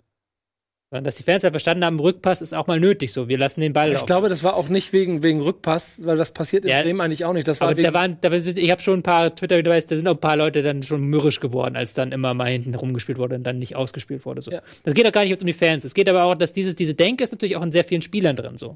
Sondern 0.92 1.06
dass 1.06 1.16
die 1.16 1.24
Fans 1.24 1.42
halt 1.46 1.54
verstanden 1.54 1.86
haben, 1.86 2.02
Rückpass 2.02 2.42
ist 2.42 2.54
auch 2.54 2.68
mal 2.68 2.78
nötig 2.78 3.14
so. 3.14 3.30
Wir 3.30 3.38
lassen 3.38 3.62
den 3.62 3.72
Ball 3.72 3.88
Ich 3.88 3.94
laufen. 3.94 4.08
glaube, 4.08 4.28
das 4.28 4.44
war 4.44 4.58
auch 4.58 4.68
nicht 4.68 4.92
wegen, 4.92 5.24
wegen 5.24 5.40
Rückpass, 5.40 6.06
weil 6.06 6.18
das 6.18 6.34
passiert 6.34 6.66
in 6.66 6.72
Ja. 6.72 6.82
Bremen 6.82 7.00
eigentlich 7.00 7.24
auch 7.24 7.32
nicht. 7.32 7.48
Das 7.48 7.62
war 7.62 7.70
aber 7.70 7.78
wegen, 7.78 7.88
da 7.88 7.94
waren, 7.94 8.18
da 8.20 8.30
ich 8.34 8.72
habe 8.72 8.82
schon 8.82 9.00
ein 9.00 9.04
paar 9.04 9.34
twitter 9.34 9.64
da 9.64 9.80
sind 9.80 10.06
auch 10.10 10.16
ein 10.16 10.20
paar 10.20 10.36
Leute 10.36 10.62
dann 10.64 10.84
schon 10.84 11.02
mürrisch 11.04 11.40
geworden, 11.40 11.78
als 11.78 11.94
dann 11.94 12.12
immer 12.12 12.34
mal 12.34 12.50
hinten 12.52 12.76
rumgespielt 12.76 13.20
wurde 13.20 13.36
und 13.36 13.44
dann 13.44 13.58
nicht 13.58 13.78
ausgespielt 13.78 14.26
wurde. 14.26 14.42
So. 14.42 14.52
Ja. 14.52 14.62
Das 14.84 14.94
geht 14.94 15.08
auch 15.08 15.14
gar 15.14 15.22
nicht 15.22 15.30
jetzt 15.30 15.44
um 15.44 15.48
die 15.48 15.54
Fans. 15.54 15.86
Es 15.86 15.94
geht 15.94 16.10
aber 16.10 16.26
auch, 16.26 16.36
dass 16.36 16.52
dieses, 16.52 16.76
diese 16.76 16.94
Denke 16.94 17.24
ist 17.24 17.32
natürlich 17.32 17.56
auch 17.56 17.64
in 17.64 17.72
sehr 17.72 17.86
vielen 17.86 18.02
Spielern 18.02 18.36
drin. 18.36 18.58
So. 18.58 18.76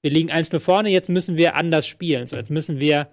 Wir 0.00 0.10
liegen 0.10 0.30
1-0 0.32 0.58
vorne, 0.58 0.88
jetzt 0.88 1.10
müssen 1.10 1.36
wir 1.36 1.54
anders 1.54 1.86
spielen. 1.86 2.26
So, 2.26 2.36
jetzt 2.36 2.50
müssen 2.50 2.80
wir. 2.80 3.08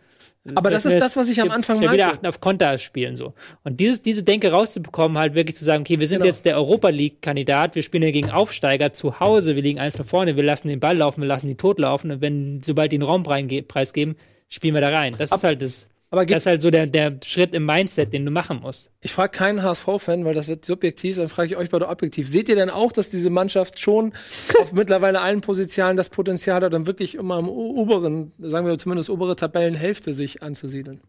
Aber 0.56 0.70
das 0.70 0.86
müssen 0.86 0.98
ist 0.98 1.02
das, 1.04 1.18
was 1.18 1.30
ich 1.30 1.42
am 1.42 1.52
Anfang 1.52 1.80
wieder 1.80 1.90
meinte. 1.90 2.06
achten 2.08 2.26
auf 2.26 2.40
Konter 2.40 2.78
spielen. 2.78 3.16
So. 3.16 3.34
Und 3.64 3.80
dieses, 3.80 4.02
diese 4.02 4.24
Denke 4.24 4.52
rauszubekommen, 4.52 5.18
halt 5.18 5.36
wirklich 5.36 5.56
zu 5.56 5.66
sagen, 5.66 5.82
okay, 5.82 6.00
wir 6.00 6.08
sind 6.08 6.20
Genau. 6.20 6.28
jetzt 6.28 6.46
der 6.46 6.56
Europa 6.56 6.90
League-Kandidat, 6.90 7.76
wir 7.76 7.84
spielen 7.84 8.04
hier 8.04 8.14
gegen 8.14 8.32
Aufsteiger 8.32 8.94
zu 8.94 9.20
Hause, 9.20 9.56
wir 9.56 9.62
liegen 9.62 9.80
1-0 9.80 10.04
vorne, 10.04 10.36
wir 10.38 10.44
lassen 10.44 10.70
den 10.70 10.80
Ball 10.80 10.98
laufen, 10.98 11.22
wir 11.22 11.28
lassen 11.28 11.48
die 11.48 11.56
tot 11.56 11.78
laufen 11.80 12.10
und 12.12 12.22
wenn, 12.22 12.62
sobald 12.64 12.92
die 12.92 12.96
einen 12.96 13.04
Raum 13.04 13.24
preisgeben, 13.24 14.16
spielen 14.48 14.74
wir 14.74 14.82
da 14.82 14.90
rein. 14.90 15.14
Das 15.18 15.32
ist 15.32 15.44
halt 15.44 15.62
das. 15.62 15.90
Aber 16.12 16.26
das 16.26 16.44
ist 16.44 16.46
halt 16.48 16.62
so 16.62 16.72
der, 16.72 16.88
der 16.88 17.20
Schritt 17.26 17.54
im 17.54 17.66
Mindset, 17.66 18.12
den 18.14 18.26
du 18.26 18.32
machen 18.32 18.62
musst. 18.62 18.92
Ich 19.02 19.12
frage 19.14 19.32
keinen 19.32 19.62
HSV-Fan, 19.64 20.26
weil 20.26 20.34
das 20.34 20.48
wird 20.48 20.66
subjektiv, 20.66 21.18
dann 21.18 21.30
frage 21.30 21.48
ich 21.50 21.56
euch 21.58 21.70
beide 21.70 21.88
objektiv. 21.88 22.28
Seht 22.28 22.50
ihr 22.50 22.56
denn 22.56 22.70
auch, 22.70 22.92
dass 22.92 23.10
diese 23.10 23.30
Mannschaft 23.30 23.80
schon 23.80 24.14
auf 24.60 24.74
mittlerweile 24.74 25.22
allen 25.22 25.42
Positionen 25.42 25.98
das 25.98 26.10
Potenzial 26.10 26.62
hat, 26.64 26.74
dann 26.74 26.88
wirklich 26.88 27.16
immer 27.16 27.38
im 27.40 27.48
oberen, 27.50 28.32
sagen 28.40 28.66
wir 28.66 28.78
zumindest 28.80 29.10
obere 29.10 29.36
Tabellenhälfte 29.36 30.14
sich 30.14 30.42
anzusiedeln? 30.42 31.02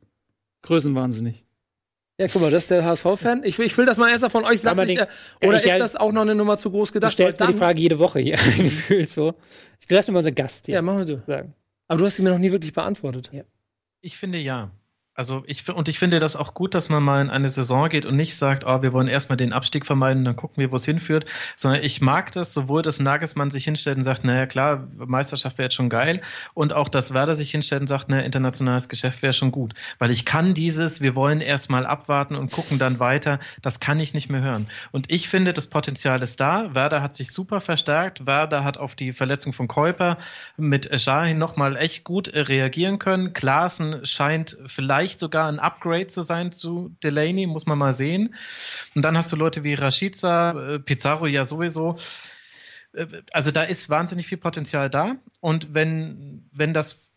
Größenwahnsinnig. 0.63 1.45
Ja, 2.19 2.27
guck 2.31 2.43
mal, 2.43 2.51
das 2.51 2.65
ist 2.65 2.71
der 2.71 2.85
HSV-Fan. 2.85 3.45
Ich, 3.45 3.59
will- 3.59 3.65
ich 3.65 3.79
will 3.79 3.87
das 3.87 3.97
mal 3.97 4.11
erst 4.11 4.31
von 4.31 4.45
euch 4.45 4.61
sachlich. 4.61 4.99
den- 4.99 5.49
Oder 5.49 5.57
ist 5.57 5.71
halt- 5.71 5.81
das 5.81 5.97
auch 5.97 6.13
noch 6.13 6.21
eine 6.21 6.35
Nummer 6.35 6.59
zu 6.59 6.71
groß 6.71 6.91
Du 6.91 6.95
gedacht? 6.95 7.13
stellst 7.13 7.41
Weil 7.41 7.47
mir 7.49 7.53
die 7.55 7.59
Frage 7.59 7.81
jede 7.81 7.99
Woche 7.99 8.19
hier, 8.21 8.37
gefühlt 8.59 9.11
so. 9.11 9.33
Ich 9.81 9.89
lass 9.89 10.07
mir 10.07 10.13
mal 10.13 10.19
unseren 10.19 10.35
Gast 10.35 10.67
hier 10.67 10.75
Ja, 10.75 10.83
machen 10.83 10.99
wir 10.99 11.07
so. 11.07 11.23
sagen. 11.27 11.55
Aber 11.89 11.99
du 11.99 12.05
hast 12.05 12.17
sie 12.17 12.23
mir 12.23 12.29
noch 12.31 12.39
nie 12.39 12.53
wirklich 12.53 12.75
beantwortet. 12.75 13.31
Ich 14.03 14.19
finde 14.19 14.37
ja. 14.37 14.71
Also 15.21 15.43
ich 15.47 15.69
und 15.69 15.87
ich 15.87 15.99
finde 15.99 16.19
das 16.19 16.35
auch 16.35 16.55
gut, 16.55 16.75
dass 16.75 16.89
man 16.89 17.03
mal 17.03 17.21
in 17.21 17.29
eine 17.29 17.51
Saison 17.51 17.91
geht 17.91 18.07
und 18.07 18.17
nicht 18.17 18.35
sagt, 18.39 18.65
oh, 18.65 18.81
wir 18.81 18.95
wollen 18.95 19.07
erstmal 19.07 19.37
den 19.37 19.53
Abstieg 19.53 19.85
vermeiden, 19.85 20.25
dann 20.25 20.35
gucken 20.35 20.57
wir, 20.57 20.73
wo 20.73 20.77
es 20.77 20.87
hinführt, 20.87 21.27
sondern 21.57 21.83
ich 21.83 22.01
mag 22.01 22.33
das 22.33 22.55
sowohl, 22.55 22.81
dass 22.81 23.01
Nagelsmann 23.01 23.51
sich 23.51 23.65
hinstellt 23.65 23.99
und 23.99 24.05
sagt, 24.05 24.25
naja 24.25 24.47
klar, 24.47 24.89
Meisterschaft 24.97 25.59
wäre 25.59 25.67
jetzt 25.67 25.75
schon 25.75 25.91
geil 25.91 26.23
und 26.55 26.73
auch, 26.73 26.89
dass 26.89 27.13
Werder 27.13 27.37
sich 27.37 27.51
hinstellt 27.51 27.83
und 27.83 27.87
sagt, 27.87 28.09
naja, 28.09 28.23
internationales 28.23 28.89
Geschäft 28.89 29.21
wäre 29.21 29.35
schon 29.35 29.53
gut, 29.53 29.75
weil 29.99 30.11
ich 30.11 30.25
kann 30.25 30.55
dieses, 30.55 31.03
wir 31.03 31.15
wollen 31.15 31.43
erstmal 31.43 31.85
abwarten 31.85 32.35
und 32.35 32.51
gucken 32.51 32.79
dann 32.79 32.99
weiter, 32.99 33.41
das 33.61 33.79
kann 33.79 34.01
ich 34.01 34.15
nicht 34.15 34.31
mehr 34.31 34.41
hören. 34.41 34.69
Und 34.91 35.13
ich 35.13 35.29
finde, 35.29 35.53
das 35.53 35.67
Potenzial 35.67 36.23
ist 36.23 36.41
da. 36.41 36.75
Werder 36.75 37.03
hat 37.03 37.15
sich 37.15 37.31
super 37.31 37.61
verstärkt. 37.61 38.27
Werder 38.27 38.65
hat 38.65 38.79
auf 38.79 38.95
die 38.95 39.13
Verletzung 39.13 39.53
von 39.53 39.69
Käuper 39.69 40.17
mit 40.57 40.99
Shahin 40.99 41.37
nochmal 41.37 41.77
echt 41.77 42.05
gut 42.05 42.29
äh, 42.29 42.41
reagieren 42.41 42.99
können. 42.99 43.35
Klaassen 43.35 44.07
scheint 44.07 44.57
vielleicht 44.65 45.10
sogar 45.19 45.49
ein 45.49 45.59
Upgrade 45.59 46.07
zu 46.07 46.21
sein 46.21 46.53
zu 46.53 46.95
Delaney, 47.03 47.47
muss 47.47 47.67
man 47.67 47.79
mal 47.79 47.95
sehen. 47.95 48.35
Und 48.95 49.03
dann 49.03 49.17
hast 49.17 49.33
du 49.33 49.37
Leute 49.37 49.65
wie 49.65 49.75
Rashica, 49.75 50.75
äh, 50.75 50.79
Pizarro 50.79 51.27
ja 51.27 51.45
sowieso. 51.45 51.97
Äh, 52.93 53.07
Also 53.33 53.51
da 53.51 53.63
ist 53.63 53.91
wahnsinnig 53.91 54.27
viel 54.27 54.39
Potenzial 54.39 54.91
da. 54.91 55.17
Und 55.41 55.75
wenn, 55.75 56.49
wenn 56.53 56.75
das 56.75 57.17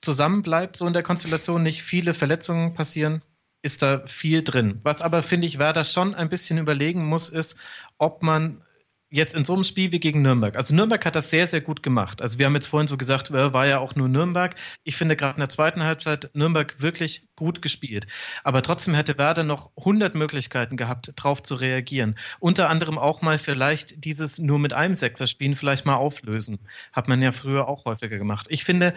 zusammenbleibt, 0.00 0.76
so 0.76 0.86
in 0.86 0.92
der 0.92 1.02
Konstellation, 1.02 1.62
nicht 1.62 1.82
viele 1.82 2.14
Verletzungen 2.14 2.74
passieren, 2.74 3.22
ist 3.62 3.82
da 3.82 4.06
viel 4.06 4.42
drin. 4.42 4.80
Was 4.82 5.02
aber, 5.02 5.22
finde 5.22 5.46
ich, 5.46 5.58
Werder 5.58 5.84
schon 5.84 6.14
ein 6.14 6.30
bisschen 6.30 6.58
überlegen 6.58 7.04
muss, 7.04 7.28
ist, 7.28 7.58
ob 7.98 8.22
man 8.22 8.62
jetzt 9.10 9.34
in 9.34 9.44
so 9.44 9.54
einem 9.54 9.64
Spiel 9.64 9.90
wie 9.90 9.98
gegen 9.98 10.22
Nürnberg. 10.22 10.56
Also 10.56 10.74
Nürnberg 10.74 11.04
hat 11.04 11.16
das 11.16 11.30
sehr, 11.30 11.46
sehr 11.46 11.60
gut 11.60 11.82
gemacht. 11.82 12.22
Also 12.22 12.38
wir 12.38 12.46
haben 12.46 12.54
jetzt 12.54 12.68
vorhin 12.68 12.86
so 12.86 12.96
gesagt, 12.96 13.30
äh, 13.30 13.52
war 13.52 13.66
ja 13.66 13.78
auch 13.78 13.96
nur 13.96 14.08
Nürnberg. 14.08 14.54
Ich 14.84 14.96
finde 14.96 15.16
gerade 15.16 15.34
in 15.34 15.40
der 15.40 15.48
zweiten 15.48 15.82
Halbzeit 15.82 16.30
Nürnberg 16.32 16.80
wirklich 16.80 17.28
gut 17.34 17.60
gespielt. 17.60 18.06
Aber 18.44 18.62
trotzdem 18.62 18.94
hätte 18.94 19.18
Werder 19.18 19.42
noch 19.42 19.72
100 19.76 20.14
Möglichkeiten 20.14 20.76
gehabt, 20.76 21.12
drauf 21.16 21.42
zu 21.42 21.56
reagieren. 21.56 22.16
Unter 22.38 22.70
anderem 22.70 22.98
auch 22.98 23.20
mal 23.20 23.38
vielleicht 23.38 24.04
dieses 24.04 24.38
nur 24.38 24.60
mit 24.60 24.72
einem 24.72 24.94
Sechser 24.94 25.26
spielen 25.26 25.56
vielleicht 25.56 25.86
mal 25.86 25.96
auflösen. 25.96 26.60
Hat 26.92 27.08
man 27.08 27.20
ja 27.20 27.32
früher 27.32 27.66
auch 27.66 27.86
häufiger 27.86 28.18
gemacht. 28.18 28.46
Ich 28.48 28.64
finde, 28.64 28.94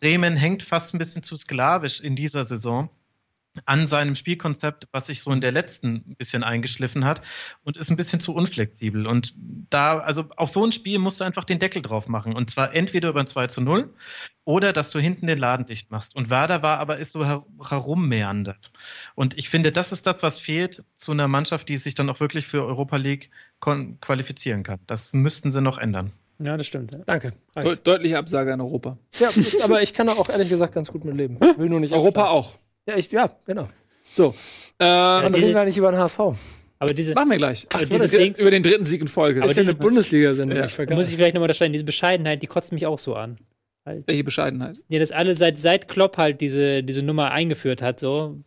Bremen 0.00 0.36
hängt 0.36 0.62
fast 0.62 0.94
ein 0.94 0.98
bisschen 0.98 1.22
zu 1.22 1.36
sklavisch 1.38 2.00
in 2.00 2.16
dieser 2.16 2.44
Saison 2.44 2.90
an 3.66 3.86
seinem 3.86 4.14
Spielkonzept, 4.14 4.88
was 4.92 5.06
sich 5.06 5.22
so 5.22 5.32
in 5.32 5.40
der 5.40 5.52
letzten 5.52 6.04
ein 6.06 6.16
bisschen 6.16 6.42
eingeschliffen 6.42 7.04
hat 7.04 7.22
und 7.62 7.76
ist 7.76 7.90
ein 7.90 7.96
bisschen 7.96 8.20
zu 8.20 8.34
unflexibel. 8.34 9.06
Und 9.06 9.34
da, 9.70 9.98
also 9.98 10.24
auf 10.36 10.50
so 10.50 10.64
ein 10.64 10.72
Spiel 10.72 10.98
musst 10.98 11.20
du 11.20 11.24
einfach 11.24 11.44
den 11.44 11.58
Deckel 11.58 11.82
drauf 11.82 12.08
machen. 12.08 12.34
Und 12.34 12.50
zwar 12.50 12.74
entweder 12.74 13.10
über 13.10 13.20
ein 13.20 13.26
2 13.26 13.46
zu 13.46 13.60
0 13.60 13.94
oder 14.44 14.72
dass 14.72 14.90
du 14.90 14.98
hinten 14.98 15.26
den 15.26 15.38
Laden 15.38 15.66
dicht 15.66 15.90
machst. 15.90 16.16
Und 16.16 16.30
Werder 16.30 16.62
war 16.62 16.78
aber 16.78 16.98
ist 16.98 17.12
so 17.12 17.24
her 17.24 17.44
herummeandert. 17.68 18.72
Und 19.14 19.38
ich 19.38 19.48
finde, 19.48 19.72
das 19.72 19.92
ist 19.92 20.06
das, 20.06 20.22
was 20.22 20.38
fehlt 20.38 20.84
zu 20.96 21.12
einer 21.12 21.28
Mannschaft, 21.28 21.68
die 21.68 21.76
sich 21.76 21.94
dann 21.94 22.10
auch 22.10 22.20
wirklich 22.20 22.46
für 22.46 22.64
Europa 22.64 22.96
League 22.96 23.30
qualifizieren 23.60 24.62
kann. 24.62 24.80
Das 24.86 25.14
müssten 25.14 25.50
sie 25.50 25.62
noch 25.62 25.78
ändern. 25.78 26.12
Ja, 26.38 26.56
das 26.56 26.66
stimmt. 26.66 26.98
Danke. 27.06 27.32
Reicht. 27.54 27.68
Deut 27.68 27.86
deutliche 27.86 28.18
Absage 28.18 28.52
an 28.52 28.60
Europa. 28.60 28.98
Ja, 29.18 29.30
aber 29.62 29.82
ich 29.82 29.94
kann 29.94 30.08
da 30.08 30.14
auch 30.14 30.28
ehrlich 30.28 30.48
gesagt 30.48 30.74
ganz 30.74 30.90
gut 30.90 31.04
mit 31.04 31.16
leben. 31.16 31.38
Will 31.56 31.68
nur 31.68 31.80
nicht 31.80 31.92
Europa 31.92 32.22
abschlagen. 32.22 32.38
auch. 32.38 32.58
Ja, 32.86 32.96
ich, 32.96 33.10
ja, 33.12 33.30
genau. 33.46 33.68
So. 34.12 34.28
Äh, 34.78 34.84
Dann 34.84 35.32
diese- 35.32 35.46
reden 35.46 35.54
wir 35.56 35.64
nicht 35.64 35.76
über 35.76 35.90
den 35.90 36.00
HSV. 36.00 36.18
Aber 36.78 36.92
diese, 36.92 37.14
machen 37.14 37.30
wir 37.30 37.36
gleich. 37.38 37.66
Aber 37.72 37.82
über, 37.84 37.94
dieses 37.94 38.10
den, 38.10 38.20
Ding- 38.20 38.34
über 38.40 38.50
den 38.50 38.62
dritten 38.62 38.84
Sieg 38.84 39.00
in 39.00 39.08
Folge. 39.08 39.40
Das 39.40 39.52
ist 39.52 39.56
ja 39.56 39.62
eine 39.62 39.74
Bundesliga-Sendung. 39.74 40.58
Ja. 40.58 40.64
Ich 40.66 40.72
da 40.72 40.76
vergaß. 40.76 40.96
muss 40.96 41.08
ich 41.08 41.14
vielleicht 41.14 41.34
nochmal 41.34 41.46
unterscheiden, 41.46 41.72
diese 41.72 41.84
Bescheidenheit, 41.84 42.42
die 42.42 42.46
kotzt 42.46 42.72
mich 42.72 42.86
auch 42.86 42.98
so 42.98 43.14
an. 43.14 43.38
Welche 43.84 44.24
Bescheidenheit. 44.24 44.76
Ja, 44.88 44.98
dass 44.98 45.10
alle 45.12 45.36
seit, 45.36 45.58
seit 45.58 45.88
Klopp 45.88 46.16
halt 46.18 46.40
diese, 46.40 46.82
diese 46.82 47.02
Nummer 47.02 47.30
eingeführt 47.32 47.80
hat, 47.82 48.00
so. 48.00 48.38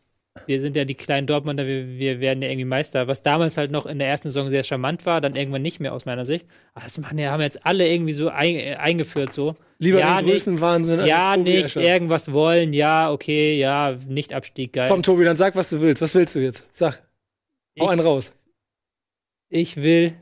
Wir 0.46 0.62
sind 0.62 0.76
ja 0.76 0.86
die 0.86 0.96
kleinen 0.96 1.28
Dortmunder, 1.28 1.66
wir, 1.66 1.88
wir 1.88 2.20
werden 2.20 2.42
ja 2.42 2.50
irgendwie 2.50 2.66
Meister. 2.66 3.08
Was 3.08 3.24
damals 3.24 3.58
halt 3.58 3.72
noch 3.72 3.86
in 3.86 4.00
der 4.00 4.08
ersten 4.08 4.30
Saison 4.30 4.50
sehr 4.50 4.64
charmant 4.64 5.06
war, 5.06 5.20
dann 5.22 5.36
irgendwann 5.36 5.62
nicht 5.62 5.80
mehr 5.80 5.94
aus 5.94 6.06
meiner 6.06 6.26
Sicht. 6.26 6.46
Aber 6.74 6.84
das 6.86 6.98
machen 6.98 7.18
ja, 7.18 7.32
haben 7.32 7.42
jetzt 7.42 7.66
alle 7.66 7.88
irgendwie 7.88 8.14
so 8.14 8.30
ein, 8.30 8.56
äh, 8.56 8.76
eingeführt, 8.76 9.34
so. 9.34 9.56
Lieber 9.80 10.00
ja, 10.00 10.18
den 10.18 10.26
nicht, 10.26 10.34
Größenwahnsinn 10.36 11.00
als 11.02 11.10
ja, 11.10 11.36
Tobi 11.36 11.50
nicht 11.52 11.66
Escher. 11.66 11.82
irgendwas 11.82 12.32
wollen, 12.32 12.74
ja, 12.74 13.12
okay, 13.12 13.58
ja, 13.58 13.98
nicht 14.08 14.34
Abstieg, 14.34 14.74
geil. 14.74 14.90
Komm, 14.90 15.04
Tobi, 15.04 15.24
dann 15.24 15.36
sag, 15.36 15.56
was 15.56 15.70
du 15.70 15.82
willst. 15.82 16.02
Was 16.02 16.16
willst 16.16 16.36
du 16.36 16.40
jetzt? 16.40 16.66
Sag. 16.72 17.04
Hau 17.80 17.86
Ich- 17.86 17.90
einen 17.92 18.02
raus. 18.02 18.34
Ich 19.50 19.78
will, 19.78 20.14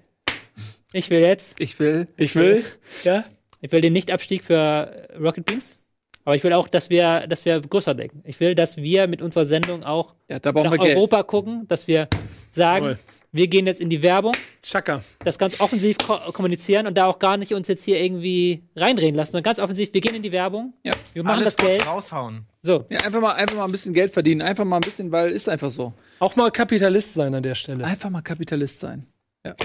ich 0.93 1.09
will 1.09 1.21
jetzt, 1.21 1.59
Ich 1.59 1.79
will. 1.79 2.07
Ich 2.17 2.35
will. 2.35 2.63
Ja? 3.03 3.23
ich 3.61 3.71
will 3.71 3.81
den 3.81 3.93
Nicht-Abstieg 3.93 4.43
für 4.43 5.07
Rocket 5.19 5.45
Beans. 5.45 5.79
Aber 6.25 6.35
ich 6.35 6.43
will 6.43 6.53
auch, 6.53 6.67
dass 6.67 6.89
wir, 6.89 7.27
dass 7.27 7.45
wir 7.45 7.61
größer 7.61 7.93
denken. 7.93 8.21
Ich 8.25 8.39
will, 8.39 8.55
dass 8.55 8.77
wir 8.77 9.07
mit 9.07 9.21
unserer 9.21 9.45
Sendung 9.45 9.83
auch 9.83 10.15
Ja, 10.27 10.39
nach 10.43 10.55
wir 10.71 10.77
Geld. 10.79 10.97
Europa 10.97 11.21
gucken, 11.23 11.67
dass 11.67 11.87
wir 11.87 12.07
sagen, 12.51 12.83
Jawohl. 12.83 12.99
wir 13.31 13.47
gehen 13.47 13.67
jetzt 13.67 13.79
in 13.79 13.89
die 13.91 14.01
Werbung, 14.01 14.31
Chaka. 14.63 15.03
das 15.23 15.37
ganz 15.37 15.61
offensiv 15.61 15.97
ko 15.99 16.15
kommunizieren 16.33 16.87
und 16.87 16.97
da 16.97 17.05
auch 17.05 17.19
gar 17.19 17.37
nicht 17.37 17.53
uns 17.53 17.67
jetzt 17.67 17.83
hier 17.83 18.01
irgendwie 18.01 18.63
reindrehen 18.75 19.13
lassen, 19.13 19.33
sondern 19.33 19.43
ganz 19.43 19.59
offensiv, 19.59 19.93
wir 19.93 20.01
gehen 20.01 20.15
in 20.15 20.23
die 20.23 20.31
Werbung, 20.31 20.73
Ja. 20.83 20.93
wir 21.13 21.23
machen 21.23 21.35
Alle 21.35 21.45
das 21.45 21.57
Geld. 21.57 21.85
raushauen. 21.85 22.47
So, 22.63 22.85
Ja, 22.89 22.97
einfach 23.05 23.21
mal, 23.21 23.33
einfach 23.33 23.57
mal 23.57 23.65
ein 23.65 23.71
bisschen 23.71 23.93
Geld 23.93 24.11
verdienen. 24.11 24.41
Einfach 24.41 24.65
mal 24.65 24.77
ein 24.77 24.81
bisschen, 24.81 25.11
weil 25.11 25.29
ist 25.29 25.47
einfach 25.47 25.69
so. 25.69 25.93
Auch 26.17 26.35
mal 26.35 26.49
Kapitalist 26.49 27.13
sein 27.13 27.35
an 27.35 27.43
der 27.43 27.53
Stelle. 27.53 27.83
Einfach 27.85 28.09
mal 28.09 28.21
Kapitalist 28.21 28.79
sein. 28.79 29.05
Ja. 29.45 29.55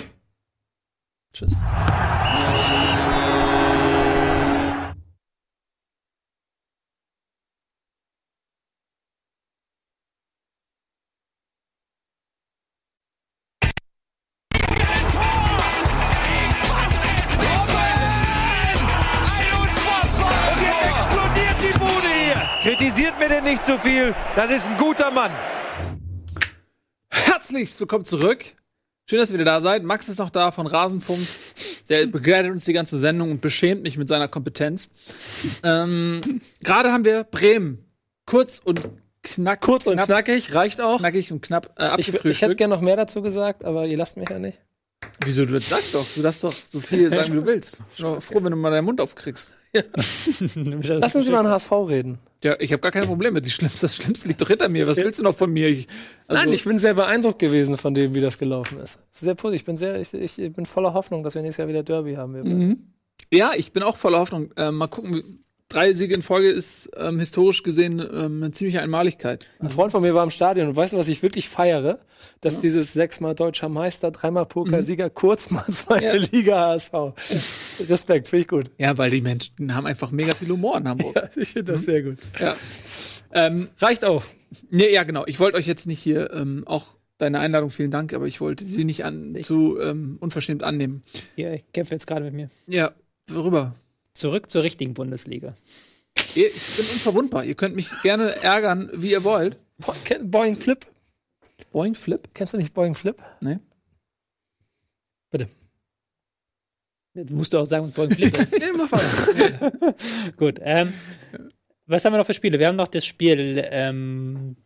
Tschüss. 1.32 1.54
Das 24.36 24.50
ist 24.52 24.68
ein 24.68 24.76
guter 24.76 25.10
Mann. 25.10 25.30
Herzlich 27.10 27.78
willkommen 27.78 28.04
zurück. 28.04 28.44
Schön, 29.08 29.18
dass 29.18 29.30
ihr 29.30 29.34
wieder 29.34 29.44
da 29.44 29.60
seid. 29.60 29.82
Max 29.82 30.08
ist 30.08 30.18
noch 30.18 30.30
da 30.30 30.50
von 30.52 30.66
Rasenfunk. 30.66 31.18
Der 31.88 32.06
begleitet 32.06 32.52
uns 32.52 32.64
die 32.64 32.72
ganze 32.72 32.98
Sendung 32.98 33.30
und 33.32 33.40
beschämt 33.40 33.82
mich 33.82 33.96
mit 33.96 34.08
seiner 34.08 34.28
Kompetenz. 34.28 34.90
Ähm, 35.64 36.20
Gerade 36.62 36.92
haben 36.92 37.04
wir 37.04 37.24
Bremen. 37.24 37.84
Kurz 38.26 38.60
und 38.64 38.88
knack, 39.22 39.60
Kurz 39.60 39.86
und 39.86 39.94
knapp, 39.94 40.06
knackig, 40.06 40.54
reicht 40.54 40.80
auch. 40.80 40.98
knackig 40.98 41.32
und 41.32 41.42
knapp 41.42 41.74
äh, 41.78 41.86
Ich, 41.86 41.90
ich 41.90 42.06
hätte 42.06 42.16
abgefrühstückt. 42.18 42.56
gerne 42.58 42.74
noch 42.74 42.80
mehr 42.82 42.96
dazu 42.96 43.20
gesagt, 43.22 43.64
aber 43.64 43.86
ihr 43.86 43.96
lasst 43.96 44.16
mich 44.16 44.28
ja 44.30 44.38
nicht. 44.38 44.58
Wieso, 45.24 45.44
du 45.44 45.58
sagst 45.58 45.94
doch. 45.94 46.06
Du 46.14 46.22
darfst 46.22 46.44
doch 46.44 46.52
so 46.54 46.78
viel 46.78 47.10
sagen, 47.10 47.32
wie 47.32 47.36
du 47.40 47.46
willst. 47.46 47.80
Ich 47.92 47.96
bin 48.02 48.14
doch 48.14 48.22
froh, 48.22 48.42
wenn 48.42 48.50
du 48.52 48.56
mal 48.56 48.70
deinen 48.70 48.84
Mund 48.84 49.00
aufkriegst. 49.00 49.56
Lass 49.74 51.14
uns 51.14 51.28
über 51.28 51.38
den 51.42 51.48
HSV 51.48 51.70
reden. 51.88 52.18
Ja, 52.42 52.56
ich 52.58 52.72
habe 52.72 52.80
gar 52.80 52.90
keine 52.90 53.06
Probleme. 53.06 53.40
Die 53.40 53.50
Schlimmste, 53.50 53.82
das 53.82 53.96
Schlimmste 53.96 54.28
liegt 54.28 54.40
doch 54.40 54.48
hinter 54.48 54.68
mir. 54.68 54.86
Was 54.86 54.96
willst 54.96 55.18
du 55.18 55.22
noch 55.22 55.34
von 55.36 55.52
mir? 55.52 55.68
Ich, 55.68 55.86
also, 56.26 56.42
Nein, 56.42 56.52
ich 56.52 56.64
bin 56.64 56.78
sehr 56.78 56.94
beeindruckt 56.94 57.38
gewesen 57.38 57.76
von 57.76 57.94
dem, 57.94 58.14
wie 58.14 58.20
das 58.20 58.38
gelaufen 58.38 58.78
ist. 58.80 58.98
Sehr 59.12 59.34
positiv. 59.34 59.60
Ich 59.62 59.66
bin 59.66 59.76
sehr, 59.76 60.00
ich, 60.00 60.12
ich 60.14 60.52
bin 60.52 60.66
voller 60.66 60.92
Hoffnung, 60.94 61.22
dass 61.22 61.34
wir 61.34 61.42
nächstes 61.42 61.58
Jahr 61.58 61.68
wieder 61.68 61.82
Derby 61.82 62.14
haben. 62.14 62.34
werden. 62.34 62.94
Ja, 63.32 63.52
ich 63.56 63.72
bin 63.72 63.82
auch 63.82 63.96
voller 63.96 64.18
Hoffnung. 64.18 64.50
Ähm, 64.56 64.76
mal 64.76 64.88
gucken, 64.88 65.14
wie- 65.14 65.40
drei 65.70 65.94
Siege 65.94 66.14
in 66.14 66.20
Folge 66.20 66.48
ist 66.50 66.90
ähm, 66.96 67.18
historisch 67.18 67.62
gesehen 67.62 68.00
ähm, 68.00 68.42
eine 68.42 68.50
ziemliche 68.50 68.82
Einmaligkeit. 68.82 69.48
Ein 69.60 69.70
Freund 69.70 69.92
von 69.92 70.02
mir 70.02 70.14
war 70.14 70.22
im 70.22 70.30
Stadion 70.30 70.68
und 70.68 70.76
weißt 70.76 70.92
du, 70.92 70.98
was 70.98 71.08
ich 71.08 71.22
wirklich 71.22 71.48
feiere? 71.48 71.98
Dass 72.42 72.60
dieses 72.60 72.92
sechsmal 72.92 73.34
deutscher 73.34 73.68
Meister, 73.70 74.10
dreimal 74.10 74.44
Pokalsieger, 74.46 75.08
kurz 75.10 75.50
mal 75.50 75.64
zweite 75.70 76.16
Ja. 76.18 76.26
Liga 76.32 76.68
HSV. 76.68 76.92
Respekt, 77.88 78.28
finde 78.28 78.42
ich 78.42 78.48
gut. 78.48 78.70
Ja, 78.78 78.98
weil 78.98 79.10
die 79.10 79.20
Menschen 79.22 79.74
haben 79.74 79.86
einfach 79.86 80.10
mega 80.10 80.34
viel 80.34 80.48
Humor 80.48 80.76
in 80.76 80.88
Hamburg. 80.88 81.14
Ja, 81.20 81.28
ich 81.36 81.52
finde 81.52 81.72
das 81.72 81.84
sehr 81.84 82.02
gut. 82.02 82.18
ja. 82.38 82.56
Ähm, 83.32 83.68
Reicht 83.78 84.04
auch. 84.04 84.24
nee, 84.70 84.92
ja, 84.92 85.04
genau. 85.04 85.24
Ich 85.26 85.38
wollte 85.38 85.56
euch 85.56 85.66
jetzt 85.66 85.86
nicht 85.86 86.00
hier 86.00 86.32
ähm, 86.32 86.64
auch 86.66 86.96
deine 87.18 87.38
Einladung, 87.38 87.70
vielen 87.70 87.90
Dank, 87.90 88.12
aber 88.12 88.26
ich 88.26 88.40
wollte 88.40 88.64
sie 88.64 88.84
nicht 88.84 89.04
an, 89.04 89.36
zu 89.38 89.78
ähm, 89.80 90.16
unverschämt 90.20 90.62
annehmen. 90.62 91.02
hier, 91.36 91.52
ich 91.54 91.64
kämpfe 91.72 91.94
jetzt 91.94 92.06
gerade 92.06 92.24
mit 92.24 92.34
mir. 92.34 92.48
Ja, 92.66 92.90
worüber? 93.28 93.74
Zurück 94.14 94.50
zur 94.50 94.62
richtigen 94.62 94.94
Bundesliga. 94.94 95.54
Ich 96.16 96.76
bin 96.76 96.86
unverwundbar. 96.92 97.44
Ihr 97.44 97.54
könnt 97.54 97.76
mich 97.76 97.88
gerne 98.02 98.36
ärgern, 98.42 98.90
wie 98.92 99.12
ihr 99.12 99.24
wollt. 99.24 99.58
Bo 99.78 99.92
kenn- 100.04 100.30
Boeing 100.30 100.56
Flip. 100.56 100.84
Boing 101.72 101.94
Flip? 101.94 102.28
Kennst 102.34 102.52
du 102.52 102.56
nicht 102.58 102.74
Boeing 102.74 102.94
Flip? 102.94 103.16
Nee. 103.40 103.58
Bitte. 105.30 105.48
Jetzt 107.14 107.30
musst 107.30 107.52
du 107.52 107.58
auch 107.58 107.64
sagen, 107.66 107.86
was 107.86 107.92
Boeing 107.92 108.10
Flip 108.10 108.36
ist. 108.38 108.52
Nee, 108.58 108.66
mach 108.76 108.90
weiter. 108.92 109.94
Gut. 110.36 110.58
Ähm, 110.62 110.92
was 111.86 112.04
haben 112.04 112.12
wir 112.12 112.18
noch 112.18 112.26
für 112.26 112.34
Spiele? 112.34 112.58
Wir 112.58 112.68
haben 112.68 112.76
noch 112.76 112.88
das 112.88 113.04
Spiel 113.04 113.64
ähm, 113.70 114.56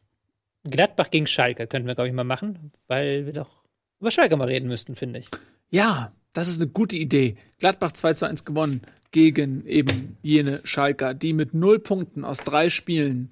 Gladbach 0.64 1.10
gegen 1.10 1.26
Schalke. 1.26 1.66
Könnten 1.66 1.86
wir, 1.88 1.94
glaube 1.94 2.08
ich, 2.08 2.14
mal 2.14 2.24
machen, 2.24 2.72
weil 2.86 3.26
wir 3.26 3.32
doch 3.32 3.64
über 4.00 4.10
Schalke 4.10 4.36
mal 4.36 4.48
reden 4.48 4.68
müssten, 4.68 4.96
finde 4.96 5.20
ich. 5.20 5.28
Ja, 5.70 6.12
das 6.32 6.48
ist 6.48 6.60
eine 6.60 6.70
gute 6.70 6.96
Idee. 6.96 7.36
Gladbach 7.58 7.92
2 7.92 8.14
zu 8.14 8.26
1 8.26 8.44
gewonnen 8.44 8.82
gegen 9.14 9.64
eben 9.66 10.16
jene 10.22 10.60
Schalker, 10.64 11.14
die 11.14 11.32
mit 11.34 11.54
null 11.54 11.78
Punkten 11.78 12.24
aus 12.24 12.38
drei 12.38 12.68
Spielen 12.68 13.30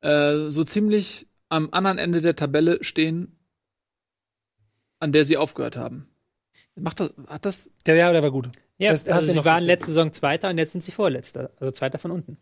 äh, 0.00 0.34
so 0.48 0.64
ziemlich 0.64 1.28
am 1.48 1.68
anderen 1.70 1.98
Ende 1.98 2.20
der 2.20 2.34
Tabelle 2.34 2.82
stehen, 2.82 3.38
an 4.98 5.12
der 5.12 5.24
sie 5.24 5.36
aufgehört 5.36 5.76
haben. 5.76 6.08
Macht 6.74 6.98
das, 6.98 7.14
hat 7.28 7.44
das, 7.44 7.70
Der, 7.86 7.94
ja, 7.94 8.10
der 8.12 8.24
war 8.24 8.32
gut. 8.32 8.48
Ja, 8.78 8.90
Das- 8.90 9.06
also 9.06 9.32
sie 9.32 9.44
waren 9.44 9.62
letzte 9.62 9.86
Saison 9.92 10.12
Zweiter 10.12 10.50
und 10.50 10.58
jetzt 10.58 10.72
sind 10.72 10.82
sie 10.82 10.90
Vorletzter. 10.90 11.50
Also 11.60 11.70
Zweiter 11.70 11.98
von 12.00 12.10
unten. 12.10 12.36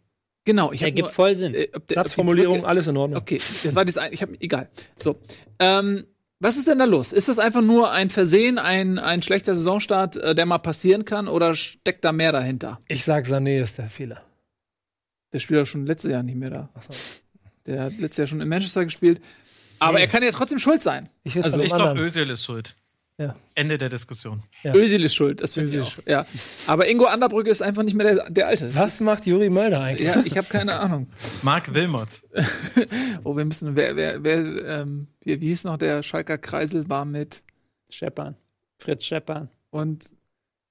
genau, 0.47 0.73
ich 0.73 0.81
habe 0.81 0.89
Ergibt 0.89 1.09
nur, 1.09 1.13
voll 1.15 1.37
Sinn. 1.37 1.55
äh, 1.55 1.69
ob 1.75 1.87
der- 1.87 1.97
Satzformulierung, 1.97 2.61
Brücke- 2.61 2.67
alles 2.67 2.87
in 2.87 2.97
Ordnung. 2.97 3.21
Okay, 3.21 3.41
das 3.63 3.75
war 3.77 3.85
das 3.85 3.99
ein, 3.99 4.11
ich 4.15 4.23
habe 4.23 4.33
egal. 4.41 4.71
So, 4.97 5.17
ähm, 5.59 6.07
was 6.41 6.57
ist 6.57 6.67
denn 6.69 6.79
da 6.79 6.85
los? 6.85 7.13
Ist 7.13 7.29
das 7.29 7.39
einfach 7.39 7.63
nur 7.63 7.91
ein 7.93 8.11
Versehen, 8.11 8.59
ein, 8.59 8.99
ein 8.99 9.23
schlechter 9.23 9.55
Saisonstart, 9.55 10.17
äh, 10.17 10.35
der 10.35 10.47
mal 10.47 10.59
passieren 10.59 11.05
kann, 11.05 11.29
oder 11.29 11.55
steckt 11.55 12.05
da 12.05 12.13
mehr 12.13 12.33
dahinter? 12.33 12.79
Ich 12.89 13.05
sag, 13.05 13.25
Sané 13.27 13.61
ist 13.61 13.79
der 13.79 13.89
Fehler. 13.89 14.23
Der 15.33 15.39
spielt 15.39 15.59
ja 15.61 15.67
schon 15.67 15.87
letztes 15.87 16.11
Jahr 16.11 16.23
nicht 16.23 16.37
mehr 16.37 16.51
da. 16.51 16.69
Ach 16.75 16.83
so. 16.83 16.93
Der 17.67 17.85
hat 17.85 17.93
letztes 17.99 18.19
Jahr 18.19 18.27
schon 18.27 18.41
in 18.41 18.49
Manchester 18.49 18.85
gespielt. 18.85 19.21
Aber 19.81 19.95
Nee. 19.99 20.05
er 20.05 20.09
kann 20.09 20.23
ja 20.23 20.31
trotzdem 20.31 20.59
schuld 20.59 20.83
sein. 20.83 21.09
Ich 21.25 21.43
Also 21.43 21.61
Ich 21.63 21.73
glaube. 21.73 21.99
Özil 22.01 22.29
ist 22.31 22.45
schuld. 22.45 22.75
Ja. 23.17 23.37
Ende 23.55 23.79
der 23.79 23.89
Diskussion. 23.89 24.43
Ja. 24.65 24.75
Özil 24.75 25.05
ist 25.05 25.15
schuld, 25.15 25.41
das 25.41 25.53
finde 25.53 25.71
ich 25.71 25.81
auch. 25.81 25.93
Ja. 26.07 26.27
Aber 26.67 26.89
Ingo 26.89 27.05
Anderbrücke 27.05 27.49
ist 27.49 27.63
einfach 27.63 27.85
nicht 27.85 27.95
mehr 27.95 28.13
der, 28.15 28.31
der 28.31 28.49
Alte. 28.49 28.75
Was 28.75 28.99
macht 29.01 29.25
Juri 29.27 29.51
Mölder 29.51 29.81
eigentlich? 29.81 30.09
Ja, 30.09 30.21
ich 30.25 30.37
habe 30.37 30.49
keine 30.49 30.81
Ahnung. 30.81 31.09
Marc 31.43 31.73
Wilmots. 31.75 32.27
Oh, 33.23 33.37
wir 33.37 33.45
müssen, 33.47 33.75
wer, 33.75 33.97
wer, 33.97 34.23
wer, 34.23 34.39
ähm, 34.83 35.07
wie, 35.23 35.41
wie 35.41 35.47
hieß 35.49 35.65
noch 35.65 35.79
der 35.79 36.03
Schalker 36.03 36.37
Kreisel 36.37 36.89
war 36.91 37.05
mit 37.07 37.43
Scheppan. 37.89 38.37
Fritz 38.79 39.05
Scheppan. 39.05 39.49
und 39.71 40.13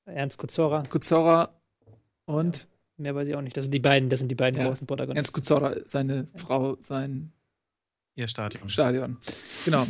Ernst 0.05 0.37
Kuzora. 0.37 0.83
Kuzora 0.89 1.49
und 2.25 2.67
Mehr 2.97 3.15
weiß 3.15 3.27
ich 3.27 3.35
auch 3.35 3.41
nicht. 3.41 3.57
Das 3.57 3.65
sind 3.65 3.71
die 3.71 3.79
beiden, 3.79 4.09
das 4.09 4.19
sind 4.19 4.29
die 4.29 4.35
beiden 4.35 4.59
Ja. 4.59 4.67
großen 4.67 4.85
Protagonisten. 4.85 5.17
Ernst 5.17 5.33
Kuzora, 5.33 5.75
seine 5.87 6.27
Frau, 6.35 6.77
sein 6.79 7.31
Ihr 8.15 8.27
Stadion. 8.27 8.69
Stadion. 8.69 9.17
Genau. 9.65 9.87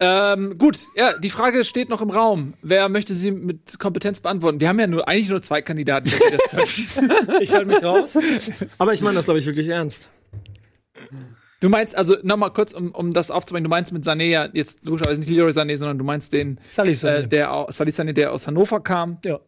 Ähm, 0.00 0.58
gut, 0.58 0.80
ja, 0.96 1.16
die 1.18 1.30
Frage 1.30 1.64
steht 1.64 1.88
noch 1.88 2.00
im 2.00 2.10
Raum. 2.10 2.54
Wer 2.62 2.88
möchte 2.88 3.14
sie 3.14 3.30
mit 3.30 3.78
Kompetenz 3.78 4.20
beantworten? 4.20 4.60
Wir 4.60 4.68
haben 4.68 4.80
ja 4.80 4.86
nur 4.86 5.06
eigentlich 5.08 5.28
nur 5.28 5.40
zwei 5.40 5.62
Kandidaten. 5.62 6.06
die 6.06 6.36
das 6.36 6.94
können. 6.94 7.12
Ich 7.40 7.54
halte 7.54 7.68
mich 7.68 7.82
raus. 7.82 8.18
Aber 8.78 8.92
ich 8.92 9.00
meine 9.02 9.16
das, 9.16 9.26
glaube 9.26 9.38
ich, 9.38 9.46
wirklich 9.46 9.68
ernst. 9.68 10.08
Du 11.60 11.68
meinst, 11.68 11.96
also 11.96 12.16
nochmal 12.22 12.52
kurz, 12.52 12.72
um, 12.72 12.90
um 12.90 13.12
das 13.12 13.30
aufzubringen, 13.30 13.64
du 13.64 13.70
meinst 13.70 13.92
mit 13.92 14.04
Sané 14.04 14.24
ja 14.24 14.48
jetzt 14.52 14.84
logischerweise 14.84 15.20
nicht 15.20 15.30
Leroy 15.30 15.50
Sané, 15.50 15.76
sondern 15.76 15.96
du 15.96 16.04
meinst 16.04 16.32
den, 16.32 16.60
Sally 16.70 16.92
äh, 17.02 17.26
der 17.26 17.52
aus, 17.52 17.76
Salih 17.76 17.92
Sané, 17.92 18.12
der 18.12 18.32
aus 18.32 18.46
Hannover 18.46 18.80
kam. 18.80 19.18
Ja. 19.24 19.40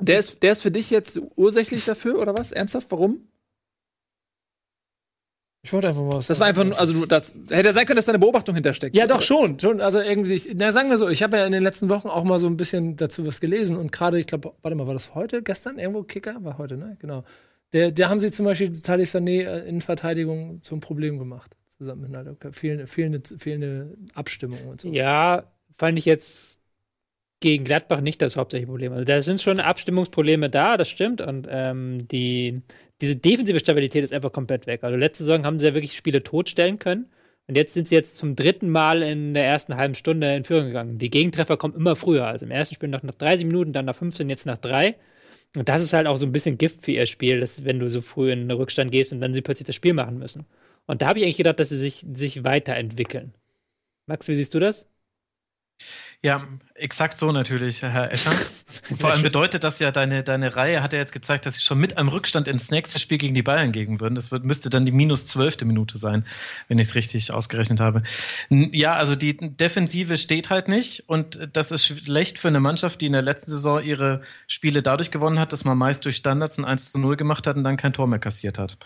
Der 0.00 0.18
ist, 0.18 0.42
der 0.42 0.52
ist 0.52 0.62
für 0.62 0.70
dich 0.70 0.90
jetzt 0.90 1.20
ursächlich 1.36 1.84
dafür, 1.84 2.18
oder 2.18 2.36
was? 2.36 2.52
Ernsthaft? 2.52 2.90
Warum? 2.90 3.28
Ich 5.62 5.72
wollte 5.74 5.88
einfach 5.88 6.00
mal 6.02 6.14
was. 6.14 6.26
Das 6.26 6.40
war 6.40 6.46
einfach 6.46 6.64
nur, 6.64 6.78
also 6.78 6.92
du, 6.94 7.04
das 7.06 7.34
hätte 7.50 7.72
sein 7.74 7.84
können, 7.84 7.96
dass 7.96 8.06
da 8.06 8.12
eine 8.12 8.18
Beobachtung 8.18 8.54
hintersteckt. 8.54 8.96
Ja, 8.96 9.06
doch 9.06 9.20
schon, 9.20 9.58
schon. 9.58 9.80
Also 9.82 10.00
irgendwie, 10.00 10.32
ich- 10.34 10.50
na 10.54 10.72
sagen 10.72 10.88
wir 10.88 10.96
so, 10.96 11.08
ich 11.08 11.22
habe 11.22 11.36
ja 11.36 11.44
in 11.44 11.52
den 11.52 11.62
letzten 11.62 11.90
Wochen 11.90 12.08
auch 12.08 12.24
mal 12.24 12.38
so 12.38 12.46
ein 12.46 12.56
bisschen 12.56 12.96
dazu 12.96 13.26
was 13.26 13.40
gelesen 13.40 13.76
und 13.76 13.92
gerade, 13.92 14.18
ich 14.18 14.26
glaube, 14.26 14.54
warte 14.62 14.74
mal, 14.74 14.86
war 14.86 14.94
das 14.94 15.14
heute, 15.14 15.42
gestern 15.42 15.78
irgendwo 15.78 16.02
Kicker? 16.02 16.36
War 16.40 16.56
heute, 16.56 16.78
ne? 16.78 16.96
Genau. 17.00 17.24
Der, 17.74 17.90
der 17.92 18.08
haben 18.08 18.20
sie 18.20 18.30
zum 18.30 18.46
Beispiel 18.46 18.74
Salih 18.74 19.04
Sané 19.04 19.44
äh, 19.44 19.68
in 19.68 19.80
Verteidigung 19.82 20.62
zum 20.62 20.80
Problem 20.80 21.18
gemacht. 21.18 21.54
Zusammen 21.76 22.02
mit 22.02 22.10
Naldo. 22.10 22.36
Fehlende, 22.52 22.86
fehlende, 22.86 23.22
fehlende 23.38 23.96
Abstimmung 24.14 24.58
und 24.66 24.80
so. 24.80 24.88
Ja, 24.88 25.44
fand 25.78 25.98
ich 25.98 26.04
jetzt 26.06 26.56
gegen 27.40 27.64
Gladbach 27.64 28.00
nicht 28.00 28.22
das 28.22 28.36
hauptsächliche 28.36 28.70
Problem. 28.70 28.92
Also 28.92 29.04
da 29.04 29.20
sind 29.22 29.40
schon 29.40 29.60
Abstimmungsprobleme 29.60 30.50
da, 30.50 30.76
das 30.76 30.88
stimmt. 30.88 31.20
Und 31.20 31.48
ähm, 31.50 32.06
die, 32.08 32.62
diese 33.00 33.16
defensive 33.16 33.58
Stabilität 33.58 34.04
ist 34.04 34.12
einfach 34.12 34.32
komplett 34.32 34.66
weg. 34.66 34.84
Also 34.84 34.96
letzte 34.96 35.24
Saison 35.24 35.44
haben 35.44 35.58
sie 35.58 35.66
ja 35.66 35.74
wirklich 35.74 35.96
Spiele 35.96 36.22
totstellen 36.22 36.78
können. 36.78 37.06
Und 37.46 37.56
jetzt 37.56 37.74
sind 37.74 37.88
sie 37.88 37.96
jetzt 37.96 38.16
zum 38.16 38.36
dritten 38.36 38.70
Mal 38.70 39.02
in 39.02 39.34
der 39.34 39.44
ersten 39.44 39.76
halben 39.76 39.94
Stunde 39.94 40.36
in 40.36 40.44
Führung 40.44 40.66
gegangen. 40.66 40.98
Die 40.98 41.10
Gegentreffer 41.10 41.56
kommen 41.56 41.74
immer 41.74 41.96
früher. 41.96 42.26
Also 42.26 42.46
im 42.46 42.52
ersten 42.52 42.74
Spiel 42.74 42.88
noch 42.88 43.02
nach 43.02 43.14
30 43.14 43.46
Minuten, 43.46 43.72
dann 43.72 43.86
nach 43.86 43.96
15, 43.96 44.28
jetzt 44.28 44.46
nach 44.46 44.58
3. 44.58 44.94
Und 45.56 45.68
das 45.68 45.82
ist 45.82 45.92
halt 45.92 46.06
auch 46.06 46.16
so 46.16 46.26
ein 46.26 46.32
bisschen 46.32 46.58
Gift 46.58 46.84
für 46.84 46.92
ihr 46.92 47.06
Spiel, 47.06 47.40
dass, 47.40 47.64
wenn 47.64 47.80
du 47.80 47.90
so 47.90 48.02
früh 48.02 48.30
in 48.30 48.40
den 48.40 48.50
Rückstand 48.52 48.92
gehst 48.92 49.12
und 49.12 49.20
dann 49.20 49.32
sie 49.32 49.42
plötzlich 49.42 49.66
das 49.66 49.74
Spiel 49.74 49.94
machen 49.94 50.18
müssen. 50.18 50.46
Und 50.86 51.02
da 51.02 51.08
habe 51.08 51.18
ich 51.18 51.24
eigentlich 51.24 51.38
gedacht, 51.38 51.58
dass 51.58 51.70
sie 51.70 51.76
sich, 51.76 52.04
sich 52.14 52.44
weiterentwickeln. 52.44 53.34
Max, 54.06 54.28
wie 54.28 54.34
siehst 54.36 54.54
du 54.54 54.60
das? 54.60 54.86
Ja, 56.22 56.46
exakt 56.80 57.18
so 57.18 57.32
natürlich, 57.32 57.82
Herr 57.82 58.10
Escher. 58.10 58.32
Vor 58.98 59.10
allem 59.10 59.22
bedeutet 59.22 59.64
das 59.64 59.78
ja, 59.78 59.90
deine, 59.90 60.22
deine 60.22 60.56
Reihe 60.56 60.82
hat 60.82 60.92
ja 60.92 60.98
jetzt 60.98 61.12
gezeigt, 61.12 61.46
dass 61.46 61.54
sie 61.54 61.60
schon 61.60 61.78
mit 61.78 61.98
einem 61.98 62.08
Rückstand 62.08 62.48
ins 62.48 62.70
nächste 62.70 62.98
Spiel 62.98 63.18
gegen 63.18 63.34
die 63.34 63.42
Bayern 63.42 63.72
gehen 63.72 64.00
würden. 64.00 64.14
Das 64.14 64.30
wird, 64.30 64.44
müsste 64.44 64.70
dann 64.70 64.86
die 64.86 64.92
minus 64.92 65.26
zwölfte 65.26 65.64
Minute 65.64 65.98
sein, 65.98 66.24
wenn 66.68 66.78
ich 66.78 66.88
es 66.88 66.94
richtig 66.94 67.32
ausgerechnet 67.32 67.80
habe. 67.80 68.02
Ja, 68.48 68.94
also 68.94 69.14
die 69.14 69.36
Defensive 69.36 70.18
steht 70.18 70.50
halt 70.50 70.68
nicht 70.68 71.08
und 71.08 71.48
das 71.52 71.72
ist 71.72 71.86
schlecht 71.86 72.38
für 72.38 72.48
eine 72.48 72.60
Mannschaft, 72.60 73.00
die 73.00 73.06
in 73.06 73.12
der 73.12 73.22
letzten 73.22 73.50
Saison 73.50 73.82
ihre 73.82 74.22
Spiele 74.46 74.82
dadurch 74.82 75.10
gewonnen 75.10 75.38
hat, 75.38 75.52
dass 75.52 75.64
man 75.64 75.76
meist 75.76 76.04
durch 76.04 76.16
Standards 76.16 76.58
ein 76.58 76.64
1 76.64 76.92
zu 76.92 76.98
0 76.98 77.16
gemacht 77.16 77.46
hat 77.46 77.56
und 77.56 77.64
dann 77.64 77.76
kein 77.76 77.92
Tor 77.92 78.06
mehr 78.06 78.18
kassiert 78.18 78.58
hat. 78.58 78.78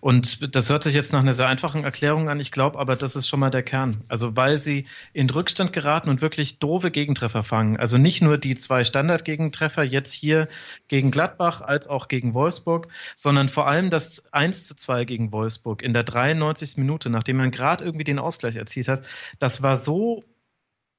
Und 0.00 0.54
das 0.54 0.70
hört 0.70 0.82
sich 0.82 0.94
jetzt 0.94 1.12
nach 1.12 1.20
einer 1.20 1.34
sehr 1.34 1.48
einfachen 1.48 1.84
Erklärung 1.84 2.28
an, 2.28 2.40
ich 2.40 2.52
glaube, 2.52 2.78
aber 2.78 2.96
das 2.96 3.16
ist 3.16 3.28
schon 3.28 3.40
mal 3.40 3.50
der 3.50 3.62
Kern. 3.62 3.96
Also 4.08 4.36
weil 4.36 4.56
sie 4.56 4.86
in 5.12 5.28
Rückstand 5.28 5.72
geraten 5.72 6.08
und 6.08 6.22
wirklich 6.22 6.58
doofe 6.58 6.90
Gegentreffer 6.90 7.41
fangen. 7.42 7.76
Also 7.76 7.98
nicht 7.98 8.22
nur 8.22 8.38
die 8.38 8.56
zwei 8.56 8.84
Standard-Gegentreffer 8.84 9.82
jetzt 9.82 10.12
hier 10.12 10.48
gegen 10.88 11.10
Gladbach 11.10 11.60
als 11.60 11.88
auch 11.88 12.08
gegen 12.08 12.34
Wolfsburg, 12.34 12.88
sondern 13.16 13.48
vor 13.48 13.68
allem 13.68 13.90
das 13.90 14.32
1 14.32 14.66
zu 14.66 14.76
2 14.76 15.04
gegen 15.04 15.32
Wolfsburg 15.32 15.82
in 15.82 15.92
der 15.92 16.04
93. 16.04 16.76
Minute, 16.76 17.10
nachdem 17.10 17.36
man 17.36 17.50
gerade 17.50 17.84
irgendwie 17.84 18.04
den 18.04 18.18
Ausgleich 18.18 18.56
erzielt 18.56 18.88
hat. 18.88 19.04
Das 19.38 19.62
war 19.62 19.76
so 19.76 20.22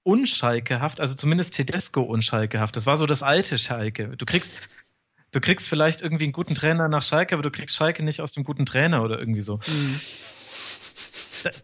unschalkehaft, 0.03 0.99
also 0.99 1.15
zumindest 1.15 1.55
Tedesco 1.55 2.01
unschalkehaft. 2.01 2.75
Das 2.75 2.85
war 2.85 2.97
so 2.97 3.05
das 3.05 3.23
alte 3.23 3.57
Schalke. 3.57 4.15
Du 4.17 4.25
kriegst 4.25 4.53
Du 5.31 5.41
kriegst 5.41 5.67
vielleicht 5.67 6.03
irgendwie 6.03 6.25
einen 6.25 6.31
guten 6.31 6.53
Trainer 6.53 6.87
nach 6.87 7.01
Schalke, 7.01 7.33
aber 7.33 7.41
du 7.41 7.49
kriegst 7.49 7.75
Schalke 7.75 8.03
nicht 8.03 8.21
aus 8.21 8.33
dem 8.33 8.43
guten 8.43 8.67
Trainer 8.67 9.01
oder 9.01 9.17
irgendwie 9.17 9.41
so. 9.41 9.57
Mhm 9.65 9.99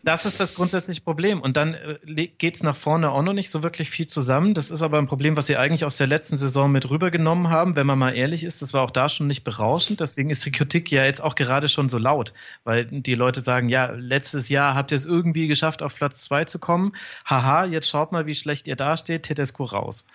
das 0.04 0.26
ist 0.26 0.40
das 0.40 0.56
grundsätzliche 0.56 1.02
Problem. 1.02 1.42
Und 1.42 1.58
dann 1.58 1.74
äh, 1.74 2.28
geht 2.28 2.56
es 2.56 2.64
nach 2.64 2.76
vorne 2.76 3.12
auch 3.12 3.22
noch 3.22 3.34
nicht 3.34 3.50
so 3.50 3.64
wirklich 3.64 3.90
viel 3.90 4.08
zusammen. 4.08 4.54
Das 4.54 4.72
ist 4.72 4.82
aber 4.82 4.98
ein 4.98 5.08
Problem, 5.08 5.38
was 5.38 5.48
sie 5.48 5.58
eigentlich 5.58 5.86
aus 5.86 5.98
der 5.98 6.08
letzten 6.08 6.38
Saison 6.38 6.72
mit 6.72 6.90
rübergenommen 6.90 7.50
haben. 7.50 7.76
Wenn 7.76 7.88
man 7.88 8.00
mal 8.00 8.16
ehrlich 8.16 8.44
ist, 8.44 8.62
das 8.62 8.74
war 8.74 8.84
auch 8.84 8.92
da 8.92 9.10
schon 9.10 9.28
nicht 9.28 9.44
berauschend. 9.44 10.00
Deswegen 10.00 10.30
ist 10.30 10.46
die 10.46 10.52
Kritik 10.52 10.92
ja 10.92 11.04
jetzt 11.06 11.22
auch 11.22 11.36
gerade 11.36 11.70
schon 11.70 11.90
so 11.90 11.98
laut, 11.98 12.34
weil 12.64 12.86
die 12.86 13.16
Leute 13.16 13.42
sagen, 13.42 13.70
ja, 13.70 13.92
letztes 13.92 14.50
Jahr 14.50 14.76
habt 14.76 14.92
ihr 14.92 14.98
es 14.98 15.06
irgendwie 15.06 15.48
geschafft, 15.48 15.82
auf 15.82 15.96
Platz 15.96 16.22
zwei 16.24 16.46
zu 16.46 16.60
kommen. 16.60 16.94
Haha, 17.26 17.66
jetzt 17.66 17.90
schaut 17.90 18.12
mal, 18.12 18.26
wie 18.26 18.36
schlecht 18.36 18.68
ihr 18.68 18.76
dasteht. 18.76 19.24
Tedesco 19.24 19.66
raus. 19.66 20.06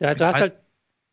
Ja, 0.00 0.14
du 0.14 0.26
hast 0.26 0.40
halt 0.40 0.56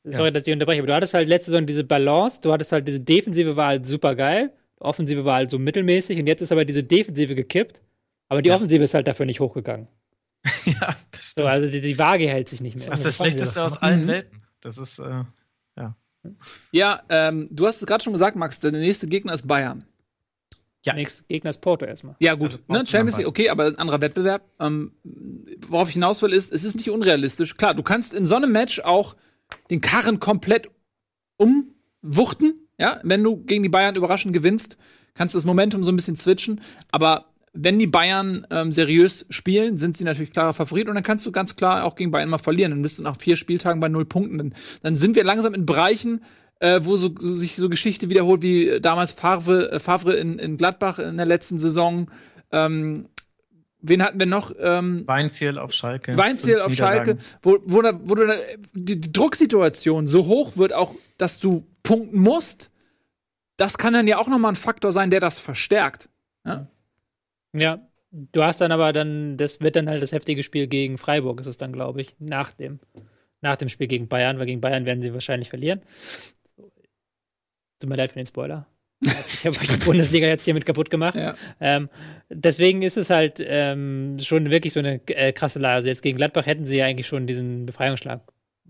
Sorry, 0.05 0.25
ja. 0.25 0.31
dass 0.31 0.45
ich 0.45 0.51
unterbreche, 0.51 0.81
aber 0.81 0.87
du 0.87 0.95
hattest 0.95 1.13
halt 1.13 1.29
letzte 1.29 1.51
Saison 1.51 1.65
diese 1.65 1.85
Balance, 1.85 2.41
du 2.41 2.51
hattest 2.51 2.73
halt 2.73 2.85
diese 2.87 2.99
Defensive 2.99 3.55
war 3.55 3.67
halt 3.67 3.87
super 3.87 4.15
geil. 4.15 4.51
Offensive 4.83 5.25
war 5.25 5.35
halt 5.35 5.49
so 5.49 5.59
mittelmäßig 5.59 6.19
und 6.19 6.27
jetzt 6.27 6.41
ist 6.41 6.51
aber 6.51 6.65
diese 6.65 6.83
Defensive 6.83 7.35
gekippt. 7.35 7.81
Aber 8.29 8.41
die 8.41 8.49
ja. 8.49 8.55
Offensive 8.55 8.83
ist 8.83 8.93
halt 8.93 9.07
dafür 9.07 9.25
nicht 9.25 9.39
hochgegangen. 9.39 9.87
ja, 10.65 10.95
das 11.11 11.31
stimmt. 11.31 11.45
So, 11.45 11.47
also 11.47 11.69
die, 11.69 11.81
die, 11.81 11.97
Waage 11.97 12.27
hält 12.27 12.49
sich 12.49 12.61
nicht 12.61 12.77
mehr. 12.77 12.89
Das 12.89 12.99
ist 12.99 13.05
das 13.05 13.15
Schlechteste 13.15 13.61
aus 13.61 13.81
allen 13.81 14.03
mhm. 14.03 14.07
Welten. 14.07 14.41
Das 14.61 14.77
ist, 14.77 14.99
äh, 14.99 15.23
ja. 15.77 15.95
Ja, 16.71 17.03
ähm, 17.09 17.47
du 17.51 17.67
hast 17.67 17.81
es 17.81 17.85
gerade 17.85 18.03
schon 18.03 18.13
gesagt, 18.13 18.35
Max, 18.35 18.59
der 18.59 18.71
nächste 18.71 19.07
Gegner 19.07 19.33
ist 19.33 19.47
Bayern. 19.47 19.83
Ja. 20.85 20.93
Nächster 20.93 21.23
Gegner 21.27 21.49
ist 21.49 21.61
Porto 21.61 21.85
erstmal. 21.85 22.15
Ja, 22.19 22.33
gut. 22.33 22.47
Also 22.47 22.59
ne, 22.67 22.85
Champions 22.85 23.17
League, 23.17 23.27
okay, 23.27 23.49
aber 23.49 23.65
ein 23.65 23.77
anderer 23.77 24.01
Wettbewerb. 24.01 24.43
Ähm, 24.59 24.91
worauf 25.67 25.87
ich 25.87 25.93
hinaus 25.93 26.21
will, 26.21 26.33
ist, 26.33 26.51
es 26.51 26.65
ist 26.65 26.75
nicht 26.75 26.89
unrealistisch. 26.89 27.55
Klar, 27.55 27.73
du 27.73 27.83
kannst 27.83 28.13
in 28.13 28.25
so 28.25 28.35
einem 28.35 28.51
Match 28.51 28.79
auch 28.81 29.15
den 29.69 29.79
Karren 29.79 30.19
komplett 30.19 30.69
umwuchten 31.37 32.62
ja, 32.79 32.99
wenn 33.03 33.23
du 33.23 33.37
gegen 33.37 33.63
die 33.63 33.69
Bayern 33.69 33.95
überraschend 33.95 34.33
gewinnst, 34.33 34.77
kannst 35.13 35.35
du 35.35 35.37
das 35.37 35.45
Momentum 35.45 35.83
so 35.83 35.91
ein 35.91 35.95
bisschen 35.95 36.15
switchen. 36.15 36.61
Aber 36.91 37.25
wenn 37.53 37.77
die 37.77 37.87
Bayern 37.87 38.47
ähm, 38.49 38.71
seriös 38.71 39.25
spielen, 39.29 39.77
sind 39.77 39.95
sie 39.95 40.03
natürlich 40.03 40.31
klarer 40.31 40.53
Favorit 40.53 40.87
und 40.87 40.95
dann 40.95 41.03
kannst 41.03 41.25
du 41.25 41.31
ganz 41.31 41.55
klar 41.55 41.83
auch 41.83 41.95
gegen 41.95 42.11
Bayern 42.11 42.29
mal 42.29 42.39
verlieren. 42.39 42.71
Dann 42.71 42.81
bist 42.81 42.97
du 42.97 43.03
nach 43.03 43.19
vier 43.19 43.35
Spieltagen 43.35 43.79
bei 43.79 43.89
null 43.89 44.05
Punkten. 44.05 44.37
Dann, 44.39 44.53
dann 44.81 44.95
sind 44.95 45.15
wir 45.15 45.23
langsam 45.23 45.53
in 45.53 45.65
Bereichen, 45.65 46.23
äh, 46.59 46.79
wo 46.83 46.97
so, 46.97 47.13
so, 47.17 47.33
sich 47.33 47.55
so 47.55 47.69
Geschichte 47.69 48.09
wiederholt 48.09 48.41
wie 48.41 48.79
damals 48.81 49.11
Favre, 49.11 49.71
äh, 49.71 49.79
Favre 49.79 50.13
in, 50.15 50.39
in 50.39 50.57
Gladbach 50.57 50.97
in 50.97 51.17
der 51.17 51.27
letzten 51.27 51.59
Saison. 51.59 52.09
Ähm, 52.51 53.07
wen 53.83 54.01
hatten 54.01 54.19
wir 54.19 54.25
noch? 54.25 54.51
Ähm, 54.59 55.03
Weinziel 55.05 55.59
auf 55.59 55.73
Schalke. 55.73 56.17
Weinziel 56.17 56.59
auf 56.59 56.73
Schalke, 56.73 57.17
wo, 57.41 57.59
wo, 57.65 57.83
wo 57.83 58.15
da, 58.15 58.33
die, 58.73 58.99
die 58.99 59.11
Drucksituation 59.11 60.07
so 60.07 60.25
hoch 60.25 60.57
wird, 60.57 60.73
auch, 60.73 60.95
dass 61.17 61.39
du 61.39 61.67
punkten 61.83 62.17
musst, 62.17 62.71
das 63.57 63.77
kann 63.77 63.93
dann 63.93 64.07
ja 64.07 64.17
auch 64.17 64.27
nochmal 64.27 64.53
ein 64.53 64.55
Faktor 64.55 64.91
sein, 64.91 65.09
der 65.09 65.19
das 65.19 65.37
verstärkt. 65.37 66.09
Ja? 66.45 66.67
ja, 67.53 67.87
du 68.11 68.43
hast 68.43 68.61
dann 68.61 68.71
aber 68.71 68.93
dann, 68.93 69.37
das 69.37 69.59
wird 69.61 69.75
dann 69.75 69.89
halt 69.89 70.01
das 70.01 70.11
heftige 70.11 70.43
Spiel 70.43 70.67
gegen 70.67 70.97
Freiburg, 70.97 71.39
ist 71.39 71.47
es 71.47 71.57
dann, 71.57 71.73
glaube 71.73 72.01
ich, 72.01 72.15
nach 72.19 72.53
dem, 72.53 72.79
nach 73.41 73.57
dem 73.57 73.69
Spiel 73.69 73.87
gegen 73.87 74.07
Bayern, 74.07 74.39
weil 74.39 74.45
gegen 74.45 74.61
Bayern 74.61 74.85
werden 74.85 75.01
sie 75.01 75.13
wahrscheinlich 75.13 75.49
verlieren. 75.49 75.81
Tut 77.79 77.89
mir 77.89 77.97
leid 77.97 78.11
für 78.11 78.19
den 78.19 78.25
Spoiler. 78.25 78.65
Ich 79.03 79.45
habe 79.45 79.57
euch 79.57 79.67
die 79.67 79.85
Bundesliga 79.85 80.27
jetzt 80.27 80.45
hier 80.45 80.53
mit 80.53 80.65
kaputt 80.65 80.89
gemacht. 80.89 81.15
Ja. 81.15 81.35
Ähm, 81.59 81.89
deswegen 82.29 82.81
ist 82.81 82.97
es 82.97 83.09
halt 83.09 83.43
ähm, 83.45 84.17
schon 84.19 84.49
wirklich 84.49 84.73
so 84.73 84.79
eine 84.79 85.01
äh, 85.07 85.33
krasse 85.33 85.59
Lage. 85.59 85.75
Also 85.75 85.89
jetzt 85.89 86.01
gegen 86.01 86.17
Gladbach 86.17 86.45
hätten 86.45 86.65
sie 86.65 86.77
ja 86.77 86.85
eigentlich 86.85 87.07
schon 87.07 87.27
diesen 87.27 87.65
Befreiungsschlag 87.65 88.21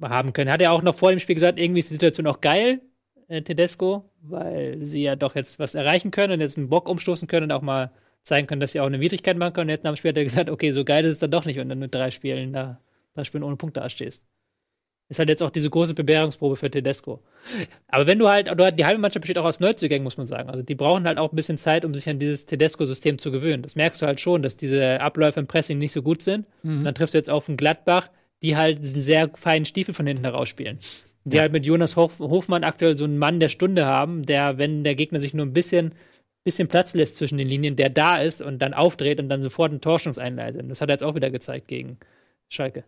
haben 0.02 0.34
können. 0.34 0.52
Hat 0.52 0.62
er 0.62 0.72
auch 0.72 0.82
noch 0.82 0.96
vor 0.96 1.12
dem 1.12 1.20
Spiel 1.20 1.36
gesagt, 1.36 1.60
irgendwie 1.60 1.80
ist 1.80 1.90
die 1.90 1.96
Situation 1.96 2.28
auch 2.28 2.42
geil, 2.42 2.82
äh, 3.28 3.42
Tedesco, 3.42 4.10
weil 4.22 4.84
sie 4.84 5.04
ja 5.04 5.16
doch 5.16 5.36
jetzt 5.36 5.60
was 5.60 5.76
erreichen 5.76 6.12
können 6.12 6.34
und 6.34 6.42
jetzt 6.42 6.58
einen 6.58 6.70
Bock 6.70 6.90
umstoßen 6.90 7.28
können 7.28 7.46
und 7.46 7.52
auch 7.52 7.62
mal 7.62 7.92
zeigen 8.24 8.48
können, 8.48 8.62
dass 8.62 8.72
sie 8.72 8.80
auch 8.80 8.88
eine 8.88 9.00
Widrigkeit 9.00 9.38
machen 9.38 9.54
können. 9.54 9.70
Und 9.70 9.76
jetzt 9.76 9.86
am 9.86 9.96
Spiel 9.96 10.10
hat 10.10 10.18
er 10.18 10.24
gesagt, 10.24 10.50
okay, 10.50 10.72
so 10.72 10.84
geil 10.84 11.04
ist 11.06 11.12
es 11.12 11.20
dann 11.20 11.32
doch 11.32 11.46
nicht, 11.46 11.58
wenn 11.58 11.70
du 11.70 11.76
mit 11.76 11.94
drei 11.94 12.10
Spielen 12.12 12.54
da, 12.54 12.80
drei 13.14 13.24
Spielen 13.24 13.44
ohne 13.44 13.58
Punkte 13.58 13.82
dastehst. 13.82 14.24
Ist 15.10 15.20
halt 15.20 15.30
jetzt 15.30 15.44
auch 15.44 15.52
diese 15.52 15.70
große 15.70 15.94
Bewährungsprobe 15.94 16.56
für 16.56 16.72
Tedesco. 16.72 17.22
Aber 17.88 18.08
wenn 18.08 18.20
du 18.20 18.30
halt, 18.30 18.48
die 18.80 18.86
halbe 18.86 19.02
Mannschaft 19.02 19.22
besteht 19.22 19.38
auch 19.38 19.46
aus 19.46 19.60
Neuzugängen, 19.60 20.04
muss 20.04 20.18
man 20.18 20.26
sagen. 20.26 20.50
Also 20.50 20.64
die 20.64 20.76
brauchen 20.76 21.06
halt 21.06 21.18
auch 21.18 21.32
ein 21.32 21.36
bisschen 21.36 21.58
Zeit, 21.58 21.86
um 21.86 21.94
sich 21.94 22.08
an 22.10 22.20
dieses 22.20 22.46
Tedesco-System 22.46 23.20
zu 23.20 23.32
gewöhnen. 23.32 23.64
Das 23.64 23.76
merkst 23.76 24.02
du 24.02 24.06
halt 24.06 24.22
schon, 24.22 24.42
dass 24.42 24.58
diese 24.58 25.02
Abläufe 25.02 25.40
im 25.40 25.48
Pressing 25.48 25.78
nicht 25.78 25.92
so 25.92 26.02
gut 26.02 26.22
sind. 26.22 26.48
Mhm. 26.64 26.80
Und 26.80 26.84
dann 26.86 26.96
triffst 26.96 27.14
du 27.14 27.18
jetzt 27.18 27.30
auf 27.30 27.48
einen 27.48 27.58
Gladbach, 27.58 28.10
die 28.42 28.56
halt 28.56 28.80
diesen 28.80 29.02
sehr 29.02 29.30
feinen 29.34 29.66
Stiefel 29.66 29.94
von 29.94 30.08
hinten 30.08 30.24
herausspielen 30.24 30.80
die 31.26 31.38
ja. 31.38 31.44
halt 31.44 31.54
mit 31.54 31.66
Jonas 31.66 31.96
Hof 31.96 32.20
Hofmann 32.20 32.64
aktuell 32.64 32.98
so 32.98 33.06
einen 33.06 33.18
Mann 33.18 33.40
der 33.40 33.50
Stunde 33.50 33.86
haben, 33.86 34.26
der, 34.26 34.58
wenn 34.58 34.84
der 34.84 34.96
Gegner 34.96 35.20
sich 35.20 35.34
nur 35.34 35.46
ein 35.46 35.54
bisschen, 35.54 35.94
bisschen 36.44 36.68
Platz 36.68 36.94
lässt 36.94 37.16
zwischen 37.16 37.38
den 37.38 37.48
Linien, 37.48 37.76
der 37.76 37.90
da 37.90 38.18
ist 38.18 38.42
und 38.42 38.60
dann 38.60 38.74
aufdreht 38.74 39.20
und 39.20 39.30
dann 39.30 39.42
sofort 39.42 39.72
einen 39.72 39.82
Torschance 39.82 40.22
einleitet. 40.22 40.70
Das 40.70 40.82
hat 40.82 40.90
er 40.90 40.94
jetzt 40.94 41.04
auch 41.04 41.16
wieder 41.16 41.32
gezeigt 41.32 41.68
gegen 41.68 41.98
Schalke. 42.50 42.84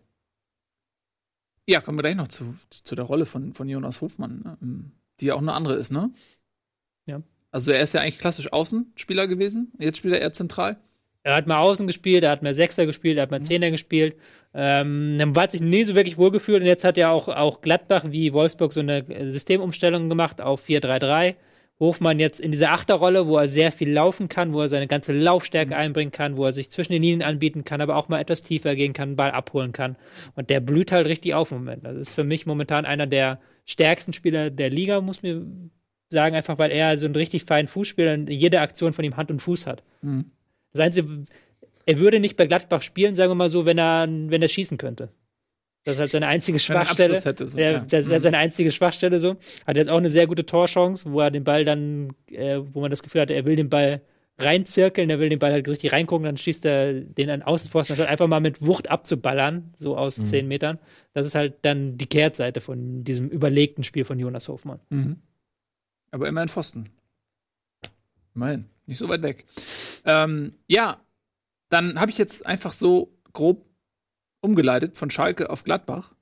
Ja, 1.66 1.80
kommen 1.80 1.98
wir 1.98 2.02
gleich 2.02 2.14
noch 2.14 2.28
zu, 2.28 2.54
zu 2.70 2.94
der 2.94 3.04
Rolle 3.04 3.26
von, 3.26 3.52
von 3.52 3.68
Jonas 3.68 4.00
Hofmann? 4.00 4.56
Ähm, 4.62 4.92
die 5.20 5.26
ja 5.26 5.34
auch 5.34 5.40
eine 5.40 5.54
andere 5.54 5.74
ist, 5.74 5.90
ne? 5.90 6.10
Ja. 7.06 7.22
Also 7.50 7.72
er 7.72 7.80
ist 7.80 7.94
ja 7.94 8.00
eigentlich 8.00 8.18
klassisch 8.18 8.52
Außenspieler 8.52 9.26
gewesen, 9.26 9.72
jetzt 9.78 9.98
spielt 9.98 10.14
er 10.14 10.20
eher 10.20 10.32
zentral. 10.32 10.78
Er 11.22 11.34
hat 11.34 11.48
mal 11.48 11.58
Außen 11.58 11.88
gespielt, 11.88 12.22
er 12.22 12.30
hat 12.30 12.42
mal 12.42 12.54
Sechser 12.54 12.86
gespielt, 12.86 13.16
er 13.16 13.22
hat 13.22 13.32
mal 13.32 13.40
mhm. 13.40 13.46
Zehner 13.46 13.72
gespielt. 13.72 14.14
Ähm, 14.54 15.16
dann 15.18 15.36
hat 15.36 15.50
sich 15.50 15.60
nie 15.60 15.82
so 15.82 15.96
wirklich 15.96 16.18
wohlgefühlt 16.18 16.60
und 16.60 16.68
jetzt 16.68 16.84
hat 16.84 16.96
ja 16.96 17.10
auch, 17.10 17.26
auch 17.26 17.62
Gladbach 17.62 18.04
wie 18.06 18.32
Wolfsburg 18.32 18.72
so 18.72 18.78
eine 18.78 19.04
Systemumstellung 19.32 20.08
gemacht 20.08 20.40
auf 20.40 20.64
4-3-3. 20.64 21.34
Hofmann 21.78 22.18
jetzt 22.18 22.40
in 22.40 22.52
dieser 22.52 22.72
Achterrolle, 22.72 23.26
wo 23.26 23.36
er 23.36 23.48
sehr 23.48 23.70
viel 23.70 23.90
laufen 23.90 24.28
kann, 24.28 24.54
wo 24.54 24.62
er 24.62 24.68
seine 24.68 24.86
ganze 24.86 25.12
Laufstärke 25.12 25.74
mhm. 25.74 25.80
einbringen 25.80 26.12
kann, 26.12 26.36
wo 26.36 26.44
er 26.44 26.52
sich 26.52 26.70
zwischen 26.70 26.92
den 26.92 27.02
Linien 27.02 27.22
anbieten 27.22 27.64
kann, 27.64 27.80
aber 27.80 27.96
auch 27.96 28.08
mal 28.08 28.20
etwas 28.20 28.42
tiefer 28.42 28.74
gehen 28.74 28.94
kann, 28.94 29.16
Ball 29.16 29.30
abholen 29.30 29.72
kann. 29.72 29.96
Und 30.34 30.48
der 30.48 30.60
blüht 30.60 30.90
halt 30.90 31.06
richtig 31.06 31.34
auf 31.34 31.52
im 31.52 31.58
Moment. 31.58 31.84
Das 31.84 31.96
ist 31.96 32.14
für 32.14 32.24
mich 32.24 32.46
momentan 32.46 32.86
einer 32.86 33.06
der 33.06 33.40
stärksten 33.66 34.12
Spieler 34.12 34.50
der 34.50 34.70
Liga, 34.70 35.00
muss 35.00 35.22
mir 35.22 35.44
sagen, 36.08 36.34
einfach 36.34 36.58
weil 36.58 36.70
er 36.70 36.98
so 36.98 37.06
einen 37.06 37.16
richtig 37.16 37.44
feinen 37.44 37.68
Fußspieler 37.68 38.14
und 38.14 38.30
jede 38.30 38.60
Aktion 38.60 38.92
von 38.92 39.04
ihm 39.04 39.16
Hand 39.16 39.30
und 39.30 39.42
Fuß 39.42 39.66
hat. 39.66 39.82
Mhm. 40.02 40.30
Das 40.72 40.84
Einzige, 40.84 41.24
er 41.84 41.98
würde 41.98 42.20
nicht 42.20 42.36
bei 42.36 42.46
Gladbach 42.46 42.82
spielen, 42.82 43.14
sagen 43.14 43.30
wir 43.30 43.34
mal 43.34 43.48
so, 43.48 43.66
wenn 43.66 43.78
er, 43.78 44.06
wenn 44.08 44.42
er 44.42 44.48
schießen 44.48 44.78
könnte. 44.78 45.10
Das 45.86 45.94
ist 45.94 46.00
halt 46.00 46.10
seine 46.10 46.26
einzige 46.26 46.58
Schwachstelle. 46.58 47.20
Hätte, 47.20 47.46
so, 47.46 47.56
ja. 47.56 47.78
Das 47.78 48.06
ist 48.06 48.12
halt 48.12 48.24
seine 48.24 48.38
einzige 48.38 48.72
Schwachstelle 48.72 49.20
so. 49.20 49.36
Hat 49.64 49.76
jetzt 49.76 49.88
auch 49.88 49.98
eine 49.98 50.10
sehr 50.10 50.26
gute 50.26 50.44
Torchance, 50.44 51.08
wo 51.08 51.20
er 51.20 51.30
den 51.30 51.44
Ball 51.44 51.64
dann, 51.64 52.12
äh, 52.32 52.58
wo 52.72 52.80
man 52.80 52.90
das 52.90 53.04
Gefühl 53.04 53.20
hatte, 53.20 53.34
er 53.34 53.44
will 53.44 53.54
den 53.54 53.70
Ball 53.70 54.02
reinzirkeln, 54.36 55.08
er 55.08 55.20
will 55.20 55.28
den 55.28 55.38
Ball 55.38 55.52
halt 55.52 55.68
richtig 55.68 55.92
reingucken, 55.92 56.24
dann 56.24 56.36
schießt 56.36 56.66
er 56.66 56.92
den 56.92 57.30
an 57.30 57.42
Außenpfosten, 57.42 57.94
anstatt 57.94 58.10
einfach 58.10 58.26
mal 58.26 58.40
mit 58.40 58.66
Wucht 58.66 58.90
abzuballern, 58.90 59.72
so 59.76 59.96
aus 59.96 60.18
mhm. 60.18 60.26
zehn 60.26 60.48
Metern. 60.48 60.80
Das 61.12 61.24
ist 61.24 61.36
halt 61.36 61.54
dann 61.62 61.96
die 61.96 62.06
Kehrtseite 62.06 62.60
von 62.60 63.04
diesem 63.04 63.28
überlegten 63.28 63.84
Spiel 63.84 64.04
von 64.04 64.18
Jonas 64.18 64.48
Hofmann. 64.48 64.80
Mhm. 64.90 65.22
Aber 66.10 66.26
immerhin 66.26 66.48
Pfosten. 66.48 66.88
Immerhin. 68.34 68.64
Nicht 68.86 68.98
so 68.98 69.08
weit 69.08 69.22
weg. 69.22 69.44
Ähm, 70.04 70.54
ja, 70.66 71.00
dann 71.68 72.00
habe 72.00 72.10
ich 72.10 72.18
jetzt 72.18 72.44
einfach 72.44 72.72
so 72.72 73.12
grob 73.32 73.65
umgeleitet 74.46 74.96
von 74.96 75.10
Schalke 75.10 75.50
auf 75.50 75.64
Gladbach. 75.64 76.12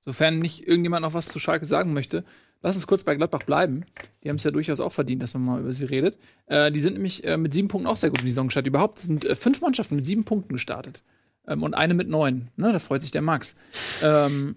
Sofern 0.00 0.40
nicht 0.40 0.66
irgendjemand 0.66 1.02
noch 1.02 1.14
was 1.14 1.28
zu 1.28 1.38
Schalke 1.38 1.64
sagen 1.64 1.94
möchte. 1.94 2.24
Lass 2.60 2.76
uns 2.76 2.86
kurz 2.86 3.04
bei 3.04 3.14
Gladbach 3.14 3.42
bleiben. 3.44 3.84
Die 4.22 4.28
haben 4.28 4.36
es 4.36 4.44
ja 4.44 4.50
durchaus 4.50 4.80
auch 4.80 4.92
verdient, 4.92 5.22
dass 5.22 5.34
man 5.34 5.44
mal 5.44 5.60
über 5.60 5.72
sie 5.72 5.84
redet. 5.84 6.18
Äh, 6.46 6.72
die 6.72 6.80
sind 6.80 6.94
nämlich 6.94 7.24
äh, 7.24 7.36
mit 7.36 7.52
sieben 7.52 7.68
Punkten 7.68 7.86
auch 7.86 7.96
sehr 7.96 8.10
gut 8.10 8.20
in 8.20 8.24
die 8.24 8.30
Saison 8.30 8.48
gestartet. 8.48 8.68
Überhaupt 8.68 8.98
sind 8.98 9.24
äh, 9.24 9.34
fünf 9.34 9.60
Mannschaften 9.60 9.96
mit 9.96 10.06
sieben 10.06 10.24
Punkten 10.24 10.52
gestartet. 10.52 11.02
ähm, 11.46 11.62
und 11.62 11.74
eine 11.74 11.94
mit 11.94 12.08
neun. 12.08 12.48
Ne, 12.56 12.72
da 12.72 12.78
freut 12.78 13.02
sich 13.02 13.10
der 13.10 13.22
Max. 13.22 13.54
Ähm, 14.02 14.56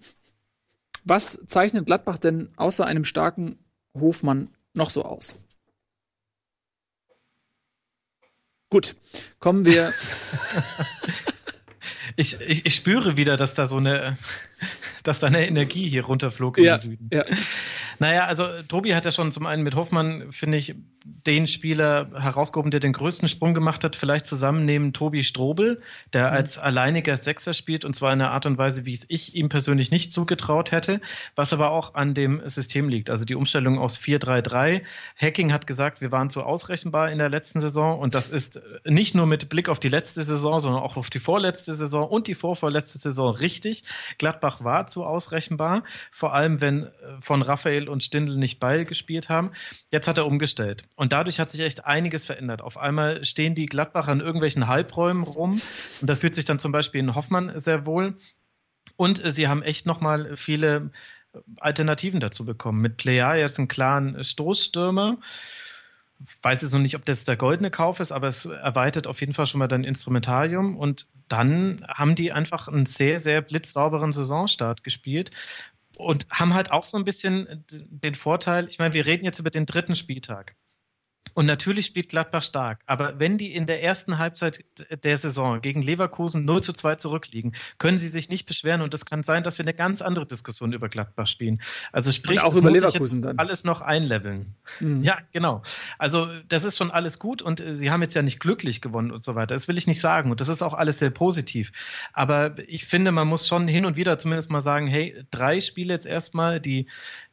was 1.03 1.39
zeichnet 1.47 1.85
Gladbach 1.85 2.17
denn 2.17 2.49
außer 2.57 2.85
einem 2.85 3.05
starken 3.05 3.57
Hofmann 3.93 4.49
noch 4.73 4.89
so 4.89 5.03
aus? 5.03 5.35
Gut, 8.69 8.95
kommen 9.39 9.65
wir. 9.65 9.93
ich, 12.15 12.39
ich, 12.41 12.65
ich 12.65 12.75
spüre 12.75 13.17
wieder, 13.17 13.37
dass 13.37 13.53
da 13.53 13.67
so 13.67 13.77
eine, 13.77 14.17
dass 15.03 15.19
da 15.19 15.27
eine 15.27 15.47
Energie 15.47 15.87
hier 15.87 16.05
runterflog 16.05 16.57
in 16.57 16.63
Ja, 16.65 16.77
den 16.77 16.81
Süden. 16.89 17.09
ja. 17.13 17.23
Naja, 17.99 18.25
also 18.25 18.47
Tobi 18.67 18.93
hat 18.93 19.05
ja 19.05 19.11
schon 19.11 19.31
zum 19.31 19.47
einen 19.47 19.63
mit 19.63 19.73
Hoffmann, 19.73 20.31
finde 20.31 20.59
ich, 20.59 20.75
den 21.03 21.47
Spieler 21.47 22.07
herausgehoben, 22.13 22.69
der 22.69 22.79
den 22.79 22.93
größten 22.93 23.27
Sprung 23.27 23.55
gemacht 23.55 23.83
hat. 23.83 23.95
Vielleicht 23.95 24.27
zusammen 24.27 24.65
neben 24.65 24.93
Tobi 24.93 25.23
Strobel, 25.23 25.81
der 26.13 26.31
als 26.31 26.59
alleiniger 26.59 27.17
Sechser 27.17 27.53
spielt 27.53 27.85
und 27.85 27.95
zwar 27.95 28.13
in 28.13 28.21
einer 28.21 28.29
Art 28.29 28.45
und 28.45 28.59
Weise, 28.59 28.85
wie 28.85 28.93
es 28.93 29.05
ich 29.09 29.33
ihm 29.33 29.49
persönlich 29.49 29.89
nicht 29.89 30.11
zugetraut 30.11 30.71
hätte, 30.71 31.01
was 31.35 31.53
aber 31.53 31.71
auch 31.71 31.95
an 31.95 32.13
dem 32.13 32.47
System 32.47 32.87
liegt. 32.87 33.09
Also 33.09 33.25
die 33.25 33.33
Umstellung 33.33 33.79
aus 33.79 33.97
4-3-3. 33.97 34.83
Hacking 35.19 35.51
hat 35.51 35.65
gesagt, 35.65 35.99
wir 35.99 36.11
waren 36.11 36.29
zu 36.29 36.43
ausrechenbar 36.43 37.09
in 37.11 37.17
der 37.17 37.29
letzten 37.29 37.61
Saison 37.61 37.97
und 37.97 38.13
das 38.13 38.29
ist 38.29 38.61
nicht 38.85 39.15
nur 39.15 39.25
mit 39.25 39.49
Blick 39.49 39.69
auf 39.69 39.79
die 39.79 39.89
letzte 39.89 40.21
Saison, 40.21 40.59
sondern 40.59 40.83
auch 40.83 40.97
auf 40.97 41.09
die 41.09 41.19
vorletzte 41.19 41.73
Saison 41.73 42.07
und 42.07 42.27
die 42.27 42.35
vorvorletzte 42.35 42.99
Saison 42.99 43.33
richtig. 43.33 43.85
Gladbach 44.19 44.46
war 44.63 44.87
zu 44.87 45.05
ausrechenbar, 45.05 45.83
vor 46.11 46.33
allem 46.33 46.61
wenn 46.61 46.83
äh, 46.83 46.89
von 47.21 47.41
Raphael 47.41 47.87
und 47.89 48.03
Stindl 48.03 48.37
nicht 48.37 48.59
Ball 48.59 48.85
gespielt 48.85 49.29
haben. 49.29 49.51
Jetzt 49.91 50.07
hat 50.07 50.17
er 50.17 50.25
umgestellt. 50.25 50.87
Und 50.95 51.13
dadurch 51.13 51.39
hat 51.39 51.49
sich 51.49 51.61
echt 51.61 51.85
einiges 51.85 52.25
verändert. 52.25 52.61
Auf 52.61 52.77
einmal 52.77 53.23
stehen 53.25 53.55
die 53.55 53.65
Gladbacher 53.65 54.11
in 54.11 54.19
irgendwelchen 54.19 54.67
Halbräumen 54.67 55.23
rum 55.23 55.61
und 56.01 56.09
da 56.09 56.15
fühlt 56.15 56.35
sich 56.35 56.45
dann 56.45 56.59
zum 56.59 56.71
Beispiel 56.71 57.03
ein 57.03 57.15
Hoffmann 57.15 57.51
sehr 57.59 57.85
wohl. 57.85 58.15
Und 58.95 59.23
äh, 59.23 59.31
sie 59.31 59.47
haben 59.47 59.61
echt 59.61 59.85
nochmal 59.85 60.35
viele 60.35 60.91
Alternativen 61.59 62.19
dazu 62.19 62.45
bekommen. 62.45 62.81
Mit 62.81 62.97
Plea 62.97 63.35
jetzt 63.35 63.59
einen 63.59 63.67
klaren 63.67 64.23
Stoßstürmer. 64.23 65.17
Weiß 66.41 66.61
jetzt 66.61 66.73
noch 66.73 66.79
nicht, 66.79 66.95
ob 66.95 67.05
das 67.05 67.25
der 67.25 67.37
goldene 67.37 67.71
Kauf 67.71 67.99
ist, 67.99 68.11
aber 68.11 68.27
es 68.27 68.45
erweitert 68.45 69.07
auf 69.07 69.19
jeden 69.19 69.33
Fall 69.33 69.45
schon 69.45 69.59
mal 69.59 69.67
dein 69.67 69.83
Instrumentarium. 69.83 70.77
Und 70.77 71.07
dann 71.27 71.85
haben 71.87 72.15
die 72.15 72.31
einfach 72.31 72.67
einen 72.67 72.85
sehr, 72.85 73.19
sehr 73.19 73.41
blitzsauberen 73.41 74.11
Saisonstart 74.11 74.83
gespielt 74.83 75.31
und 75.97 76.27
haben 76.31 76.53
halt 76.53 76.71
auch 76.71 76.83
so 76.83 76.97
ein 76.97 77.05
bisschen 77.05 77.65
den 77.69 78.15
Vorteil, 78.15 78.67
ich 78.69 78.79
meine, 78.79 78.93
wir 78.93 79.05
reden 79.05 79.25
jetzt 79.25 79.39
über 79.39 79.49
den 79.49 79.65
dritten 79.65 79.95
Spieltag. 79.95 80.55
Und 81.33 81.45
natürlich 81.45 81.85
spielt 81.85 82.09
Gladbach 82.09 82.43
stark. 82.43 82.81
Aber 82.85 83.19
wenn 83.19 83.37
die 83.37 83.53
in 83.53 83.67
der 83.67 83.83
ersten 83.83 84.17
Halbzeit 84.17 84.65
der 85.03 85.17
Saison 85.17 85.61
gegen 85.61 85.81
Leverkusen 85.81 86.45
0 86.45 86.63
zu 86.63 86.73
2 86.73 86.95
zurückliegen, 86.95 87.53
können 87.77 87.97
sie 87.97 88.07
sich 88.07 88.29
nicht 88.29 88.45
beschweren. 88.45 88.81
Und 88.81 88.93
es 88.93 89.05
kann 89.05 89.23
sein, 89.23 89.43
dass 89.43 89.57
wir 89.57 89.65
eine 89.65 89.73
ganz 89.73 90.01
andere 90.01 90.25
Diskussion 90.25 90.73
über 90.73 90.89
Gladbach 90.89 91.27
spielen. 91.27 91.61
Also 91.91 92.11
sprich, 92.11 92.39
Und 92.39 92.45
auch 92.45 92.55
über 92.55 92.71
Leverkusen 92.71 93.17
jetzt 93.19 93.25
dann. 93.25 93.39
alles 93.39 93.63
noch 93.63 93.81
einleveln. 93.81 94.55
Mhm. 94.79 95.03
Ja, 95.03 95.17
genau. 95.31 95.61
Also 95.97 96.27
das 96.47 96.63
ist 96.63 96.77
schon 96.77 96.91
alles 96.91 97.19
gut. 97.19 97.41
Und 97.41 97.59
äh, 97.59 97.75
sie 97.75 97.91
haben 97.91 98.01
jetzt 98.01 98.15
ja 98.15 98.21
nicht 98.21 98.39
glücklich 98.39 98.81
gewonnen 98.81 99.11
und 99.11 99.23
so 99.23 99.35
weiter. 99.35 99.55
Das 99.55 99.67
will 99.67 99.77
ich 99.77 99.87
nicht 99.87 100.01
sagen. 100.01 100.31
Und 100.31 100.41
das 100.41 100.49
ist 100.49 100.61
auch 100.61 100.73
alles 100.73 100.99
sehr 100.99 101.09
positiv. 101.09 101.71
Aber 102.13 102.55
ich 102.67 102.85
finde, 102.85 103.11
man 103.11 103.27
muss 103.27 103.47
schon 103.47 103.67
hin 103.67 103.85
und 103.85 103.95
wieder 103.95 104.17
zumindest 104.19 104.49
mal 104.49 104.61
sagen, 104.61 104.87
hey, 104.87 105.25
drei 105.31 105.61
Spiele 105.61 105.93
jetzt 105.93 106.05
erstmal, 106.05 106.59
die 106.59 106.87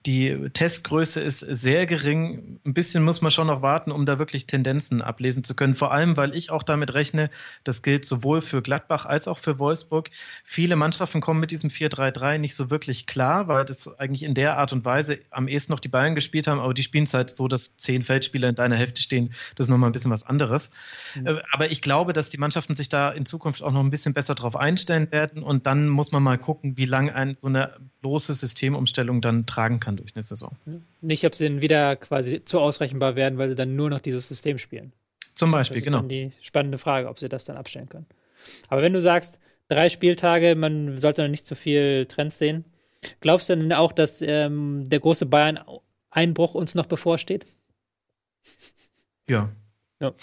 die 0.07 0.51
Testgröße 0.53 1.21
ist 1.23 1.41
sehr 1.41 1.87
gering. 1.87 2.61
Ein 2.67 2.75
bisschen 2.75 3.03
muss 3.03 3.23
man 3.23 3.31
schon 3.31 3.47
noch 3.47 3.63
warten, 3.63 3.91
um 3.91 4.05
da 4.05 4.19
wirklich 4.19 4.47
Tendenzen 4.47 5.01
ablesen 5.01 5.45
zu 5.45 5.57
können. 5.57 5.75
Vor 5.75 5.93
allem, 5.93 6.19
weil 6.19 6.35
ich 6.35 6.51
auch 6.51 6.63
damit 6.63 6.93
rechne, 6.93 7.31
das 7.65 7.83
gilt 7.83 8.05
sowohl 8.05 8.43
für 8.43 8.61
Gladbach 8.61 9.07
als 9.07 9.29
auch 9.29 9.39
für 9.39 9.59
Wolfsburg. 9.59 10.11
Viele 10.45 10.77
Mannschaften 10.77 11.23
kommen 11.23 11.41
mit 11.41 11.51
diesem 11.51 11.71
4-3-3 11.71 12.37
nicht 12.37 12.55
so 12.55 12.71
wirklich 12.71 13.07
klar, 13.07 13.49
weil 13.49 13.65
das 13.65 13.99
eigentlich 13.99 14.25
in 14.25 14.35
der 14.35 14.59
Art 14.59 14.75
und 14.75 14.85
Weise 14.85 15.21
am 15.31 15.49
ehesten 15.49 15.73
noch 15.73 15.81
die 15.81 15.89
Bayern 15.89 16.15
gespielt 16.15 16.49
haben, 16.49 16.61
aber 16.61 16.75
die 16.75 16.83
spielen 16.83 17.05
es 17.05 17.15
halt 17.15 17.31
so, 17.31 17.49
dass 17.49 17.79
zehn 17.79 18.03
Feldspieler 18.03 18.51
in 18.51 18.55
deiner 18.57 18.77
Hälfte 18.77 19.01
stehen. 19.01 19.33
Das 19.57 19.67
ist 19.67 19.71
nochmal 19.71 19.89
ein 19.89 19.93
bisschen 19.93 20.11
was 20.11 20.25
anderes. 20.25 20.71
Äh, 21.25 21.37
Aber 21.53 21.71
ich 21.71 21.81
glaube, 21.81 22.13
dass 22.13 22.29
die 22.29 22.39
Mannschaften 22.39 22.75
sich 22.75 22.91
da 22.91 23.11
in 23.11 23.25
Zukunft 23.25 23.63
auch 23.63 23.73
noch 23.73 23.81
ein 23.81 23.91
bisschen 23.91 24.13
besser 24.13 24.35
drauf 24.35 24.55
einstellen 24.55 25.11
werden 25.11 25.43
und 25.43 25.67
dann 25.67 25.89
muss 25.89 26.13
man 26.13 26.23
mal 26.23 26.37
gucken, 26.37 26.77
wie 26.77 26.85
lange 26.85 27.15
ein, 27.15 27.37
so 27.37 27.47
eine 27.47 27.77
bloße 28.03 28.35
Systemumstellung 28.35 29.23
dann 29.23 29.47
tragen 29.47 29.81
kann 29.81 29.94
durch 29.97 30.15
eine 30.15 30.23
Saison. 30.23 30.57
Nicht, 31.01 31.25
ob 31.25 31.35
sie 31.35 31.45
dann 31.45 31.62
wieder 31.62 31.97
quasi 31.97 32.45
zu 32.45 32.61
ausrechenbar 32.61 33.16
werden, 33.16 33.39
weil 33.39 33.49
sie 33.51 33.55
dann 33.55 33.77
nur 33.77 33.91
noch 33.91 34.01
dieses 34.01 34.29
System 34.29 34.59
spielen. 34.59 34.93
Zum 35.35 35.51
Das 35.51 35.59
Beispiel, 35.61 35.79
ist 35.79 35.85
genau. 35.85 35.99
dann 35.99 36.09
die 36.09 36.31
spannende 36.43 36.79
Frage, 36.79 37.09
ob 37.09 37.19
sie 37.19 37.29
das 37.29 37.45
dann 37.45 37.57
abstellen 37.57 37.89
können. 37.89 38.07
Aber 38.69 38.83
wenn 38.83 38.93
du 38.93 39.01
sagst, 39.01 39.39
drei 39.69 39.89
Spieltage, 39.89 40.55
man 40.55 40.99
sollte 40.99 41.23
noch 41.23 41.31
nicht 41.31 41.47
zu 41.47 41.55
viel 41.57 42.07
Trends 42.07 42.39
sehen, 42.39 42.65
glaubst 43.21 43.49
du 43.49 43.57
denn 43.57 43.73
auch, 43.73 43.93
dass 43.93 44.23
ähm, 44.23 44.85
der 44.89 45.01
große 45.01 45.27
Bayern-Einbruch 45.27 46.55
uns 46.55 46.75
noch 46.75 46.87
bevorsteht? 46.87 47.47
Ja. 49.29 49.51
Ja. 50.01 50.12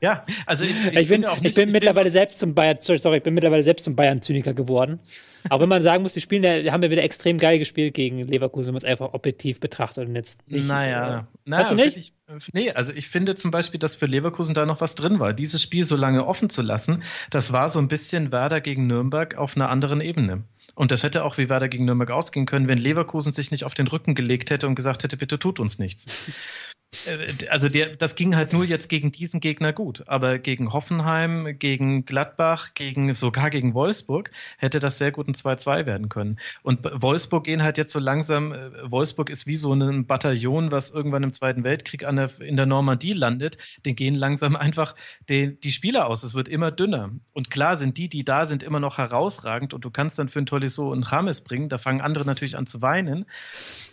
Ja, 0.00 0.24
also 0.46 0.64
ich, 0.64 0.70
Ich, 0.70 0.92
bin, 0.94 1.06
finde 1.06 1.30
auch 1.30 1.36
ich 1.36 1.42
nicht- 1.42 1.54
bin 1.56 1.68
ich 1.68 1.72
mittlerweile 1.74 2.10
selbst 2.10 2.38
zum 2.38 2.54
Bayern, 2.54 2.78
sorry, 2.80 3.18
ich 3.18 3.22
bin 3.22 3.34
mittlerweile 3.34 3.62
selbst 3.62 3.84
zum 3.84 3.96
Bayern-Zyniker 3.96 4.54
geworden. 4.54 4.98
Auch 5.48 5.60
wenn 5.60 5.70
man 5.70 5.82
sagen 5.82 6.02
muss, 6.02 6.12
die 6.12 6.20
spielen, 6.20 6.42
ja, 6.44 6.70
haben 6.72 6.82
ja 6.82 6.90
wieder 6.90 7.02
extrem 7.02 7.38
geil 7.38 7.58
gespielt 7.58 7.94
gegen 7.94 8.26
Leverkusen, 8.28 8.68
wenn 8.68 8.74
man 8.74 8.82
es 8.82 8.84
einfach 8.84 9.14
objektiv 9.14 9.58
betrachtet 9.58 10.06
und 10.06 10.14
jetzt 10.14 10.46
nicht. 10.46 10.68
Naja, 10.68 11.20
äh, 11.20 11.22
naja 11.46 11.66
du 11.68 11.74
nicht? 11.76 11.96
Ich, 11.96 12.12
nee, 12.52 12.70
also 12.72 12.92
ich 12.92 13.08
finde 13.08 13.34
zum 13.34 13.50
Beispiel, 13.50 13.80
dass 13.80 13.94
für 13.94 14.04
Leverkusen 14.04 14.54
da 14.54 14.66
noch 14.66 14.82
was 14.82 14.94
drin 14.96 15.18
war. 15.18 15.32
Dieses 15.32 15.62
Spiel 15.62 15.84
so 15.84 15.96
lange 15.96 16.26
offen 16.26 16.50
zu 16.50 16.60
lassen, 16.60 17.02
das 17.30 17.54
war 17.54 17.70
so 17.70 17.78
ein 17.78 17.88
bisschen 17.88 18.32
Werder 18.32 18.60
gegen 18.60 18.86
Nürnberg 18.86 19.36
auf 19.38 19.56
einer 19.56 19.70
anderen 19.70 20.02
Ebene. 20.02 20.44
Und 20.74 20.90
das 20.90 21.02
hätte 21.04 21.24
auch 21.24 21.38
wie 21.38 21.48
Werder 21.48 21.68
gegen 21.68 21.86
Nürnberg 21.86 22.10
ausgehen 22.10 22.44
können, 22.44 22.68
wenn 22.68 22.78
Leverkusen 22.78 23.32
sich 23.32 23.50
nicht 23.50 23.64
auf 23.64 23.72
den 23.72 23.88
Rücken 23.88 24.14
gelegt 24.14 24.50
hätte 24.50 24.66
und 24.66 24.74
gesagt 24.74 25.04
hätte, 25.04 25.16
bitte 25.16 25.38
tut 25.38 25.58
uns 25.58 25.78
nichts. 25.78 26.06
Äh, 27.06 27.46
Also 27.50 27.68
der, 27.68 27.96
das 27.96 28.16
ging 28.16 28.36
halt 28.36 28.52
nur 28.52 28.64
jetzt 28.64 28.88
gegen 28.88 29.12
diesen 29.12 29.40
Gegner 29.40 29.72
gut. 29.72 30.04
Aber 30.08 30.38
gegen 30.38 30.72
Hoffenheim, 30.72 31.58
gegen 31.58 32.04
Gladbach, 32.04 32.74
gegen 32.74 33.14
sogar 33.14 33.50
gegen 33.50 33.74
Wolfsburg 33.74 34.30
hätte 34.58 34.80
das 34.80 34.98
sehr 34.98 35.12
gut 35.12 35.28
ein 35.28 35.34
2-2 35.34 35.86
werden 35.86 36.08
können. 36.08 36.38
Und 36.62 36.80
Wolfsburg 36.82 37.44
gehen 37.44 37.62
halt 37.62 37.78
jetzt 37.78 37.92
so 37.92 37.98
langsam, 38.00 38.52
äh, 38.52 38.90
Wolfsburg 38.90 39.30
ist 39.30 39.46
wie 39.46 39.56
so 39.56 39.72
ein 39.72 40.06
Bataillon, 40.06 40.72
was 40.72 40.90
irgendwann 40.90 41.22
im 41.22 41.32
Zweiten 41.32 41.64
Weltkrieg 41.64 42.04
an 42.04 42.16
der, 42.16 42.30
in 42.40 42.56
der 42.56 42.66
Normandie 42.66 43.12
landet. 43.12 43.56
Den 43.84 43.96
gehen 43.96 44.14
langsam 44.14 44.56
einfach 44.56 44.94
die, 45.28 45.58
die 45.60 45.72
Spieler 45.72 46.06
aus. 46.06 46.22
Es 46.22 46.34
wird 46.34 46.48
immer 46.48 46.70
dünner. 46.70 47.10
Und 47.32 47.50
klar 47.50 47.76
sind 47.76 47.98
die, 47.98 48.08
die 48.08 48.24
da 48.24 48.46
sind, 48.46 48.62
immer 48.62 48.80
noch 48.80 48.98
herausragend. 48.98 49.74
Und 49.74 49.84
du 49.84 49.90
kannst 49.90 50.18
dann 50.18 50.28
für 50.28 50.40
ein 50.40 50.46
Tolisso 50.46 50.90
und 50.90 51.04
Rames 51.12 51.42
bringen. 51.42 51.68
Da 51.68 51.78
fangen 51.78 52.00
andere 52.00 52.24
natürlich 52.24 52.56
an 52.56 52.66
zu 52.66 52.82
weinen. 52.82 53.26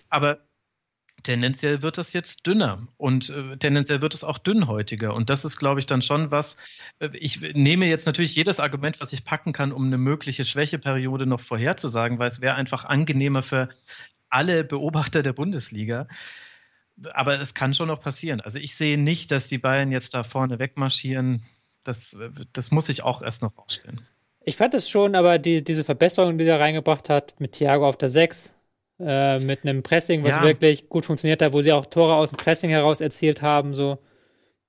Aber 0.09 0.39
tendenziell 1.23 1.81
wird 1.81 1.97
das 1.97 2.13
jetzt 2.13 2.45
dünner 2.45 2.87
und 2.97 3.29
äh, 3.29 3.57
tendenziell 3.57 4.01
wird 4.01 4.13
es 4.13 4.23
auch 4.23 4.37
dünnhäutiger. 4.37 5.13
Und 5.13 5.29
das 5.29 5.45
ist, 5.45 5.57
glaube 5.57 5.79
ich, 5.79 5.85
dann 5.85 6.01
schon 6.01 6.31
was. 6.31 6.57
Äh, 6.99 7.09
ich 7.13 7.41
nehme 7.53 7.85
jetzt 7.85 8.05
natürlich 8.05 8.35
jedes 8.35 8.59
Argument, 8.59 9.01
was 9.01 9.13
ich 9.13 9.25
packen 9.25 9.53
kann, 9.53 9.71
um 9.71 9.85
eine 9.85 9.97
mögliche 9.97 10.45
Schwächeperiode 10.45 11.25
noch 11.25 11.41
vorherzusagen, 11.41 12.19
weil 12.19 12.27
es 12.27 12.41
wäre 12.41 12.55
einfach 12.55 12.85
angenehmer 12.85 13.41
für 13.41 13.69
alle 14.29 14.63
Beobachter 14.63 15.23
der 15.23 15.33
Bundesliga. 15.33 16.07
Aber 17.11 17.39
es 17.39 17.53
kann 17.53 17.73
schon 17.73 17.89
noch 17.89 17.99
passieren. 17.99 18.41
Also 18.41 18.59
ich 18.59 18.75
sehe 18.75 18.97
nicht, 18.97 19.31
dass 19.31 19.47
die 19.47 19.59
Bayern 19.59 19.91
jetzt 19.91 20.13
da 20.13 20.23
vorne 20.23 20.59
wegmarschieren. 20.59 21.41
Das, 21.83 22.13
äh, 22.13 22.29
das 22.53 22.71
muss 22.71 22.89
ich 22.89 23.03
auch 23.03 23.21
erst 23.21 23.41
noch 23.41 23.57
ausstellen. 23.57 24.01
Ich 24.43 24.55
fand 24.55 24.73
es 24.75 24.89
schon, 24.89 25.15
aber 25.15 25.39
die, 25.39 25.61
diese 25.61 25.83
Verbesserung, 25.83 26.37
die 26.37 26.45
er 26.45 26.59
reingebracht 26.59 27.09
hat, 27.09 27.37
mit 27.39 27.51
Thiago 27.51 27.87
auf 27.87 27.97
der 27.97 28.07
6, 28.07 28.53
äh, 28.99 29.39
mit 29.39 29.63
einem 29.63 29.83
Pressing, 29.83 30.23
was 30.23 30.35
Ja. 30.35 30.43
wirklich 30.43 30.89
gut 30.89 31.05
funktioniert 31.05 31.41
hat, 31.41 31.53
wo 31.53 31.61
sie 31.61 31.71
auch 31.71 31.85
Tore 31.85 32.15
aus 32.15 32.31
dem 32.31 32.37
Pressing 32.37 32.69
heraus 32.69 33.01
erzielt 33.01 33.41
haben, 33.41 33.73
so. 33.73 33.97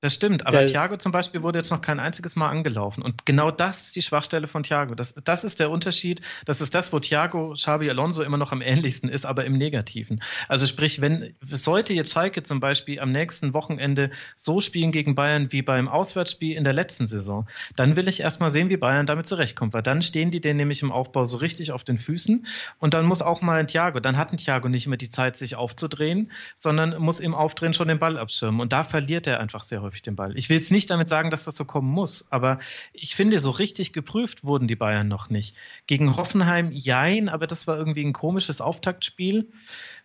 Das 0.01 0.15
stimmt, 0.15 0.47
aber 0.47 0.63
Das- 0.63 0.71
Thiago 0.71 0.97
zum 0.97 1.11
Beispiel 1.11 1.43
wurde 1.43 1.59
jetzt 1.59 1.73
noch 1.73 1.81
kein 1.81 1.99
einziges 1.99 2.37
Mal 2.37 2.49
angelaufen. 2.51 3.03
Und 3.03 3.27
genau 3.27 3.51
das 3.51 3.83
ist 3.87 3.97
die 3.97 4.03
Schwachstelle 4.03 4.47
von 4.47 4.63
Thiago. 4.63 4.95
Das, 4.95 5.15
das 5.25 5.43
ist 5.43 5.59
der 5.59 5.71
Unterschied. 5.71 6.21
Das 6.45 6.61
ist 6.61 6.73
das, 6.77 6.93
wo 6.93 7.01
Thiago 7.01 7.55
Xabi 7.55 7.91
Alonso 7.91 8.23
immer 8.23 8.37
noch 8.37 8.53
am 8.53 8.63
ähnlichsten 8.63 9.09
ist, 9.11 9.27
aber 9.27 9.45
im 9.45 9.59
Negativen. 9.59 10.23
Also 10.47 10.69
sprich, 10.69 11.01
wenn 11.01 11.35
sollte 11.43 11.95
jetzt 11.95 12.13
Schalke 12.13 12.45
zum 12.45 12.61
Beispiel 12.61 13.01
am 13.01 13.11
nächsten 13.11 13.55
Wochenende 13.55 14.11
so 14.37 14.61
spielen 14.61 14.93
gegen 14.93 15.17
Bayern 15.17 15.51
wie 15.51 15.63
beim 15.63 15.89
Auswärtsspiel 15.89 16.57
in 16.57 16.63
der 16.63 16.75
letzten 16.75 17.09
Saison, 17.09 17.49
dann 17.75 17.97
will 17.97 18.07
ich 18.07 18.21
erstmal 18.21 18.51
sehen, 18.51 18.69
wie 18.71 18.77
Bayern 18.77 19.07
damit 19.07 19.27
zurechtkommt, 19.27 19.75
weil 19.75 19.83
dann 19.83 20.01
stehen 20.03 20.31
die 20.31 20.41
denen 20.41 20.59
nämlich 20.59 20.81
im 20.83 20.93
Aufbau 20.93 21.25
so 21.25 21.39
richtig 21.39 21.73
auf 21.73 21.83
den 21.83 21.99
Füßen 21.99 22.47
und 22.79 22.95
dann 22.95 23.05
muss 23.05 23.21
auch 23.21 23.43
mal 23.43 23.59
ein 23.59 23.67
Thiago, 23.67 23.99
dann 23.99 24.17
hat 24.17 24.31
ein 24.31 24.37
Thiago 24.37 24.69
nicht 24.69 24.87
immer 24.87 24.97
die 24.97 25.09
Zeit, 25.11 25.37
sich 25.37 25.57
aufzudrehen, 25.57 26.31
sondern 26.57 26.97
muss 26.99 27.19
im 27.19 27.35
Aufdrehen 27.35 27.75
schon 27.75 27.89
den 27.89 27.99
Ball 27.99 28.17
abschirmen 28.17 28.61
und 28.61 28.73
da 28.73 28.85
verliert 28.85 29.27
er 29.27 29.41
einfach 29.41 29.65
sehr 29.65 29.83
häufig 29.83 29.88
den 29.91 30.17
Ball. 30.17 30.37
Ich 30.37 30.49
will 30.49 30.57
jetzt 30.57 30.73
nicht 30.73 30.91
damit 30.91 31.09
sagen, 31.09 31.31
dass 31.31 31.45
das 31.45 31.57
so 31.57 31.65
kommen 31.65 31.91
muss, 31.91 32.27
aber 32.31 32.59
ich 32.93 33.15
finde, 33.17 33.41
so 33.41 33.51
richtig 33.51 33.93
geprüft 33.93 34.45
wurden 34.45 34.69
die 34.69 34.77
Bayern 34.77 35.09
noch 35.09 35.31
nicht. 35.31 35.57
Gegen 35.87 36.17
Hoffenheim, 36.17 36.71
jein, 36.73 37.29
aber 37.29 37.47
das 37.47 37.67
war 37.67 37.77
irgendwie 37.77 38.05
ein 38.05 38.13
komisches 38.13 38.61
Auftaktspiel. 38.61 39.51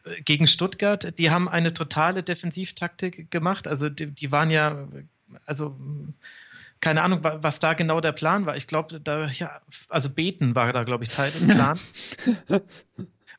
Äh, 0.06 0.22
Gegen 0.22 0.48
Stuttgart, 0.48 1.18
die 1.18 1.32
haben 1.32 1.48
eine 1.48 1.74
totale 1.74 2.24
Defensivtaktik 2.24 3.30
gemacht. 3.32 3.68
Also 3.68 3.90
die, 3.90 4.08
die 4.08 4.32
waren 4.32 4.50
ja, 4.50 4.88
also 5.46 5.78
keine 6.84 7.02
Ahnung, 7.02 7.20
was 7.24 7.60
da 7.60 7.74
genau 7.74 8.02
der 8.02 8.12
Plan 8.12 8.46
war. 8.46 8.58
Ich 8.58 8.68
glaube, 8.68 9.00
da, 9.00 9.28
ja, 9.28 9.62
also 9.88 10.14
beten 10.14 10.54
war 10.54 10.74
da, 10.74 10.84
glaube 10.84 11.06
ich, 11.06 11.12
Teil 11.12 11.32
des 11.32 11.44
Plans. 11.48 11.82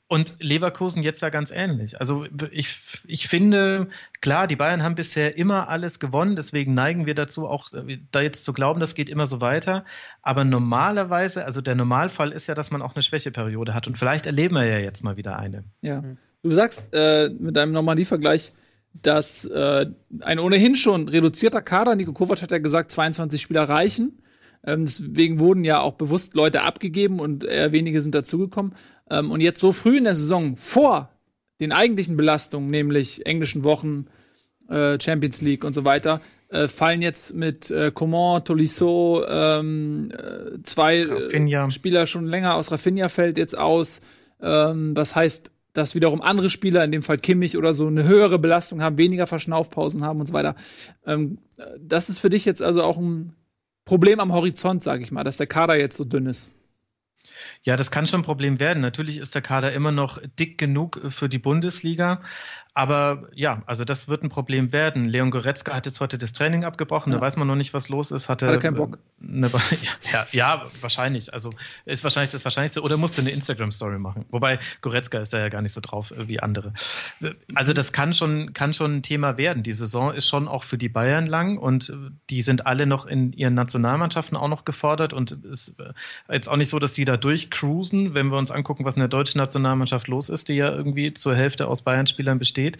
Und 0.06 0.42
Leverkusen 0.42 1.02
jetzt 1.02 1.22
ja 1.22 1.30
ganz 1.30 1.50
ähnlich. 1.50 1.98
Also 1.98 2.26
ich, 2.50 2.76
ich 3.06 3.26
finde, 3.26 3.88
klar, 4.20 4.46
die 4.46 4.56
Bayern 4.56 4.82
haben 4.82 4.96
bisher 4.96 5.38
immer 5.38 5.68
alles 5.68 5.98
gewonnen, 5.98 6.36
deswegen 6.36 6.74
neigen 6.74 7.06
wir 7.06 7.14
dazu, 7.14 7.48
auch 7.48 7.72
äh, 7.72 7.98
da 8.10 8.20
jetzt 8.20 8.44
zu 8.44 8.52
glauben, 8.52 8.80
das 8.80 8.94
geht 8.94 9.08
immer 9.08 9.26
so 9.26 9.40
weiter. 9.40 9.84
Aber 10.20 10.44
normalerweise, 10.44 11.46
also 11.46 11.62
der 11.62 11.74
Normalfall 11.74 12.32
ist 12.32 12.46
ja, 12.48 12.54
dass 12.54 12.70
man 12.70 12.82
auch 12.82 12.94
eine 12.94 13.02
Schwächeperiode 13.02 13.72
hat. 13.72 13.86
Und 13.86 13.96
vielleicht 13.96 14.26
erleben 14.26 14.56
wir 14.56 14.66
ja 14.66 14.78
jetzt 14.78 15.02
mal 15.02 15.16
wieder 15.16 15.38
eine. 15.38 15.64
Ja. 15.80 16.02
Du 16.42 16.50
sagst 16.50 16.92
äh, 16.92 17.30
mit 17.38 17.56
deinem 17.56 17.72
Normandie-Vergleich, 17.72 18.52
dass 18.92 19.46
äh, 19.46 19.86
ein 20.20 20.38
ohnehin 20.38 20.76
schon 20.76 21.08
reduzierter 21.08 21.62
Kader, 21.62 21.96
Nico 21.96 22.12
Kovac 22.12 22.42
hat 22.42 22.50
ja 22.50 22.58
gesagt, 22.58 22.90
22 22.90 23.40
Spieler 23.40 23.68
reichen. 23.68 24.22
Ähm, 24.66 24.84
deswegen 24.86 25.40
wurden 25.40 25.64
ja 25.64 25.80
auch 25.80 25.94
bewusst 25.94 26.34
Leute 26.34 26.62
abgegeben 26.62 27.20
und 27.20 27.44
eher 27.44 27.72
wenige 27.72 28.00
sind 28.00 28.14
dazugekommen. 28.14 28.74
Ähm, 29.10 29.30
und 29.30 29.40
jetzt 29.40 29.60
so 29.60 29.72
früh 29.72 29.98
in 29.98 30.04
der 30.04 30.14
Saison 30.14 30.56
vor 30.56 31.10
den 31.60 31.72
eigentlichen 31.72 32.16
Belastungen, 32.16 32.70
nämlich 32.70 33.26
englischen 33.26 33.64
Wochen, 33.64 34.06
äh, 34.68 34.98
Champions 35.00 35.40
League 35.40 35.64
und 35.64 35.72
so 35.72 35.84
weiter, 35.84 36.20
äh, 36.48 36.68
fallen 36.68 37.02
jetzt 37.02 37.34
mit 37.34 37.70
äh, 37.70 37.90
Coman, 37.92 38.44
Tolisso, 38.44 39.24
ähm, 39.28 40.10
äh, 40.12 40.62
zwei 40.62 41.00
äh, 41.00 41.70
Spieler 41.70 42.06
schon 42.06 42.26
länger 42.26 42.54
aus 42.54 42.70
Rafinha 42.70 43.08
fällt 43.08 43.38
jetzt 43.38 43.56
aus. 43.56 44.00
Ähm, 44.40 44.94
das 44.94 45.14
heißt, 45.14 45.50
dass 45.72 45.94
wiederum 45.94 46.22
andere 46.22 46.48
Spieler, 46.50 46.84
in 46.84 46.92
dem 46.92 47.02
Fall 47.02 47.18
Kimmich 47.18 47.58
oder 47.58 47.74
so, 47.74 47.86
eine 47.86 48.04
höhere 48.04 48.38
Belastung 48.38 48.82
haben, 48.82 48.96
weniger 48.96 49.26
Verschnaufpausen 49.26 50.04
haben 50.04 50.20
und 50.20 50.26
so 50.26 50.32
weiter. 50.32 50.54
Ähm, 51.04 51.38
das 51.78 52.08
ist 52.08 52.20
für 52.20 52.30
dich 52.30 52.44
jetzt 52.44 52.62
also 52.62 52.82
auch 52.82 52.96
ein 52.96 53.34
Problem 53.84 54.20
am 54.20 54.32
Horizont, 54.32 54.82
sage 54.82 55.02
ich 55.02 55.10
mal, 55.10 55.24
dass 55.24 55.36
der 55.36 55.46
Kader 55.46 55.78
jetzt 55.78 55.96
so 55.96 56.04
dünn 56.04 56.26
ist. 56.26 56.54
Ja, 57.66 57.76
das 57.76 57.90
kann 57.90 58.06
schon 58.06 58.20
ein 58.20 58.24
Problem 58.24 58.60
werden. 58.60 58.80
Natürlich 58.80 59.16
ist 59.16 59.34
der 59.34 59.40
Kader 59.40 59.72
immer 59.72 59.90
noch 59.90 60.18
dick 60.38 60.58
genug 60.58 61.00
für 61.08 61.30
die 61.30 61.38
Bundesliga, 61.38 62.20
aber 62.76 63.28
ja, 63.34 63.62
also 63.66 63.84
das 63.84 64.08
wird 64.08 64.24
ein 64.24 64.30
Problem 64.30 64.72
werden. 64.72 65.04
Leon 65.04 65.30
Goretzka 65.30 65.72
hat 65.72 65.86
jetzt 65.86 66.00
heute 66.00 66.18
das 66.18 66.32
Training 66.32 66.64
abgebrochen, 66.64 67.12
ja. 67.12 67.18
da 67.18 67.24
weiß 67.24 67.36
man 67.36 67.46
noch 67.46 67.54
nicht, 67.54 67.72
was 67.72 67.88
los 67.88 68.10
ist. 68.10 68.28
Hatte, 68.28 68.48
Hatte 68.48 68.58
keinen 68.58 68.74
Bock. 68.74 68.98
Eine, 69.22 69.48
ja, 70.12 70.26
ja, 70.32 70.66
wahrscheinlich. 70.80 71.32
Also 71.32 71.50
ist 71.84 72.02
wahrscheinlich 72.02 72.32
das 72.32 72.44
Wahrscheinlichste. 72.44 72.82
Oder 72.82 72.96
musste 72.96 73.20
eine 73.20 73.30
Instagram-Story 73.30 74.00
machen. 74.00 74.24
Wobei 74.30 74.58
Goretzka 74.80 75.20
ist 75.20 75.32
da 75.32 75.38
ja 75.38 75.50
gar 75.50 75.62
nicht 75.62 75.72
so 75.72 75.80
drauf 75.80 76.12
wie 76.16 76.40
andere. 76.40 76.72
Also 77.54 77.74
das 77.74 77.92
kann 77.92 78.12
schon, 78.12 78.52
kann 78.54 78.74
schon 78.74 78.96
ein 78.96 79.02
Thema 79.02 79.38
werden. 79.38 79.62
Die 79.62 79.72
Saison 79.72 80.12
ist 80.12 80.26
schon 80.26 80.48
auch 80.48 80.64
für 80.64 80.76
die 80.76 80.88
Bayern 80.88 81.26
lang 81.26 81.58
und 81.58 81.96
die 82.28 82.42
sind 82.42 82.66
alle 82.66 82.86
noch 82.86 83.06
in 83.06 83.32
ihren 83.32 83.54
Nationalmannschaften 83.54 84.36
auch 84.36 84.48
noch 84.48 84.64
gefordert 84.64 85.12
und 85.12 85.30
es 85.30 85.68
ist 85.68 85.82
jetzt 86.28 86.48
auch 86.48 86.56
nicht 86.56 86.70
so, 86.70 86.80
dass 86.80 86.92
die 86.92 87.04
da 87.04 87.16
durchcruisen, 87.16 88.14
wenn 88.14 88.32
wir 88.32 88.36
uns 88.36 88.50
angucken, 88.50 88.84
was 88.84 88.96
in 88.96 89.00
der 89.00 89.08
deutschen 89.08 89.38
Nationalmannschaft 89.38 90.08
los 90.08 90.28
ist, 90.28 90.48
die 90.48 90.54
ja 90.54 90.72
irgendwie 90.72 91.14
zur 91.14 91.36
Hälfte 91.36 91.68
aus 91.68 91.82
Bayern-Spielern 91.82 92.40
besteht 92.40 92.63
steht. 92.64 92.78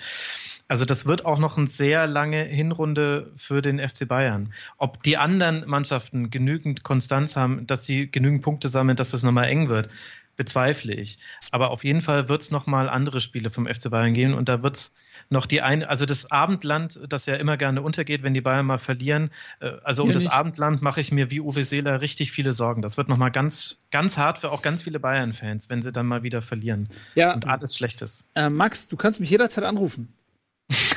Also 0.67 0.85
das 0.85 1.07
wird 1.07 1.27
auch 1.27 1.39
noch 1.39 1.59
eine 1.59 1.67
sehr 1.67 2.07
lange 2.07 2.43
Hinrunde 2.45 3.31
für 3.37 3.61
den 3.61 3.79
FC 3.79 4.09
Bayern. 4.09 4.53
Ob 4.79 5.03
die 5.03 5.19
anderen 5.19 5.69
Mannschaften 5.69 6.31
genügend 6.31 6.83
Konstanz 6.83 7.37
haben, 7.37 7.67
dass 7.67 7.85
sie 7.85 8.11
genügend 8.11 8.43
Punkte 8.43 8.69
sammeln, 8.69 8.97
dass 8.97 9.11
das 9.11 9.23
nochmal 9.23 9.49
eng 9.49 9.69
wird, 9.69 9.89
bezweifle 10.37 10.95
ich. 10.95 11.19
Aber 11.51 11.71
auf 11.71 11.85
jeden 11.85 12.01
Fall 12.01 12.29
wird 12.29 12.43
es 12.43 12.51
nochmal 12.51 12.89
andere 12.89 13.21
Spiele 13.21 13.51
vom 13.51 13.67
FC 13.67 13.91
Bayern 13.91 14.15
geben 14.15 14.35
und 14.35 14.49
da 14.49 14.63
wird 14.63 14.77
es 14.77 14.95
noch 15.31 15.47
die 15.47 15.63
eine, 15.63 15.89
also 15.89 16.07
das 16.07 16.31
Abendland, 16.31 17.01
das 17.09 17.27
ja 17.27 17.37
immer 17.37 17.57
gerne 17.57 17.83
untergeht, 17.83 18.23
wenn 18.23 18.35
die 18.35 18.41
Bayern 18.41 18.67
mal 18.67 18.79
verlieren. 18.79 19.31
Äh, 19.61 19.73
also 19.83 20.03
um 20.03 20.09
ja, 20.11 20.15
das 20.15 20.27
Abendland 20.27 20.83
mache 20.83 21.01
ich 21.01 21.13
mir 21.13 21.31
wie 21.31 21.41
Uwe 21.41 21.65
Seeler 21.65 22.01
richtig 22.01 22.33
viele 22.33 22.53
Sorgen. 22.53 22.83
Das 22.83 22.97
wird 22.97 23.09
nochmal 23.09 23.31
ganz, 23.31 23.81
ganz 23.91 24.17
hart 24.17 24.39
für 24.39 24.53
auch 24.53 24.63
ganz 24.63 24.83
viele 24.83 25.01
Bayern-Fans, 25.01 25.71
wenn 25.71 25.83
sie 25.83 25.93
dann 25.93 26.07
mal 26.07 26.23
wieder 26.23 26.43
verlieren. 26.43 26.89
Ja. 27.15 27.35
Und 27.35 27.47
alles 27.47 27.77
Schlechtes. 27.77 28.29
Äh, 28.35 28.51
Max, 28.51 28.89
du 28.89 28.97
kannst 28.97 29.21
mich 29.21 29.31
jederzeit 29.31 29.65
anrufen. 29.65 30.13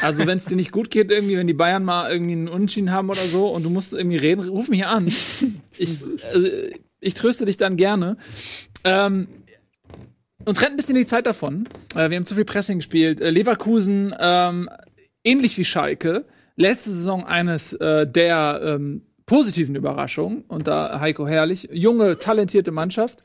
Also, 0.01 0.25
wenn 0.25 0.37
es 0.37 0.45
dir 0.45 0.55
nicht 0.55 0.71
gut 0.71 0.89
geht, 0.89 1.11
irgendwie, 1.11 1.37
wenn 1.37 1.47
die 1.47 1.53
Bayern 1.53 1.83
mal 1.83 2.09
irgendwie 2.09 2.33
einen 2.33 2.47
Unentschieden 2.47 2.91
haben 2.91 3.09
oder 3.09 3.21
so 3.21 3.49
und 3.49 3.63
du 3.63 3.69
musst 3.69 3.93
irgendwie 3.93 4.17
reden, 4.17 4.47
ruf 4.47 4.69
mich 4.69 4.85
an. 4.85 5.07
Ich, 5.77 6.03
äh, 6.33 6.71
ich 6.99 7.13
tröste 7.13 7.45
dich 7.45 7.57
dann 7.57 7.77
gerne. 7.77 8.17
Ähm, 8.83 9.27
uns 10.47 10.61
rennt 10.61 10.71
ein 10.71 10.77
bisschen 10.77 10.95
die 10.95 11.05
Zeit 11.05 11.27
davon. 11.27 11.67
Äh, 11.93 12.09
wir 12.09 12.17
haben 12.17 12.25
zu 12.25 12.35
viel 12.35 12.45
Pressing 12.45 12.79
gespielt. 12.79 13.19
Äh, 13.19 13.29
Leverkusen, 13.29 14.15
ähm, 14.19 14.69
ähnlich 15.23 15.57
wie 15.57 15.65
Schalke, 15.65 16.25
letzte 16.55 16.91
Saison 16.91 17.25
eines 17.25 17.73
äh, 17.73 18.07
der 18.07 18.61
ähm, 18.63 19.03
positiven 19.25 19.75
Überraschungen. 19.75 20.45
Und 20.47 20.67
da 20.67 20.99
Heiko 21.01 21.27
Herrlich, 21.27 21.69
junge, 21.71 22.17
talentierte 22.17 22.71
Mannschaft. 22.71 23.23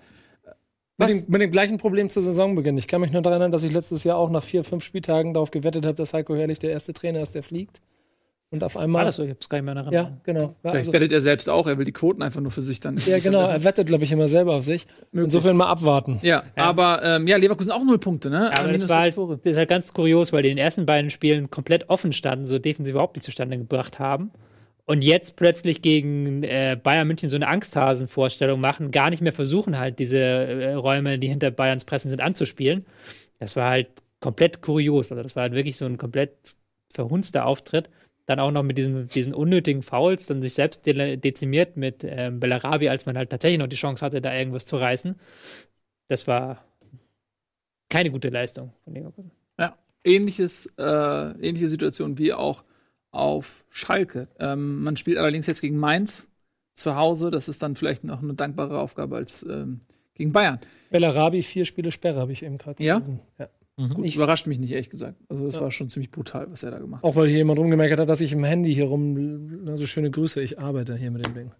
Mit 0.98 1.08
dem, 1.08 1.24
mit 1.28 1.40
dem, 1.40 1.50
gleichen 1.50 1.78
Problem 1.78 2.10
zu 2.10 2.20
Saisonbeginn. 2.20 2.76
Ich 2.76 2.86
kann 2.86 3.00
mich 3.00 3.12
nur 3.12 3.22
daran 3.22 3.40
erinnern, 3.40 3.52
dass 3.52 3.62
ich 3.62 3.72
letztes 3.72 4.04
Jahr 4.04 4.18
auch 4.18 4.30
nach 4.30 4.44
vier, 4.44 4.62
fünf 4.62 4.84
Spieltagen 4.84 5.32
darauf 5.32 5.50
gewettet 5.50 5.86
habe, 5.86 5.94
dass 5.94 6.12
Heiko 6.12 6.34
Herrlich 6.34 6.58
der 6.58 6.70
erste 6.70 6.92
Trainer 6.92 7.22
ist, 7.22 7.34
der 7.34 7.42
fliegt. 7.42 7.80
Und 8.52 8.62
auf 8.62 8.76
einmal. 8.76 9.00
War 9.00 9.06
das 9.06 9.16
so? 9.16 9.24
Ich 9.24 9.30
hab's 9.30 9.48
gar 9.48 9.58
nicht 9.58 9.64
mehr 9.64 9.74
daran. 9.74 9.92
Ja, 9.94 10.10
genau. 10.24 10.54
Vielleicht 10.60 10.76
also, 10.76 10.92
wettet 10.92 11.10
er 11.10 11.22
selbst 11.22 11.48
auch, 11.48 11.66
er 11.66 11.78
will 11.78 11.86
die 11.86 11.92
Quoten 11.92 12.22
einfach 12.22 12.42
nur 12.42 12.50
für 12.50 12.60
sich 12.60 12.80
dann. 12.80 12.98
Ja, 12.98 13.18
genau, 13.18 13.40
er 13.40 13.64
wettet, 13.64 13.86
glaube 13.86 14.04
ich, 14.04 14.12
immer 14.12 14.28
selber 14.28 14.56
auf 14.56 14.64
sich. 14.64 14.86
Möglich. 15.10 15.34
Insofern 15.34 15.56
mal 15.56 15.68
abwarten. 15.68 16.18
Ja, 16.20 16.42
ja. 16.54 16.62
aber 16.62 17.02
ähm, 17.02 17.26
ja, 17.26 17.38
Leverkusen 17.38 17.72
auch 17.72 17.82
null 17.82 17.98
Punkte, 17.98 18.28
ne? 18.28 18.50
Ja, 18.52 18.60
aber 18.60 18.72
das, 18.72 18.88
war 18.90 19.00
halt, 19.00 19.16
das 19.16 19.38
ist 19.42 19.56
halt 19.56 19.70
ganz 19.70 19.94
kurios, 19.94 20.34
weil 20.34 20.42
die 20.42 20.50
in 20.50 20.56
den 20.56 20.64
ersten 20.64 20.84
beiden 20.84 21.08
Spielen 21.08 21.50
komplett 21.50 21.88
offen 21.88 22.12
standen, 22.12 22.46
so 22.46 22.58
defensiv 22.58 22.92
überhaupt 22.92 23.16
nicht 23.16 23.24
zustande 23.24 23.56
gebracht 23.56 23.98
haben. 23.98 24.30
Und 24.84 25.02
jetzt 25.02 25.36
plötzlich 25.36 25.80
gegen 25.80 26.42
äh, 26.42 26.76
Bayern 26.80 27.06
München 27.06 27.30
so 27.30 27.36
eine 27.36 27.48
Angsthasen-Vorstellung 27.48 28.60
machen, 28.60 28.90
gar 28.90 29.08
nicht 29.08 29.22
mehr 29.22 29.32
versuchen, 29.32 29.78
halt 29.78 29.98
diese 29.98 30.18
äh, 30.18 30.74
Räume, 30.74 31.18
die 31.18 31.28
hinter 31.28 31.50
Bayerns 31.50 31.86
Pressen 31.86 32.10
sind, 32.10 32.20
anzuspielen. 32.20 32.84
Das 33.38 33.56
war 33.56 33.70
halt 33.70 33.88
komplett 34.20 34.60
kurios. 34.60 35.10
Also, 35.10 35.22
das 35.22 35.36
war 35.36 35.44
halt 35.44 35.54
wirklich 35.54 35.78
so 35.78 35.86
ein 35.86 35.96
komplett 35.96 36.56
verhunzter 36.92 37.46
Auftritt 37.46 37.88
dann 38.26 38.38
auch 38.38 38.50
noch 38.50 38.62
mit 38.62 38.78
diesen, 38.78 39.08
diesen 39.08 39.34
unnötigen 39.34 39.82
Fouls, 39.82 40.26
dann 40.26 40.42
sich 40.42 40.54
selbst 40.54 40.86
de 40.86 41.16
dezimiert 41.16 41.76
mit 41.76 42.04
ähm, 42.04 42.40
Bellarabi, 42.40 42.88
als 42.88 43.06
man 43.06 43.16
halt 43.16 43.30
tatsächlich 43.30 43.58
noch 43.58 43.66
die 43.66 43.76
Chance 43.76 44.04
hatte, 44.04 44.20
da 44.20 44.34
irgendwas 44.34 44.66
zu 44.66 44.76
reißen. 44.76 45.16
Das 46.08 46.26
war 46.26 46.64
keine 47.88 48.10
gute 48.10 48.28
Leistung 48.28 48.72
von 48.84 48.94
Leverkusen. 48.94 49.32
Ja, 49.58 49.76
ähnliches, 50.04 50.66
äh, 50.78 50.82
ähnliche 50.82 51.68
Situation 51.68 52.18
wie 52.18 52.32
auch 52.32 52.64
auf 53.10 53.64
Schalke. 53.68 54.28
Ähm, 54.38 54.82
man 54.82 54.96
spielt 54.96 55.18
allerdings 55.18 55.46
jetzt 55.46 55.60
gegen 55.60 55.76
Mainz 55.76 56.30
zu 56.74 56.96
Hause. 56.96 57.30
Das 57.30 57.48
ist 57.48 57.62
dann 57.62 57.76
vielleicht 57.76 58.04
noch 58.04 58.22
eine 58.22 58.34
dankbare 58.34 58.78
Aufgabe 58.80 59.16
als 59.16 59.42
ähm, 59.42 59.80
gegen 60.14 60.32
Bayern. 60.32 60.60
Bellarabi, 60.90 61.42
vier 61.42 61.64
Spiele 61.64 61.92
Sperre, 61.92 62.20
habe 62.20 62.32
ich 62.32 62.42
eben 62.42 62.58
gerade 62.58 62.82
ja? 62.82 63.02
ja? 63.38 63.48
Mhm. 63.76 64.04
Ich 64.04 64.16
überrascht 64.16 64.46
mich 64.46 64.58
nicht, 64.58 64.70
ehrlich 64.72 64.90
gesagt. 64.90 65.18
Also, 65.28 65.46
das 65.46 65.56
ja. 65.56 65.62
war 65.62 65.70
schon 65.70 65.88
ziemlich 65.88 66.10
brutal, 66.10 66.50
was 66.50 66.62
er 66.62 66.70
da 66.70 66.78
gemacht 66.78 67.02
hat. 67.02 67.08
Auch 67.08 67.16
weil 67.16 67.28
hier 67.28 67.38
jemand 67.38 67.58
rumgemerkt 67.58 67.98
hat, 67.98 68.08
dass 68.08 68.20
ich 68.20 68.32
im 68.32 68.44
Handy 68.44 68.74
hier 68.74 68.84
rum. 68.84 69.64
Also, 69.66 69.86
schöne 69.86 70.10
Grüße, 70.10 70.42
ich 70.42 70.58
arbeite 70.58 70.96
hier 70.96 71.10
mit 71.10 71.24
dem 71.24 71.34
Ding. 71.34 71.50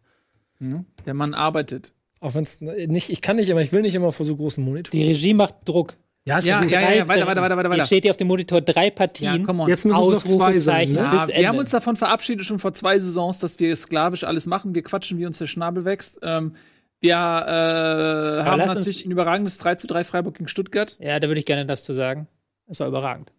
Mhm. 0.59 0.87
Der 1.07 1.15
Mann 1.15 1.35
arbeitet. 1.35 1.93
Auch 2.21 2.35
wenn 2.35 2.45
es 2.45 2.61
nicht, 2.61 3.11
ich 3.11 3.21
kann 3.21 3.37
nicht 3.37 3.49
immer, 3.49 3.61
ich 3.61 3.73
will 3.73 3.83
nicht 3.83 3.95
immer 3.95 4.13
vor 4.13 4.27
so 4.27 4.37
großen 4.37 4.63
Monitoren. 4.63 4.97
Die 4.97 5.09
Regie 5.09 5.35
macht 5.35 5.57
Druck. 5.65 5.97
Ja, 6.25 6.39
ist 6.39 6.45
ja, 6.45 6.63
ja, 6.63 6.81
ja, 6.81 6.93
ja, 6.93 7.09
weiter, 7.09 7.27
weiter, 7.27 7.43
weiter, 7.43 7.57
weiter. 7.57 7.75
Hier 7.75 7.87
steht 7.87 8.05
hier 8.05 8.13
auf 8.13 8.17
dem 8.17 8.29
Monitor 8.29 8.61
drei 8.61 8.91
Partien. 8.91 9.45
Ja, 9.45 9.67
Jetzt 9.67 9.85
müssen 9.85 9.99
noch 9.99 10.13
zwei 10.23 10.57
sein. 10.61 10.93
Ne? 10.93 11.01
Ja, 11.01 11.27
wir 11.27 11.49
haben 11.49 11.59
uns 11.59 11.71
davon 11.71 11.97
verabschiedet, 11.97 12.47
schon 12.47 12.61
vor 12.61 12.73
zwei 12.75 12.97
Saisons, 13.01 13.41
dass 13.41 13.59
wir 13.59 13.75
sklavisch 13.75 14.23
alles 14.23 14.47
machen. 14.47 14.73
Wir 14.73 14.83
quatschen, 14.83 15.19
wie 15.19 15.27
uns 15.27 15.39
der 15.39 15.47
Schnabel 15.47 15.85
wächst. 15.85 16.21
Ähm, 16.23 16.55
wir 17.03 17.15
äh, 17.15 18.45
haben 18.45 18.59
natürlich 18.59 19.05
ein 19.05 19.11
überragendes 19.11 19.59
3 19.59 19.75
zu 19.75 19.89
3 19.89 20.05
Freiburg 20.05 20.37
gegen 20.37 20.47
Stuttgart. 20.47 20.97
Ja, 21.01 21.19
da 21.19 21.27
würde 21.27 21.41
ich 21.41 21.47
gerne 21.47 21.67
das 21.67 21.83
zu 21.83 21.93
sagen. 21.93 22.29
Es 22.69 22.79
war 22.79 22.87
überragend. 22.87 23.33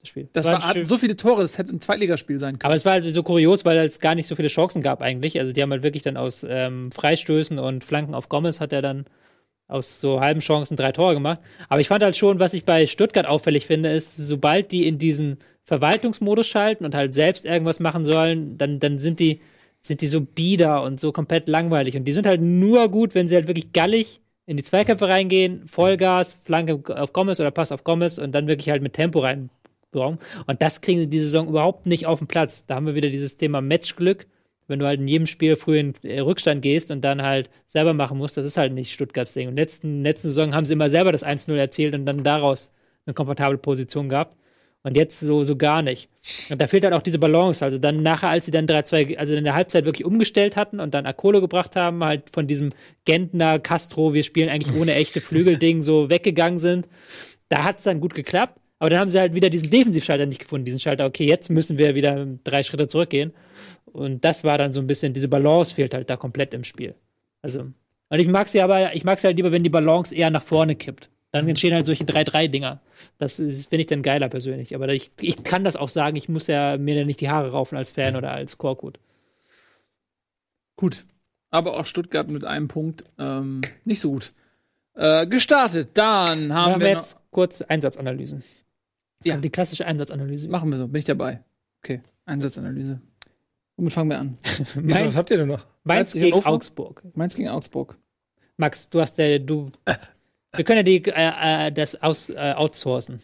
Das 0.00 0.08
Spiel. 0.08 0.28
Das 0.32 0.46
war, 0.46 0.62
war 0.62 0.84
so 0.84 0.96
viele 0.96 1.16
Tore, 1.16 1.42
das 1.42 1.58
hätte 1.58 1.76
ein 1.76 1.82
Zweitligaspiel 1.82 2.40
sein 2.40 2.58
können. 2.58 2.68
Aber 2.68 2.74
es 2.74 2.86
war 2.86 2.92
halt 2.92 3.04
so 3.04 3.22
kurios, 3.22 3.66
weil 3.66 3.76
es 3.78 4.00
gar 4.00 4.14
nicht 4.14 4.26
so 4.26 4.36
viele 4.36 4.48
Chancen 4.48 4.80
gab 4.80 5.02
eigentlich. 5.02 5.38
Also 5.38 5.52
die 5.52 5.60
haben 5.60 5.70
halt 5.70 5.82
wirklich 5.82 6.02
dann 6.02 6.16
aus 6.16 6.46
ähm, 6.48 6.90
Freistößen 6.92 7.58
und 7.58 7.84
Flanken 7.84 8.14
auf 8.14 8.30
Gomez 8.30 8.58
hat 8.58 8.72
er 8.72 8.80
dann 8.80 9.04
aus 9.68 10.00
so 10.00 10.20
halben 10.20 10.40
Chancen 10.40 10.76
drei 10.76 10.92
Tore 10.92 11.12
gemacht. 11.12 11.40
Aber 11.68 11.82
ich 11.82 11.88
fand 11.88 12.02
halt 12.02 12.16
schon, 12.16 12.40
was 12.40 12.54
ich 12.54 12.64
bei 12.64 12.86
Stuttgart 12.86 13.26
auffällig 13.26 13.66
finde, 13.66 13.90
ist, 13.90 14.16
sobald 14.16 14.72
die 14.72 14.86
in 14.86 14.96
diesen 14.96 15.38
Verwaltungsmodus 15.64 16.46
schalten 16.46 16.86
und 16.86 16.94
halt 16.94 17.14
selbst 17.14 17.44
irgendwas 17.44 17.80
machen 17.80 18.06
sollen, 18.06 18.56
dann, 18.56 18.80
dann 18.80 18.98
sind 18.98 19.20
die, 19.20 19.40
sind 19.86 20.00
die 20.00 20.06
so 20.06 20.20
bieder 20.20 20.82
und 20.82 21.00
so 21.00 21.12
komplett 21.12 21.48
langweilig. 21.48 21.96
Und 21.96 22.04
die 22.04 22.12
sind 22.12 22.26
halt 22.26 22.40
nur 22.40 22.88
gut, 22.88 23.14
wenn 23.14 23.26
sie 23.26 23.34
halt 23.34 23.46
wirklich 23.46 23.72
gallig 23.72 24.20
in 24.46 24.56
die 24.56 24.62
Zweikämpfe 24.62 25.08
reingehen, 25.08 25.66
Vollgas, 25.66 26.34
Flanke 26.44 26.80
auf 27.00 27.12
Gomez 27.12 27.40
oder 27.40 27.50
Pass 27.50 27.72
auf 27.72 27.84
Gomez 27.84 28.18
und 28.18 28.32
dann 28.32 28.46
wirklich 28.46 28.70
halt 28.70 28.82
mit 28.82 28.92
Tempo 28.92 29.20
rein. 29.20 29.50
Und 30.46 30.60
das 30.60 30.80
kriegen 30.80 31.00
sie 31.00 31.08
diese 31.08 31.24
Saison 31.24 31.48
überhaupt 31.48 31.86
nicht 31.86 32.06
auf 32.06 32.18
den 32.18 32.28
Platz. 32.28 32.66
Da 32.66 32.74
haben 32.74 32.86
wir 32.86 32.94
wieder 32.94 33.08
dieses 33.08 33.36
Thema 33.36 33.60
Matchglück. 33.60 34.26
Wenn 34.68 34.78
du 34.78 34.86
halt 34.86 35.00
in 35.00 35.08
jedem 35.08 35.26
Spiel 35.26 35.54
früh 35.56 35.78
in 35.78 35.94
äh, 36.02 36.20
Rückstand 36.20 36.60
gehst 36.60 36.90
und 36.90 37.02
dann 37.02 37.22
halt 37.22 37.50
selber 37.66 37.94
machen 37.94 38.18
musst, 38.18 38.36
das 38.36 38.44
ist 38.44 38.56
halt 38.56 38.72
nicht 38.72 38.92
Stuttgarts 38.92 39.32
Ding. 39.32 39.48
Und 39.48 39.56
letzten, 39.56 40.02
letzten 40.02 40.28
Saison 40.28 40.54
haben 40.54 40.66
sie 40.66 40.72
immer 40.72 40.90
selber 40.90 41.12
das 41.12 41.24
1-0 41.24 41.54
erzielt 41.54 41.94
und 41.94 42.04
dann 42.04 42.24
daraus 42.24 42.72
eine 43.06 43.14
komfortable 43.14 43.58
Position 43.58 44.08
gehabt. 44.08 44.36
Und 44.86 44.96
jetzt 44.96 45.18
so, 45.18 45.42
so 45.42 45.56
gar 45.56 45.82
nicht. 45.82 46.08
Und 46.48 46.62
da 46.62 46.68
fehlt 46.68 46.84
halt 46.84 46.94
auch 46.94 47.02
diese 47.02 47.18
Balance. 47.18 47.64
Also 47.64 47.76
dann 47.76 48.04
nachher, 48.04 48.28
als 48.28 48.44
sie 48.44 48.52
dann 48.52 48.66
3-2, 48.66 49.16
also 49.16 49.34
in 49.34 49.42
der 49.42 49.56
Halbzeit 49.56 49.84
wirklich 49.84 50.06
umgestellt 50.06 50.54
hatten 50.54 50.78
und 50.78 50.94
dann 50.94 51.06
Akolo 51.06 51.40
gebracht 51.40 51.74
haben, 51.74 52.04
halt 52.04 52.30
von 52.30 52.46
diesem 52.46 52.68
Gentner, 53.04 53.58
Castro, 53.58 54.14
wir 54.14 54.22
spielen 54.22 54.48
eigentlich 54.48 54.76
ohne 54.76 54.94
echte 54.94 55.20
Flügelding 55.20 55.82
so 55.82 56.08
weggegangen 56.08 56.60
sind, 56.60 56.86
da 57.48 57.64
hat 57.64 57.78
es 57.78 57.82
dann 57.82 58.00
gut 58.00 58.14
geklappt. 58.14 58.60
Aber 58.78 58.88
dann 58.88 59.00
haben 59.00 59.08
sie 59.08 59.18
halt 59.18 59.34
wieder 59.34 59.50
diesen 59.50 59.70
Defensivschalter 59.70 60.24
nicht 60.24 60.42
gefunden. 60.42 60.64
Diesen 60.64 60.78
Schalter, 60.78 61.06
okay, 61.06 61.26
jetzt 61.26 61.50
müssen 61.50 61.78
wir 61.78 61.96
wieder 61.96 62.24
drei 62.44 62.62
Schritte 62.62 62.86
zurückgehen. 62.86 63.32
Und 63.86 64.24
das 64.24 64.44
war 64.44 64.56
dann 64.56 64.72
so 64.72 64.80
ein 64.80 64.86
bisschen, 64.86 65.14
diese 65.14 65.26
Balance 65.26 65.74
fehlt 65.74 65.94
halt 65.94 66.08
da 66.10 66.16
komplett 66.16 66.54
im 66.54 66.62
Spiel. 66.62 66.94
Also, 67.42 67.62
und 68.08 68.20
ich 68.20 68.28
mag 68.28 68.46
sie 68.46 68.60
aber, 68.60 68.94
ich 68.94 69.02
mag 69.02 69.18
sie 69.18 69.26
halt 69.26 69.36
lieber, 69.36 69.50
wenn 69.50 69.64
die 69.64 69.68
Balance 69.68 70.14
eher 70.14 70.30
nach 70.30 70.44
vorne 70.44 70.76
kippt. 70.76 71.10
Dann 71.32 71.48
entstehen 71.48 71.74
halt 71.74 71.84
solche 71.86 72.04
3-3-Dinger. 72.04 72.80
Das 73.18 73.38
ist- 73.40 73.68
finde 73.68 73.80
ich 73.82 73.86
dann 73.88 74.02
geiler 74.02 74.28
persönlich. 74.28 74.74
Aber 74.74 74.88
ich, 74.88 75.10
ich 75.20 75.42
kann 75.44 75.64
das 75.64 75.76
auch 75.76 75.88
sagen, 75.88 76.16
ich 76.16 76.28
muss 76.28 76.46
ja 76.46 76.78
mir 76.78 76.94
dann 76.96 77.06
nicht 77.06 77.20
die 77.20 77.28
Haare 77.28 77.50
raufen 77.50 77.76
als 77.76 77.92
Fan 77.92 78.16
oder 78.16 78.32
als 78.32 78.58
Korkut. 78.58 78.98
Gut. 80.76 81.04
Aber 81.50 81.78
auch 81.78 81.86
Stuttgart 81.86 82.28
mit 82.28 82.44
einem 82.44 82.68
Punkt 82.68 83.04
ähm, 83.18 83.60
nicht 83.84 84.00
so 84.00 84.10
gut. 84.12 84.32
Äh, 84.94 85.26
gestartet. 85.26 85.90
Dann 85.94 86.52
haben 86.54 86.72
Machen 86.72 86.80
wir 86.80 86.86
wir 86.86 86.94
noch, 86.94 87.00
jetzt 87.02 87.20
kurz 87.30 87.62
Einsatzanalysen. 87.62 88.42
Ja. 89.24 89.36
Die 89.36 89.50
klassische 89.50 89.86
Einsatzanalyse. 89.86 90.48
Machen 90.48 90.70
wir 90.70 90.78
so. 90.78 90.86
Bin 90.88 90.98
ich 90.98 91.04
dabei. 91.04 91.42
Okay. 91.82 92.02
Einsatzanalyse. 92.24 93.00
Womit 93.76 93.92
fangen 93.92 94.10
wir 94.10 94.18
an? 94.20 94.34
Wieso, 94.74 95.06
was 95.06 95.16
habt 95.16 95.30
ihr 95.30 95.36
denn 95.38 95.48
noch? 95.48 95.66
Mainz 95.84 96.08
Leipzig, 96.14 96.22
gegen 96.22 96.32
Hannover? 96.34 96.50
Augsburg. 96.50 97.02
Mainz 97.14 97.34
gegen 97.34 97.48
Augsburg. 97.50 97.96
Max, 98.56 98.88
du 98.88 99.00
hast 99.00 99.16
der, 99.18 99.38
du. 99.38 99.70
Wir 100.56 100.64
können 100.64 100.78
ja 100.78 100.82
die, 100.82 101.04
äh, 101.04 101.68
äh, 101.68 101.72
das 101.72 102.02
aus, 102.02 102.30
äh, 102.30 102.54
outsourcen. 102.56 103.20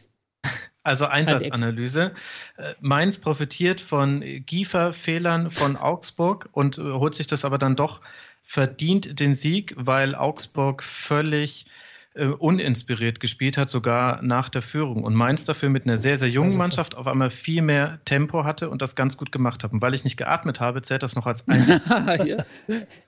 Also 0.84 1.06
Einsatzanalyse. 1.06 2.12
Äh, 2.56 2.74
Mainz 2.80 3.18
profitiert 3.18 3.80
von 3.80 4.20
Giefer-Fehlern 4.20 5.50
von 5.50 5.76
Augsburg 5.76 6.48
und 6.52 6.78
äh, 6.78 6.82
holt 6.82 7.14
sich 7.14 7.28
das 7.28 7.44
aber 7.44 7.59
dann 7.59 7.76
doch 7.76 8.00
verdient 8.42 9.20
den 9.20 9.34
Sieg, 9.34 9.74
weil 9.76 10.16
Augsburg 10.16 10.82
völlig 10.82 11.66
äh, 12.14 12.26
uninspiriert 12.26 13.20
gespielt 13.20 13.56
hat, 13.56 13.70
sogar 13.70 14.22
nach 14.22 14.48
der 14.48 14.62
Führung. 14.62 15.05
Und 15.05 15.14
Mainz 15.14 15.44
dafür 15.44 15.70
mit 15.70 15.86
einer 15.86 15.98
sehr, 15.98 16.16
sehr 16.16 16.28
jungen. 16.28 16.56
Mannschaft 16.56 16.94
auf 16.94 17.06
einmal 17.06 17.30
viel 17.30 17.62
mehr 17.62 18.01
Tempo 18.05 18.44
hatte 18.44 18.68
und 18.68 18.82
das 18.82 18.97
ganz 18.97 19.16
gut 19.16 19.32
gemacht 19.32 19.64
hat. 19.64 19.72
Und 19.72 19.80
weil 19.80 19.94
ich 19.94 20.05
nicht 20.05 20.16
geatmet 20.16 20.60
habe, 20.60 20.82
zählt 20.82 21.02
das 21.02 21.16
noch 21.16 21.26
als 21.26 21.48
Einsatz. 21.48 21.90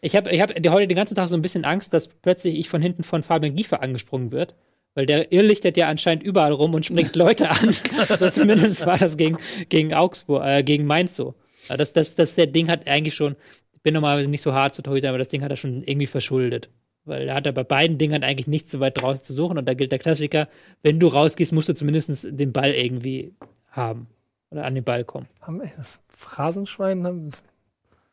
Ich 0.01 0.17
habe 0.17 0.31
ich 0.31 0.41
hab 0.41 0.51
heute 0.51 0.89
den 0.89 0.97
ganzen 0.97 1.15
Tag 1.15 1.29
so 1.29 1.37
ein 1.37 1.43
bisschen 1.43 1.65
Angst, 1.65 1.93
dass 1.93 2.09
plötzlich 2.09 2.59
ich 2.59 2.69
von 2.69 2.83
hinten 2.83 3.03
von 3.03 3.23
Fabian 3.23 3.55
Giefer 3.55 3.83
angesprungen 3.83 4.33
wird. 4.33 4.55
Weil 4.95 5.07
der 5.07 5.33
irrlichtet 5.33 5.77
ja 5.77 5.89
anscheinend 5.89 6.23
überall 6.23 6.53
rum 6.53 6.75
und 6.75 6.87
springt 6.87 7.17
Leute 7.17 7.51
an. 7.51 7.75
also 8.09 8.31
zumindest 8.31 8.87
war 8.87 8.99
das 8.99 9.17
gegen, 9.17 9.37
gegen 9.69 9.95
Augsburg, 9.95 10.45
äh, 10.45 10.63
gegen 10.63 10.87
Mainz 10.87 11.17
so. 11.17 11.35
Das, 11.69 11.93
das, 11.93 12.15
das, 12.15 12.35
der 12.35 12.47
Ding 12.47 12.69
hat 12.69 12.87
eigentlich 12.87 13.15
schon, 13.15 13.37
ich 13.75 13.83
bin 13.83 13.95
normalerweise 13.95 14.31
nicht 14.31 14.43
so 14.43 14.53
hart 14.53 14.75
zu 14.75 14.83
Torhüter, 14.83 15.09
aber 15.09 15.19
das 15.19 15.29
Ding 15.29 15.43
hat 15.43 15.51
er 15.51 15.57
schon 15.57 15.83
irgendwie 15.83 16.07
verschuldet. 16.07 16.69
Weil 17.07 17.29
er 17.29 17.35
hat 17.35 17.47
er 17.47 17.53
bei 17.53 17.65
beiden 17.65 17.99
Dingern 17.99 18.23
eigentlich 18.23 18.47
nichts 18.47 18.71
so 18.71 18.81
weit 18.81 19.01
draußen 19.01 19.25
zu 19.25 19.33
suchen. 19.35 19.59
Und 19.59 19.67
da 19.67 19.75
gilt 19.75 19.93
der 19.93 19.99
Klassiker, 19.99 20.49
wenn 20.83 20.99
du 20.99 21.07
rausgehst, 21.09 21.53
musst 21.53 21.69
du 21.69 21.75
zumindest 21.75 22.27
den 22.31 22.53
Ball 22.53 22.71
irgendwie 22.73 23.35
haben. 23.71 24.07
Oder 24.51 24.65
an 24.65 24.75
den 24.75 24.85
Ball 24.85 25.05
kommen. 25.05 25.27
Haben 25.41 25.61
wir 25.61 25.71
das 25.77 25.99
Phrasenschwein? 26.09 27.05
Haben, 27.07 27.31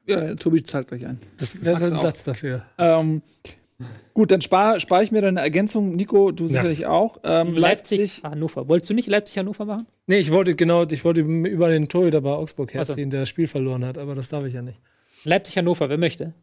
Ja, 0.07 0.33
Tobi 0.35 0.63
zahlt 0.63 0.87
gleich 0.89 1.05
ein. 1.05 1.19
das 1.37 1.63
wäre 1.63 1.79
Magst 1.79 1.93
ein? 1.93 1.99
Satz 1.99 2.23
dafür. 2.23 2.65
Ähm, 2.77 3.21
gut, 4.13 4.31
dann 4.31 4.41
spare 4.41 4.79
spar 4.79 5.03
ich 5.03 5.11
mir 5.11 5.21
deine 5.21 5.39
Ergänzung. 5.39 5.95
Nico, 5.95 6.31
du 6.31 6.47
sicherlich 6.47 6.85
auch. 6.87 7.17
Ähm, 7.23 7.53
Leipzig, 7.53 7.99
Leipzig. 7.99 8.23
Hannover. 8.23 8.67
Wolltest 8.67 8.89
du 8.89 8.93
nicht 8.95 9.07
Leipzig-Hannover 9.07 9.65
machen? 9.65 9.87
Nee, 10.07 10.17
ich 10.17 10.31
wollte 10.31 10.55
genau, 10.55 10.83
ich 10.83 11.05
wollte 11.05 11.21
über 11.21 11.69
den 11.69 11.87
Torhüter 11.87 12.21
bei 12.21 12.31
Augsburg 12.31 12.71
so. 12.71 12.75
herziehen, 12.79 13.09
der 13.11 13.21
das 13.21 13.29
Spiel 13.29 13.47
verloren 13.47 13.85
hat, 13.85 13.97
aber 13.97 14.15
das 14.15 14.29
darf 14.29 14.43
ich 14.45 14.53
ja 14.55 14.61
nicht. 14.63 14.79
Leipzig-Hannover, 15.23 15.87
wer 15.89 15.97
möchte? 15.99 16.33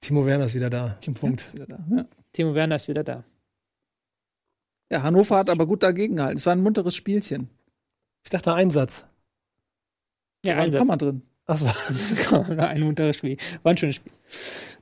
Timo 0.00 0.24
Werner 0.26 0.44
ist 0.44 0.54
wieder 0.54 0.70
da. 0.70 0.96
Team 1.00 1.14
Punkt. 1.14 1.52
Wieder 1.54 1.66
da. 1.66 1.78
Ja. 1.94 2.04
Timo 2.32 2.54
Werner 2.54 2.76
ist 2.76 2.88
wieder 2.88 3.04
da. 3.04 3.24
ja, 4.90 5.02
Hannover 5.02 5.36
hat 5.36 5.50
aber 5.50 5.66
gut 5.66 5.82
dagegen 5.82 6.16
gehalten. 6.16 6.38
Es 6.38 6.46
war 6.46 6.52
ein 6.54 6.62
munteres 6.62 6.94
Spielchen. 6.94 7.48
Ich 8.24 8.30
dachte 8.30 8.54
Einsatz. 8.54 9.04
Ja, 10.46 10.52
war 10.54 10.58
ein 10.62 10.66
Einsatz. 10.66 10.80
Komma 10.80 10.96
drin. 10.96 11.22
Achso. 11.46 11.66
ein 12.58 12.80
munteres 12.82 13.16
Spiel. 13.16 13.36
War 13.62 13.70
ein 13.72 13.76
schönes 13.76 13.96
Spiel. 13.96 14.12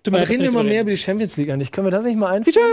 Tut 0.03 0.13
mir 0.13 0.19
Aber 0.19 0.27
leid, 0.27 0.31
reden 0.31 0.43
wir 0.43 0.53
mal 0.53 0.63
nicht 0.65 0.73
mehr 0.73 0.81
über 0.83 0.91
die 0.91 0.97
Champions 0.97 1.37
League 1.37 1.51
eigentlich. 1.51 1.73
Können 1.73 1.87
wir 1.87 1.91
das 1.93 2.05
nicht 2.05 2.19
mal 2.19 2.33
einführen? 2.33 2.67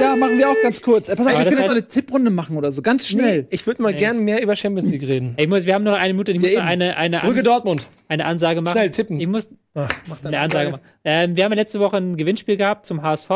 Ja, 0.00 0.14
machen 0.16 0.38
wir 0.38 0.48
auch 0.50 0.56
ganz 0.62 0.80
kurz. 0.82 1.08
Äh, 1.08 1.16
pass 1.16 1.26
auf, 1.26 1.32
Aber 1.34 1.42
ich 1.42 1.50
will 1.50 1.58
jetzt 1.58 1.70
eine 1.70 1.88
Tipprunde 1.88 2.30
machen 2.30 2.56
oder 2.56 2.70
so. 2.70 2.82
Ganz 2.82 3.06
schnell. 3.08 3.42
Nee, 3.42 3.46
ich 3.50 3.66
würde 3.66 3.82
mal 3.82 3.92
Nee. 3.92 3.98
gern 3.98 4.20
mehr 4.20 4.42
über 4.42 4.54
Champions 4.56 4.90
League 4.90 5.02
reden. 5.06 5.34
Ey, 5.36 5.44
Ich 5.44 5.50
muss, 5.50 5.64
wir 5.66 5.74
haben 5.74 5.84
noch 5.84 5.94
eine 5.96 6.12
Minute, 6.14 6.32
ich 6.32 6.38
muss 6.40 6.50
Ja, 6.52 6.60
noch 6.62 6.66
eine, 6.68 6.96
eine, 6.96 7.22
Ans 7.22 7.42
Dortmund. 7.44 7.88
eine 8.08 8.24
Ansage 8.26 8.60
machen. 8.60 8.72
Schnell 8.74 8.90
tippen. 8.90 9.18
Ich 9.20 9.26
muss 9.26 9.50
Ach, 9.78 9.92
mach 10.08 10.24
eine 10.24 10.38
Ansage. 10.40 10.80
Ähm, 11.04 11.36
wir 11.36 11.44
haben 11.44 11.52
ja 11.52 11.56
letzte 11.56 11.78
Woche 11.80 11.98
ein 11.98 12.16
Gewinnspiel 12.16 12.56
gehabt 12.56 12.86
zum 12.86 13.02
HSV. 13.02 13.30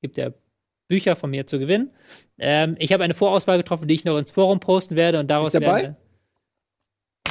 Gibt 0.00 0.16
ja 0.16 0.30
Bücher 0.88 1.16
von 1.16 1.30
mir 1.30 1.46
zu 1.46 1.58
gewinnen. 1.58 1.90
Ähm, 2.38 2.76
ich 2.78 2.92
habe 2.92 3.02
eine 3.04 3.14
Vorauswahl 3.14 3.58
getroffen, 3.58 3.88
die 3.88 3.94
ich 3.94 4.04
noch 4.04 4.16
ins 4.16 4.30
Forum 4.30 4.60
posten 4.60 4.96
werde 4.96 5.18
und 5.20 5.28
daraus 5.30 5.48
Ist 5.54 5.62
dabei? 5.62 5.82
werden 5.82 5.96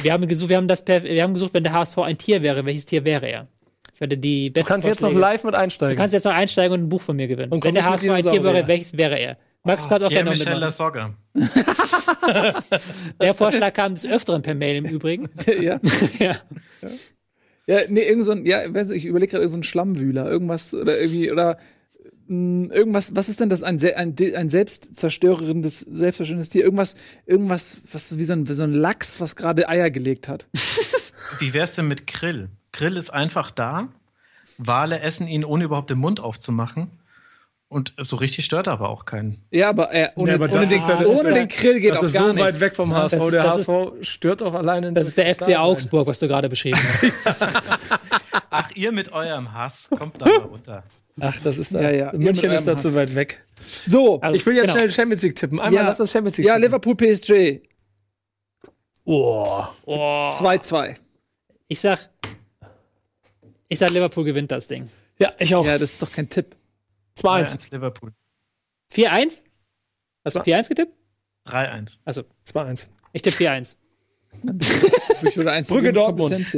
wir- 0.02 0.12
haben 0.12 0.28
gesucht, 0.28 0.50
wir 0.50 0.58
haben 0.58 0.68
das 0.68 0.84
per, 0.84 1.02
wir 1.02 1.22
haben 1.22 1.32
gesucht, 1.34 1.54
wenn 1.54 1.64
der 1.64 1.72
HSV 1.72 1.98
ein 1.98 2.18
Tier 2.18 2.42
wäre, 2.42 2.64
welches 2.64 2.86
Tier 2.86 3.04
wäre 3.04 3.26
er? 3.26 3.48
Ich 3.94 4.00
werde 4.00 4.16
die 4.16 4.50
Du 4.50 4.52
besten 4.52 4.68
kannst 4.68 4.86
jetzt 4.86 5.00
noch 5.00 5.08
Vorschläge- 5.10 5.20
live 5.20 5.44
mit 5.44 5.54
einsteigen. 5.56 5.96
Du 5.96 6.00
kannst 6.00 6.12
jetzt 6.12 6.22
noch 6.24 6.34
einsteigen 6.34 6.72
und 6.74 6.84
ein 6.84 6.88
Buch 6.88 7.00
von 7.02 7.16
mir 7.16 7.26
gewinnen. 7.26 7.50
Und 7.50 7.64
Wenn 7.64 7.74
der 7.74 7.84
HSV 7.84 8.10
ein 8.10 8.22
Tier 8.22 8.44
wäre, 8.44 8.68
welches 8.68 8.96
wäre 8.96 9.18
er? 9.18 9.38
Max, 9.64 9.88
kannst 9.88 10.04
auch 10.06 10.08
gerne 10.10 10.30
noch 10.30 10.36
Pierre-Michel 10.36 10.70
mitmachen. 10.70 11.14
Lasogga. 11.34 12.62
Der 13.20 13.34
Vorschlag 13.34 13.72
kam 13.72 13.94
des 13.94 14.06
Öfteren 14.06 14.40
per 14.42 14.54
Mail 14.54 14.76
im 14.76 14.84
Übrigen. 14.84 15.28
ja. 15.60 15.80
ja. 16.20 16.36
Ja, 16.80 16.88
nee, 17.88 18.08
irgend 18.08 18.24
so 18.24 18.32
ein, 18.32 18.46
ja, 18.46 18.58
weiß 18.72 18.88
nicht, 18.88 18.98
ich 18.98 19.04
überlege 19.04 19.30
gerade 19.30 19.44
irgend 19.44 19.52
so 19.52 19.62
Schlammwühler, 19.62 20.28
irgendwas 20.28 20.72
oder 20.72 20.98
irgendwie 20.98 21.30
oder 21.30 21.58
mh, 22.26 22.74
irgendwas, 22.74 23.14
was 23.14 23.28
ist 23.28 23.40
denn 23.40 23.50
das 23.50 23.62
ein, 23.62 23.78
ein, 23.94 24.16
ein 24.34 24.48
selbstzerstörendes, 24.48 25.80
selbstzerstörendes 25.80 26.48
Tier, 26.48 26.64
irgendwas 26.64 26.94
irgendwas 27.26 27.82
was 27.92 28.16
wie 28.16 28.24
so 28.24 28.32
ein, 28.32 28.48
wie 28.48 28.54
so 28.54 28.64
ein 28.64 28.72
Lachs, 28.72 29.20
was 29.20 29.36
gerade 29.36 29.68
Eier 29.68 29.90
gelegt 29.90 30.28
hat. 30.28 30.48
Wie 31.40 31.52
wär's 31.52 31.74
denn 31.74 31.88
mit 31.88 32.06
Grill? 32.06 32.48
Grill 32.72 32.96
ist 32.96 33.10
einfach 33.10 33.50
da. 33.50 33.88
Wale 34.56 35.00
essen 35.00 35.28
ihn, 35.28 35.44
ohne 35.44 35.64
überhaupt 35.64 35.90
den 35.90 35.98
Mund 35.98 36.20
aufzumachen. 36.20 36.90
Und 37.70 37.92
so 37.98 38.16
richtig 38.16 38.46
stört 38.46 38.66
er 38.66 38.72
aber 38.72 38.88
auch 38.88 39.04
keinen. 39.04 39.44
Ja, 39.50 39.68
aber, 39.68 39.92
äh, 39.92 40.08
ohne, 40.14 40.30
Ja, 40.30 40.36
aber 40.36 40.44
ohne, 40.46 40.52
das 40.54 40.68
den, 40.70 40.78
ist 40.78 40.88
ohne 40.88 41.12
ist 41.14 41.24
den 41.24 41.48
Grill 41.48 41.80
geht 41.80 41.90
das 41.90 41.98
auch 41.98 42.02
ist 42.04 42.12
gar 42.14 42.28
so 42.28 42.38
weit 42.38 42.46
nichts. 42.54 42.60
weg 42.60 42.72
vom 42.74 42.94
HSV. 42.94 43.18
Das- 43.18 43.30
der 43.30 43.42
HSV 43.44 43.70
stört 44.00 44.42
auch 44.42 44.54
alleine. 44.54 44.92
Das 44.94 45.08
ist 45.08 45.18
der 45.18 45.26
FC 45.34 45.54
Augsburg, 45.56 46.06
was 46.06 46.18
du 46.18 46.28
gerade 46.28 46.48
beschrieben 46.48 46.78
hast. 46.78 47.12
Ach, 48.50 48.70
ihr 48.74 48.90
mit 48.90 49.12
eurem 49.12 49.52
Hass, 49.52 49.88
kommt 49.90 50.18
da 50.20 50.24
mal 50.24 50.36
runter. 50.38 50.82
Ach, 51.20 51.38
das 51.40 51.58
ist 51.58 51.74
da. 51.74 51.82
Ja, 51.82 51.90
ja. 51.90 52.12
München 52.14 52.50
ist 52.52 52.66
da 52.66 52.74
zu 52.76 52.94
weit 52.94 53.14
weg. 53.14 53.44
So, 53.84 54.18
Also, 54.20 54.34
Ich 54.34 54.46
will 54.46 54.54
jetzt 54.54 54.68
genau. 54.68 54.76
schnell 54.78 54.90
Champions 54.90 55.22
League 55.22 55.34
tippen. 55.36 55.60
Einmal 55.60 55.82
Ja. 55.82 55.88
lass 55.88 56.00
uns 56.00 56.10
Champions 56.10 56.38
League 56.38 56.46
ja, 56.46 56.54
tippen. 56.54 56.64
Liverpool 56.70 56.96
PSG 56.96 57.60
Oh. 59.04 59.64
2-2. 59.86 60.94
Ich 61.68 61.80
sag, 61.80 62.08
ich 63.68 63.78
sag, 63.78 63.90
Liverpool 63.90 64.24
gewinnt 64.24 64.52
das 64.52 64.66
Ding. 64.68 64.88
Ja, 65.18 65.32
ich 65.38 65.54
auch. 65.54 65.66
Ja, 65.66 65.76
das 65.78 65.92
ist 65.92 66.02
doch 66.02 66.10
kein 66.12 66.28
Tipp. 66.28 66.54
2-1. 67.24 67.54
3-1 67.54 67.72
Liverpool. 67.72 68.12
4-1? 68.92 69.44
Hast 70.24 70.36
du 70.36 70.40
Zwei. 70.42 70.60
4-1 70.60 70.68
getippt? 70.68 70.92
3-1. 71.46 71.98
Also, 72.04 72.22
2-1. 72.46 72.86
ich 73.12 73.22
tippe 73.22 73.36
4-1. 73.36 73.76
Ich 75.22 75.36
würde 75.36 75.52
eins 75.52 75.68
Brügge 75.68 75.92
Dortmund. 75.92 76.54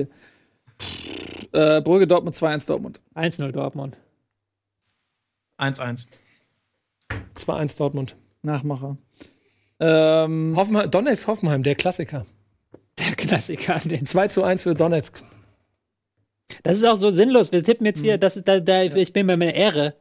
Äh, 1.52 1.80
Brügge 1.80 2.06
Dortmund 2.06 2.36
2-1 2.36 2.66
Dortmund. 2.66 3.00
1-0 3.14 3.52
Dortmund. 3.52 3.96
1-1. 5.58 6.06
2-1 7.36 7.78
Dortmund. 7.78 8.16
Nachmacher. 8.42 8.96
Ähm, 9.78 10.54
Hoffenheim, 10.56 10.90
Donetsk 10.90 11.26
Hoffenheim, 11.26 11.62
der 11.62 11.74
Klassiker. 11.74 12.26
Der 12.98 13.14
Klassiker. 13.14 13.78
Den 13.84 14.06
2 14.06 14.28
zu 14.28 14.42
1 14.42 14.62
für 14.62 14.74
Donetsk. 14.74 15.22
Das 16.62 16.78
ist 16.78 16.84
auch 16.84 16.96
so 16.96 17.10
sinnlos. 17.10 17.52
Wir 17.52 17.62
tippen 17.62 17.86
jetzt 17.86 18.00
hier, 18.00 18.18
das 18.18 18.36
ist 18.36 18.48
da, 18.48 18.60
da, 18.60 18.82
ich 18.82 19.12
bin 19.12 19.26
bei 19.26 19.36
meiner 19.36 19.54
Ehre 19.54 19.94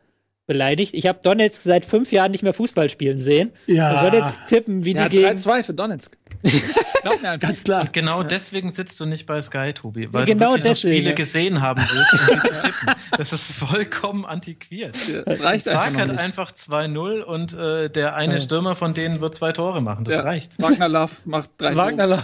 beleidigt. 0.49 0.93
Ich 0.95 1.05
habe 1.07 1.19
Donetsk 1.21 1.61
seit 1.61 1.85
fünf 1.85 2.11
Jahren 2.11 2.31
nicht 2.31 2.41
mehr 2.43 2.53
Fußball 2.53 2.89
spielen 2.89 3.19
sehen. 3.19 3.51
Ja. 3.67 3.93
Ich 3.93 3.99
soll 3.99 4.13
jetzt 4.13 4.35
tippen, 4.47 4.83
wie 4.83 4.93
ja, 4.93 5.07
die 5.07 5.17
gegen. 5.17 5.29
3-2 5.37 5.63
für 5.63 5.73
Donetsk. 5.75 6.17
Glaub 7.03 7.21
mir 7.21 7.31
einfach. 7.31 7.47
Ganz 7.49 7.63
klar. 7.63 7.81
Und 7.81 7.93
genau 7.93 8.23
deswegen 8.23 8.69
sitzt 8.71 8.99
du 8.99 9.05
nicht 9.05 9.25
bei 9.25 9.41
Sky, 9.41 9.73
Tobi, 9.73 10.11
weil 10.11 10.25
Genau 10.25 10.55
du 10.55 10.63
deswegen, 10.63 10.95
Spiele 10.95 11.09
ja. 11.11 11.15
gesehen 11.15 11.61
haben 11.61 11.81
willst, 11.91 12.13
um 12.13 12.19
sie 12.29 12.47
zu 12.47 12.59
tippen. 12.67 12.93
Das 13.17 13.31
ist 13.33 13.51
vollkommen 13.51 14.25
antiquiert. 14.25 14.95
Das 15.25 15.43
reicht 15.43 15.67
einfach 15.67 15.91
noch 15.91 15.99
halt 15.99 16.11
nicht. 16.13 16.19
einfach 16.21 16.51
2-0 16.51 17.21
und 17.21 17.53
äh, 17.53 17.89
der 17.89 18.15
eine 18.15 18.33
Ja. 18.35 18.39
Stürmer 18.39 18.75
von 18.75 18.93
denen 18.93 19.21
wird 19.21 19.35
zwei 19.35 19.51
Tore 19.51 19.81
machen. 19.81 20.05
Das 20.05 20.15
Ja. 20.15 20.21
reicht. 20.21 20.61
Wagner 20.61 20.89
Love 20.89 21.11
macht 21.25 21.51
drei 21.57 21.75
Wagner 21.75 22.07
Tore. 22.07 22.23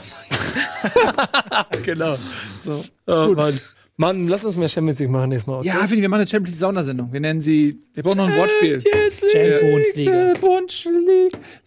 Love. 0.94 1.66
genau. 1.84 2.18
So. 2.64 2.84
Oh, 3.08 3.34
Mann. 3.36 3.60
Mann, 3.98 4.28
lass 4.28 4.44
uns 4.44 4.58
mehr 4.58 4.68
Champions 4.68 5.00
League 5.00 5.10
machen 5.10 5.30
nächstes 5.30 5.48
Mal. 5.48 5.66
Ja, 5.66 5.76
finde 5.76 5.96
ich, 5.96 6.02
wir 6.02 6.10
machen 6.10 6.20
eine 6.20 6.28
Champions 6.28 6.56
League 6.56 6.60
Sondersendung. 6.60 7.14
Wir 7.14 7.22
nennen 7.22 7.40
sie, 7.40 7.80
wir 7.94 8.04
brauchen 8.04 8.18
noch 8.18 8.28
ein 8.28 8.36
Wortspiel. 8.36 8.82
Champions-Liga. 8.82 10.34
Champions 10.36 10.86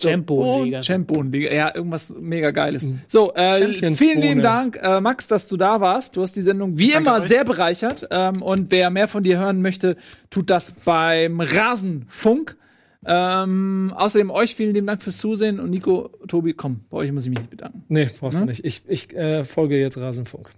Champions-Liga. 0.02 0.82
Champions-Liga. 0.82 1.54
Ja, 1.54 1.74
irgendwas 1.74 2.14
mega 2.20 2.50
Geiles. 2.50 2.86
So, 3.06 3.32
äh, 3.32 3.58
Champions 3.58 3.98
vielen 3.98 4.20
lieben. 4.20 4.42
Dank, 4.42 4.78
äh, 4.82 5.00
Max, 5.00 5.26
dass 5.26 5.48
du 5.48 5.56
da 5.56 5.80
warst. 5.80 6.16
Du 6.16 6.22
hast 6.22 6.36
die 6.36 6.42
Sendung 6.42 6.78
wie 6.78 6.92
immer 6.92 7.16
euch. 7.16 7.24
sehr 7.24 7.44
bereichert. 7.44 8.06
Ähm, 8.10 8.42
und 8.42 8.70
wer 8.70 8.90
mehr 8.90 9.08
von 9.08 9.22
dir 9.22 9.38
hören 9.38 9.62
möchte, 9.62 9.96
tut 10.28 10.50
das 10.50 10.74
beim 10.84 11.40
Rasenfunk. 11.40 12.58
Ähm, 13.06 13.94
außerdem 13.96 14.30
euch 14.30 14.54
vielen 14.54 14.74
lieben 14.74 14.86
Dank 14.86 15.02
fürs 15.02 15.16
Zusehen. 15.16 15.58
Und 15.58 15.70
Nico, 15.70 16.10
Tobi, 16.26 16.52
komm, 16.52 16.80
bei 16.90 16.98
euch 16.98 17.12
muss 17.12 17.24
ich 17.24 17.30
mich 17.30 17.38
nicht 17.38 17.50
bedanken. 17.50 17.84
Nee, 17.88 18.10
brauchst 18.20 18.38
du 18.38 18.44
nicht. 18.44 18.66
Ich, 18.66 18.82
ich 18.86 19.16
äh, 19.16 19.44
folge 19.44 19.80
jetzt 19.80 19.96
Rasenfunk. 19.96 20.50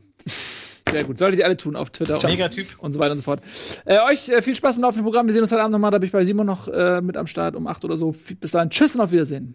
Sehr 0.90 1.04
gut. 1.04 1.18
Solltet 1.18 1.40
ihr 1.40 1.46
alle 1.46 1.56
tun 1.56 1.76
auf 1.76 1.90
Twitter 1.90 2.18
Mega 2.28 2.46
und, 2.46 2.78
und 2.80 2.92
so 2.92 3.00
weiter 3.00 3.12
und 3.12 3.18
so 3.18 3.24
fort. 3.24 3.40
Äh, 3.84 3.98
euch 4.00 4.28
äh, 4.28 4.42
viel 4.42 4.54
Spaß 4.54 4.76
im 4.76 4.82
laufenden 4.82 5.04
Programm. 5.04 5.26
Wir 5.26 5.32
sehen 5.32 5.42
uns 5.42 5.52
heute 5.52 5.62
Abend 5.62 5.72
nochmal. 5.72 5.90
Da 5.90 5.98
bin 5.98 6.06
ich 6.06 6.12
bei 6.12 6.24
Simon 6.24 6.46
noch 6.46 6.68
äh, 6.68 7.00
mit 7.00 7.16
am 7.16 7.26
Start 7.26 7.56
um 7.56 7.66
8 7.66 7.84
oder 7.84 7.96
so. 7.96 8.14
Bis 8.40 8.50
dahin. 8.50 8.70
Tschüss 8.70 8.94
und 8.94 9.00
auf 9.00 9.12
Wiedersehen. 9.12 9.54